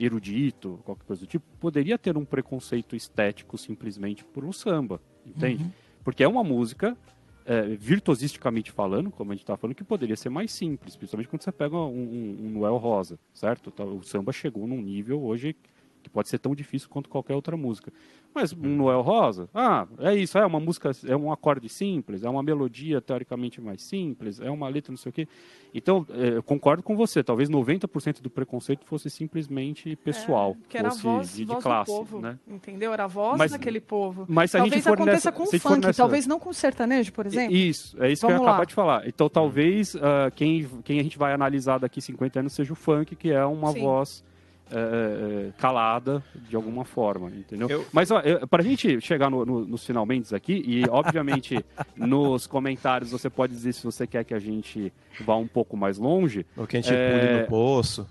erudito, 0.00 0.80
qualquer 0.84 1.04
coisa 1.04 1.20
do 1.22 1.28
tipo, 1.28 1.44
poderia 1.60 1.96
ter 1.96 2.16
um 2.16 2.24
preconceito 2.24 2.96
estético 2.96 3.56
simplesmente 3.56 4.24
por 4.24 4.44
um 4.44 4.52
samba, 4.52 5.00
entende? 5.24 5.64
Porque 6.02 6.24
é 6.24 6.28
uma 6.28 6.42
música, 6.42 6.98
eh, 7.46 7.76
virtuosisticamente 7.78 8.72
falando, 8.72 9.12
como 9.12 9.30
a 9.30 9.34
gente 9.34 9.44
está 9.44 9.56
falando, 9.56 9.76
que 9.76 9.84
poderia 9.84 10.16
ser 10.16 10.28
mais 10.28 10.50
simples, 10.50 10.96
principalmente 10.96 11.28
quando 11.28 11.42
você 11.42 11.52
pega 11.52 11.76
um, 11.76 11.86
um, 11.86 12.46
um 12.46 12.50
Noel 12.50 12.78
Rosa, 12.78 13.16
certo? 13.32 13.72
O 13.80 14.02
samba 14.02 14.32
chegou 14.32 14.66
num 14.66 14.82
nível 14.82 15.22
hoje 15.22 15.54
que 16.02 16.10
pode 16.10 16.28
ser 16.28 16.38
tão 16.38 16.54
difícil 16.54 16.88
quanto 16.88 17.08
qualquer 17.08 17.34
outra 17.34 17.56
música. 17.56 17.92
Mas 18.34 18.52
um 18.52 18.76
Noel 18.76 19.00
Rosa, 19.00 19.48
ah, 19.52 19.86
é 19.98 20.14
isso, 20.14 20.38
é 20.38 20.46
uma 20.46 20.60
música, 20.60 20.92
é 21.04 21.16
um 21.16 21.32
acorde 21.32 21.68
simples, 21.68 22.22
é 22.22 22.28
uma 22.30 22.42
melodia 22.42 23.00
teoricamente 23.00 23.60
mais 23.60 23.82
simples, 23.82 24.40
é 24.40 24.48
uma 24.48 24.68
letra 24.68 24.92
não 24.92 24.96
sei 24.96 25.10
o 25.10 25.12
quê. 25.12 25.26
Então, 25.74 26.06
eu 26.10 26.42
concordo 26.42 26.82
com 26.82 26.96
você, 26.96 27.24
talvez 27.24 27.48
90% 27.50 28.20
do 28.20 28.30
preconceito 28.30 28.84
fosse 28.84 29.10
simplesmente 29.10 29.96
pessoal, 29.96 30.56
que 30.68 30.78
era 30.78 30.88
a 30.88 30.90
fosse 30.92 31.02
voz, 31.02 31.32
de, 31.32 31.36
de 31.38 31.44
voz 31.44 31.62
classe, 31.62 31.90
do 31.90 31.96
povo, 31.98 32.20
né? 32.20 32.38
entendeu? 32.46 32.92
Era 32.92 33.04
a 33.04 33.08
voz 33.08 33.36
Mas- 33.36 33.50
daquele 33.50 33.80
povo. 33.80 34.26
Mas 34.28 34.54
a 34.54 34.58
talvez 34.58 34.86
aconteça 34.86 35.10
nessa, 35.10 35.32
com 35.32 35.42
o 35.42 35.46
funk, 35.46 35.86
nessa- 35.86 36.02
talvez 36.02 36.26
não 36.26 36.38
com 36.38 36.50
o 36.50 36.54
sertanejo, 36.54 37.12
por 37.12 37.26
exemplo. 37.26 37.54
Isso, 37.54 38.00
é 38.02 38.12
isso 38.12 38.20
que 38.20 38.26
eu 38.26 38.30
ia 38.30 38.36
Vamos 38.36 38.48
acabar 38.48 38.64
de 38.66 38.74
falar. 38.74 39.08
Então 39.08 39.28
talvez 39.28 39.96
ah, 39.96 40.30
quem, 40.34 40.68
quem 40.84 41.00
a 41.00 41.02
gente 41.02 41.18
vai 41.18 41.32
analisar 41.32 41.78
daqui 41.78 42.00
50 42.00 42.40
anos 42.40 42.52
seja 42.52 42.72
o 42.72 42.76
funk, 42.76 43.16
que 43.16 43.32
é 43.32 43.44
uma 43.44 43.72
Sim. 43.72 43.80
voz 43.80 44.24
eh, 44.70 45.50
calada 45.58 46.22
de 46.48 46.54
alguma 46.56 46.84
forma, 46.84 47.28
entendeu? 47.30 47.68
Eu- 47.68 47.84
Mas 47.92 48.10
ó, 48.10 48.20
eu, 48.20 48.46
pra 48.48 48.62
gente 48.62 49.00
chegar 49.00 49.30
no, 49.30 49.44
no- 49.44 49.66
nos 49.66 49.84
finalmente 49.84 50.34
aqui, 50.34 50.62
e 50.66 50.82
obviamente 50.90 51.64
nos 51.96 52.46
comentários 52.46 53.10
você 53.10 53.28
pode 53.28 53.52
dizer 53.52 53.72
se 53.74 53.84
você 53.84 54.06
quer 54.06 54.24
que 54.24 54.34
a 54.34 54.38
gente 54.38 54.92
vá 55.24 55.36
um 55.36 55.46
pouco 55.46 55.76
mais 55.76 55.98
longe, 55.98 56.46
Ou 56.56 56.66
que 56.66 56.76
a 56.76 56.80
gente 56.80 56.92
É, 56.94 57.10
pule 57.28 57.40
no 57.42 57.46
poço. 57.48 58.06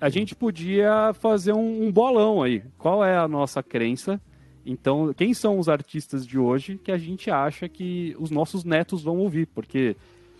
a 0.00 0.08
gente 0.08 0.34
podia 0.34 1.12
fazer 1.14 1.52
um, 1.52 1.86
um 1.86 1.92
bolão 1.92 2.42
aí. 2.42 2.62
Qual 2.78 3.04
é 3.04 3.16
a 3.16 3.28
nossa 3.28 3.62
crença? 3.62 4.20
Então, 4.66 5.12
quem 5.12 5.34
são 5.34 5.58
os 5.58 5.68
artistas 5.68 6.26
de 6.26 6.38
hoje 6.38 6.78
que 6.82 6.90
a 6.90 6.96
gente 6.96 7.30
acha 7.30 7.68
que 7.68 8.16
os 8.18 8.30
nossos 8.30 8.64
netos 8.64 9.02
vão 9.02 9.18
ouvir? 9.18 9.46
Porque 9.46 9.94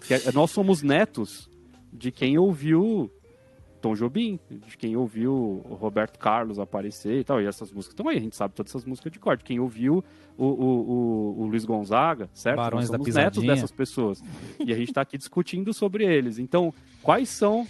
que 0.07 0.15
é- 0.15 0.33
nós 0.33 0.51
somos 0.51 0.83
netos 0.83 1.49
de 1.93 2.11
quem 2.11 2.39
ouviu 2.39 3.11
Tom 3.85 3.95
Jobim, 3.95 4.41
de 4.51 4.79
quem 4.79 4.97
ouviu 4.97 5.63
o 5.63 5.75
Roberto 5.75 6.19
Carlos 6.19 6.59
aparecer 6.59 7.21
e 7.21 7.25
tal. 7.25 7.43
E 7.43 7.45
essas 7.45 7.71
músicas 7.71 7.93
estão 7.93 8.09
aí, 8.09 8.17
a 8.17 8.21
gente 8.21 8.35
sabe 8.35 8.55
todas 8.55 8.71
essas 8.71 8.87
músicas 8.87 9.13
de 9.13 9.19
corte. 9.19 9.45
Quem 9.45 9.61
ouviu 9.61 10.03
o, 10.39 10.47
o, 10.47 10.49
o, 10.49 11.43
o 11.43 11.47
Luiz 11.47 11.67
Gonzaga, 11.67 12.31
certo? 12.33 12.57
Barões 12.57 12.89
nós 12.89 12.91
da 12.93 12.97
somos 12.97 13.15
netos 13.15 13.31
Pisadinha. 13.41 13.55
dessas 13.55 13.71
pessoas. 13.71 14.23
E 14.59 14.73
a 14.73 14.75
gente 14.75 14.89
está 14.89 15.03
aqui 15.03 15.19
discutindo 15.19 15.75
sobre 15.75 16.03
eles. 16.03 16.39
Então, 16.39 16.73
quais 17.03 17.29
são, 17.29 17.69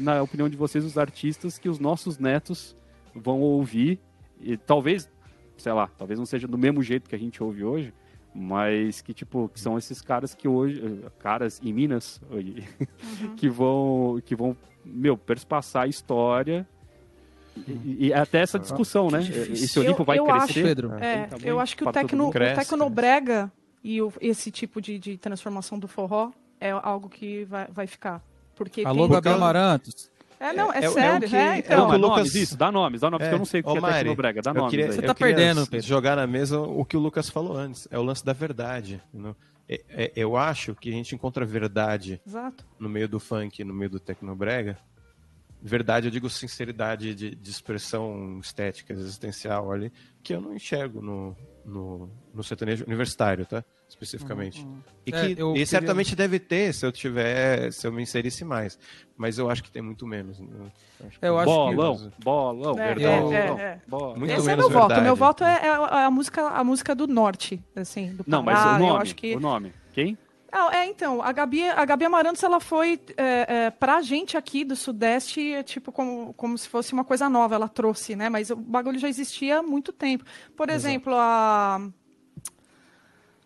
na 0.00 0.22
opinião 0.22 0.48
de 0.48 0.56
vocês, 0.56 0.84
os 0.84 0.96
artistas 0.96 1.58
que 1.58 1.68
os 1.68 1.80
nossos 1.80 2.16
netos 2.16 2.76
vão 3.12 3.40
ouvir? 3.40 3.98
E 4.40 4.56
talvez, 4.56 5.10
sei 5.56 5.72
lá, 5.72 5.88
talvez 5.98 6.16
não 6.16 6.26
seja 6.26 6.46
do 6.46 6.56
mesmo 6.56 6.80
jeito 6.80 7.10
que 7.10 7.16
a 7.16 7.18
gente 7.18 7.42
ouve 7.42 7.64
hoje, 7.64 7.92
mas 8.38 9.00
que 9.00 9.14
tipo, 9.14 9.48
que 9.48 9.58
são 9.58 9.78
esses 9.78 10.02
caras 10.02 10.34
que 10.34 10.46
hoje, 10.46 11.04
caras 11.18 11.60
em 11.64 11.72
Minas, 11.72 12.20
oi, 12.30 12.62
que 13.36 13.48
vão, 13.48 14.20
que 14.24 14.36
vão, 14.36 14.54
meu, 14.84 15.16
perspassar 15.16 15.84
a 15.84 15.86
história. 15.86 16.66
E, 17.66 18.08
e 18.08 18.12
até 18.12 18.40
essa 18.40 18.58
discussão, 18.58 19.08
né? 19.10 19.20
Esse 19.22 19.78
Olimpo 19.78 20.02
Eu- 20.02 20.04
vai 20.04 20.18
eu 20.18 20.24
crescer. 20.26 20.42
acho- 20.44 20.62
Pedro. 20.62 20.92
É, 21.02 21.28
eu 21.42 21.58
acho 21.58 21.74
que 21.74 21.84
o, 21.84 21.90
tecno, 21.90 22.24
mundo. 22.24 22.28
o 22.28 22.32
Cresce, 22.32 22.60
tecnobrega 22.60 23.50
e 23.82 24.02
o- 24.02 24.12
esse 24.20 24.50
tipo 24.50 24.78
de, 24.80 24.98
de 24.98 25.16
transformação 25.16 25.78
do 25.78 25.88
forró 25.88 26.30
é 26.60 26.70
algo 26.70 27.08
que 27.08 27.44
vai, 27.44 27.66
vai 27.70 27.86
ficar. 27.86 28.22
Porque 28.54 28.82
Alô, 28.84 29.08
tem... 29.20 29.32
Amarantos. 29.32 30.10
É, 30.38 30.52
não, 30.52 30.72
é, 30.72 30.76
É- 30.80 30.84
é 30.84 30.90
sério. 30.90 31.28
que- 31.28 31.34
É, 31.36 31.38
é 31.38 31.58
então. 31.58 31.86
o 31.86 31.90
que 31.90 31.96
o 31.96 31.98
Dá 32.00 32.06
Lucas- 32.06 32.18
nomes, 32.18 32.34
isso, 32.34 32.56
dá 32.56 32.70
nomes, 32.72 33.00
dá 33.00 33.10
nomes, 33.10 33.24
porque 33.26 33.34
eu 33.34 33.38
não 33.38 33.44
sei 33.46 33.60
o 33.60 33.64
que 33.64 33.70
Ô, 33.70 33.76
é 33.76 33.80
Mari, 33.80 33.94
Tecnobrega, 34.00 34.42
dá 34.42 34.52
nomes. 34.54 34.70
queria- 34.70 34.86
aí. 34.86 34.92
Você 34.92 35.02
tá 35.02 35.14
perdendo, 35.14 35.66
Pedro. 35.66 35.86
Jogar 35.86 36.16
na 36.16 36.26
mesa 36.26 36.60
o 36.60 36.84
que 36.84 36.96
o 36.96 37.00
Lucas 37.00 37.28
falou 37.30 37.56
antes. 37.56 37.88
É 37.90 37.98
o 37.98 38.02
lance 38.02 38.24
da 38.24 38.32
verdade. 38.32 39.00
entendeu? 39.12 39.34
É- 39.68 39.82
é- 39.88 40.12
eu 40.14 40.36
acho 40.36 40.74
que 40.76 40.88
a 40.90 40.92
gente 40.92 41.14
encontra 41.14 41.44
verdade 41.44 42.20
Exato. 42.24 42.64
no 42.78 42.88
meio 42.88 43.08
do 43.08 43.18
funk, 43.18 43.64
no 43.64 43.74
meio 43.74 43.90
do 43.90 43.98
tecnobrega. 43.98 44.78
Verdade, 45.60 46.06
eu 46.06 46.10
digo 46.12 46.28
sinceridade 46.30 47.14
de, 47.14 47.34
de 47.34 47.50
expressão 47.50 48.38
estética, 48.40 48.92
existencial 48.92 49.72
ali, 49.72 49.90
que 50.22 50.34
eu 50.34 50.40
não 50.40 50.54
enxergo 50.54 51.00
no, 51.00 51.34
no, 51.64 52.08
no 52.32 52.44
sertanejo 52.44 52.84
universitário, 52.86 53.44
tá? 53.46 53.64
Especificamente. 53.88 54.66
E 55.06 55.10
É, 55.14 55.34
que 55.34 55.40
eu 55.40 55.50
e 55.50 55.52
queria- 55.52 55.66
certamente 55.66 56.16
deve 56.16 56.38
ter 56.40 56.74
se 56.74 56.84
eu 56.84 56.90
tiver, 56.90 57.72
se 57.72 57.86
eu 57.86 57.92
me 57.92 58.02
inserisse 58.02 58.44
mais. 58.44 58.78
Mas 59.16 59.38
eu 59.38 59.48
acho 59.48 59.62
que 59.62 59.70
tem 59.70 59.80
muito 59.80 60.06
menos. 60.06 60.38
né? 60.40 60.48
acho 61.06 61.18
Eu 61.22 61.38
acho 61.38 61.46
que- 61.46 61.74
bolão, 61.74 62.12
bolão, 62.22 62.78
É, 62.78 62.94
verdade. 62.94 63.04
é, 63.04 63.20
bolão, 63.46 63.58
é. 63.60 63.80
bolão. 63.86 64.16
Muito 64.16 64.30
Esse 64.32 64.40
é 64.42 64.56
menos 64.56 64.64
meu 64.68 64.70
voto. 64.70 64.88
verdade. 64.88 65.02
Meu 65.04 65.16
voto 65.16 65.44
é, 65.44 65.60
é 65.64 65.68
a, 66.04 66.10
música, 66.10 66.42
a 66.48 66.64
música 66.64 66.94
do 66.94 67.06
norte, 67.06 67.62
assim, 67.76 68.12
do 68.14 68.24
Não, 68.26 68.42
mas 68.42 68.58
o 68.58 68.72
nome, 68.78 68.86
Eu 68.88 68.96
acho 68.96 69.14
que 69.14 69.36
o 69.36 69.40
nome. 69.40 69.72
Quem? 69.92 70.18
Ah, 70.52 70.70
é, 70.78 70.86
então, 70.86 71.20
a 71.22 71.32
Gabi, 71.32 71.68
a 71.68 71.84
Gabi 71.84 72.04
Amarantos, 72.06 72.42
ela 72.42 72.60
foi, 72.60 73.00
é, 73.16 73.66
é, 73.66 73.70
pra 73.70 74.00
gente 74.00 74.36
aqui 74.36 74.64
do 74.64 74.74
Sudeste, 74.76 75.52
é, 75.52 75.62
tipo, 75.62 75.92
como, 75.92 76.32
como 76.34 76.56
se 76.56 76.68
fosse 76.68 76.92
uma 76.92 77.04
coisa 77.04 77.28
nova, 77.28 77.54
ela 77.54 77.68
trouxe, 77.68 78.16
né? 78.16 78.28
Mas 78.30 78.50
o 78.50 78.56
bagulho 78.56 78.98
já 78.98 79.08
existia 79.08 79.58
há 79.58 79.62
muito 79.62 79.92
tempo. 79.92 80.24
Por 80.56 80.70
exemplo, 80.70 81.12
a... 81.14 81.88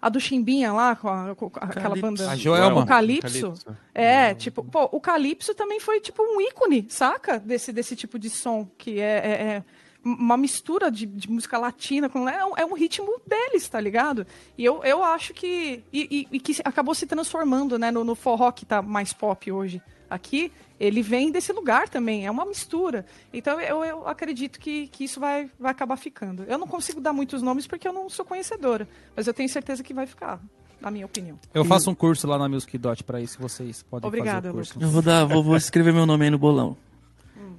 A 0.02 0.08
do 0.08 0.18
Chimbinha 0.20 0.72
lá, 0.72 0.96
com, 0.96 1.08
a- 1.08 1.34
com 1.34 1.50
aquela 1.56 1.94
banda... 1.96 2.30
A 2.30 2.36
Joelma. 2.36 2.82
O 2.82 2.86
Calypso. 2.86 3.42
Calypso. 3.50 3.76
É, 3.94 4.34
tipo, 4.34 4.64
pô, 4.64 4.88
o 4.92 5.00
Calypso 5.00 5.54
também 5.54 5.78
foi, 5.80 6.00
tipo, 6.00 6.22
um 6.22 6.40
ícone, 6.40 6.86
saca? 6.88 7.38
Desse, 7.38 7.72
desse 7.72 7.94
tipo 7.94 8.18
de 8.18 8.30
som, 8.30 8.66
que 8.78 8.98
é... 9.00 9.04
é- 9.16 9.42
é 9.56 9.64
uma 10.02 10.34
mistura 10.38 10.90
de, 10.90 11.04
de 11.04 11.30
música 11.30 11.58
latina 11.58 12.08
com 12.08 12.26
é 12.26 12.42
um, 12.42 12.56
é 12.56 12.64
um 12.64 12.72
ritmo 12.72 13.20
deles, 13.26 13.68
tá 13.68 13.78
ligado? 13.78 14.26
E 14.56 14.64
eu, 14.64 14.82
eu 14.82 15.04
acho 15.04 15.34
que 15.34 15.84
e, 15.92 16.26
e- 16.32 16.36
e 16.36 16.40
que 16.40 16.56
acabou 16.64 16.94
se 16.94 17.04
transformando, 17.06 17.78
né, 17.78 17.90
no, 17.90 18.02
no 18.02 18.14
forró 18.14 18.50
que 18.50 18.64
tá 18.64 18.80
mais 18.80 19.12
pop 19.12 19.52
hoje 19.52 19.82
aqui, 20.08 20.50
ele 20.80 21.02
vem 21.02 21.30
desse 21.30 21.52
lugar 21.52 21.90
também, 21.90 22.26
é 22.26 22.30
uma 22.30 22.46
mistura. 22.46 23.04
Então 23.32 23.60
eu, 23.60 23.84
eu 23.84 24.08
acredito 24.08 24.58
que, 24.58 24.86
que 24.88 25.04
isso 25.04 25.20
vai, 25.20 25.50
vai 25.60 25.70
acabar 25.70 25.96
ficando. 25.96 26.44
Eu 26.44 26.56
não 26.56 26.66
consigo 26.66 27.02
dar 27.02 27.12
muitos 27.12 27.42
nomes 27.42 27.66
porque 27.66 27.86
eu 27.86 27.92
não 27.92 28.08
sou 28.08 28.24
conhecedora, 28.24 28.88
mas 29.14 29.26
eu 29.26 29.34
tenho 29.34 29.48
certeza 29.48 29.82
que 29.82 29.92
vai 29.92 30.06
ficar, 30.06 30.40
na 30.80 30.90
minha 30.90 31.04
opinião. 31.04 31.38
Eu 31.52 31.66
faço 31.66 31.90
um 31.90 31.94
curso 31.94 32.26
lá 32.26 32.38
na 32.38 32.48
Music 32.48 32.76
Dot 32.78 33.04
pra 33.04 33.20
isso, 33.20 33.38
vocês 33.38 33.82
podem 33.82 34.08
Obrigada, 34.08 34.48
fazer 34.48 34.50
o 34.50 34.54
curso. 34.54 34.78
Eu 34.80 34.88
vou 34.88 35.02
dar, 35.02 35.26
vou, 35.26 35.42
vou 35.42 35.56
escrever 35.56 35.92
meu 35.92 36.06
nome 36.06 36.24
aí 36.24 36.30
no 36.30 36.38
bolão. 36.38 36.78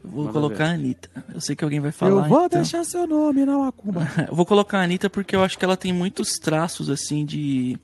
Eu 0.03 0.09
Vou 0.09 0.21
Manda 0.21 0.33
colocar 0.33 0.65
ver. 0.65 0.71
a 0.71 0.73
Anitta. 0.73 1.25
Eu 1.31 1.39
sei 1.39 1.55
que 1.55 1.63
alguém 1.63 1.79
vai 1.79 1.91
falar. 1.91 2.23
Eu 2.23 2.29
vou 2.29 2.45
então. 2.45 2.59
deixar 2.59 2.83
seu 2.83 3.05
nome 3.05 3.45
na 3.45 3.55
macumba. 3.55 4.01
Eu 4.27 4.35
vou 4.35 4.47
colocar 4.47 4.79
a 4.79 4.83
Anitta 4.83 5.11
porque 5.11 5.35
eu 5.35 5.43
acho 5.43 5.59
que 5.59 5.63
ela 5.63 5.77
tem 5.77 5.93
muitos 5.93 6.39
traços, 6.39 6.89
assim, 6.89 7.23
de, 7.23 7.77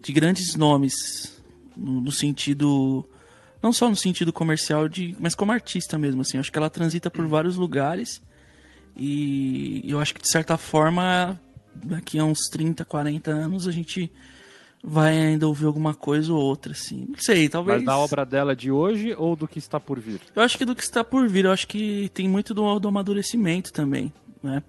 de 0.00 0.12
grandes 0.12 0.54
nomes. 0.54 1.34
No, 1.76 2.00
no 2.00 2.12
sentido. 2.12 3.04
Não 3.66 3.72
só 3.72 3.90
no 3.90 3.96
sentido 3.96 4.32
comercial, 4.32 4.88
de, 4.88 5.16
mas 5.18 5.34
como 5.34 5.50
artista 5.50 5.98
mesmo, 5.98 6.20
assim. 6.20 6.38
Acho 6.38 6.52
que 6.52 6.56
ela 6.56 6.70
transita 6.70 7.10
por 7.10 7.26
vários 7.26 7.56
lugares. 7.56 8.22
E 8.96 9.82
eu 9.84 9.98
acho 9.98 10.14
que, 10.14 10.22
de 10.22 10.30
certa 10.30 10.56
forma, 10.56 11.36
daqui 11.74 12.16
a 12.16 12.24
uns 12.24 12.48
30, 12.48 12.84
40 12.84 13.28
anos, 13.28 13.66
a 13.66 13.72
gente 13.72 14.08
vai 14.84 15.18
ainda 15.18 15.48
ouvir 15.48 15.66
alguma 15.66 15.94
coisa 15.94 16.32
ou 16.32 16.40
outra, 16.40 16.70
assim. 16.70 17.06
Não 17.08 17.18
sei, 17.18 17.48
talvez. 17.48 17.78
Mas 17.78 17.86
da 17.86 17.98
obra 17.98 18.24
dela 18.24 18.54
de 18.54 18.70
hoje 18.70 19.16
ou 19.18 19.34
do 19.34 19.48
que 19.48 19.58
está 19.58 19.80
por 19.80 19.98
vir? 19.98 20.20
Eu 20.36 20.42
acho 20.42 20.56
que 20.56 20.64
do 20.64 20.76
que 20.76 20.84
está 20.84 21.02
por 21.02 21.28
vir, 21.28 21.46
eu 21.46 21.50
acho 21.50 21.66
que 21.66 22.08
tem 22.14 22.28
muito 22.28 22.54
do, 22.54 22.78
do 22.78 22.86
amadurecimento 22.86 23.72
também, 23.72 24.12
né? 24.40 24.62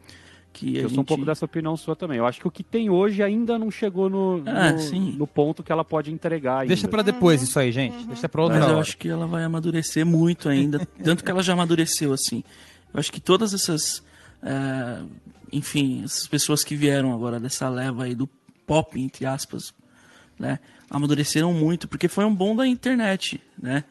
Que 0.58 0.76
Eu 0.78 0.90
sou 0.90 1.02
um 1.02 1.04
pouco 1.06 1.24
dessa 1.24 1.46
opinião 1.46 1.78
sua 1.78 1.96
também. 1.96 2.18
Eu 2.18 2.26
acho 2.26 2.42
que 2.42 2.48
o 2.48 2.52
que 2.52 2.64
tem 2.64 2.90
hoje 2.90 3.22
ainda 3.22 3.60
não 3.60 3.70
chegou 3.70 4.10
no, 4.10 4.42
Ah, 4.46 4.72
no, 4.74 5.00
no 5.12 5.28
ponto 5.28 5.62
que 5.62 5.72
ela 5.72 5.86
pode 5.86 6.12
entregar 6.12 6.62
ainda. 6.62 6.70
Deixa 6.70 6.88
pra 6.88 7.04
depois 7.04 7.44
isso 7.44 7.60
aí, 7.60 7.72
gente. 7.72 8.08
Deixa 8.08 8.28
pra 8.28 8.42
outra 8.42 8.58
Mas 8.58 8.68
eu 8.68 8.74
hora. 8.74 8.82
acho 8.82 8.98
que 8.98 9.08
ela 9.08 9.28
vai 9.28 9.44
amadurecer 9.44 10.04
muito 10.04 10.50
ainda. 10.50 10.80
tanto 11.04 11.24
que 11.24 11.30
ela 11.30 11.44
já 11.44 11.54
amadureceu, 11.54 12.12
assim. 12.12 12.44
Eu 12.92 13.00
acho 13.00 13.12
que 13.12 13.20
todas 13.22 13.54
essas. 13.54 14.04
eh, 14.42 15.04
enfim, 15.54 16.04
essas 16.04 16.28
pessoas 16.28 16.64
que 16.64 16.76
vieram 16.76 17.14
agora 17.14 17.40
dessa 17.40 17.70
leva 17.70 18.06
aí 18.06 18.16
do 18.16 18.28
pop, 18.66 19.00
entre 19.00 19.26
aspas, 19.26 19.74
né? 20.40 20.60
Amadureceram 20.90 21.54
muito, 21.54 21.88
porque 21.88 22.08
foi 22.08 22.26
um 22.26 22.34
bom 22.34 22.56
da 22.56 22.66
internet, 22.66 23.40
né? 23.62 23.84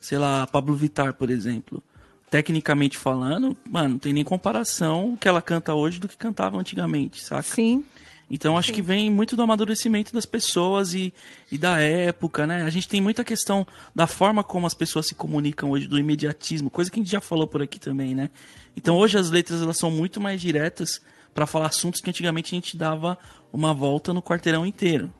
Sei 0.00 0.18
lá, 0.18 0.46
Pablo 0.46 0.74
Vittar, 0.74 1.14
por 1.14 1.30
exemplo. 1.30 1.82
Tecnicamente 2.30 2.98
falando, 2.98 3.56
mano, 3.68 3.90
não 3.90 3.98
tem 3.98 4.12
nem 4.12 4.24
comparação 4.24 5.14
o 5.14 5.16
que 5.16 5.26
ela 5.26 5.40
canta 5.40 5.74
hoje 5.74 5.98
do 5.98 6.08
que 6.08 6.16
cantava 6.16 6.58
antigamente, 6.58 7.22
saca? 7.22 7.42
Sim. 7.42 7.84
Então 8.30 8.58
acho 8.58 8.72
que 8.72 8.82
vem 8.82 9.10
muito 9.10 9.34
do 9.34 9.42
amadurecimento 9.42 10.12
das 10.12 10.26
pessoas 10.26 10.92
e, 10.92 11.14
e 11.50 11.56
da 11.56 11.80
época, 11.80 12.46
né? 12.46 12.62
A 12.62 12.70
gente 12.70 12.86
tem 12.86 13.00
muita 13.00 13.24
questão 13.24 13.66
da 13.94 14.06
forma 14.06 14.44
como 14.44 14.66
as 14.66 14.74
pessoas 14.74 15.06
se 15.06 15.14
comunicam 15.14 15.70
hoje, 15.70 15.88
do 15.88 15.98
imediatismo, 15.98 16.68
coisa 16.68 16.90
que 16.90 17.00
a 17.00 17.02
gente 17.02 17.10
já 17.10 17.20
falou 17.22 17.46
por 17.46 17.62
aqui 17.62 17.80
também, 17.80 18.14
né? 18.14 18.28
Então 18.76 18.96
hoje 18.96 19.16
as 19.16 19.30
letras 19.30 19.62
elas 19.62 19.78
são 19.78 19.90
muito 19.90 20.20
mais 20.20 20.40
diretas 20.40 21.00
para 21.32 21.46
falar 21.46 21.68
assuntos 21.68 22.00
que 22.00 22.10
antigamente 22.10 22.54
a 22.54 22.56
gente 22.56 22.76
dava 22.76 23.16
uma 23.50 23.72
volta 23.72 24.12
no 24.12 24.22
quarteirão 24.22 24.66
inteiro, 24.66 25.10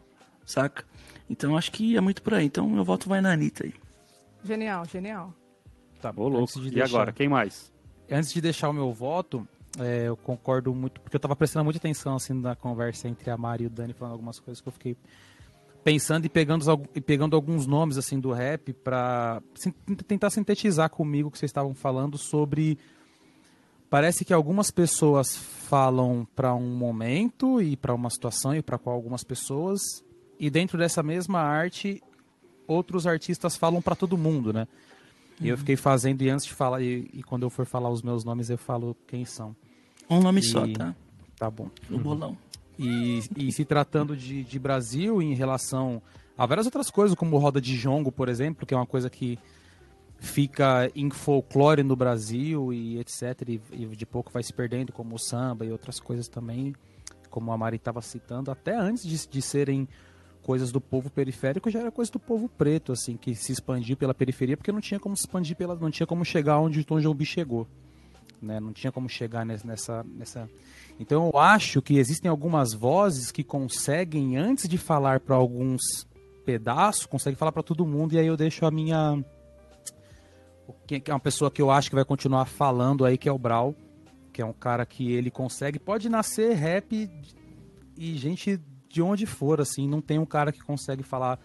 saca? 0.44 0.85
Então 1.30 1.56
acho 1.56 1.72
que 1.72 1.97
é 1.97 2.01
muito 2.01 2.20
por 2.20 2.35
aí. 2.35 2.44
Então 2.44 2.68
meu 2.68 2.85
voto 2.85 3.09
vai 3.09 3.22
na 3.22 3.32
Anitta 3.32 3.64
aí. 3.64 3.72
Genial, 4.44 4.85
genial. 4.85 5.35
Tá, 6.00 6.12
Ô, 6.16 6.28
louco. 6.28 6.60
de 6.60 6.68
E 6.68 6.70
deixar- 6.70 6.86
agora, 6.96 7.12
quem 7.12 7.28
mais? 7.28 7.72
Antes 8.10 8.32
de 8.32 8.40
deixar 8.40 8.68
o 8.70 8.72
meu 8.72 8.92
voto, 8.92 9.46
é, 9.78 10.08
eu 10.08 10.16
concordo 10.16 10.74
muito, 10.74 11.00
porque 11.00 11.16
eu 11.16 11.20
tava 11.20 11.36
prestando 11.36 11.64
muita 11.64 11.78
atenção 11.78 12.14
assim 12.16 12.32
na 12.32 12.54
conversa 12.56 13.08
entre 13.08 13.30
a 13.30 13.36
Mari 13.36 13.64
e 13.64 13.66
o 13.66 13.70
Dani 13.70 13.92
falando 13.92 14.12
algumas 14.12 14.38
coisas 14.40 14.60
que 14.60 14.68
eu 14.68 14.72
fiquei 14.72 14.96
pensando 15.84 16.24
e 16.24 16.28
pegando, 16.28 16.64
e 16.94 17.00
pegando 17.00 17.34
alguns 17.36 17.66
nomes 17.66 17.96
assim 17.98 18.18
do 18.18 18.32
rap 18.32 18.74
sin- 19.54 19.72
tentar 20.06 20.30
sintetizar 20.30 20.90
comigo 20.90 21.28
o 21.28 21.30
que 21.30 21.38
vocês 21.38 21.48
estavam 21.50 21.74
falando 21.74 22.18
sobre 22.18 22.78
parece 23.88 24.24
que 24.24 24.32
algumas 24.32 24.70
pessoas 24.70 25.36
falam 25.36 26.26
pra 26.36 26.54
um 26.54 26.74
momento 26.74 27.60
e 27.62 27.76
pra 27.76 27.94
uma 27.94 28.10
situação 28.10 28.54
e 28.54 28.60
pra 28.62 28.76
qual 28.78 28.94
algumas 28.94 29.24
pessoas 29.24 29.80
e 30.38 30.50
dentro 30.50 30.76
dessa 30.78 31.02
mesma 31.02 31.40
arte 31.40 32.02
outros 32.66 33.06
artistas 33.06 33.56
falam 33.56 33.80
pra 33.80 33.94
todo 33.96 34.18
mundo, 34.18 34.52
né? 34.52 34.66
E 35.40 35.48
eu 35.48 35.56
fiquei 35.56 35.77
fazendo, 35.77 36.23
e 36.23 36.28
antes 36.31 36.47
de 36.47 36.52
falar, 36.52 36.81
e, 36.82 37.09
e 37.12 37.23
quando 37.23 37.44
eu 37.44 37.51
for 37.51 37.65
falar 37.65 37.90
os 37.90 38.02
meus 38.02 38.24
nomes, 38.24 38.51
eu 38.51 38.59
falo 38.59 38.97
quem 39.06 39.24
são. 39.24 39.55
Um 40.10 40.20
nome 40.20 40.40
E- 40.40 40.44
só, 40.44 40.66
tá? 40.66 40.94
Tá 41.36 41.51
bom. 41.51 41.70
No 41.89 41.98
bolão. 41.98 42.36
E, 42.78 43.20
e 43.36 43.52
se 43.52 43.65
tratando 43.65 44.16
de, 44.16 44.43
de 44.44 44.59
Brasil 44.59 45.20
em 45.23 45.35
relação 45.35 46.02
a 46.36 46.47
várias 46.47 46.66
outras 46.66 46.90
coisas, 46.90 47.16
como 47.16 47.39
roda 47.39 47.60
de 47.60 47.77
jongo, 47.77 48.10
por 48.10 48.28
exemplo, 48.28 48.66
que 48.66 48.74
é 48.74 48.77
uma 48.77 48.86
coisa 48.86 49.09
que 49.10 49.39
fica 50.20 50.90
em 50.94 51.10
folclore 51.10 51.82
no 51.82 51.94
Brasil 51.94 52.73
e 52.73 52.98
etc. 52.98 53.23
E, 53.48 53.60
e 53.73 53.86
de 53.86 54.06
pouco 54.06 54.32
vai 54.32 54.43
se 54.43 54.52
perdendo, 54.52 54.93
como 54.93 55.15
o 55.15 55.19
samba 55.19 55.65
e 55.65 55.70
outras 55.73 56.01
coisas 56.01 56.28
também, 56.28 56.74
como 57.31 57.52
a 57.52 57.56
Mari 57.59 57.77
estava 57.77 58.01
citando, 58.02 58.51
até 58.51 58.77
antes 58.77 59.05
de, 59.05 59.28
de 59.28 59.43
serem 59.43 59.89
coisas 60.48 60.72
do 60.72 60.80
povo 60.80 61.10
periférico, 61.10 61.68
já 61.70 61.80
era 61.80 61.90
coisa 61.92 62.10
do 62.10 62.18
povo 62.18 62.48
preto, 62.48 62.90
assim, 62.90 63.18
que 63.18 63.34
se 63.34 63.52
expandiu 63.52 63.98
pela 63.98 64.14
periferia, 64.14 64.56
porque 64.56 64.72
não 64.72 64.80
tinha 64.80 64.98
como 64.98 65.14
se 65.14 65.24
expandir 65.24 65.54
pela. 65.54 65.74
não 65.74 65.90
tinha 65.90 66.06
como 66.06 66.24
chegar 66.24 66.58
onde 66.58 66.80
o 66.80 66.84
Tom 66.86 66.98
Jobim 66.98 67.26
chegou. 67.26 67.68
Né? 68.40 68.58
Não 68.58 68.72
tinha 68.72 68.90
como 68.90 69.10
chegar 69.10 69.44
nes- 69.44 69.62
nessa, 69.62 70.02
nessa. 70.04 70.48
Então 70.98 71.26
eu 71.30 71.38
acho 71.38 71.82
que 71.82 71.98
existem 71.98 72.30
algumas 72.30 72.72
vozes 72.72 73.30
que 73.30 73.44
conseguem, 73.44 74.38
antes 74.38 74.66
de 74.66 74.78
falar 74.78 75.20
para 75.20 75.36
alguns 75.36 75.82
pedaços, 76.46 77.04
conseguem 77.04 77.36
falar 77.36 77.52
para 77.52 77.62
todo 77.62 77.84
mundo, 77.84 78.14
e 78.14 78.18
aí 78.18 78.26
eu 78.26 78.36
deixo 78.36 78.64
a 78.64 78.70
minha. 78.70 79.22
que 80.86 81.02
é 81.10 81.12
uma 81.12 81.20
pessoa 81.20 81.50
que 81.50 81.60
eu 81.60 81.70
acho 81.70 81.90
que 81.90 81.94
vai 81.94 82.06
continuar 82.06 82.46
falando 82.46 83.04
aí, 83.04 83.18
que 83.18 83.28
é 83.28 83.32
o 83.32 83.38
Brau, 83.38 83.74
que 84.32 84.40
é 84.40 84.46
um 84.46 84.54
cara 84.54 84.86
que 84.86 85.12
ele 85.12 85.30
consegue. 85.30 85.78
Pode 85.78 86.08
nascer 86.08 86.54
rap 86.54 87.10
e 87.98 88.16
gente 88.16 88.58
de 88.89 89.02
onde 89.02 89.27
for, 89.27 89.60
assim, 89.60 89.89
não 89.89 90.01
tem 90.01 90.19
um 90.19 90.27
cara 90.27 90.51
que 90.52 90.60
consegue 90.60 91.02
falar 91.02 91.39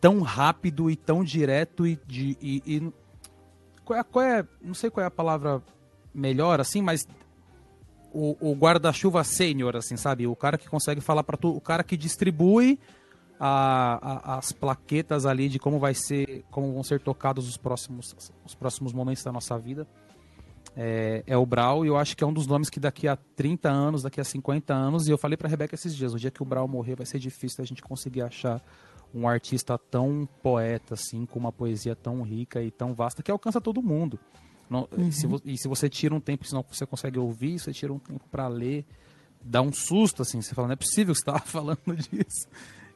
tão 0.00 0.20
rápido 0.20 0.90
e 0.90 0.96
tão 0.96 1.22
direto 1.22 1.86
e 1.86 1.98
de. 2.06 2.36
E, 2.40 2.62
e- 2.66 2.92
qual, 3.84 3.98
é, 3.98 4.02
qual 4.02 4.24
é- 4.24 4.46
Não 4.60 4.74
sei 4.74 4.90
qual 4.90 5.04
é 5.04 5.06
a 5.06 5.10
palavra 5.10 5.62
melhor, 6.14 6.60
assim, 6.60 6.82
mas 6.82 7.06
o, 8.12 8.36
o 8.40 8.54
guarda-chuva 8.54 9.24
sênior, 9.24 9.76
assim, 9.76 9.96
sabe? 9.96 10.26
O 10.26 10.36
cara 10.36 10.58
que 10.58 10.68
consegue 10.68 11.00
falar 11.00 11.22
para 11.24 11.36
tu, 11.36 11.48
o 11.50 11.60
cara 11.60 11.82
que 11.82 11.96
distribui 11.96 12.78
a- 13.40 13.98
a- 14.34 14.38
as 14.38 14.52
plaquetas 14.52 15.26
ali 15.26 15.48
de 15.48 15.58
como 15.58 15.78
vai 15.78 15.94
ser, 15.94 16.44
como 16.50 16.72
vão 16.72 16.82
ser 16.82 17.00
tocados 17.00 17.48
os 17.48 17.56
próximos, 17.56 18.14
os 18.44 18.54
próximos 18.54 18.92
momentos 18.92 19.22
da 19.24 19.32
nossa 19.32 19.58
vida. 19.58 19.86
É, 20.76 21.22
é 21.26 21.36
o 21.36 21.44
Brau, 21.44 21.84
e 21.84 21.88
eu 21.88 21.96
acho 21.98 22.16
que 22.16 22.24
é 22.24 22.26
um 22.26 22.32
dos 22.32 22.46
nomes 22.46 22.70
que 22.70 22.80
daqui 22.80 23.06
a 23.06 23.14
30 23.36 23.68
anos, 23.70 24.02
daqui 24.02 24.20
a 24.20 24.24
50 24.24 24.72
anos, 24.72 25.06
e 25.06 25.10
eu 25.10 25.18
falei 25.18 25.36
pra 25.36 25.48
Rebeca 25.48 25.74
esses 25.74 25.94
dias, 25.94 26.14
o 26.14 26.18
dia 26.18 26.30
que 26.30 26.42
o 26.42 26.46
Brau 26.46 26.66
morrer 26.66 26.96
vai 26.96 27.04
ser 27.04 27.18
difícil 27.18 27.62
a 27.62 27.66
gente 27.66 27.82
conseguir 27.82 28.22
achar 28.22 28.62
um 29.14 29.28
artista 29.28 29.76
tão 29.76 30.26
poeta, 30.42 30.94
assim, 30.94 31.26
com 31.26 31.38
uma 31.38 31.52
poesia 31.52 31.94
tão 31.94 32.22
rica 32.22 32.62
e 32.62 32.70
tão 32.70 32.94
vasta 32.94 33.22
que 33.22 33.30
alcança 33.30 33.60
todo 33.60 33.82
mundo. 33.82 34.18
Não- 34.70 34.88
se 35.12 35.26
vo- 35.26 35.42
e 35.44 35.58
se 35.58 35.68
você 35.68 35.86
tira 35.90 36.14
um 36.14 36.20
tempo, 36.20 36.46
senão 36.46 36.64
você 36.66 36.86
consegue 36.86 37.18
ouvir, 37.18 37.58
você 37.58 37.72
tira 37.74 37.92
um 37.92 37.98
tempo 37.98 38.24
pra 38.30 38.48
ler, 38.48 38.86
dá 39.44 39.60
um 39.60 39.70
susto, 39.70 40.22
assim, 40.22 40.40
você 40.40 40.54
fala, 40.54 40.68
não 40.68 40.72
é 40.72 40.76
possível 40.76 41.12
que 41.12 41.20
você 41.20 41.24
tava 41.26 41.40
falando 41.40 41.94
disso. 41.96 42.48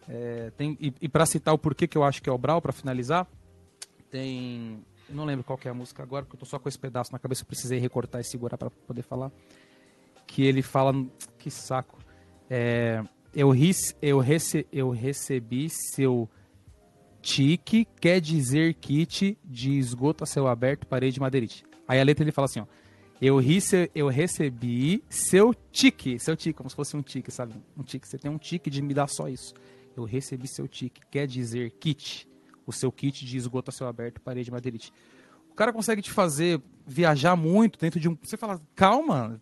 É, 0.09 0.51
tem, 0.57 0.79
e 0.81 0.95
e 1.03 1.09
para 1.11 1.27
citar 1.27 1.53
o 1.53 1.59
porquê 1.59 1.87
que 1.87 1.99
eu 1.99 2.05
acho 2.05 2.23
que 2.23 2.31
é 2.31 2.33
o 2.33 2.39
Brau, 2.39 2.63
pra 2.63 2.73
finalizar, 2.73 3.27
tem. 4.11 4.83
Não 5.09 5.25
lembro 5.25 5.45
qual 5.45 5.59
é 5.65 5.69
a 5.69 5.75
música 5.75 6.03
agora, 6.03 6.25
porque 6.25 6.37
eu 6.37 6.41
tô 6.41 6.47
só 6.47 6.59
com 6.59 6.69
esse 6.69 6.79
pedaço 6.79 7.13
na 7.13 7.19
cabeça, 7.19 7.43
eu 7.43 7.47
precisei 7.47 7.79
recortar 7.79 8.21
e 8.21 8.25
segurar 8.25 8.59
pra 8.59 8.71
poder 8.71 9.03
falar. 9.03 9.31
Que 10.27 10.43
ele 10.43 10.63
fala. 10.63 10.93
Que 11.39 11.51
saco. 11.51 11.99
É, 12.51 13.03
eu, 13.35 13.51
ris, 13.51 13.95
eu, 14.01 14.19
rece, 14.19 14.67
eu 14.73 14.91
recebi 14.91 15.69
seu 15.69 16.29
tique, 17.21 17.87
quer 18.01 18.21
dizer 18.21 18.75
kit 18.75 19.39
de 19.45 19.79
esgoto 19.79 20.25
a 20.25 20.27
céu 20.27 20.47
aberto, 20.47 20.87
parede 20.87 21.15
de 21.15 21.21
madeirite. 21.21 21.65
Aí 21.87 22.01
a 22.01 22.05
letra 22.05 22.25
ele 22.25 22.33
fala 22.33 22.47
assim, 22.47 22.61
ó. 22.61 22.67
Eu, 23.21 23.39
rece, 23.39 23.91
eu 23.95 24.09
recebi 24.09 25.03
seu 25.09 25.55
tique, 25.73 26.19
seu 26.19 26.37
tique, 26.37 26.57
como 26.57 26.69
se 26.69 26.77
fosse 26.77 26.97
um 26.97 27.03
tique, 27.03 27.31
sabe? 27.31 27.55
Um 27.77 27.83
tique, 27.83 28.07
você 28.07 28.19
tem 28.19 28.31
um 28.31 28.39
tique 28.39 28.69
de 28.69 28.83
me 28.83 28.93
dar 28.93 29.09
só 29.09 29.29
isso. 29.29 29.55
Eu 29.97 30.05
recebi 30.05 30.47
seu 30.47 30.69
tique, 30.69 31.01
quer 31.11 31.27
dizer 31.27 31.71
kit, 31.73 32.29
o 32.67 32.73
seu 32.73 32.91
kit 32.91 33.25
de 33.25 33.37
esgoto 33.37 33.71
a 33.71 33.73
céu 33.73 33.87
aberto, 33.87 34.21
parede 34.21 34.47
de 34.47 34.51
madeirite. 34.51 34.93
O 35.51 35.55
cara 35.55 35.73
consegue 35.73 36.03
te 36.03 36.11
fazer 36.11 36.61
viajar 36.87 37.37
muito 37.37 37.79
dentro 37.79 37.99
de 37.99 38.09
um... 38.09 38.17
Você 38.23 38.37
fala, 38.37 38.61
calma, 38.75 39.41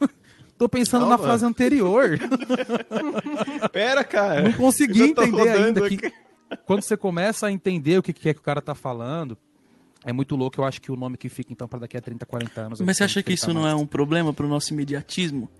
tô 0.56 0.68
pensando 0.68 1.02
na 1.02 1.16
Calma. 1.16 1.24
frase 1.24 1.44
anterior. 1.44 2.18
Pera, 3.72 4.04
cara. 4.04 4.42
Não 4.42 4.52
consegui 4.52 5.02
entender 5.02 5.48
ainda 5.48 5.88
que 5.88 6.12
quando 6.64 6.82
você 6.82 6.96
começa 6.96 7.46
a 7.46 7.52
entender 7.52 7.98
o 7.98 8.02
que, 8.02 8.12
que 8.12 8.28
é 8.28 8.34
que 8.34 8.40
o 8.40 8.42
cara 8.42 8.62
tá 8.62 8.74
falando, 8.74 9.36
é 10.04 10.12
muito 10.12 10.36
louco. 10.36 10.60
Eu 10.60 10.64
acho 10.64 10.80
que 10.80 10.90
o 10.90 10.96
nome 10.96 11.16
que 11.16 11.28
fica 11.28 11.52
então 11.52 11.66
para 11.68 11.80
daqui 11.80 11.96
a 11.96 12.00
30, 12.00 12.24
40 12.26 12.60
anos. 12.60 12.80
Mas 12.80 12.96
você 12.96 13.04
acha 13.04 13.22
que 13.22 13.32
isso 13.32 13.52
não 13.52 13.66
é 13.66 13.74
um 13.74 13.86
problema 13.86 14.32
pro 14.32 14.48
nosso 14.48 14.72
imediatismo? 14.72 15.50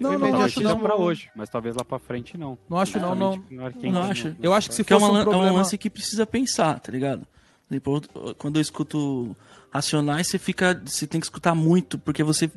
Não, 0.00 0.12
não, 0.12 0.18
não, 0.18 0.34
acho 0.42 0.58
acho 0.58 0.62
não. 0.62 0.80
pra 0.80 0.96
hoje, 0.96 1.30
mas 1.36 1.48
talvez 1.48 1.76
lá 1.76 1.84
pra 1.84 1.98
frente 1.98 2.36
não. 2.36 2.58
Não 2.68 2.78
acho 2.78 2.98
não, 2.98 3.14
não. 3.14 3.42
Não 3.50 4.02
acha? 4.02 4.36
Eu 4.42 4.52
acho 4.52 4.68
que 4.68 4.74
se 4.74 4.82
Porque 4.82 4.94
é, 4.94 4.98
fosse 4.98 5.10
uma, 5.10 5.10
um 5.10 5.14
lan- 5.14 5.20
é 5.24 5.28
um 5.28 5.30
problema... 5.30 5.58
lance 5.58 5.78
que 5.78 5.88
precisa 5.88 6.26
pensar, 6.26 6.80
tá 6.80 6.90
ligado? 6.90 7.26
Depois, 7.70 8.02
quando 8.38 8.56
eu 8.56 8.62
escuto 8.62 9.36
Racionais, 9.70 10.26
você 10.26 10.38
fica. 10.38 10.80
Você 10.84 11.06
tem 11.06 11.20
que 11.20 11.26
escutar 11.26 11.54
muito, 11.54 11.98
porque 11.98 12.22
você. 12.24 12.50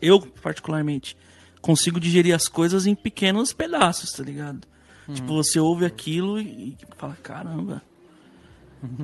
Eu, 0.00 0.20
particularmente, 0.20 1.16
consigo 1.60 1.98
digerir 2.00 2.34
as 2.34 2.46
coisas 2.48 2.86
em 2.86 2.94
pequenos 2.94 3.52
pedaços, 3.52 4.12
tá 4.12 4.22
ligado? 4.22 4.66
Tipo, 5.12 5.34
você 5.34 5.58
ouve 5.58 5.84
aquilo 5.84 6.38
e, 6.40 6.70
e 6.70 6.76
fala, 6.96 7.16
caramba. 7.22 7.82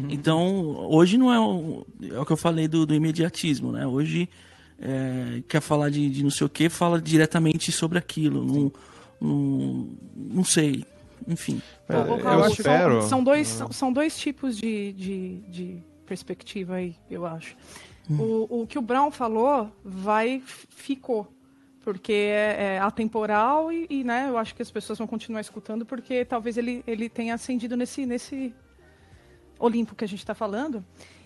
Então, 0.09 0.65
hoje 0.91 1.19
não 1.19 1.33
é 1.33 1.41
o, 1.41 1.85
é 2.15 2.19
o 2.21 2.25
que 2.25 2.33
eu 2.33 2.37
falei 2.37 2.69
do, 2.69 2.87
do 2.87 2.95
imediatismo, 2.95 3.73
né? 3.73 3.87
Hoje 3.87 4.29
é, 4.81 5.43
quer 5.49 5.61
falar 5.61 5.91
de, 5.91 6.09
de 6.11 6.23
não 6.23 6.31
sei 6.31 6.47
o 6.47 6.51
que, 6.51 6.69
fala 6.69 7.01
diretamente 7.01 7.71
sobre 7.73 7.99
aquilo. 7.99 8.45
Não, 8.45 8.73
não, 9.21 9.89
não 10.15 10.45
sei. 10.45 10.85
Enfim. 11.27 11.63
É, 11.89 11.97
eu 11.97 12.19
Carlos, 12.19 12.59
espero. 12.59 13.01
São, 13.01 13.09
são 13.09 13.25
dois, 13.25 13.49
são, 13.49 13.73
são 13.73 13.93
dois 13.93 14.19
tipos 14.19 14.57
de, 14.57 14.93
de, 14.93 15.39
de 15.49 15.83
perspectiva 16.07 16.77
aí, 16.77 16.97
eu 17.11 17.25
acho. 17.25 17.57
O, 18.11 18.63
o 18.63 18.67
que 18.67 18.79
o 18.79 18.83
Brown 18.83 19.11
falou 19.11 19.73
vai 19.83 20.43
ficou. 20.45 21.27
Porque 21.83 22.13
é, 22.13 22.77
é 22.77 22.79
atemporal 22.79 23.71
e, 23.71 23.87
e, 23.91 24.05
né, 24.05 24.27
eu 24.29 24.39
acho 24.39 24.55
que 24.55 24.63
as 24.63 24.71
pessoas 24.71 24.99
vão 24.99 25.07
continuar 25.07 25.43
escutando 25.43 25.85
porque 25.85 26.25
talvez 26.25 26.57
ele, 26.57 26.83
ele 26.87 27.11
tenha 27.11 27.35
acendido 27.35 27.77
nesse, 27.77 28.07
nesse, 28.07 28.55
Olimpo 29.59 29.95
que 29.95 30.05
a 30.05 30.09
gente 30.09 30.19
está 30.19 30.35
falando. 30.35 30.85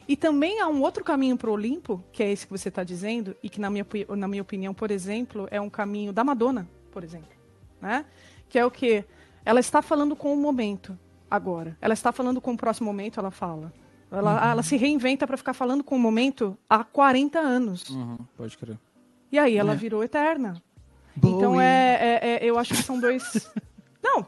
E 0.09 0.17
também 0.17 0.59
há 0.61 0.67
um 0.69 0.81
outro 0.81 1.05
caminho 1.05 1.37
para 1.37 1.51
o 1.51 1.53
Olimpo, 1.53 2.03
que 2.11 2.23
é 2.23 2.33
esse 2.33 2.47
que 2.47 2.51
você 2.53 2.71
está 2.71 2.83
dizendo, 2.83 3.37
e 3.43 3.51
que, 3.51 3.61
na 3.61 3.69
minha, 3.69 3.87
na 4.17 4.27
minha 4.27 4.41
opinião, 4.43 4.73
por 4.73 4.91
exemplo, 4.91 5.47
é 5.51 5.61
um 5.61 5.69
caminho 5.69 6.13
da 6.15 6.25
Madonna, 6.25 6.67
por 6.91 7.05
exemplo. 7.05 7.29
Né? 7.81 8.05
Que 8.49 8.59
é 8.59 8.65
o 8.65 8.71
que? 8.71 9.05
Ela 9.45 9.61
está 9.61 9.83
falando 9.83 10.17
com 10.17 10.33
o 10.33 10.37
momento 10.37 10.99
agora. 11.31 11.77
Ela 11.81 11.93
está 11.93 12.11
falando 12.11 12.41
com 12.41 12.53
o 12.53 12.57
próximo 12.57 12.87
momento, 12.87 13.21
ela 13.21 13.31
fala. 13.31 13.71
Ela, 14.11 14.51
ela 14.53 14.63
se 14.63 14.77
reinventa 14.79 15.27
para 15.27 15.37
ficar 15.37 15.53
falando 15.53 15.85
com 15.85 15.95
o 15.95 15.99
momento 15.99 16.57
há 16.71 16.83
40 16.83 17.39
anos. 17.39 17.91
Uhum, 17.91 18.17
pode 18.35 18.57
crer. 18.57 18.79
E 19.31 19.39
aí 19.39 19.59
ela 19.59 19.75
É. 19.75 19.77
virou 19.77 20.03
eterna. 20.03 20.61
Então 21.19 21.61
é, 21.61 21.99
é- 22.01 22.21
é- 22.37 22.45
eu 22.45 22.59
acho 22.59 22.73
que 22.75 22.83
são 22.83 22.99
dois. 22.99 23.23
Não, 24.03 24.25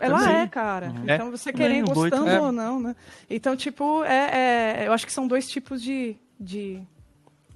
ela 0.00 0.18
Também. 0.20 0.36
é, 0.36 0.46
cara. 0.46 0.92
É. 1.06 1.14
Então 1.14 1.30
você 1.30 1.52
querendo, 1.52 1.86
Boi 1.92 2.10
gostando 2.10 2.24
também. 2.26 2.40
ou 2.40 2.50
não, 2.52 2.80
né? 2.80 2.96
Então, 3.30 3.56
tipo, 3.56 4.02
é, 4.04 4.82
é- 4.82 4.88
eu 4.88 4.92
acho 4.92 5.06
que 5.06 5.12
são 5.12 5.26
dois 5.28 5.48
tipos 5.48 5.80
de. 5.82 6.16
de 6.38 6.82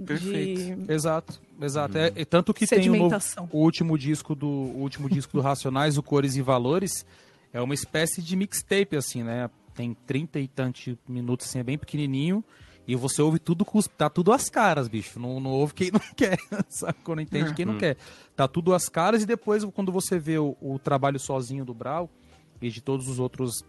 Perfeito. 0.05 0.77
de- 0.85 0.93
Exato, 0.93 1.41
exato. 1.61 1.99
É, 1.99 2.13
é 2.15 2.25
tanto 2.25 2.55
que 2.55 2.67
tem 2.67 2.79
o, 2.79 2.83
novo- 2.83 2.93
Sedimentação. 2.95 3.49
o 3.53 3.59
último 3.59 3.99
disco 3.99 4.35
do 4.35 4.47
o 4.47 4.79
último 4.81 5.09
disco 5.11 5.33
do 5.37 5.41
Racionais, 5.43 5.99
o 5.99 6.03
Cores 6.03 6.37
e 6.37 6.43
Valores, 6.43 7.05
é 7.53 7.61
uma 7.61 7.75
espécie 7.75 8.23
de 8.23 8.37
mixtape 8.37 8.97
assim, 8.97 9.23
né? 9.25 9.51
Tem 9.75 9.95
30 10.07 10.39
e 10.41 10.47
tantos 10.49 10.95
minutos, 11.09 11.47
assim, 11.49 11.59
é 11.59 11.63
bem 11.65 11.77
pequenininho. 11.79 12.45
E 12.89 12.97
você 12.97 13.21
ouve 13.21 13.39
tudo, 13.39 13.67
tá 13.99 14.09
tudo 14.09 14.33
às 14.33 14.49
caras, 14.49 14.89
bicho. 14.89 15.21
Não, 15.21 15.39
não 15.39 15.51
ouve 15.51 15.75
quem 15.75 15.91
não 15.91 16.01
quer, 16.17 16.39
sacou? 16.71 17.15
Não 17.15 17.23
entende 17.23 17.53
quem 17.53 17.67
não 17.67 17.77
quer. 17.77 17.99
Tá 18.35 18.49
tudo 18.49 18.73
às 18.73 18.89
caras 18.89 19.23
e 19.23 19.27
depois, 19.27 19.63
quando 19.67 19.93
você 19.93 20.19
vê 20.19 20.39
o, 20.39 20.57
o 20.59 20.79
trabalho 20.79 21.19
sozinho 21.19 21.67
do 21.67 21.75
Brau 21.75 22.09
e 22.63 22.71
de 22.71 22.81
todos 22.81 23.07
os 23.07 23.19
outros 23.19 23.63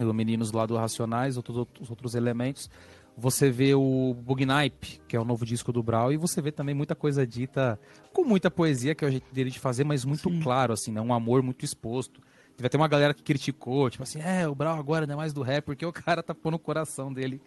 meninos 0.00 0.50
lá 0.50 0.66
do 0.66 0.76
Racionais, 0.76 1.36
outros, 1.36 1.64
os 1.80 1.90
outros 1.90 2.16
elementos, 2.16 2.68
você 3.16 3.52
vê 3.52 3.72
o 3.72 4.14
Bugnipe, 4.14 5.00
que 5.06 5.14
é 5.14 5.20
o 5.20 5.24
novo 5.24 5.46
disco 5.46 5.72
do 5.72 5.80
Brau, 5.80 6.12
e 6.12 6.16
você 6.16 6.42
vê 6.42 6.50
também 6.50 6.74
muita 6.74 6.96
coisa 6.96 7.24
dita 7.24 7.78
com 8.12 8.24
muita 8.24 8.50
poesia, 8.50 8.96
que 8.96 9.04
é 9.04 9.08
o 9.08 9.10
jeito 9.12 9.32
dele 9.32 9.50
de 9.50 9.60
fazer, 9.60 9.84
mas 9.84 10.04
muito 10.04 10.28
claro, 10.42 10.72
assim, 10.72 10.90
né? 10.90 11.00
Um 11.00 11.14
amor 11.14 11.40
muito 11.40 11.64
exposto. 11.64 12.20
Teve 12.56 12.66
até 12.66 12.76
uma 12.76 12.88
galera 12.88 13.14
que 13.14 13.22
criticou, 13.22 13.88
tipo 13.88 14.02
assim, 14.02 14.20
é, 14.20 14.48
o 14.48 14.56
Brau 14.56 14.76
agora 14.76 15.06
não 15.06 15.14
é 15.14 15.16
mais 15.16 15.32
do 15.32 15.42
rap, 15.42 15.66
porque 15.66 15.86
o 15.86 15.92
cara 15.92 16.20
tá 16.20 16.34
pondo 16.34 16.54
o 16.54 16.58
coração 16.58 17.12
dele 17.12 17.40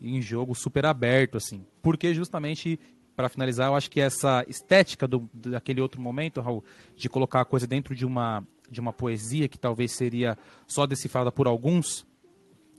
em 0.00 0.20
jogo 0.20 0.54
super 0.54 0.86
aberto, 0.86 1.36
assim. 1.36 1.64
Porque 1.82 2.14
justamente, 2.14 2.78
para 3.14 3.28
finalizar, 3.28 3.68
eu 3.68 3.74
acho 3.74 3.90
que 3.90 4.00
essa 4.00 4.44
estética 4.48 5.06
do, 5.06 5.28
daquele 5.32 5.80
outro 5.80 6.00
momento, 6.00 6.40
Raul, 6.40 6.64
de 6.94 7.08
colocar 7.08 7.40
a 7.40 7.44
coisa 7.44 7.66
dentro 7.66 7.94
de 7.94 8.04
uma, 8.04 8.46
de 8.70 8.80
uma 8.80 8.92
poesia 8.92 9.48
que 9.48 9.58
talvez 9.58 9.92
seria 9.92 10.36
só 10.66 10.86
decifrada 10.86 11.32
por 11.32 11.46
alguns, 11.46 12.06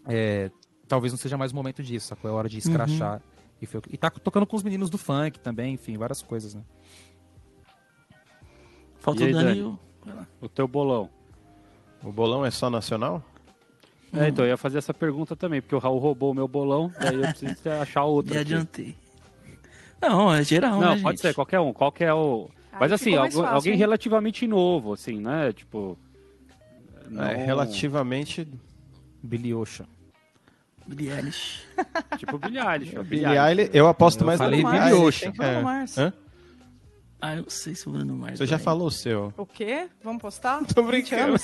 é, 0.06 0.52
talvez 0.88 1.12
não 1.12 1.18
seja 1.18 1.38
mais 1.38 1.52
o 1.52 1.56
momento 1.56 1.84
disso, 1.84 2.08
sacou? 2.08 2.30
É 2.30 2.34
hora 2.34 2.50
de 2.50 2.58
escrachar. 2.58 3.22
E, 3.62 3.66
foi 3.66 3.82
e 3.90 3.98
tá 3.98 4.10
tocando 4.10 4.46
com 4.46 4.56
os 4.56 4.64
meninos 4.64 4.90
do 4.90 4.98
funk 4.98 5.40
também, 5.40 5.74
enfim, 5.74 5.98
várias 5.98 6.22
coisas, 6.22 6.54
né? 6.54 6.62
Falta 9.00 9.24
aí, 9.24 9.32
o 9.32 9.34
Dani. 9.34 9.80
O 10.42 10.50
teu 10.50 10.68
bolão. 10.68 11.10
O 12.04 12.12
bolão 12.12 12.46
é 12.46 12.52
só 12.52 12.70
nacional? 12.70 13.24
É, 14.14 14.30
então 14.30 14.46
eu 14.46 14.50
ia 14.50 14.58
fazer 14.58 14.78
essa 14.78 14.94
pergunta 14.94 15.36
também, 15.36 15.62
porque 15.62 15.76
o 15.76 15.80
Raul 15.80 16.00
roubou 16.00 16.32
o 16.32 16.34
meu 16.34 16.48
bolão, 16.48 16.92
daí 17.00 17.16
eu 17.16 17.22
preciso 17.22 17.70
achar 17.82 18.04
outro. 18.06 18.34
Me 18.36 18.40
adiantei. 18.40 18.96
Não, 20.02 20.34
é 20.34 20.44
geral, 20.44 20.80
Não, 20.80 20.96
né, 20.96 21.02
pode 21.02 21.18
gente? 21.18 21.22
ser, 21.22 21.34
qualquer 21.34 21.60
um. 21.60 21.74
Qual 21.74 21.92
que 21.92 22.04
é 22.04 22.14
o. 22.14 22.50
Aí 22.72 22.78
Mas 22.82 22.92
assim, 22.92 23.06
ficou 23.06 23.20
mais 23.20 23.34
algu- 23.36 23.44
fácil, 23.44 23.56
alguém 23.58 23.74
hein? 23.74 23.80
relativamente 23.80 24.48
novo, 24.48 24.94
assim, 24.94 25.20
né? 25.20 25.52
Tipo. 25.54 25.98
não- 27.10 27.24
É 27.24 27.36
relativamente. 27.46 28.48
Billy 29.24 29.54
Ocean. 29.54 29.88
Billie 30.86 31.10
Eilish. 31.12 31.64
Tipo 32.18 32.38
Billie 32.38 32.60
Eilish. 32.62 32.92
Billie 32.92 33.04
Billie 33.04 33.26
Eilish. 33.38 33.62
Eilish, 33.62 33.72
eu 33.74 33.88
aposto 33.88 34.22
Eu 34.22 34.28
mais 34.28 34.38
falei 34.38 34.62
no 34.64 34.74
Eilish, 34.74 35.28
Ocean. 35.28 35.34
É. 35.42 36.02
Hã? 36.02 36.14
Ah, 37.20 37.36
eu 37.36 37.50
sei 37.50 37.74
se 37.76 37.90
o 37.90 37.92
Bruno 37.92 38.16
Mars. 38.16 38.38
Você 38.38 38.46
já 38.46 38.60
falou 38.60 38.88
o 38.88 38.92
seu. 38.92 39.34
O 39.36 39.46
quê? 39.46 39.90
Vamos 40.04 40.22
postar? 40.22 40.64
Tô 40.74 40.84
20 40.84 40.88
brincando. 40.88 41.36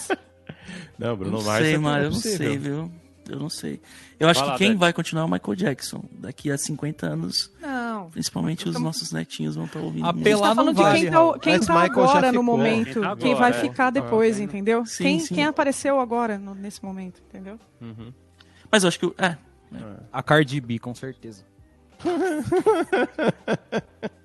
Não, 0.97 1.07
Eu 1.09 1.17
Bruno 1.17 1.37
não 1.37 1.43
Mars 1.43 1.63
sei, 1.65 1.73
é 1.73 1.77
Mário, 1.77 2.05
eu 2.05 2.09
não 2.11 2.17
possível. 2.17 2.37
sei, 2.49 2.57
viu? 2.57 2.91
Eu 3.29 3.39
não 3.39 3.49
sei. 3.49 3.79
Eu 4.19 4.27
acho 4.27 4.41
Vai 4.41 4.51
que 4.51 4.57
quem 4.57 4.67
Dani. 4.67 4.79
vai 4.79 4.91
continuar 4.91 5.23
é 5.23 5.25
o 5.25 5.31
Michael 5.31 5.55
Jackson. 5.55 6.03
Daqui 6.11 6.51
a 6.51 6.57
50 6.57 7.07
anos, 7.07 7.49
Não. 7.61 8.09
principalmente 8.09 8.67
os 8.67 8.77
nossos 8.77 9.13
netinhos 9.13 9.55
vão 9.55 9.63
estar 9.65 9.79
ouvindo. 9.79 10.05
Apelar 10.05 10.41
tá 10.41 10.47
não 10.49 10.55
falando 10.55 10.75
vale, 10.75 10.95
de 10.99 11.03
quem 11.05 11.11
tá, 11.11 11.17
Raul. 11.17 11.39
quem 11.39 11.59
tá 11.59 11.73
Michael 11.73 12.05
já 12.07 12.11
agora 12.11 12.31
no 12.33 12.43
momento, 12.43 12.93
Quem 12.93 13.01
tá 13.01 13.15
quem 13.15 13.35
vai 13.35 13.51
é. 13.51 13.53
ficar 13.53 13.89
depois, 13.91 14.39
entendeu? 14.41 14.85
Sim, 14.85 15.03
quem, 15.03 15.19
sim. 15.21 15.35
quem 15.35 15.45
apareceu 15.45 16.01
agora, 16.01 16.37
no- 16.37 16.53
nesse 16.53 16.83
momento, 16.83 17.21
entendeu? 17.29 17.57
Mas 18.69 18.83
eu 18.83 18.89
acho 18.89 18.99
que. 18.99 19.05
o- 19.05 19.15
É, 19.17 19.37
A 20.11 20.21
Cardi 20.21 20.59
B, 20.59 20.77
com 20.77 20.93
certeza. 20.93 21.45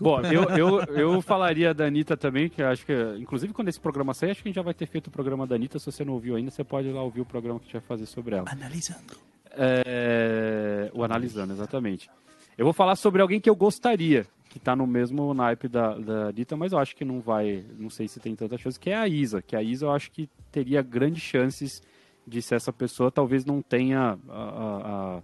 Bom, 0.00 0.20
eu, 0.22 0.44
eu, 0.56 0.80
eu 0.96 1.20
falaria 1.22 1.74
da 1.74 1.86
Anitta 1.86 2.16
também, 2.16 2.48
que 2.48 2.62
eu 2.62 2.68
acho 2.68 2.86
que, 2.86 2.92
inclusive 3.18 3.52
quando 3.52 3.68
esse 3.68 3.80
programa 3.80 4.14
sair, 4.14 4.30
acho 4.30 4.42
que 4.42 4.48
a 4.48 4.50
gente 4.50 4.56
já 4.56 4.62
vai 4.62 4.74
ter 4.74 4.86
feito 4.86 5.08
o 5.08 5.10
programa 5.10 5.46
da 5.46 5.54
Anitta. 5.56 5.78
Se 5.78 5.86
você 5.90 6.04
não 6.04 6.14
ouviu 6.14 6.36
ainda, 6.36 6.50
você 6.50 6.62
pode 6.64 6.88
ir 6.88 6.92
lá 6.92 7.02
ouvir 7.02 7.20
o 7.20 7.24
programa 7.26 7.58
que 7.58 7.64
a 7.64 7.66
gente 7.66 7.72
vai 7.74 7.82
fazer 7.82 8.06
sobre 8.06 8.34
ela. 8.36 8.48
analisando. 8.50 9.16
É, 9.60 10.90
o 10.94 11.02
Analisando, 11.04 11.52
exatamente. 11.52 12.08
Eu 12.56 12.64
vou 12.64 12.72
falar 12.72 12.96
sobre 12.96 13.20
alguém 13.22 13.40
que 13.40 13.48
eu 13.50 13.54
gostaria, 13.56 14.26
que 14.48 14.58
tá 14.58 14.74
no 14.74 14.86
mesmo 14.86 15.32
naipe 15.34 15.68
da, 15.68 15.94
da 15.94 16.28
Anitta, 16.28 16.56
mas 16.56 16.72
eu 16.72 16.78
acho 16.78 16.94
que 16.96 17.04
não 17.04 17.20
vai, 17.20 17.64
não 17.78 17.90
sei 17.90 18.08
se 18.08 18.18
tem 18.20 18.34
tanta 18.34 18.56
chance, 18.58 18.78
que 18.78 18.90
é 18.90 18.96
a 18.96 19.06
Isa. 19.08 19.42
Que 19.42 19.54
a 19.56 19.62
Isa 19.62 19.86
eu 19.86 19.90
acho 19.92 20.10
que 20.10 20.28
teria 20.50 20.80
grandes 20.82 21.22
chances 21.22 21.82
de 22.26 22.42
ser 22.42 22.56
essa 22.56 22.72
pessoa, 22.72 23.10
talvez 23.10 23.44
não 23.44 23.62
tenha 23.62 24.18
a, 24.28 24.32
a, 24.32 25.16
a- 25.16 25.22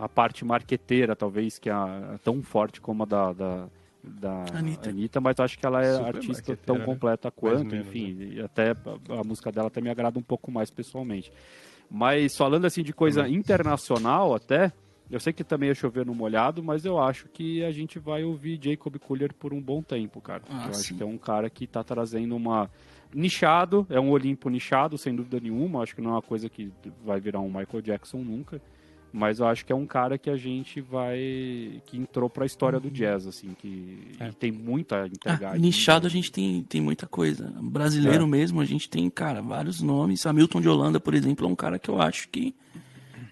a 0.00 0.08
parte 0.08 0.44
marqueteira, 0.44 1.14
talvez, 1.16 1.58
que 1.58 1.68
é 1.68 1.72
a- 1.72 2.18
tão 2.22 2.42
forte 2.42 2.80
como 2.80 3.02
a 3.02 3.06
da, 3.06 3.32
da, 3.32 3.68
da 4.02 4.44
Anitta. 4.58 4.90
Anitta, 4.90 5.20
mas 5.20 5.38
eu 5.38 5.44
acho 5.44 5.58
que 5.58 5.66
ela 5.66 5.82
é 5.82 5.92
Super 5.96 6.16
artista 6.16 6.56
tão 6.56 6.78
né? 6.78 6.84
completa 6.84 7.30
quanto, 7.30 7.66
menos, 7.66 7.86
enfim, 7.86 8.16
e 8.18 8.40
até 8.40 8.70
a, 8.70 9.24
música 9.24 9.52
dela 9.52 9.68
até 9.68 9.80
me 9.80 9.90
agrada 9.90 10.18
um 10.18 10.22
pouco 10.22 10.50
mais 10.50 10.70
pessoalmente. 10.70 11.32
Mas 11.90 12.36
falando 12.36 12.64
assim 12.64 12.82
de 12.82 12.92
coisa 12.92 13.28
internacional 13.28 14.34
até, 14.34 14.72
eu 15.10 15.20
sei 15.20 15.32
que 15.32 15.44
também 15.44 15.68
é 15.68 15.74
chover 15.74 16.06
no 16.06 16.14
molhado, 16.14 16.62
mas 16.62 16.86
eu 16.86 16.98
acho 16.98 17.28
que 17.28 17.62
a 17.62 17.70
gente 17.70 17.98
vai 17.98 18.24
ouvir 18.24 18.58
Jacob 18.62 18.98
Collier 18.98 19.34
por 19.34 19.52
um 19.52 19.60
bom 19.60 19.82
tempo, 19.82 20.20
cara. 20.20 20.42
Ah, 20.48 20.64
eu 20.64 20.70
acho 20.70 20.84
sim. 20.84 20.96
que 20.96 21.02
é 21.02 21.06
um 21.06 21.18
cara 21.18 21.50
que 21.50 21.66
tá 21.66 21.84
trazendo 21.84 22.34
uma 22.34 22.70
nichado, 23.14 23.86
é 23.90 24.00
um 24.00 24.10
Olimpo 24.10 24.48
nichado, 24.48 24.96
sem 24.96 25.14
dúvida 25.14 25.38
nenhuma. 25.38 25.82
Acho 25.82 25.94
que 25.94 26.00
não 26.00 26.12
é 26.12 26.14
uma 26.14 26.22
coisa 26.22 26.48
que 26.48 26.72
vai 27.04 27.20
virar 27.20 27.40
um 27.40 27.48
Michael 27.48 27.82
Jackson 27.82 28.18
nunca. 28.18 28.60
Mas 29.12 29.40
eu 29.40 29.46
acho 29.46 29.66
que 29.66 29.72
é 29.72 29.76
um 29.76 29.84
cara 29.86 30.16
que 30.16 30.30
a 30.30 30.36
gente 30.36 30.80
vai. 30.80 31.18
que 31.86 31.98
entrou 31.98 32.30
pra 32.30 32.46
história 32.46 32.80
do 32.80 32.90
jazz, 32.90 33.26
assim, 33.26 33.54
que 33.58 33.98
É. 34.18 34.28
e 34.28 34.32
tem 34.32 34.50
muita. 34.50 35.08
Ah, 35.26 35.50
aqui. 35.50 35.60
nichado 35.60 36.06
a 36.06 36.10
gente 36.10 36.32
tem, 36.32 36.62
tem 36.62 36.80
muita 36.80 37.06
coisa. 37.06 37.52
Brasileiro 37.60 38.24
É. 38.24 38.26
mesmo, 38.26 38.60
a 38.60 38.64
gente 38.64 38.88
tem, 38.88 39.08
cara, 39.10 39.42
vários 39.42 39.82
nomes. 39.82 40.24
Hamilton 40.24 40.60
de 40.62 40.68
Holanda, 40.68 40.98
por 40.98 41.12
exemplo, 41.14 41.46
é 41.46 41.50
um 41.50 41.54
cara 41.54 41.78
que 41.78 41.90
eu 41.90 42.00
acho 42.00 42.28
que, 42.30 42.54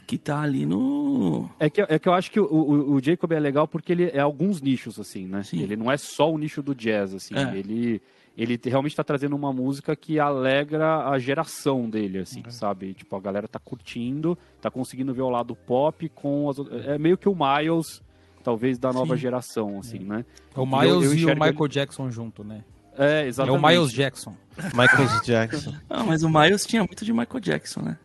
que 0.07 0.19
tá 0.19 0.43
ali 0.43 0.67
no. 0.67 1.49
É 1.59 1.71
que, 1.71 1.81
é 1.81 1.99
que 1.99 2.09
eu 2.09 2.13
acho 2.13 2.31
que 2.31 2.39
o, 2.41 2.45
o, 2.45 2.95
o 2.97 3.01
Jacob 3.03 3.33
é 3.33 3.41
legal 3.41 3.67
porque 3.67 3.93
ele 3.93 4.05
é 4.13 4.21
alguns 4.21 4.61
nichos, 4.61 5.01
assim, 5.01 5.27
né? 5.27 5.43
Sim. 5.43 5.61
Ele 5.63 5.77
não 5.77 5.91
é 5.91 5.97
só 5.97 6.31
o 6.31 6.37
nicho 6.37 6.63
do 6.63 6.75
jazz, 6.75 7.15
assim. 7.15 7.35
É. 7.35 7.57
Ele, 7.57 8.03
ele 8.43 8.57
te- 8.59 8.69
realmente 8.71 8.97
tá 8.97 9.05
trazendo 9.05 9.35
uma 9.37 9.53
música 9.53 9.95
que 9.97 10.19
alegra 10.19 11.09
a 11.09 11.19
geração 11.19 11.89
dele, 11.89 12.19
assim, 12.21 12.43
Uhum. 12.45 12.51
sabe? 12.51 12.95
Tipo, 12.95 13.17
a 13.17 13.21
galera 13.21 13.47
tá 13.49 13.59
curtindo, 13.59 14.37
tá 14.61 14.71
conseguindo 14.71 15.13
ver 15.13 15.23
o 15.23 15.31
lado 15.31 15.55
pop 15.55 16.09
com 16.11 16.49
as 16.49 16.59
outras... 16.59 16.87
É 16.87 16.97
meio 16.99 17.19
que 17.19 17.29
o 17.29 17.35
Miles, 17.35 18.03
talvez, 18.43 18.79
da 18.79 18.93
nova 18.93 19.15
Sim. 19.15 19.21
geração, 19.23 19.79
assim, 19.79 19.99
né? 19.99 20.25
É 20.55 20.59
o 20.59 20.63
Eu- 20.63 20.67
Miles 20.67 21.05
eu 21.05 21.15
e 21.15 21.25
o 21.27 21.29
Michael 21.35 21.55
ele- 21.61 21.69
Jackson 21.69 22.11
junto, 22.11 22.43
né? 22.45 22.65
É, 22.99 23.23
É 23.23 23.27
exatamente. 23.27 23.65
o 23.65 23.67
Miles 23.69 23.93
Jackson. 23.93 24.35
Michael 24.75 25.23
Jackson. 25.23 25.75
Ah, 25.89 26.03
mas 26.05 26.23
o 26.23 26.29
Miles 26.29 26.67
tinha 26.67 26.83
muito 26.83 27.05
de 27.05 27.13
Michael 27.13 27.41
Jackson, 27.41 27.81
né? 27.83 27.99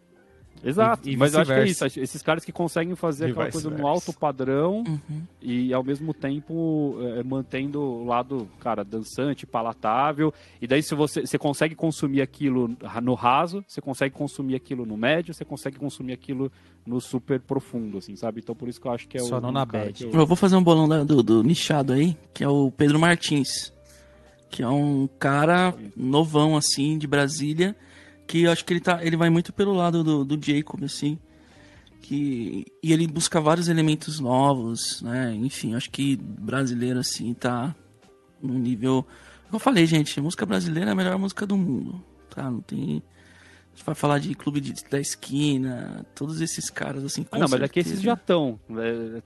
Exato, 0.64 1.08
E- 1.08 1.14
e 1.14 1.18
mas 1.18 1.34
eu 1.34 1.42
acho 1.42 1.52
que 1.54 1.60
é 1.60 1.66
isso. 1.66 1.86
Esses 2.00 2.22
caras 2.24 2.44
que 2.44 2.52
conseguem 2.52 2.96
fazer 2.96 3.28
E 3.28 3.32
aquela 3.32 3.52
coisa 3.52 3.70
no 3.70 3.86
alto 3.86 4.12
padrão 4.12 4.84
Uhum. 4.88 5.22
e 5.42 5.72
ao 5.74 5.84
mesmo 5.84 6.14
tempo 6.14 6.98
é, 7.02 7.22
mantendo 7.24 7.80
o 7.82 8.04
lado, 8.06 8.48
cara, 8.60 8.84
dançante, 8.84 9.46
palatável. 9.46 10.34
E 10.62 10.66
daí 10.68 10.82
se 10.82 10.96
você, 10.96 11.22
você 11.22 11.38
consegue 11.38 11.76
consumir 11.76 12.22
aquilo 12.22 12.76
no 13.04 13.14
raso, 13.14 13.64
você 13.68 13.80
consegue 13.80 14.16
consumir 14.16 14.56
aquilo 14.56 14.86
no 14.86 14.98
médio, 14.98 15.34
você 15.34 15.46
consegue 15.46 15.78
consumir 15.78 16.14
aquilo 16.14 16.52
no 16.86 17.00
super 17.00 17.40
profundo, 17.40 17.98
assim, 18.00 18.16
sabe? 18.16 18.40
Então 18.40 18.56
por 18.56 18.68
isso 18.68 18.80
que 18.82 18.88
eu 18.88 18.92
acho 18.92 19.08
que 19.08 19.18
é 19.18 19.22
Só 19.22 19.38
o 19.38 19.42
não 19.42 19.52
na 19.52 19.66
bad. 19.66 20.04
eu- 20.04 20.12
Eu 20.12 20.26
vou 20.26 20.36
fazer 20.36 20.56
um 20.56 20.64
bolão 20.64 21.06
do, 21.06 21.22
do 21.22 21.44
nichado 21.44 21.94
aí, 21.94 22.18
que 22.34 22.44
é 22.44 22.48
o 22.50 22.72
Pedro 22.72 23.00
Martins. 23.00 23.72
Que 24.50 24.64
é 24.64 24.68
um 24.70 25.08
cara 25.20 25.74
novão, 25.98 26.56
assim, 26.56 26.98
de 26.98 27.06
Brasília. 27.08 27.76
Que 28.28 28.44
eu 28.44 28.52
acho 28.52 28.66
que 28.66 28.74
ele, 28.74 28.80
tá, 28.80 29.04
ele 29.04 29.16
vai 29.16 29.30
muito 29.30 29.54
pelo 29.54 29.74
lado 29.74 30.04
do, 30.04 30.26
do 30.26 30.40
Jacob, 30.44 30.84
assim. 30.84 31.18
Que, 32.02 32.66
e 32.84 32.94
ele 32.94 33.08
busca 33.08 33.42
vários 33.42 33.68
elementos 33.68 34.20
novos, 34.20 35.02
né? 35.02 35.34
Enfim, 35.36 35.74
acho 35.76 35.90
que 35.90 36.16
brasileiro, 36.16 37.00
assim, 37.00 37.34
tá 37.34 37.76
num 38.42 38.60
nível. 38.60 39.06
Eu 39.52 39.60
falei, 39.60 39.86
gente, 39.86 40.20
música 40.22 40.46
brasileira 40.46 40.92
é 40.92 40.94
a 40.94 40.96
melhor 40.96 41.18
música 41.18 41.46
do 41.46 41.58
mundo. 41.58 42.04
Tá? 42.30 42.50
Não 42.50 42.62
tem. 42.62 43.02
Vai 43.84 43.94
falar 43.94 44.20
de 44.20 44.34
Clube 44.34 44.60
de, 44.62 44.74
da 44.90 45.00
Esquina, 45.00 46.06
todos 46.16 46.42
esses 46.42 46.70
caras, 46.70 47.04
assim, 47.04 47.26
Ah, 47.32 47.38
não, 47.40 47.48
mas 47.48 47.62
é 47.62 47.68
que 47.68 47.74
certeza. 47.76 47.90
esses 47.96 48.02
já 48.02 48.14
estão. 48.14 48.60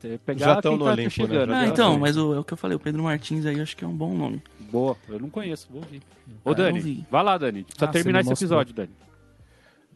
É, 0.04 0.18
pegar 0.18 0.40
Já 0.56 0.62
tão 0.62 0.72
quem 0.72 0.80
no 0.80 0.86
tá 0.86 0.92
Olimpo, 0.92 1.10
chegando. 1.12 1.50
né? 1.52 1.58
Ah, 1.58 1.62
né? 1.62 1.68
então, 1.70 1.98
mas 2.00 2.18
o, 2.18 2.34
é 2.34 2.40
o 2.40 2.44
que 2.44 2.54
eu 2.54 2.58
falei, 2.58 2.76
o 2.76 2.80
Pedro 2.80 3.04
Martins 3.04 3.46
aí 3.46 3.56
eu 3.58 3.64
acho 3.64 3.78
que 3.78 3.86
é 3.86 3.88
um 3.88 3.96
bom 3.96 4.14
nome. 4.18 4.42
Boa, 4.72 4.98
eu 5.08 5.20
não 5.20 5.30
conheço, 5.30 5.68
vou 5.72 5.82
ouvir. 5.82 6.02
Ô, 6.44 6.52
Ah, 6.52 6.54
Dani, 6.54 7.08
vai 7.10 7.24
lá, 7.24 7.38
Dani. 7.38 7.64
Precisa 7.64 7.86
Ah, 7.86 7.88
terminar 7.90 8.20
esse 8.22 8.30
mostrou. 8.30 8.48
episódio, 8.48 8.74
Dani. 8.74 8.92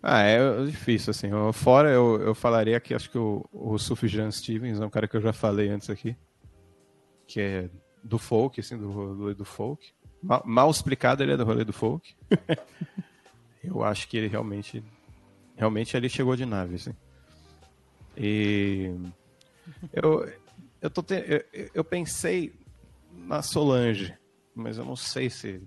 Ah, 0.01 0.21
é 0.21 0.65
difícil, 0.65 1.11
assim. 1.11 1.27
Eu- 1.27 1.51
Fora, 1.53 1.89
eu, 1.89 2.21
eu 2.21 2.35
falaria 2.35 2.79
que 2.79 2.93
acho 2.93 3.09
que 3.09 3.17
o, 3.17 3.45
o 3.51 3.77
Sufjan 3.77 4.29
Stevens 4.31 4.79
é 4.79 4.85
um 4.85 4.89
cara 4.89 5.07
que 5.07 5.15
eu 5.17 5.21
já 5.21 5.33
falei 5.33 5.69
antes 5.69 5.89
aqui. 5.89 6.15
Que 7.27 7.39
é 7.41 7.69
do 8.03 8.17
folk, 8.17 8.59
assim, 8.59 8.77
do 8.77 8.91
rolê 8.91 9.33
do 9.33 9.45
folk. 9.45 9.91
Mal, 10.21 10.41
mal 10.45 10.69
explicado, 10.71 11.21
ele 11.23 11.33
é 11.33 11.37
do 11.37 11.43
rolê 11.43 11.63
do 11.65 11.73
folk. 11.73 12.13
eu 13.63 13.83
acho 13.83 14.07
que 14.07 14.17
ele 14.17 14.27
realmente. 14.27 14.83
Realmente 15.55 15.95
ele 15.95 16.09
chegou 16.09 16.35
de 16.35 16.45
nave, 16.45 16.75
assim. 16.75 16.93
E. 18.17 18.91
Eu, 19.93 20.29
eu, 20.81 20.89
tô 20.89 21.01
te- 21.01 21.23
eu, 21.53 21.69
eu 21.73 21.83
pensei 21.85 22.53
na 23.13 23.41
Solange, 23.41 24.13
mas 24.53 24.77
eu 24.77 24.83
não 24.83 24.95
sei 24.95 25.29
se 25.29 25.61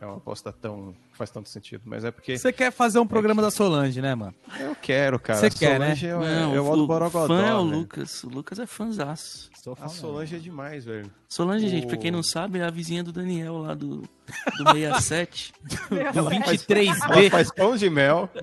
é 0.00 0.06
uma 0.06 0.16
aposta 0.16 0.52
tão. 0.52 0.96
Faz 1.16 1.30
tanto 1.30 1.48
sentido. 1.48 1.82
Mas 1.84 2.04
é 2.04 2.10
porque. 2.10 2.36
Você 2.38 2.52
quer 2.52 2.70
fazer 2.70 2.98
um 2.98 3.06
programa 3.06 3.40
da 3.42 3.50
Solange, 3.50 4.00
né, 4.00 4.14
mano? 4.14 4.34
Eu 4.60 4.74
quero, 4.76 5.18
cara. 5.18 5.40
Você 5.40 5.46
A 5.46 5.50
quer, 5.50 5.80
né? 5.80 5.96
Solange 5.96 6.06
É, 6.06 6.12
Não, 6.12 6.52
é, 6.52 6.56
é 6.56 6.60
o 6.60 6.64
modo 6.64 6.84
o 6.84 6.86
Borogodó, 6.86 7.26
fã 7.28 7.42
é 7.46 7.54
o 7.54 7.64
né? 7.64 7.76
Lucas. 7.76 8.22
O 8.24 8.28
Lucas 8.28 8.58
é 8.58 8.66
fãzaço. 8.66 9.50
A 9.80 9.88
Solange 9.88 10.36
é 10.36 10.38
demais, 10.38 10.84
velho. 10.84 11.10
Solange, 11.28 11.68
gente, 11.68 11.88
pra 11.88 11.96
quem 11.96 12.12
não 12.12 12.22
sabe, 12.22 12.60
é 12.60 12.64
a 12.64 12.70
vizinha 12.70 13.02
do 13.02 13.10
Daniel 13.10 13.58
lá 13.58 13.74
do, 13.74 14.02
do 14.02 14.70
67. 14.72 15.52
Do 15.90 15.98
Ela 15.98 16.30
23B. 16.30 17.30
faz 17.30 17.50
pão 17.50 17.76
de 17.76 17.90
mel. 17.90 18.30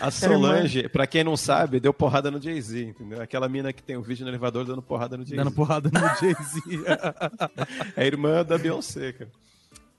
A 0.00 0.10
Solange, 0.12 0.88
pra 0.88 1.06
quem 1.06 1.24
não 1.24 1.36
sabe, 1.36 1.80
deu 1.80 1.92
porrada 1.92 2.30
no 2.30 2.40
Jay-Z, 2.40 2.84
entendeu? 2.84 3.20
Aquela 3.20 3.48
mina 3.48 3.72
que 3.72 3.82
tem 3.82 3.96
o 3.96 4.02
vídeo 4.02 4.24
no 4.24 4.30
elevador 4.30 4.64
dando 4.64 4.80
porrada 4.82 5.16
no 5.16 5.24
Jay-Z. 5.24 5.36
Dando 5.42 5.50
porrada 5.54 5.90
no 5.92 6.00
Jay-Z. 6.20 6.60
É 7.96 8.06
irmã 8.06 8.44
da 8.44 8.56
Beyoncé, 8.58 9.12
cara. 9.12 9.30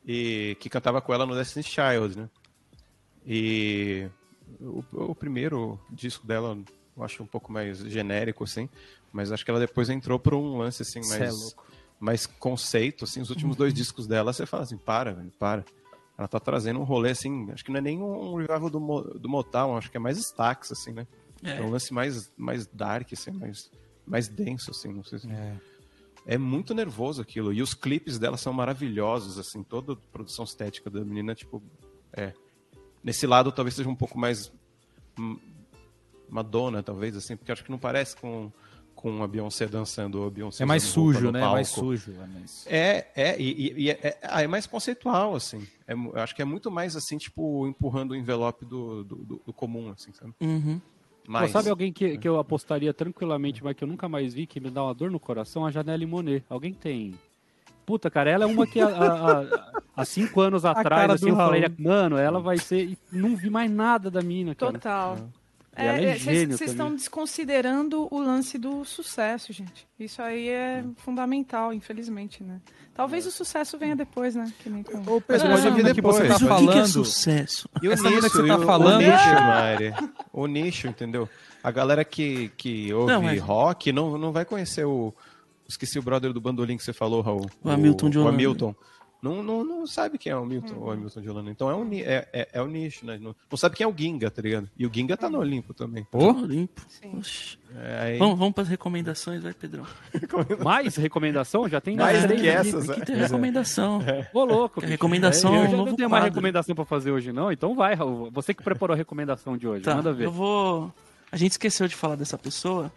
E 0.05 0.55
que 0.59 0.69
cantava 0.69 1.01
com 1.01 1.13
ela 1.13 1.25
no 1.25 1.35
Destiny's 1.35 1.67
Child, 1.67 2.17
né? 2.17 2.29
E 3.25 4.07
o, 4.59 4.83
o 4.91 5.15
primeiro 5.15 5.79
disco 5.91 6.25
dela, 6.25 6.57
eu 6.97 7.03
acho 7.03 7.21
um 7.21 7.27
pouco 7.27 7.51
mais 7.51 7.77
genérico, 7.79 8.43
assim, 8.43 8.69
mas 9.11 9.31
acho 9.31 9.43
que 9.45 9.51
ela 9.51 9.59
depois 9.59 9.89
entrou 9.89 10.17
por 10.17 10.33
um 10.33 10.57
lance, 10.57 10.81
assim, 10.81 10.99
é 10.99 11.05
mais, 11.19 11.41
louco. 11.41 11.65
mais 11.99 12.25
conceito, 12.25 13.03
assim, 13.03 13.21
os 13.21 13.29
últimos 13.29 13.55
dois 13.55 13.73
discos 13.75 14.07
dela, 14.07 14.33
você 14.33 14.45
fala 14.45 14.63
assim, 14.63 14.77
para, 14.77 15.13
velho, 15.13 15.31
para. 15.37 15.63
Ela 16.17 16.27
tá 16.27 16.39
trazendo 16.39 16.79
um 16.79 16.83
rolê, 16.83 17.11
assim, 17.11 17.49
acho 17.51 17.63
que 17.63 17.71
não 17.71 17.77
é 17.77 17.81
nem 17.81 18.01
um 18.01 18.35
revival 18.35 18.69
do, 18.69 18.79
do 19.19 19.29
Motown, 19.29 19.77
acho 19.77 19.89
que 19.89 19.97
é 19.97 19.99
mais 19.99 20.17
Stax, 20.17 20.71
assim, 20.71 20.91
né? 20.91 21.07
É, 21.43 21.57
É. 21.57 21.61
um 21.61 21.69
lance 21.69 21.93
mais, 21.93 22.31
mais 22.35 22.67
dark, 22.67 23.07
assim, 23.13 23.31
mais, 23.31 23.71
mais 24.05 24.27
denso, 24.27 24.71
assim, 24.71 24.91
não 24.93 25.03
sei 25.03 25.19
se... 25.19 25.31
É. 25.31 25.55
É 26.31 26.37
muito 26.37 26.75
nervoso 26.75 27.21
aquilo. 27.23 27.51
E 27.51 27.59
os 27.59 27.73
clipes 27.73 28.19
dela 28.19 28.37
são 28.37 28.53
maravilhosos, 28.53 29.39
assim, 29.39 29.63
toda 29.63 29.93
a 29.93 29.95
produção 29.95 30.45
estética 30.45 30.87
da 30.87 31.03
menina, 31.03 31.33
tipo, 31.33 31.59
é. 32.13 32.33
Nesse 33.03 33.25
lado 33.25 33.51
talvez 33.51 33.73
seja 33.73 33.89
um 33.89 33.95
pouco 33.95 34.15
mais 34.19 34.51
Madonna, 36.29 36.83
talvez, 36.83 37.15
assim, 37.17 37.35
porque 37.35 37.51
acho 37.51 37.63
que 37.63 37.71
não 37.71 37.79
parece 37.79 38.15
com, 38.15 38.51
com 38.93 39.23
a 39.23 39.27
Beyoncé 39.27 39.65
dançando 39.67 40.19
ou 40.21 40.27
a 40.27 40.29
Beyoncé 40.29 40.61
É 40.63 40.65
mais 40.67 40.83
sujo, 40.83 41.31
né? 41.31 41.39
É 41.41 41.45
mais 41.47 41.69
sujo. 41.69 42.11
É 42.13 42.27
mais... 42.27 42.67
É, 42.67 43.07
é, 43.15 43.41
e, 43.41 43.51
e- 43.51 43.81
e 43.85 43.89
é, 43.89 43.93
é- 44.03 44.19
ah, 44.21 44.43
é 44.43 44.47
mais 44.47 44.67
conceitual, 44.67 45.35
assim. 45.35 45.65
É 45.87 45.93
eu 45.93 46.15
acho 46.19 46.35
que 46.35 46.41
é 46.41 46.45
muito 46.45 46.69
mais, 46.69 46.95
assim, 46.95 47.17
tipo, 47.17 47.65
empurrando 47.67 48.11
o 48.11 48.15
envelope 48.15 48.65
do, 48.65 49.03
do, 49.03 49.15
do- 49.15 49.41
do 49.47 49.53
comum, 49.53 49.89
assim, 49.89 50.13
sabe? 50.13 50.33
Uhum. 50.41 50.79
Pô, 51.29 51.33
Mais. 51.33 51.51
sabe 51.51 51.69
alguém 51.69 51.93
que, 51.93 52.17
que 52.17 52.27
eu 52.27 52.39
apostaria 52.39 52.91
tranquilamente, 52.91 53.63
mas 53.63 53.75
que 53.75 53.83
eu 53.83 53.87
nunca 53.87 54.09
mais 54.09 54.33
vi, 54.33 54.47
que 54.47 54.59
me 54.59 54.71
dá 54.71 54.83
uma 54.83 54.95
dor 54.95 55.11
no 55.11 55.19
coração? 55.19 55.63
A 55.63 55.69
Janelle 55.69 56.07
Monet. 56.07 56.43
Alguém 56.49 56.73
tem. 56.73 57.13
Puta, 57.85 58.09
cara, 58.09 58.31
ela 58.31 58.45
é 58.45 58.47
uma 58.47 58.65
que 58.65 58.79
há- 58.81 60.05
cinco 60.05 60.41
anos 60.41 60.65
atrás, 60.65 61.11
assim, 61.11 61.29
eu 61.29 61.35
falei, 61.35 61.65
mano, 61.77 62.17
ela 62.17 62.39
vai 62.39 62.57
ser. 62.57 62.83
e 62.85 62.97
Não 63.11 63.35
vi 63.35 63.49
mais 63.49 63.69
nada 63.69 64.09
da 64.09 64.21
mina, 64.23 64.55
cara. 64.55 64.73
Total. 64.73 65.17
Ela 65.17 65.29
é 65.85 66.15
gênio 66.15 66.57
Vocês 66.57 66.71
estão 66.71 66.87
também. 66.87 66.97
desconsiderando 66.97 68.07
o 68.11 68.19
lance 68.19 68.57
do 68.57 68.83
sucesso, 68.85 69.51
gente. 69.53 69.87
Isso 69.99 70.21
aí 70.21 70.49
é 70.49 70.83
fundamental, 70.97 71.73
infelizmente, 71.73 72.43
né? 72.43 72.59
Talvez 72.93 73.25
o 73.25 73.31
sucesso 73.31 73.77
venha 73.77 73.95
depois, 73.95 74.35
né? 74.35 74.51
Que 74.59 74.69
nem 74.69 74.83
com... 74.83 74.97
Ô, 74.99 75.23
Mas 75.27 75.41
Pedro, 75.41 75.73
mina 75.73 75.93
que 75.93 76.01
você 76.01 76.23
depois. 76.23 76.27
tá 76.27 76.29
Mas 76.29 76.41
o 76.41 76.45
que 76.45 76.45
é 76.45 76.47
falando... 76.73 76.87
sucesso? 76.87 77.69
E 77.81 77.87
o 77.87 77.91
Essa 77.91 78.09
mina 78.09 78.21
que 78.29 78.29
você 78.29 78.47
tá 78.47 78.57
o- 78.57 78.65
falando- 78.65 78.95
O 78.95 78.97
nicho, 78.99 79.33
Mari. 79.41 79.93
O 80.33 80.47
nicho, 80.47 80.87
entendeu? 80.87 81.29
A 81.63 81.71
galera 81.71 82.03
que, 82.03 82.49
que 82.57 82.93
ouve 82.93 83.11
Não, 83.13 83.21
mas- 83.21 83.39
rock 83.41 83.91
não, 83.91 84.17
não 84.17 84.31
vai 84.31 84.43
conhecer 84.45 84.85
o. 84.85 85.13
Esqueci 85.67 85.99
o 85.99 86.01
brother 86.01 86.33
do 86.33 86.41
bandolim 86.41 86.75
que 86.77 86.83
você 86.83 86.91
falou, 86.93 87.21
Raul. 87.21 87.45
O 87.63 87.69
Hamilton 87.69 88.09
de 88.09 88.17
O. 88.19 88.27
Hamilton. 88.27 88.73
Não, 89.21 89.43
não, 89.43 89.65
não 89.65 89.85
sabe 89.85 90.17
quem 90.17 90.31
é 90.31 90.35
o 90.35 90.39
Hamilton, 90.43 90.75
o 90.77 90.89
Hamilton 90.89 91.21
de 91.21 91.29
Holanda. 91.29 91.51
Então 91.51 91.69
é 91.69 91.73
o, 91.75 91.83
ni- 91.83 92.01
é, 92.03 92.27
é, 92.31 92.47
é 92.53 92.61
o 92.61 92.67
nicho, 92.67 93.05
né? 93.05 93.17
Não, 93.21 93.35
não 93.51 93.57
sabe 93.57 93.75
quem 93.75 93.83
é 93.83 93.87
o 93.87 93.93
Ginga, 93.95 94.31
tá 94.31 94.41
ligado? 94.41 94.69
E 94.77 94.85
o 94.85 94.91
Ginga 94.93 95.17
tá 95.17 95.29
no 95.29 95.39
Olimpo 95.39 95.73
também. 95.73 96.07
Ô, 96.13 96.31
Limpo. 96.31 96.81
Sim. 96.87 97.17
Oxi. 97.17 97.59
É, 97.75 97.99
aí- 98.01 98.17
Vamos, 98.17 98.39
vamos 98.39 98.53
para 98.53 98.63
as 98.63 98.69
recomendações, 98.69 99.43
vai, 99.43 99.53
Pedrão. 99.53 99.85
Mais 100.63 100.95
recomendação? 100.95 101.67
Já 101.67 101.81
tem 101.81 101.95
Mais 101.97 102.23
três 102.23 102.41
que 102.41 102.49
aqui. 102.49 102.57
essas, 102.69 102.85
Tem 102.85 102.95
que 102.95 103.01
é. 103.01 103.05
ter 103.05 103.15
recomendação. 103.17 103.99
Ô, 104.33 104.45
louco. 104.45 104.79
Que 104.79 104.87
recomendação 104.87 105.53
É, 105.53 105.57
é 105.57 105.65
Eu 105.65 105.71
já 105.71 105.77
não 105.77 105.85
tenho 105.95 106.09
mais 106.09 106.21
quadro. 106.23 106.35
recomendação 106.35 106.75
pra 106.75 106.85
fazer 106.85 107.11
hoje, 107.11 107.33
não. 107.33 107.51
Então 107.51 107.75
vai, 107.75 107.95
Raul. 107.95 108.31
Você 108.31 108.53
que 108.53 108.63
preparou 108.63 108.93
a 108.93 108.97
recomendação 108.97 109.57
de 109.57 109.67
hoje. 109.67 109.83
Tá, 109.83 109.95
Manda 109.95 110.13
ver. 110.13 110.25
eu 110.25 110.31
vou... 110.31 110.93
A 111.31 111.37
gente 111.37 111.51
esqueceu 111.51 111.87
de 111.87 111.95
falar 111.95 112.15
dessa 112.15 112.37
pessoa. 112.37 112.91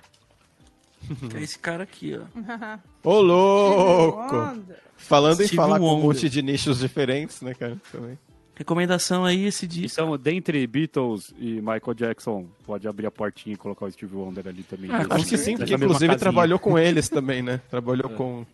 Que 1.15 1.37
é 1.37 1.43
esse 1.43 1.59
cara 1.59 1.83
aqui, 1.83 2.19
ó. 2.19 2.79
Ô, 3.09 3.21
louco! 3.21 4.37
Wonder. 4.37 4.77
Falando 4.97 5.41
em 5.41 5.47
Steve 5.47 5.57
falar 5.57 5.79
com 5.79 5.85
um 5.85 5.89
Wonder. 5.89 6.05
monte 6.07 6.29
de 6.31 6.43
nichos 6.43 6.79
diferentes, 6.79 7.41
né, 7.43 7.55
cara? 7.55 7.77
Também. 7.91 8.19
Recomendação 8.55 9.25
aí, 9.25 9.47
esse 9.47 9.67
disco. 9.67 10.01
Então, 10.01 10.17
dentre 10.19 10.65
Beatles 10.67 11.33
e 11.39 11.55
Michael 11.55 11.95
Jackson, 11.97 12.47
pode 12.65 12.87
abrir 12.87 13.07
a 13.07 13.11
portinha 13.11 13.55
e 13.55 13.57
colocar 13.57 13.87
o 13.87 13.91
Steve 13.91 14.15
Wonder 14.15 14.47
ali 14.47 14.63
também. 14.63 14.91
Ah, 14.91 15.07
Acho 15.11 15.27
que 15.27 15.39
sim, 15.39 15.57
porque 15.57 15.75
inclusive 15.75 16.15
trabalhou 16.17 16.59
com 16.59 16.77
eles 16.79 17.09
também, 17.09 17.43
né? 17.43 17.61
Trabalhou 17.71 18.11
com, 18.11 18.45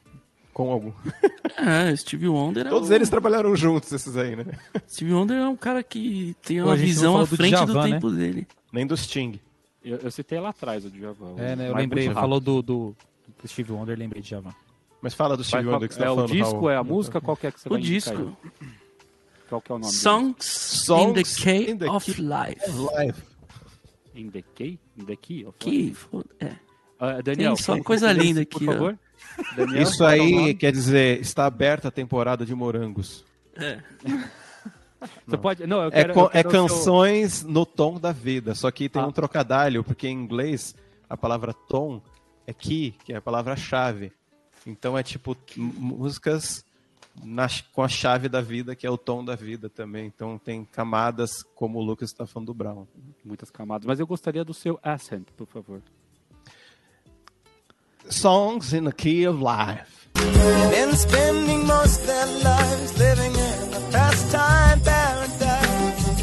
com 0.54 0.70
algum. 0.70 0.92
É, 1.56 1.94
Steve 1.96 2.28
Wonder 2.28 2.66
é 2.66 2.70
Todos 2.70 2.90
um... 2.90 2.94
eles 2.94 3.10
trabalharam 3.10 3.54
juntos, 3.56 3.92
esses 3.92 4.16
aí, 4.16 4.36
né? 4.36 4.44
Steve 4.88 5.12
Wonder 5.12 5.36
é 5.36 5.48
um 5.48 5.56
cara 5.56 5.82
que 5.82 6.36
tem 6.42 6.58
Pô, 6.60 6.66
uma 6.66 6.76
visão 6.76 7.16
à 7.16 7.20
do 7.20 7.26
frente 7.36 7.58
do 7.58 7.66
Djavan, 7.66 7.88
né? 7.88 7.94
tempo 7.94 8.10
dele. 8.10 8.46
Nem 8.72 8.86
do 8.86 8.96
Sting. 8.96 9.40
Eu, 9.90 9.98
eu 9.98 10.10
citei 10.10 10.38
lá 10.40 10.50
atrás 10.50 10.84
o 10.84 10.90
Djavan. 10.90 11.34
É, 11.38 11.56
né? 11.56 11.68
Eu 11.70 11.74
lembrei, 11.74 12.10
falou 12.12 12.40
do, 12.40 12.60
do, 12.62 12.96
do 13.42 13.48
Steve 13.48 13.72
Wonder, 13.72 13.96
lembrei 13.98 14.22
de 14.22 14.28
Javan. 14.30 14.54
Mas 15.00 15.14
fala 15.14 15.36
do 15.36 15.44
Steve 15.44 15.66
Wonder 15.68 15.88
que 15.88 15.94
você 15.94 16.00
é 16.02 16.04
tá 16.04 16.12
o 16.12 16.16
falando, 16.16 16.30
disco, 16.32 16.52
Raul. 16.56 16.70
é 16.70 16.76
a 16.76 16.82
música, 16.84 17.20
qual 17.20 17.36
que 17.36 17.46
é 17.46 17.52
que 17.52 17.60
você 17.60 17.68
O 17.68 17.72
vai 17.72 17.80
indicar 17.80 18.14
disco. 18.16 18.36
aí? 18.60 18.68
Qual 19.48 19.60
que 19.62 19.72
é 19.72 19.74
o 19.74 19.78
nome? 19.78 19.92
Songs, 19.92 20.44
Songs 20.44 21.10
in 21.10 21.14
the 21.14 21.42
Key 21.42 21.70
in 21.70 21.76
the 21.78 21.90
of 21.90 22.12
Key 22.12 22.20
Life. 22.22 22.70
Dele? 22.70 23.14
In 24.14 24.30
the 24.30 24.42
Key? 24.54 24.78
In 24.98 25.04
the 25.04 25.16
Key? 25.16 25.44
of 25.46 25.56
Life? 25.64 25.94
foda- 26.10 26.26
é. 26.40 26.52
Ah, 27.00 27.20
Daniel, 27.22 27.54
Tem 27.54 27.62
só 27.64 27.72
qual- 27.74 27.84
coisa 27.84 28.12
linda 28.12 28.44
por 28.44 28.56
aqui, 28.56 28.68
ó. 28.68 28.72
favor. 28.72 28.98
Daniel, 29.56 29.82
Isso 29.84 30.02
é 30.04 30.06
o 30.06 30.10
aí 30.10 30.54
quer 30.54 30.72
dizer, 30.72 31.20
está 31.20 31.46
aberta 31.46 31.88
a 31.88 31.90
temporada 31.92 32.44
de 32.44 32.54
morangos. 32.54 33.24
é. 33.56 33.80
Você 35.26 35.36
pode... 35.38 35.66
Não, 35.66 35.82
eu 35.82 35.88
É, 35.88 35.90
quero, 35.90 36.14
co- 36.14 36.20
eu 36.22 36.28
quero 36.30 36.48
é 36.48 36.48
o 36.48 36.52
seu- 36.68 36.76
canções 36.76 37.44
no 37.44 37.64
tom 37.64 37.98
da 38.00 38.10
vida, 38.12 38.54
só 38.54 38.70
que 38.70 38.88
tem 38.88 39.00
Ah. 39.02 39.06
um 39.06 39.12
trocadilho, 39.12 39.84
porque 39.84 40.08
em 40.08 40.12
inglês 40.12 40.74
a 41.08 41.16
palavra 41.16 41.52
tom 41.54 42.00
é 42.46 42.52
key, 42.52 42.94
que 43.04 43.12
é 43.12 43.16
a 43.16 43.20
palavra-chave. 43.22 44.12
Então 44.66 44.98
é 44.98 45.02
tipo 45.02 45.36
m- 45.56 45.72
músicas 45.72 46.64
na 47.22 47.48
com 47.72 47.82
a 47.82 47.88
chave 47.88 48.28
da 48.28 48.40
vida, 48.40 48.74
que 48.76 48.86
é 48.86 48.90
o 48.90 48.98
tom 48.98 49.24
da 49.24 49.34
vida 49.36 49.68
também. 49.68 50.06
Então 50.06 50.38
tem 50.38 50.64
camadas, 50.64 51.42
como 51.54 51.78
o 51.78 51.82
Lucas 51.82 52.10
está 52.10 52.26
falando 52.26 52.46
do 52.46 52.54
Brown. 52.54 52.86
Muitas 53.24 53.50
camadas, 53.50 53.86
mas 53.86 53.98
eu 54.00 54.06
gostaria 54.06 54.44
do 54.44 54.52
seu 54.54 54.78
accent, 54.82 55.26
por 55.36 55.46
favor. 55.46 55.80
Songs 58.10 58.72
in 58.72 58.84
the 58.84 58.92
key 58.92 59.26
of 59.26 59.38
life. 59.42 60.08
Pastime 64.28 64.80
paradise. 64.82 66.22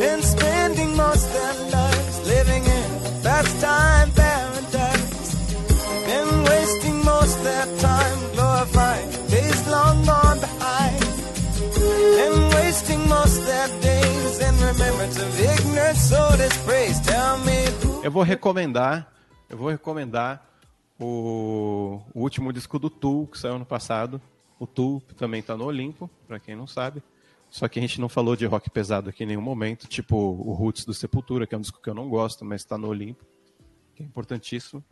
Been 0.00 0.22
spending 0.22 0.96
most 0.96 1.32
their 1.32 1.54
lives 1.70 2.26
living 2.26 2.64
in 2.64 2.88
a 3.06 3.22
pastime 3.22 4.10
paradise. 4.10 5.34
Been 6.06 6.44
wasting 6.50 7.04
most 7.04 7.44
their 7.44 7.66
time 7.78 8.18
glorifying 8.34 9.08
days 9.28 9.68
long 9.68 10.04
gone 10.04 10.40
behind. 10.40 11.00
Been 12.18 12.50
wasting 12.56 13.08
most 13.08 13.46
their 13.46 13.68
days 13.80 14.40
in 14.40 14.54
remembrance 14.58 15.16
of 15.16 15.40
ignorance, 15.40 16.00
so 16.00 16.36
dispraise. 16.36 17.00
Tell 17.02 17.38
me. 17.38 18.02
Eu 18.02 18.10
vou 18.10 18.24
recomendar, 18.24 19.06
eu 19.48 19.56
vou 19.56 19.68
recomendar 19.68 20.44
o, 20.98 22.00
o 22.12 22.20
último 22.20 22.52
disco 22.52 22.80
do 22.80 22.90
Tool, 22.90 23.28
que 23.28 23.38
saiu 23.38 23.54
ano 23.54 23.64
passado. 23.64 24.20
O 24.58 24.66
Tool 24.66 25.00
também 25.16 25.38
está 25.38 25.56
no 25.56 25.66
Olimpo, 25.66 26.10
para 26.26 26.40
quem 26.40 26.56
não 26.56 26.66
sabe. 26.66 27.00
Só 27.54 27.68
que 27.68 27.78
a 27.78 27.82
gente 27.82 28.00
não 28.00 28.08
falou 28.08 28.34
de 28.34 28.44
rock 28.46 28.68
pesado 28.68 29.10
aqui 29.10 29.22
em 29.22 29.28
nenhum 29.28 29.40
momento, 29.40 29.86
tipo 29.86 30.16
o 30.16 30.52
Roots 30.54 30.84
do 30.84 30.92
Sepultura, 30.92 31.46
que 31.46 31.54
é 31.54 31.58
um 31.58 31.60
disco 31.60 31.80
que 31.80 31.88
eu 31.88 31.94
não 31.94 32.08
gosto, 32.08 32.44
mas 32.44 32.62
está 32.62 32.76
no 32.76 32.88
Olimpo, 32.88 33.24
que 33.94 34.02
é 34.02 34.06
importantíssimo. 34.06 34.84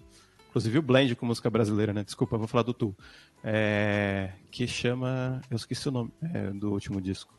Inclusive 0.49 0.79
o 0.79 0.83
Blend 0.83 1.17
com 1.17 1.27
música 1.27 1.51
brasileira, 1.51 1.93
né? 1.93 2.05
Desculpa, 2.05 2.39
vou 2.39 2.47
falar 2.47 2.63
do 2.63 2.73
Tu. 2.73 2.95
É, 3.43 4.31
que 4.49 4.69
chama. 4.69 5.41
Eu 5.51 5.57
esqueci 5.57 5.89
o 5.89 5.91
nome 5.91 6.13
é, 6.23 6.51
do 6.51 6.71
último 6.71 7.01
disco. 7.01 7.37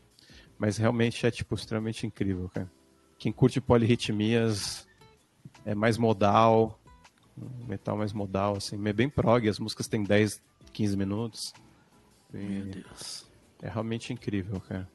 Mas 0.58 0.76
realmente 0.76 1.24
é, 1.24 1.30
tipo, 1.30 1.54
extremamente 1.54 2.06
incrível, 2.06 2.50
cara. 2.50 2.70
Quem 3.16 3.32
curte 3.32 3.62
polirritmias 3.62 4.86
é 5.64 5.74
mais 5.74 5.96
modal, 5.96 6.78
metal 7.66 7.96
mais 7.96 8.12
modal, 8.12 8.58
assim, 8.58 8.76
é 8.86 8.92
bem 8.92 9.08
prog, 9.08 9.48
as 9.48 9.58
músicas 9.58 9.88
têm 9.88 10.02
10, 10.02 10.42
15 10.70 10.96
minutos. 10.98 11.54
E 12.34 12.36
Meu 12.36 12.64
Deus. 12.66 13.26
é 13.62 13.70
realmente 13.70 14.12
incrível, 14.12 14.60
cara. 14.60 14.86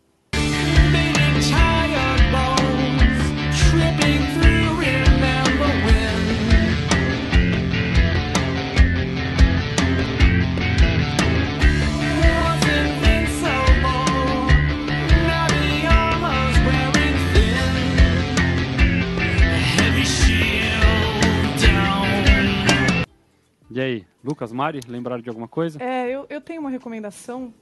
E 23.80 23.82
aí, 23.82 24.06
Lucas, 24.22 24.52
Mari, 24.52 24.82
lembraram 24.86 25.22
de 25.22 25.30
alguma 25.30 25.48
coisa? 25.48 25.82
É, 25.82 26.10
eu, 26.10 26.26
eu 26.30 26.42
tenho 26.42 26.60
uma 26.60 26.70
recomendação 26.70 27.54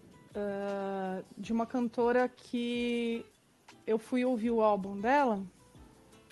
de 1.38 1.52
uma 1.54 1.66
cantora 1.66 2.28
que 2.30 3.26
eu 3.86 3.98
fui 3.98 4.24
ouvir 4.26 4.52
o 4.52 4.62
álbum 4.62 5.00
dela, 5.00 5.42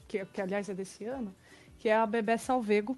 que, 0.07 0.23
que 0.25 0.41
aliás 0.41 0.69
é 0.69 0.73
desse 0.73 1.05
ano, 1.05 1.33
que 1.79 1.89
é 1.89 1.95
a 1.95 2.05
Bebé 2.05 2.37
Salvego. 2.37 2.97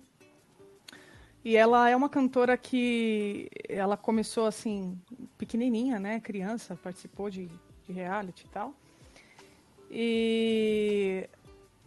E 1.46 1.56
ela 1.56 1.90
é 1.90 1.96
uma 1.96 2.10
cantora 2.10 2.58
que 2.58 3.50
ela 3.70 3.96
começou 3.96 4.46
assim, 4.46 5.00
pequenininha, 5.38 6.00
né, 6.00 6.20
criança, 6.20 6.76
participou 6.76 7.30
de, 7.30 7.50
de 7.86 7.94
reality 7.94 8.46
e 8.46 8.50
tal. 8.50 8.74
E, 9.90 11.30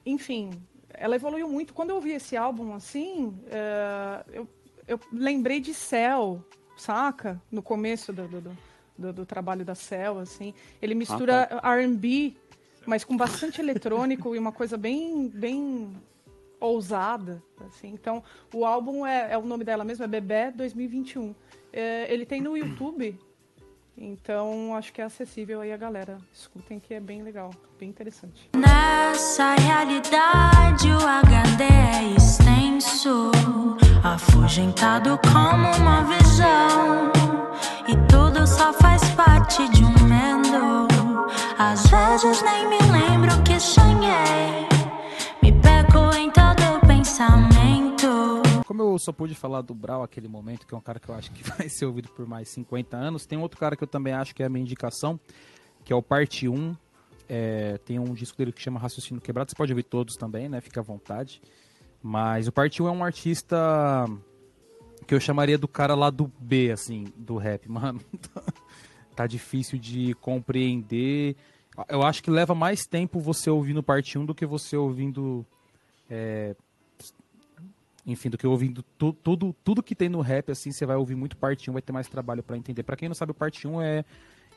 enfim, 0.06 0.50
ela 0.94 1.16
evoluiu 1.16 1.48
muito. 1.48 1.74
Quando 1.74 1.90
eu 1.90 1.96
ouvi 1.96 2.12
esse 2.12 2.36
álbum 2.36 2.72
assim, 2.74 3.38
eh, 3.48 4.24
eu, 4.32 4.48
eu 4.88 4.98
lembrei 5.12 5.60
de 5.60 5.74
Cell, 5.74 6.42
saca? 6.76 7.40
No 7.50 7.62
começo 7.62 8.12
do, 8.12 8.26
do, 8.26 8.40
do- 8.40 8.69
do, 9.00 9.12
do 9.12 9.26
trabalho 9.26 9.64
da 9.64 9.74
Cell, 9.74 10.18
assim. 10.18 10.54
Ele 10.80 10.94
mistura 10.94 11.48
R&B, 11.62 12.34
mas 12.86 13.02
com 13.02 13.16
bastante 13.16 13.60
eletrônico 13.60 14.34
e 14.34 14.38
uma 14.38 14.52
coisa 14.52 14.76
bem, 14.76 15.28
bem 15.28 15.90
ousada, 16.60 17.42
assim. 17.66 17.88
Então, 17.88 18.22
o 18.54 18.64
álbum 18.64 19.06
é, 19.06 19.32
é 19.32 19.38
o 19.38 19.42
nome 19.42 19.64
dela 19.64 19.82
mesmo, 19.82 20.04
é 20.04 20.08
Bebé 20.08 20.52
2021. 20.52 21.34
É, 21.72 22.12
ele 22.12 22.26
tem 22.26 22.40
no 22.40 22.56
YouTube, 22.56 23.18
então 23.96 24.74
acho 24.76 24.92
que 24.92 25.00
é 25.00 25.04
acessível 25.04 25.60
aí 25.60 25.72
a 25.72 25.76
galera. 25.76 26.18
Escutem 26.32 26.78
que 26.78 26.94
é 26.94 27.00
bem 27.00 27.22
legal, 27.22 27.50
bem 27.78 27.88
interessante. 27.88 28.50
Nessa 28.56 29.54
realidade 29.54 30.88
o 30.88 31.06
HD 31.06 31.64
é 31.64 32.16
extenso, 32.16 33.30
afugentado 34.02 35.18
como 35.32 35.68
uma 35.76 36.02
visão. 36.04 37.12
E 37.86 37.96
tudo 38.08 38.29
só 38.50 38.72
faz 38.72 39.08
parte 39.10 39.68
de 39.70 39.84
um 39.84 39.94
mendo. 40.08 40.88
Às 41.56 41.86
vezes 41.86 42.42
nem 42.42 42.68
me 42.68 42.78
lembro 42.90 43.42
que 43.44 43.60
sonhei. 43.60 44.66
Me 45.40 45.52
perco 45.52 45.98
em 46.16 46.30
todo 46.32 46.86
pensamento. 46.86 48.42
Como 48.66 48.82
eu 48.82 48.98
só 48.98 49.12
pude 49.12 49.34
falar 49.34 49.62
do 49.62 49.72
Brau 49.72 50.02
aquele 50.02 50.26
momento, 50.26 50.66
que 50.66 50.74
é 50.74 50.76
um 50.76 50.80
cara 50.80 50.98
que 50.98 51.08
eu 51.08 51.14
acho 51.14 51.30
que 51.30 51.44
vai 51.48 51.68
ser 51.68 51.86
ouvido 51.86 52.08
por 52.08 52.26
mais 52.26 52.48
50 52.48 52.96
anos, 52.96 53.24
tem 53.24 53.38
outro 53.38 53.58
cara 53.58 53.76
que 53.76 53.84
eu 53.84 53.88
também 53.88 54.12
acho 54.12 54.34
que 54.34 54.42
é 54.42 54.46
a 54.46 54.48
minha 54.48 54.62
indicação, 54.62 55.18
que 55.84 55.92
é 55.92 55.96
o 55.96 56.02
Parte 56.02 56.48
1. 56.48 56.76
É, 57.28 57.78
tem 57.84 58.00
um 58.00 58.12
disco 58.12 58.36
dele 58.36 58.50
que 58.52 58.60
chama 58.60 58.80
Raciocínio 58.80 59.22
Quebrado, 59.22 59.50
você 59.50 59.56
pode 59.56 59.72
ouvir 59.72 59.84
todos 59.84 60.16
também, 60.16 60.48
né? 60.48 60.60
Fica 60.60 60.80
à 60.80 60.82
vontade. 60.82 61.40
Mas 62.02 62.48
o 62.48 62.52
Parte 62.52 62.82
1 62.82 62.88
é 62.88 62.90
um 62.90 63.04
artista 63.04 64.08
que 65.10 65.14
eu 65.16 65.18
chamaria 65.18 65.58
do 65.58 65.66
cara 65.66 65.96
lá 65.96 66.08
do 66.08 66.30
B, 66.38 66.70
assim, 66.70 67.04
do 67.16 67.36
rap, 67.36 67.66
mano. 67.68 68.00
tá 69.16 69.26
difícil 69.26 69.76
de 69.76 70.14
compreender. 70.14 71.34
Eu 71.88 72.04
acho 72.04 72.22
que 72.22 72.30
leva 72.30 72.54
mais 72.54 72.86
tempo 72.86 73.18
você 73.18 73.50
ouvindo 73.50 73.82
parte 73.82 74.16
1 74.16 74.24
do 74.24 74.32
que 74.36 74.46
você 74.46 74.76
ouvindo. 74.76 75.44
é, 76.08 76.54
enfim, 78.06 78.30
do 78.30 78.38
que 78.38 78.46
ouvindo 78.46 78.84
tu- 78.96 79.12
tudo, 79.12 79.52
tudo 79.64 79.82
que 79.82 79.96
tem 79.96 80.08
no 80.08 80.20
rap, 80.20 80.52
assim, 80.52 80.70
você 80.70 80.86
vai 80.86 80.94
ouvir 80.94 81.16
muito 81.16 81.36
parte 81.36 81.68
1, 81.68 81.72
vai 81.72 81.82
ter 81.82 81.92
mais 81.92 82.06
trabalho 82.06 82.42
pra 82.42 82.56
entender. 82.56 82.84
Pra 82.84 82.94
quem 82.94 83.08
não 83.08 83.14
sabe, 83.16 83.32
o 83.32 83.34
parte 83.34 83.66
1 83.66 83.82
é 83.82 84.04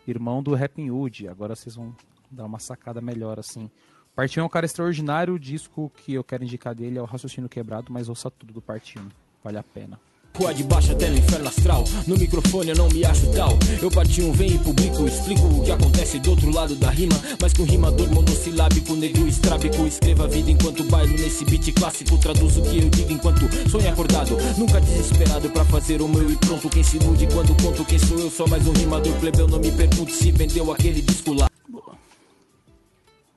irmão 0.08 0.44
do 0.44 0.54
Rapping 0.54 0.92
Hood. 0.92 1.28
Agora 1.30 1.56
vocês 1.56 1.76
vão 1.76 1.96
dar 2.30 2.46
uma 2.46 2.60
sacada 2.60 3.02
melhor, 3.02 3.40
assim. 3.40 3.72
Parte 4.16 4.40
1 4.40 4.44
é 4.44 4.46
um 4.46 4.50
cara 4.50 4.68
extraordinário, 4.68 5.34
o 5.34 5.40
disco 5.40 5.92
que 5.98 6.14
eu 6.14 6.24
quero 6.24 6.44
indicar 6.44 6.76
dele 6.76 7.00
é 7.00 7.02
o 7.02 7.06
Raciocínio 7.06 7.50
Quebrado, 7.50 7.92
mas 7.92 8.08
ouça 8.08 8.30
tudo 8.30 8.54
do 8.54 8.62
parte 8.62 9.00
1. 9.00 9.10
Vale 9.44 9.58
a 9.58 9.64
pena. 9.64 10.00
Rua 10.36 10.52
de 10.52 10.64
baixo 10.64 10.92
até 10.92 11.10
no 11.10 11.18
inferno 11.18 11.48
astral. 11.48 11.84
No 12.08 12.18
microfone 12.18 12.70
eu 12.70 12.76
não 12.76 12.90
me 12.90 13.06
acho 13.06 13.32
tal. 13.34 13.58
Eu 13.82 13.92
parti 13.92 14.22
um, 14.22 14.32
vem 14.32 14.56
e 14.56 14.58
publico 14.58 15.06
Explico 15.06 15.46
o 15.46 15.64
que 15.64 15.72
acontece 15.72 16.20
do 16.20 16.32
outro 16.32 16.52
lado 16.52 16.76
da 16.76 16.90
rima. 16.90 17.16
Mas 17.40 17.54
com 17.54 17.64
rimador 17.64 18.12
monossilábico 18.12 18.96
Negro 18.96 19.28
estrábico. 19.28 19.86
Escreva 19.86 20.24
a 20.24 20.28
vida 20.28 20.50
enquanto 20.50 20.84
bailo 20.86 21.14
nesse 21.14 21.46
beat 21.46 21.72
clássico. 21.74 22.18
Traduzo 22.18 22.62
o 22.62 22.64
que 22.64 22.80
eu 22.80 22.90
digo 22.90 23.14
enquanto 23.14 23.42
sonho 23.70 23.88
acordado. 23.90 24.36
Nunca 24.58 24.82
desesperado 24.82 25.50
pra 25.52 25.64
fazer 25.66 26.02
o 26.02 26.08
meu 26.08 26.30
e 26.32 26.36
pronto. 26.38 26.68
Quem 26.68 26.84
se 26.84 26.98
ilude 26.98 27.28
quando 27.28 27.56
conto 27.62 27.86
quem 27.86 28.00
sou 28.00 28.18
eu. 28.18 28.32
Só 28.32 28.48
mais 28.48 28.68
um 28.68 28.74
rimador 28.74 29.14
plebeu 29.20 29.48
Não 29.48 29.60
me 29.60 29.72
pergunte 29.72 30.14
se 30.14 30.32
vendeu 30.32 30.72
aquele 30.72 31.02
disco 31.02 31.34
lá. 31.34 31.48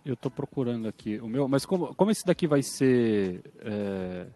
Eu 0.04 0.16
tô 0.16 0.30
procurando 0.30 0.86
aqui 0.86 1.18
o 1.18 1.26
meu, 1.26 1.48
mas 1.48 1.66
como, 1.66 1.92
como 1.96 2.12
esse 2.12 2.24
daqui 2.24 2.46
vai 2.46 2.62
ser 2.62 3.42
é, 3.60 4.26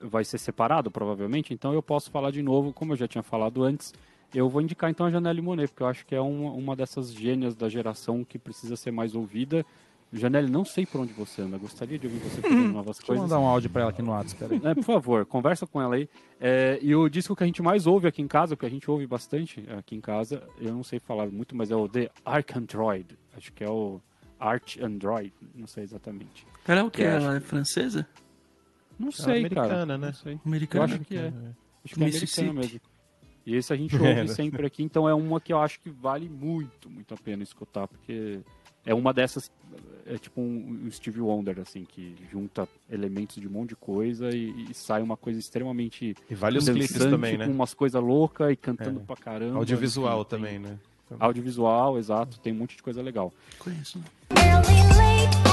vai 0.00 0.24
ser 0.24 0.38
separado 0.38 0.90
provavelmente, 0.90 1.52
então 1.54 1.72
eu 1.72 1.82
posso 1.82 2.10
falar 2.10 2.30
de 2.30 2.42
novo, 2.42 2.72
como 2.72 2.92
eu 2.92 2.96
já 2.96 3.08
tinha 3.08 3.22
falado 3.22 3.62
antes. 3.62 3.92
Eu 4.34 4.48
vou 4.48 4.60
indicar 4.60 4.90
então 4.90 5.06
a 5.06 5.10
Janelle 5.10 5.40
Monet, 5.40 5.68
porque 5.68 5.82
eu 5.82 5.86
acho 5.86 6.04
que 6.04 6.14
é 6.14 6.20
uma, 6.20 6.50
uma 6.50 6.74
dessas 6.76 7.12
gênias 7.12 7.54
da 7.54 7.68
geração 7.68 8.24
que 8.24 8.38
precisa 8.38 8.74
ser 8.76 8.90
mais 8.90 9.14
ouvida. 9.14 9.64
Janelle, 10.12 10.48
não 10.50 10.64
sei 10.64 10.84
por 10.86 11.00
onde 11.00 11.12
você 11.12 11.42
anda, 11.42 11.56
gostaria 11.58 11.98
de 11.98 12.06
ouvir 12.06 12.18
você 12.20 12.40
fazendo 12.40 12.72
novas 12.72 12.96
Deixa 12.98 13.02
eu 13.02 13.06
coisas. 13.06 13.22
mandar 13.24 13.38
um 13.40 13.46
áudio 13.46 13.68
pra 13.70 13.82
ela 13.82 13.90
aqui 13.90 14.02
no 14.02 14.10
WhatsApp, 14.12 14.38
peraí. 14.48 14.60
É, 14.64 14.74
por 14.74 14.84
favor, 14.84 15.24
conversa 15.26 15.66
com 15.66 15.80
ela 15.82 15.94
aí. 15.96 16.08
É, 16.40 16.78
e 16.82 16.94
o 16.94 17.08
disco 17.08 17.34
que 17.34 17.42
a 17.42 17.46
gente 17.46 17.62
mais 17.62 17.86
ouve 17.86 18.06
aqui 18.06 18.22
em 18.22 18.28
casa, 18.28 18.56
que 18.56 18.64
a 18.66 18.68
gente 18.68 18.88
ouve 18.90 19.06
bastante 19.06 19.64
aqui 19.76 19.96
em 19.96 20.00
casa, 20.00 20.42
eu 20.60 20.72
não 20.72 20.84
sei 20.84 20.98
falar 21.00 21.26
muito, 21.30 21.56
mas 21.56 21.70
é 21.72 21.76
o 21.76 21.88
The 21.88 22.10
Arc 22.24 22.56
Android. 22.56 23.16
Acho 23.36 23.52
que 23.52 23.64
é 23.64 23.68
o 23.70 24.00
Art 24.38 24.76
Android, 24.80 25.32
não 25.54 25.66
sei 25.66 25.82
exatamente. 25.84 26.46
Ela 26.66 26.80
é 26.80 26.82
o 26.84 26.90
que? 26.90 27.02
Acho- 27.02 27.24
Ela 27.26 27.36
é 27.36 27.40
francesa? 27.40 28.06
Não 28.98 29.10
sei, 29.12 29.48
cara. 29.48 29.66
americana, 29.66 29.98
né? 29.98 30.06
Não 30.08 30.14
sei. 30.14 30.34
Eu 30.34 30.40
Americana? 30.44 30.84
acho 30.84 30.98
que 31.00 31.16
é. 31.16 31.32
Acho 31.84 31.94
que 31.94 32.02
é 32.02 32.06
americana 32.06 32.52
mesmo. 32.52 32.80
E 33.46 33.56
esse 33.56 33.72
a 33.72 33.76
gente 33.76 33.94
ouve 33.96 34.28
sempre 34.28 34.66
aqui, 34.66 34.82
então 34.82 35.08
é 35.08 35.14
uma 35.14 35.40
que 35.40 35.52
eu 35.52 35.58
acho 35.60 35.78
que 35.80 35.90
vale 35.90 36.28
muito, 36.28 36.88
muito 36.88 37.12
a 37.12 37.16
pena 37.16 37.42
escutar, 37.42 37.86
porque 37.86 38.40
é 38.86 38.94
uma 38.94 39.12
dessas, 39.12 39.50
é 40.06 40.16
tipo 40.16 40.40
um, 40.40 40.88
Stevie 40.90 41.20
Wonder, 41.20 41.58
assim, 41.60 41.84
que 41.84 42.14
junta 42.32 42.66
elementos 42.90 43.36
de 43.36 43.46
um 43.46 43.50
monte 43.50 43.70
de 43.70 43.76
coisa 43.76 44.30
e, 44.34 44.70
e 44.70 44.74
sai 44.74 45.02
uma 45.02 45.16
coisa 45.16 45.38
extremamente 45.38 46.14
E 46.30 46.34
vários 46.34 46.64
dançante, 46.64 46.88
clipes 46.88 47.04
também, 47.10 47.36
né? 47.36 47.46
com 47.46 47.52
umas 47.52 47.74
coisas 47.74 48.02
loucas 48.02 48.50
e 48.50 48.56
cantando 48.56 49.00
É. 49.00 49.04
pra 49.04 49.16
caramba. 49.16 49.58
Audiovisual 49.58 50.24
tem- 50.24 50.38
também, 50.38 50.58
né? 50.58 50.78
Audiovisual, 51.20 51.98
exato, 51.98 52.40
tem 52.40 52.52
um 52.52 52.56
monte 52.56 52.76
de 52.76 52.82
coisa 52.82 53.02
legal. 53.02 53.30
Conheço. 53.58 54.00
Early, 54.30 55.43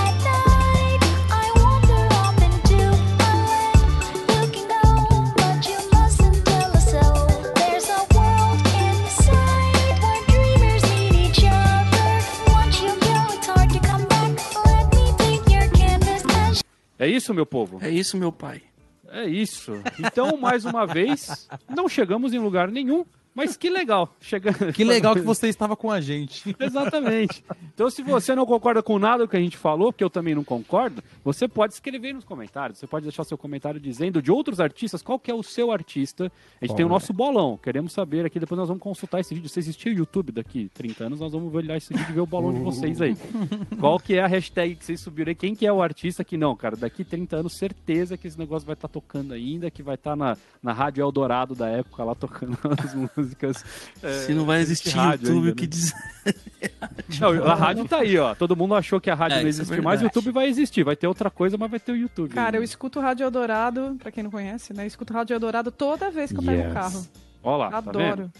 É 17.01 17.07
isso, 17.07 17.33
meu 17.33 17.47
povo? 17.47 17.79
É 17.81 17.89
isso, 17.89 18.15
meu 18.15 18.31
pai. 18.31 18.61
É 19.09 19.25
isso. 19.25 19.73
Então, 19.97 20.37
mais 20.37 20.65
uma 20.65 20.85
vez, 20.85 21.49
não 21.67 21.89
chegamos 21.89 22.31
em 22.31 22.37
lugar 22.37 22.69
nenhum. 22.69 23.03
Mas 23.33 23.55
que 23.55 23.69
legal. 23.69 24.13
Chegando... 24.19 24.73
Que 24.73 24.83
legal 24.83 25.15
que 25.15 25.21
você 25.21 25.47
estava 25.47 25.75
com 25.75 25.89
a 25.89 26.01
gente. 26.01 26.55
Exatamente. 26.59 27.43
Então, 27.73 27.89
se 27.89 28.03
você 28.03 28.35
não 28.35 28.45
concorda 28.45 28.83
com 28.83 28.99
nada 28.99 29.27
que 29.27 29.37
a 29.37 29.39
gente 29.39 29.55
falou, 29.55 29.91
porque 29.91 30.03
eu 30.03 30.09
também 30.09 30.35
não 30.35 30.43
concordo, 30.43 31.01
você 31.23 31.47
pode 31.47 31.73
escrever 31.73 32.13
nos 32.13 32.25
comentários. 32.25 32.77
Você 32.79 32.87
pode 32.87 33.03
deixar 33.03 33.23
seu 33.23 33.37
comentário 33.37 33.79
dizendo 33.79 34.21
de 34.21 34.31
outros 34.31 34.59
artistas 34.59 35.01
qual 35.01 35.17
que 35.17 35.31
é 35.31 35.33
o 35.33 35.43
seu 35.43 35.71
artista. 35.71 36.31
A 36.61 36.65
gente 36.65 36.75
tem 36.75 36.85
o 36.85 36.89
nosso 36.89 37.13
bolão. 37.13 37.57
Queremos 37.57 37.93
saber 37.93 38.25
aqui. 38.25 38.39
Depois 38.39 38.59
nós 38.59 38.67
vamos 38.67 38.83
consultar 38.83 39.19
esse 39.21 39.33
vídeo. 39.33 39.49
Se 39.49 39.59
existir 39.59 39.89
o 39.89 39.97
YouTube 39.97 40.31
daqui 40.31 40.69
30 40.73 41.05
anos, 41.05 41.19
nós 41.19 41.31
vamos 41.31 41.53
olhar 41.53 41.77
esse 41.77 41.93
vídeo 41.93 42.09
e 42.09 42.13
ver 42.13 42.21
o 42.21 42.25
bolão 42.25 42.53
de 42.53 42.59
vocês 42.59 43.01
aí. 43.01 43.15
Qual 43.79 43.97
que 43.99 44.15
é 44.15 44.21
a 44.21 44.27
hashtag 44.27 44.75
que 44.75 44.85
vocês 44.85 44.99
subiram 44.99 45.29
aí? 45.29 45.35
Quem 45.35 45.55
que 45.55 45.65
é 45.65 45.71
o 45.71 45.81
artista 45.81 46.23
que 46.23 46.35
não, 46.35 46.55
cara? 46.55 46.75
Daqui 46.75 47.03
30 47.03 47.37
anos, 47.37 47.53
certeza 47.53 48.17
que 48.17 48.27
esse 48.27 48.37
negócio 48.37 48.65
vai 48.65 48.73
estar 48.73 48.87
tocando 48.89 49.33
ainda, 49.33 49.71
que 49.71 49.81
vai 49.81 49.95
estar 49.95 50.15
na, 50.15 50.37
na 50.61 50.73
Rádio 50.73 51.01
Eldorado 51.01 51.55
da 51.55 51.69
época 51.69 52.03
lá 52.03 52.13
tocando 52.13 52.57
as 52.77 52.93
músicas. 52.93 53.20
é, 54.03 54.13
Se 54.25 54.33
não 54.33 54.45
vai 54.45 54.59
existe 54.61 54.87
existir 54.89 54.97
rádio 54.97 55.27
YouTube, 55.27 55.39
ainda, 55.47 55.51
o 55.51 55.55
que 55.55 55.63
né? 55.63 55.67
dizer? 55.67 55.95
Não, 57.19 57.47
a 57.47 57.55
rádio 57.55 57.85
tá 57.87 57.97
aí, 57.97 58.17
ó. 58.17 58.35
Todo 58.35 58.55
mundo 58.55 58.75
achou 58.75 59.01
que 59.01 59.09
a 59.09 59.15
rádio 59.15 59.37
É, 59.39 59.41
não 59.41 59.49
isso 59.49 59.61
é 59.61 59.63
existe 59.63 59.81
mais, 59.81 60.01
o. 60.01 60.03
YouTube 60.05 60.31
vai 60.31 60.47
existir. 60.47 60.83
Vai 60.83 60.95
ter 60.95 61.07
outra 61.07 61.29
coisa, 61.31 61.57
mas 61.57 61.69
vai 61.71 61.79
ter 61.79 61.91
o 61.91 61.95
YouTube. 61.95 62.29
Cara, 62.33 62.55
eu 62.57 62.59
ainda. 62.61 62.65
escuto 62.65 62.99
Rádio 62.99 63.23
Eldorado, 63.23 63.95
pra 63.99 64.11
quem 64.11 64.23
não 64.23 64.29
conhece, 64.31 64.71
né? 64.73 64.83
Eu 64.83 64.87
escuto 64.87 65.13
Rádio 65.13 65.33
Eldorado 65.33 65.71
toda 65.71 66.11
vez 66.11 66.31
que 66.31 66.37
eu 66.37 66.43
pego 66.43 66.61
Yes. 66.61 66.69
o 66.71 66.73
carro. 66.73 67.07
Ó 67.43 67.57
lá, 67.57 67.69
tá 67.71 67.79
vendo? 67.81 67.89
Adoro. 67.89 68.31
Tá 68.33 68.39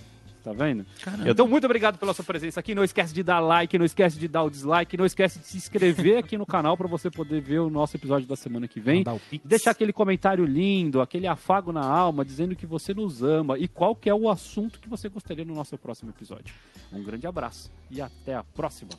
vendo? 0.52 0.86
Caramba. 1.02 1.30
Então, 1.30 1.48
muito 1.48 1.66
obrigado 1.66 1.98
pela 2.00 2.14
sua 2.14 2.26
presença 2.26 2.60
aqui. 2.60 2.74
Não 2.74 2.84
esquece 2.84 3.14
de 3.14 3.22
dar 3.22 3.40
like, 3.40 3.78
não 3.78 3.86
esquece 3.86 4.18
de 4.18 4.28
dar 4.28 4.44
o 4.44 4.50
dislike, 4.50 4.98
não 4.98 5.06
esquece 5.06 5.40
de 5.40 5.46
se 5.46 5.58
inscrever 5.58 6.18
aqui 6.18 6.38
no 6.38 6.46
canal 6.46 6.76
para 6.76 6.88
você 6.88 7.12
poder 7.12 7.42
ver 7.42 7.60
o 7.60 7.70
nosso 7.70 7.96
episódio 7.96 8.28
da 8.28 8.36
semana 8.36 8.68
que 8.68 8.80
vem. 8.80 9.04
Deixar 9.46 9.72
aquele 9.72 9.94
comentário 9.94 10.44
lindo, 10.44 11.02
aquele 11.02 11.28
afago 11.28 11.72
na 11.72 11.86
alma, 11.86 12.26
dizendo 12.26 12.56
que 12.56 12.66
você 12.66 12.94
nos 12.94 13.22
ama 13.22 13.60
e 13.60 13.68
qual 13.68 13.96
que 13.96 14.10
é 14.10 14.16
o 14.16 14.30
assunto 14.30 14.80
que 14.80 14.90
você 14.90 15.08
gostaria 15.08 15.46
no 15.46 15.54
nosso 15.54 15.78
próximo 15.78 16.10
episódio. 16.10 16.56
Um 16.92 17.04
grande 17.04 17.28
abraço 17.28 17.72
e 17.90 18.02
até 18.02 18.34
a 18.34 18.44
próxima. 18.44 18.92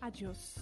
Adiós. 0.00 0.56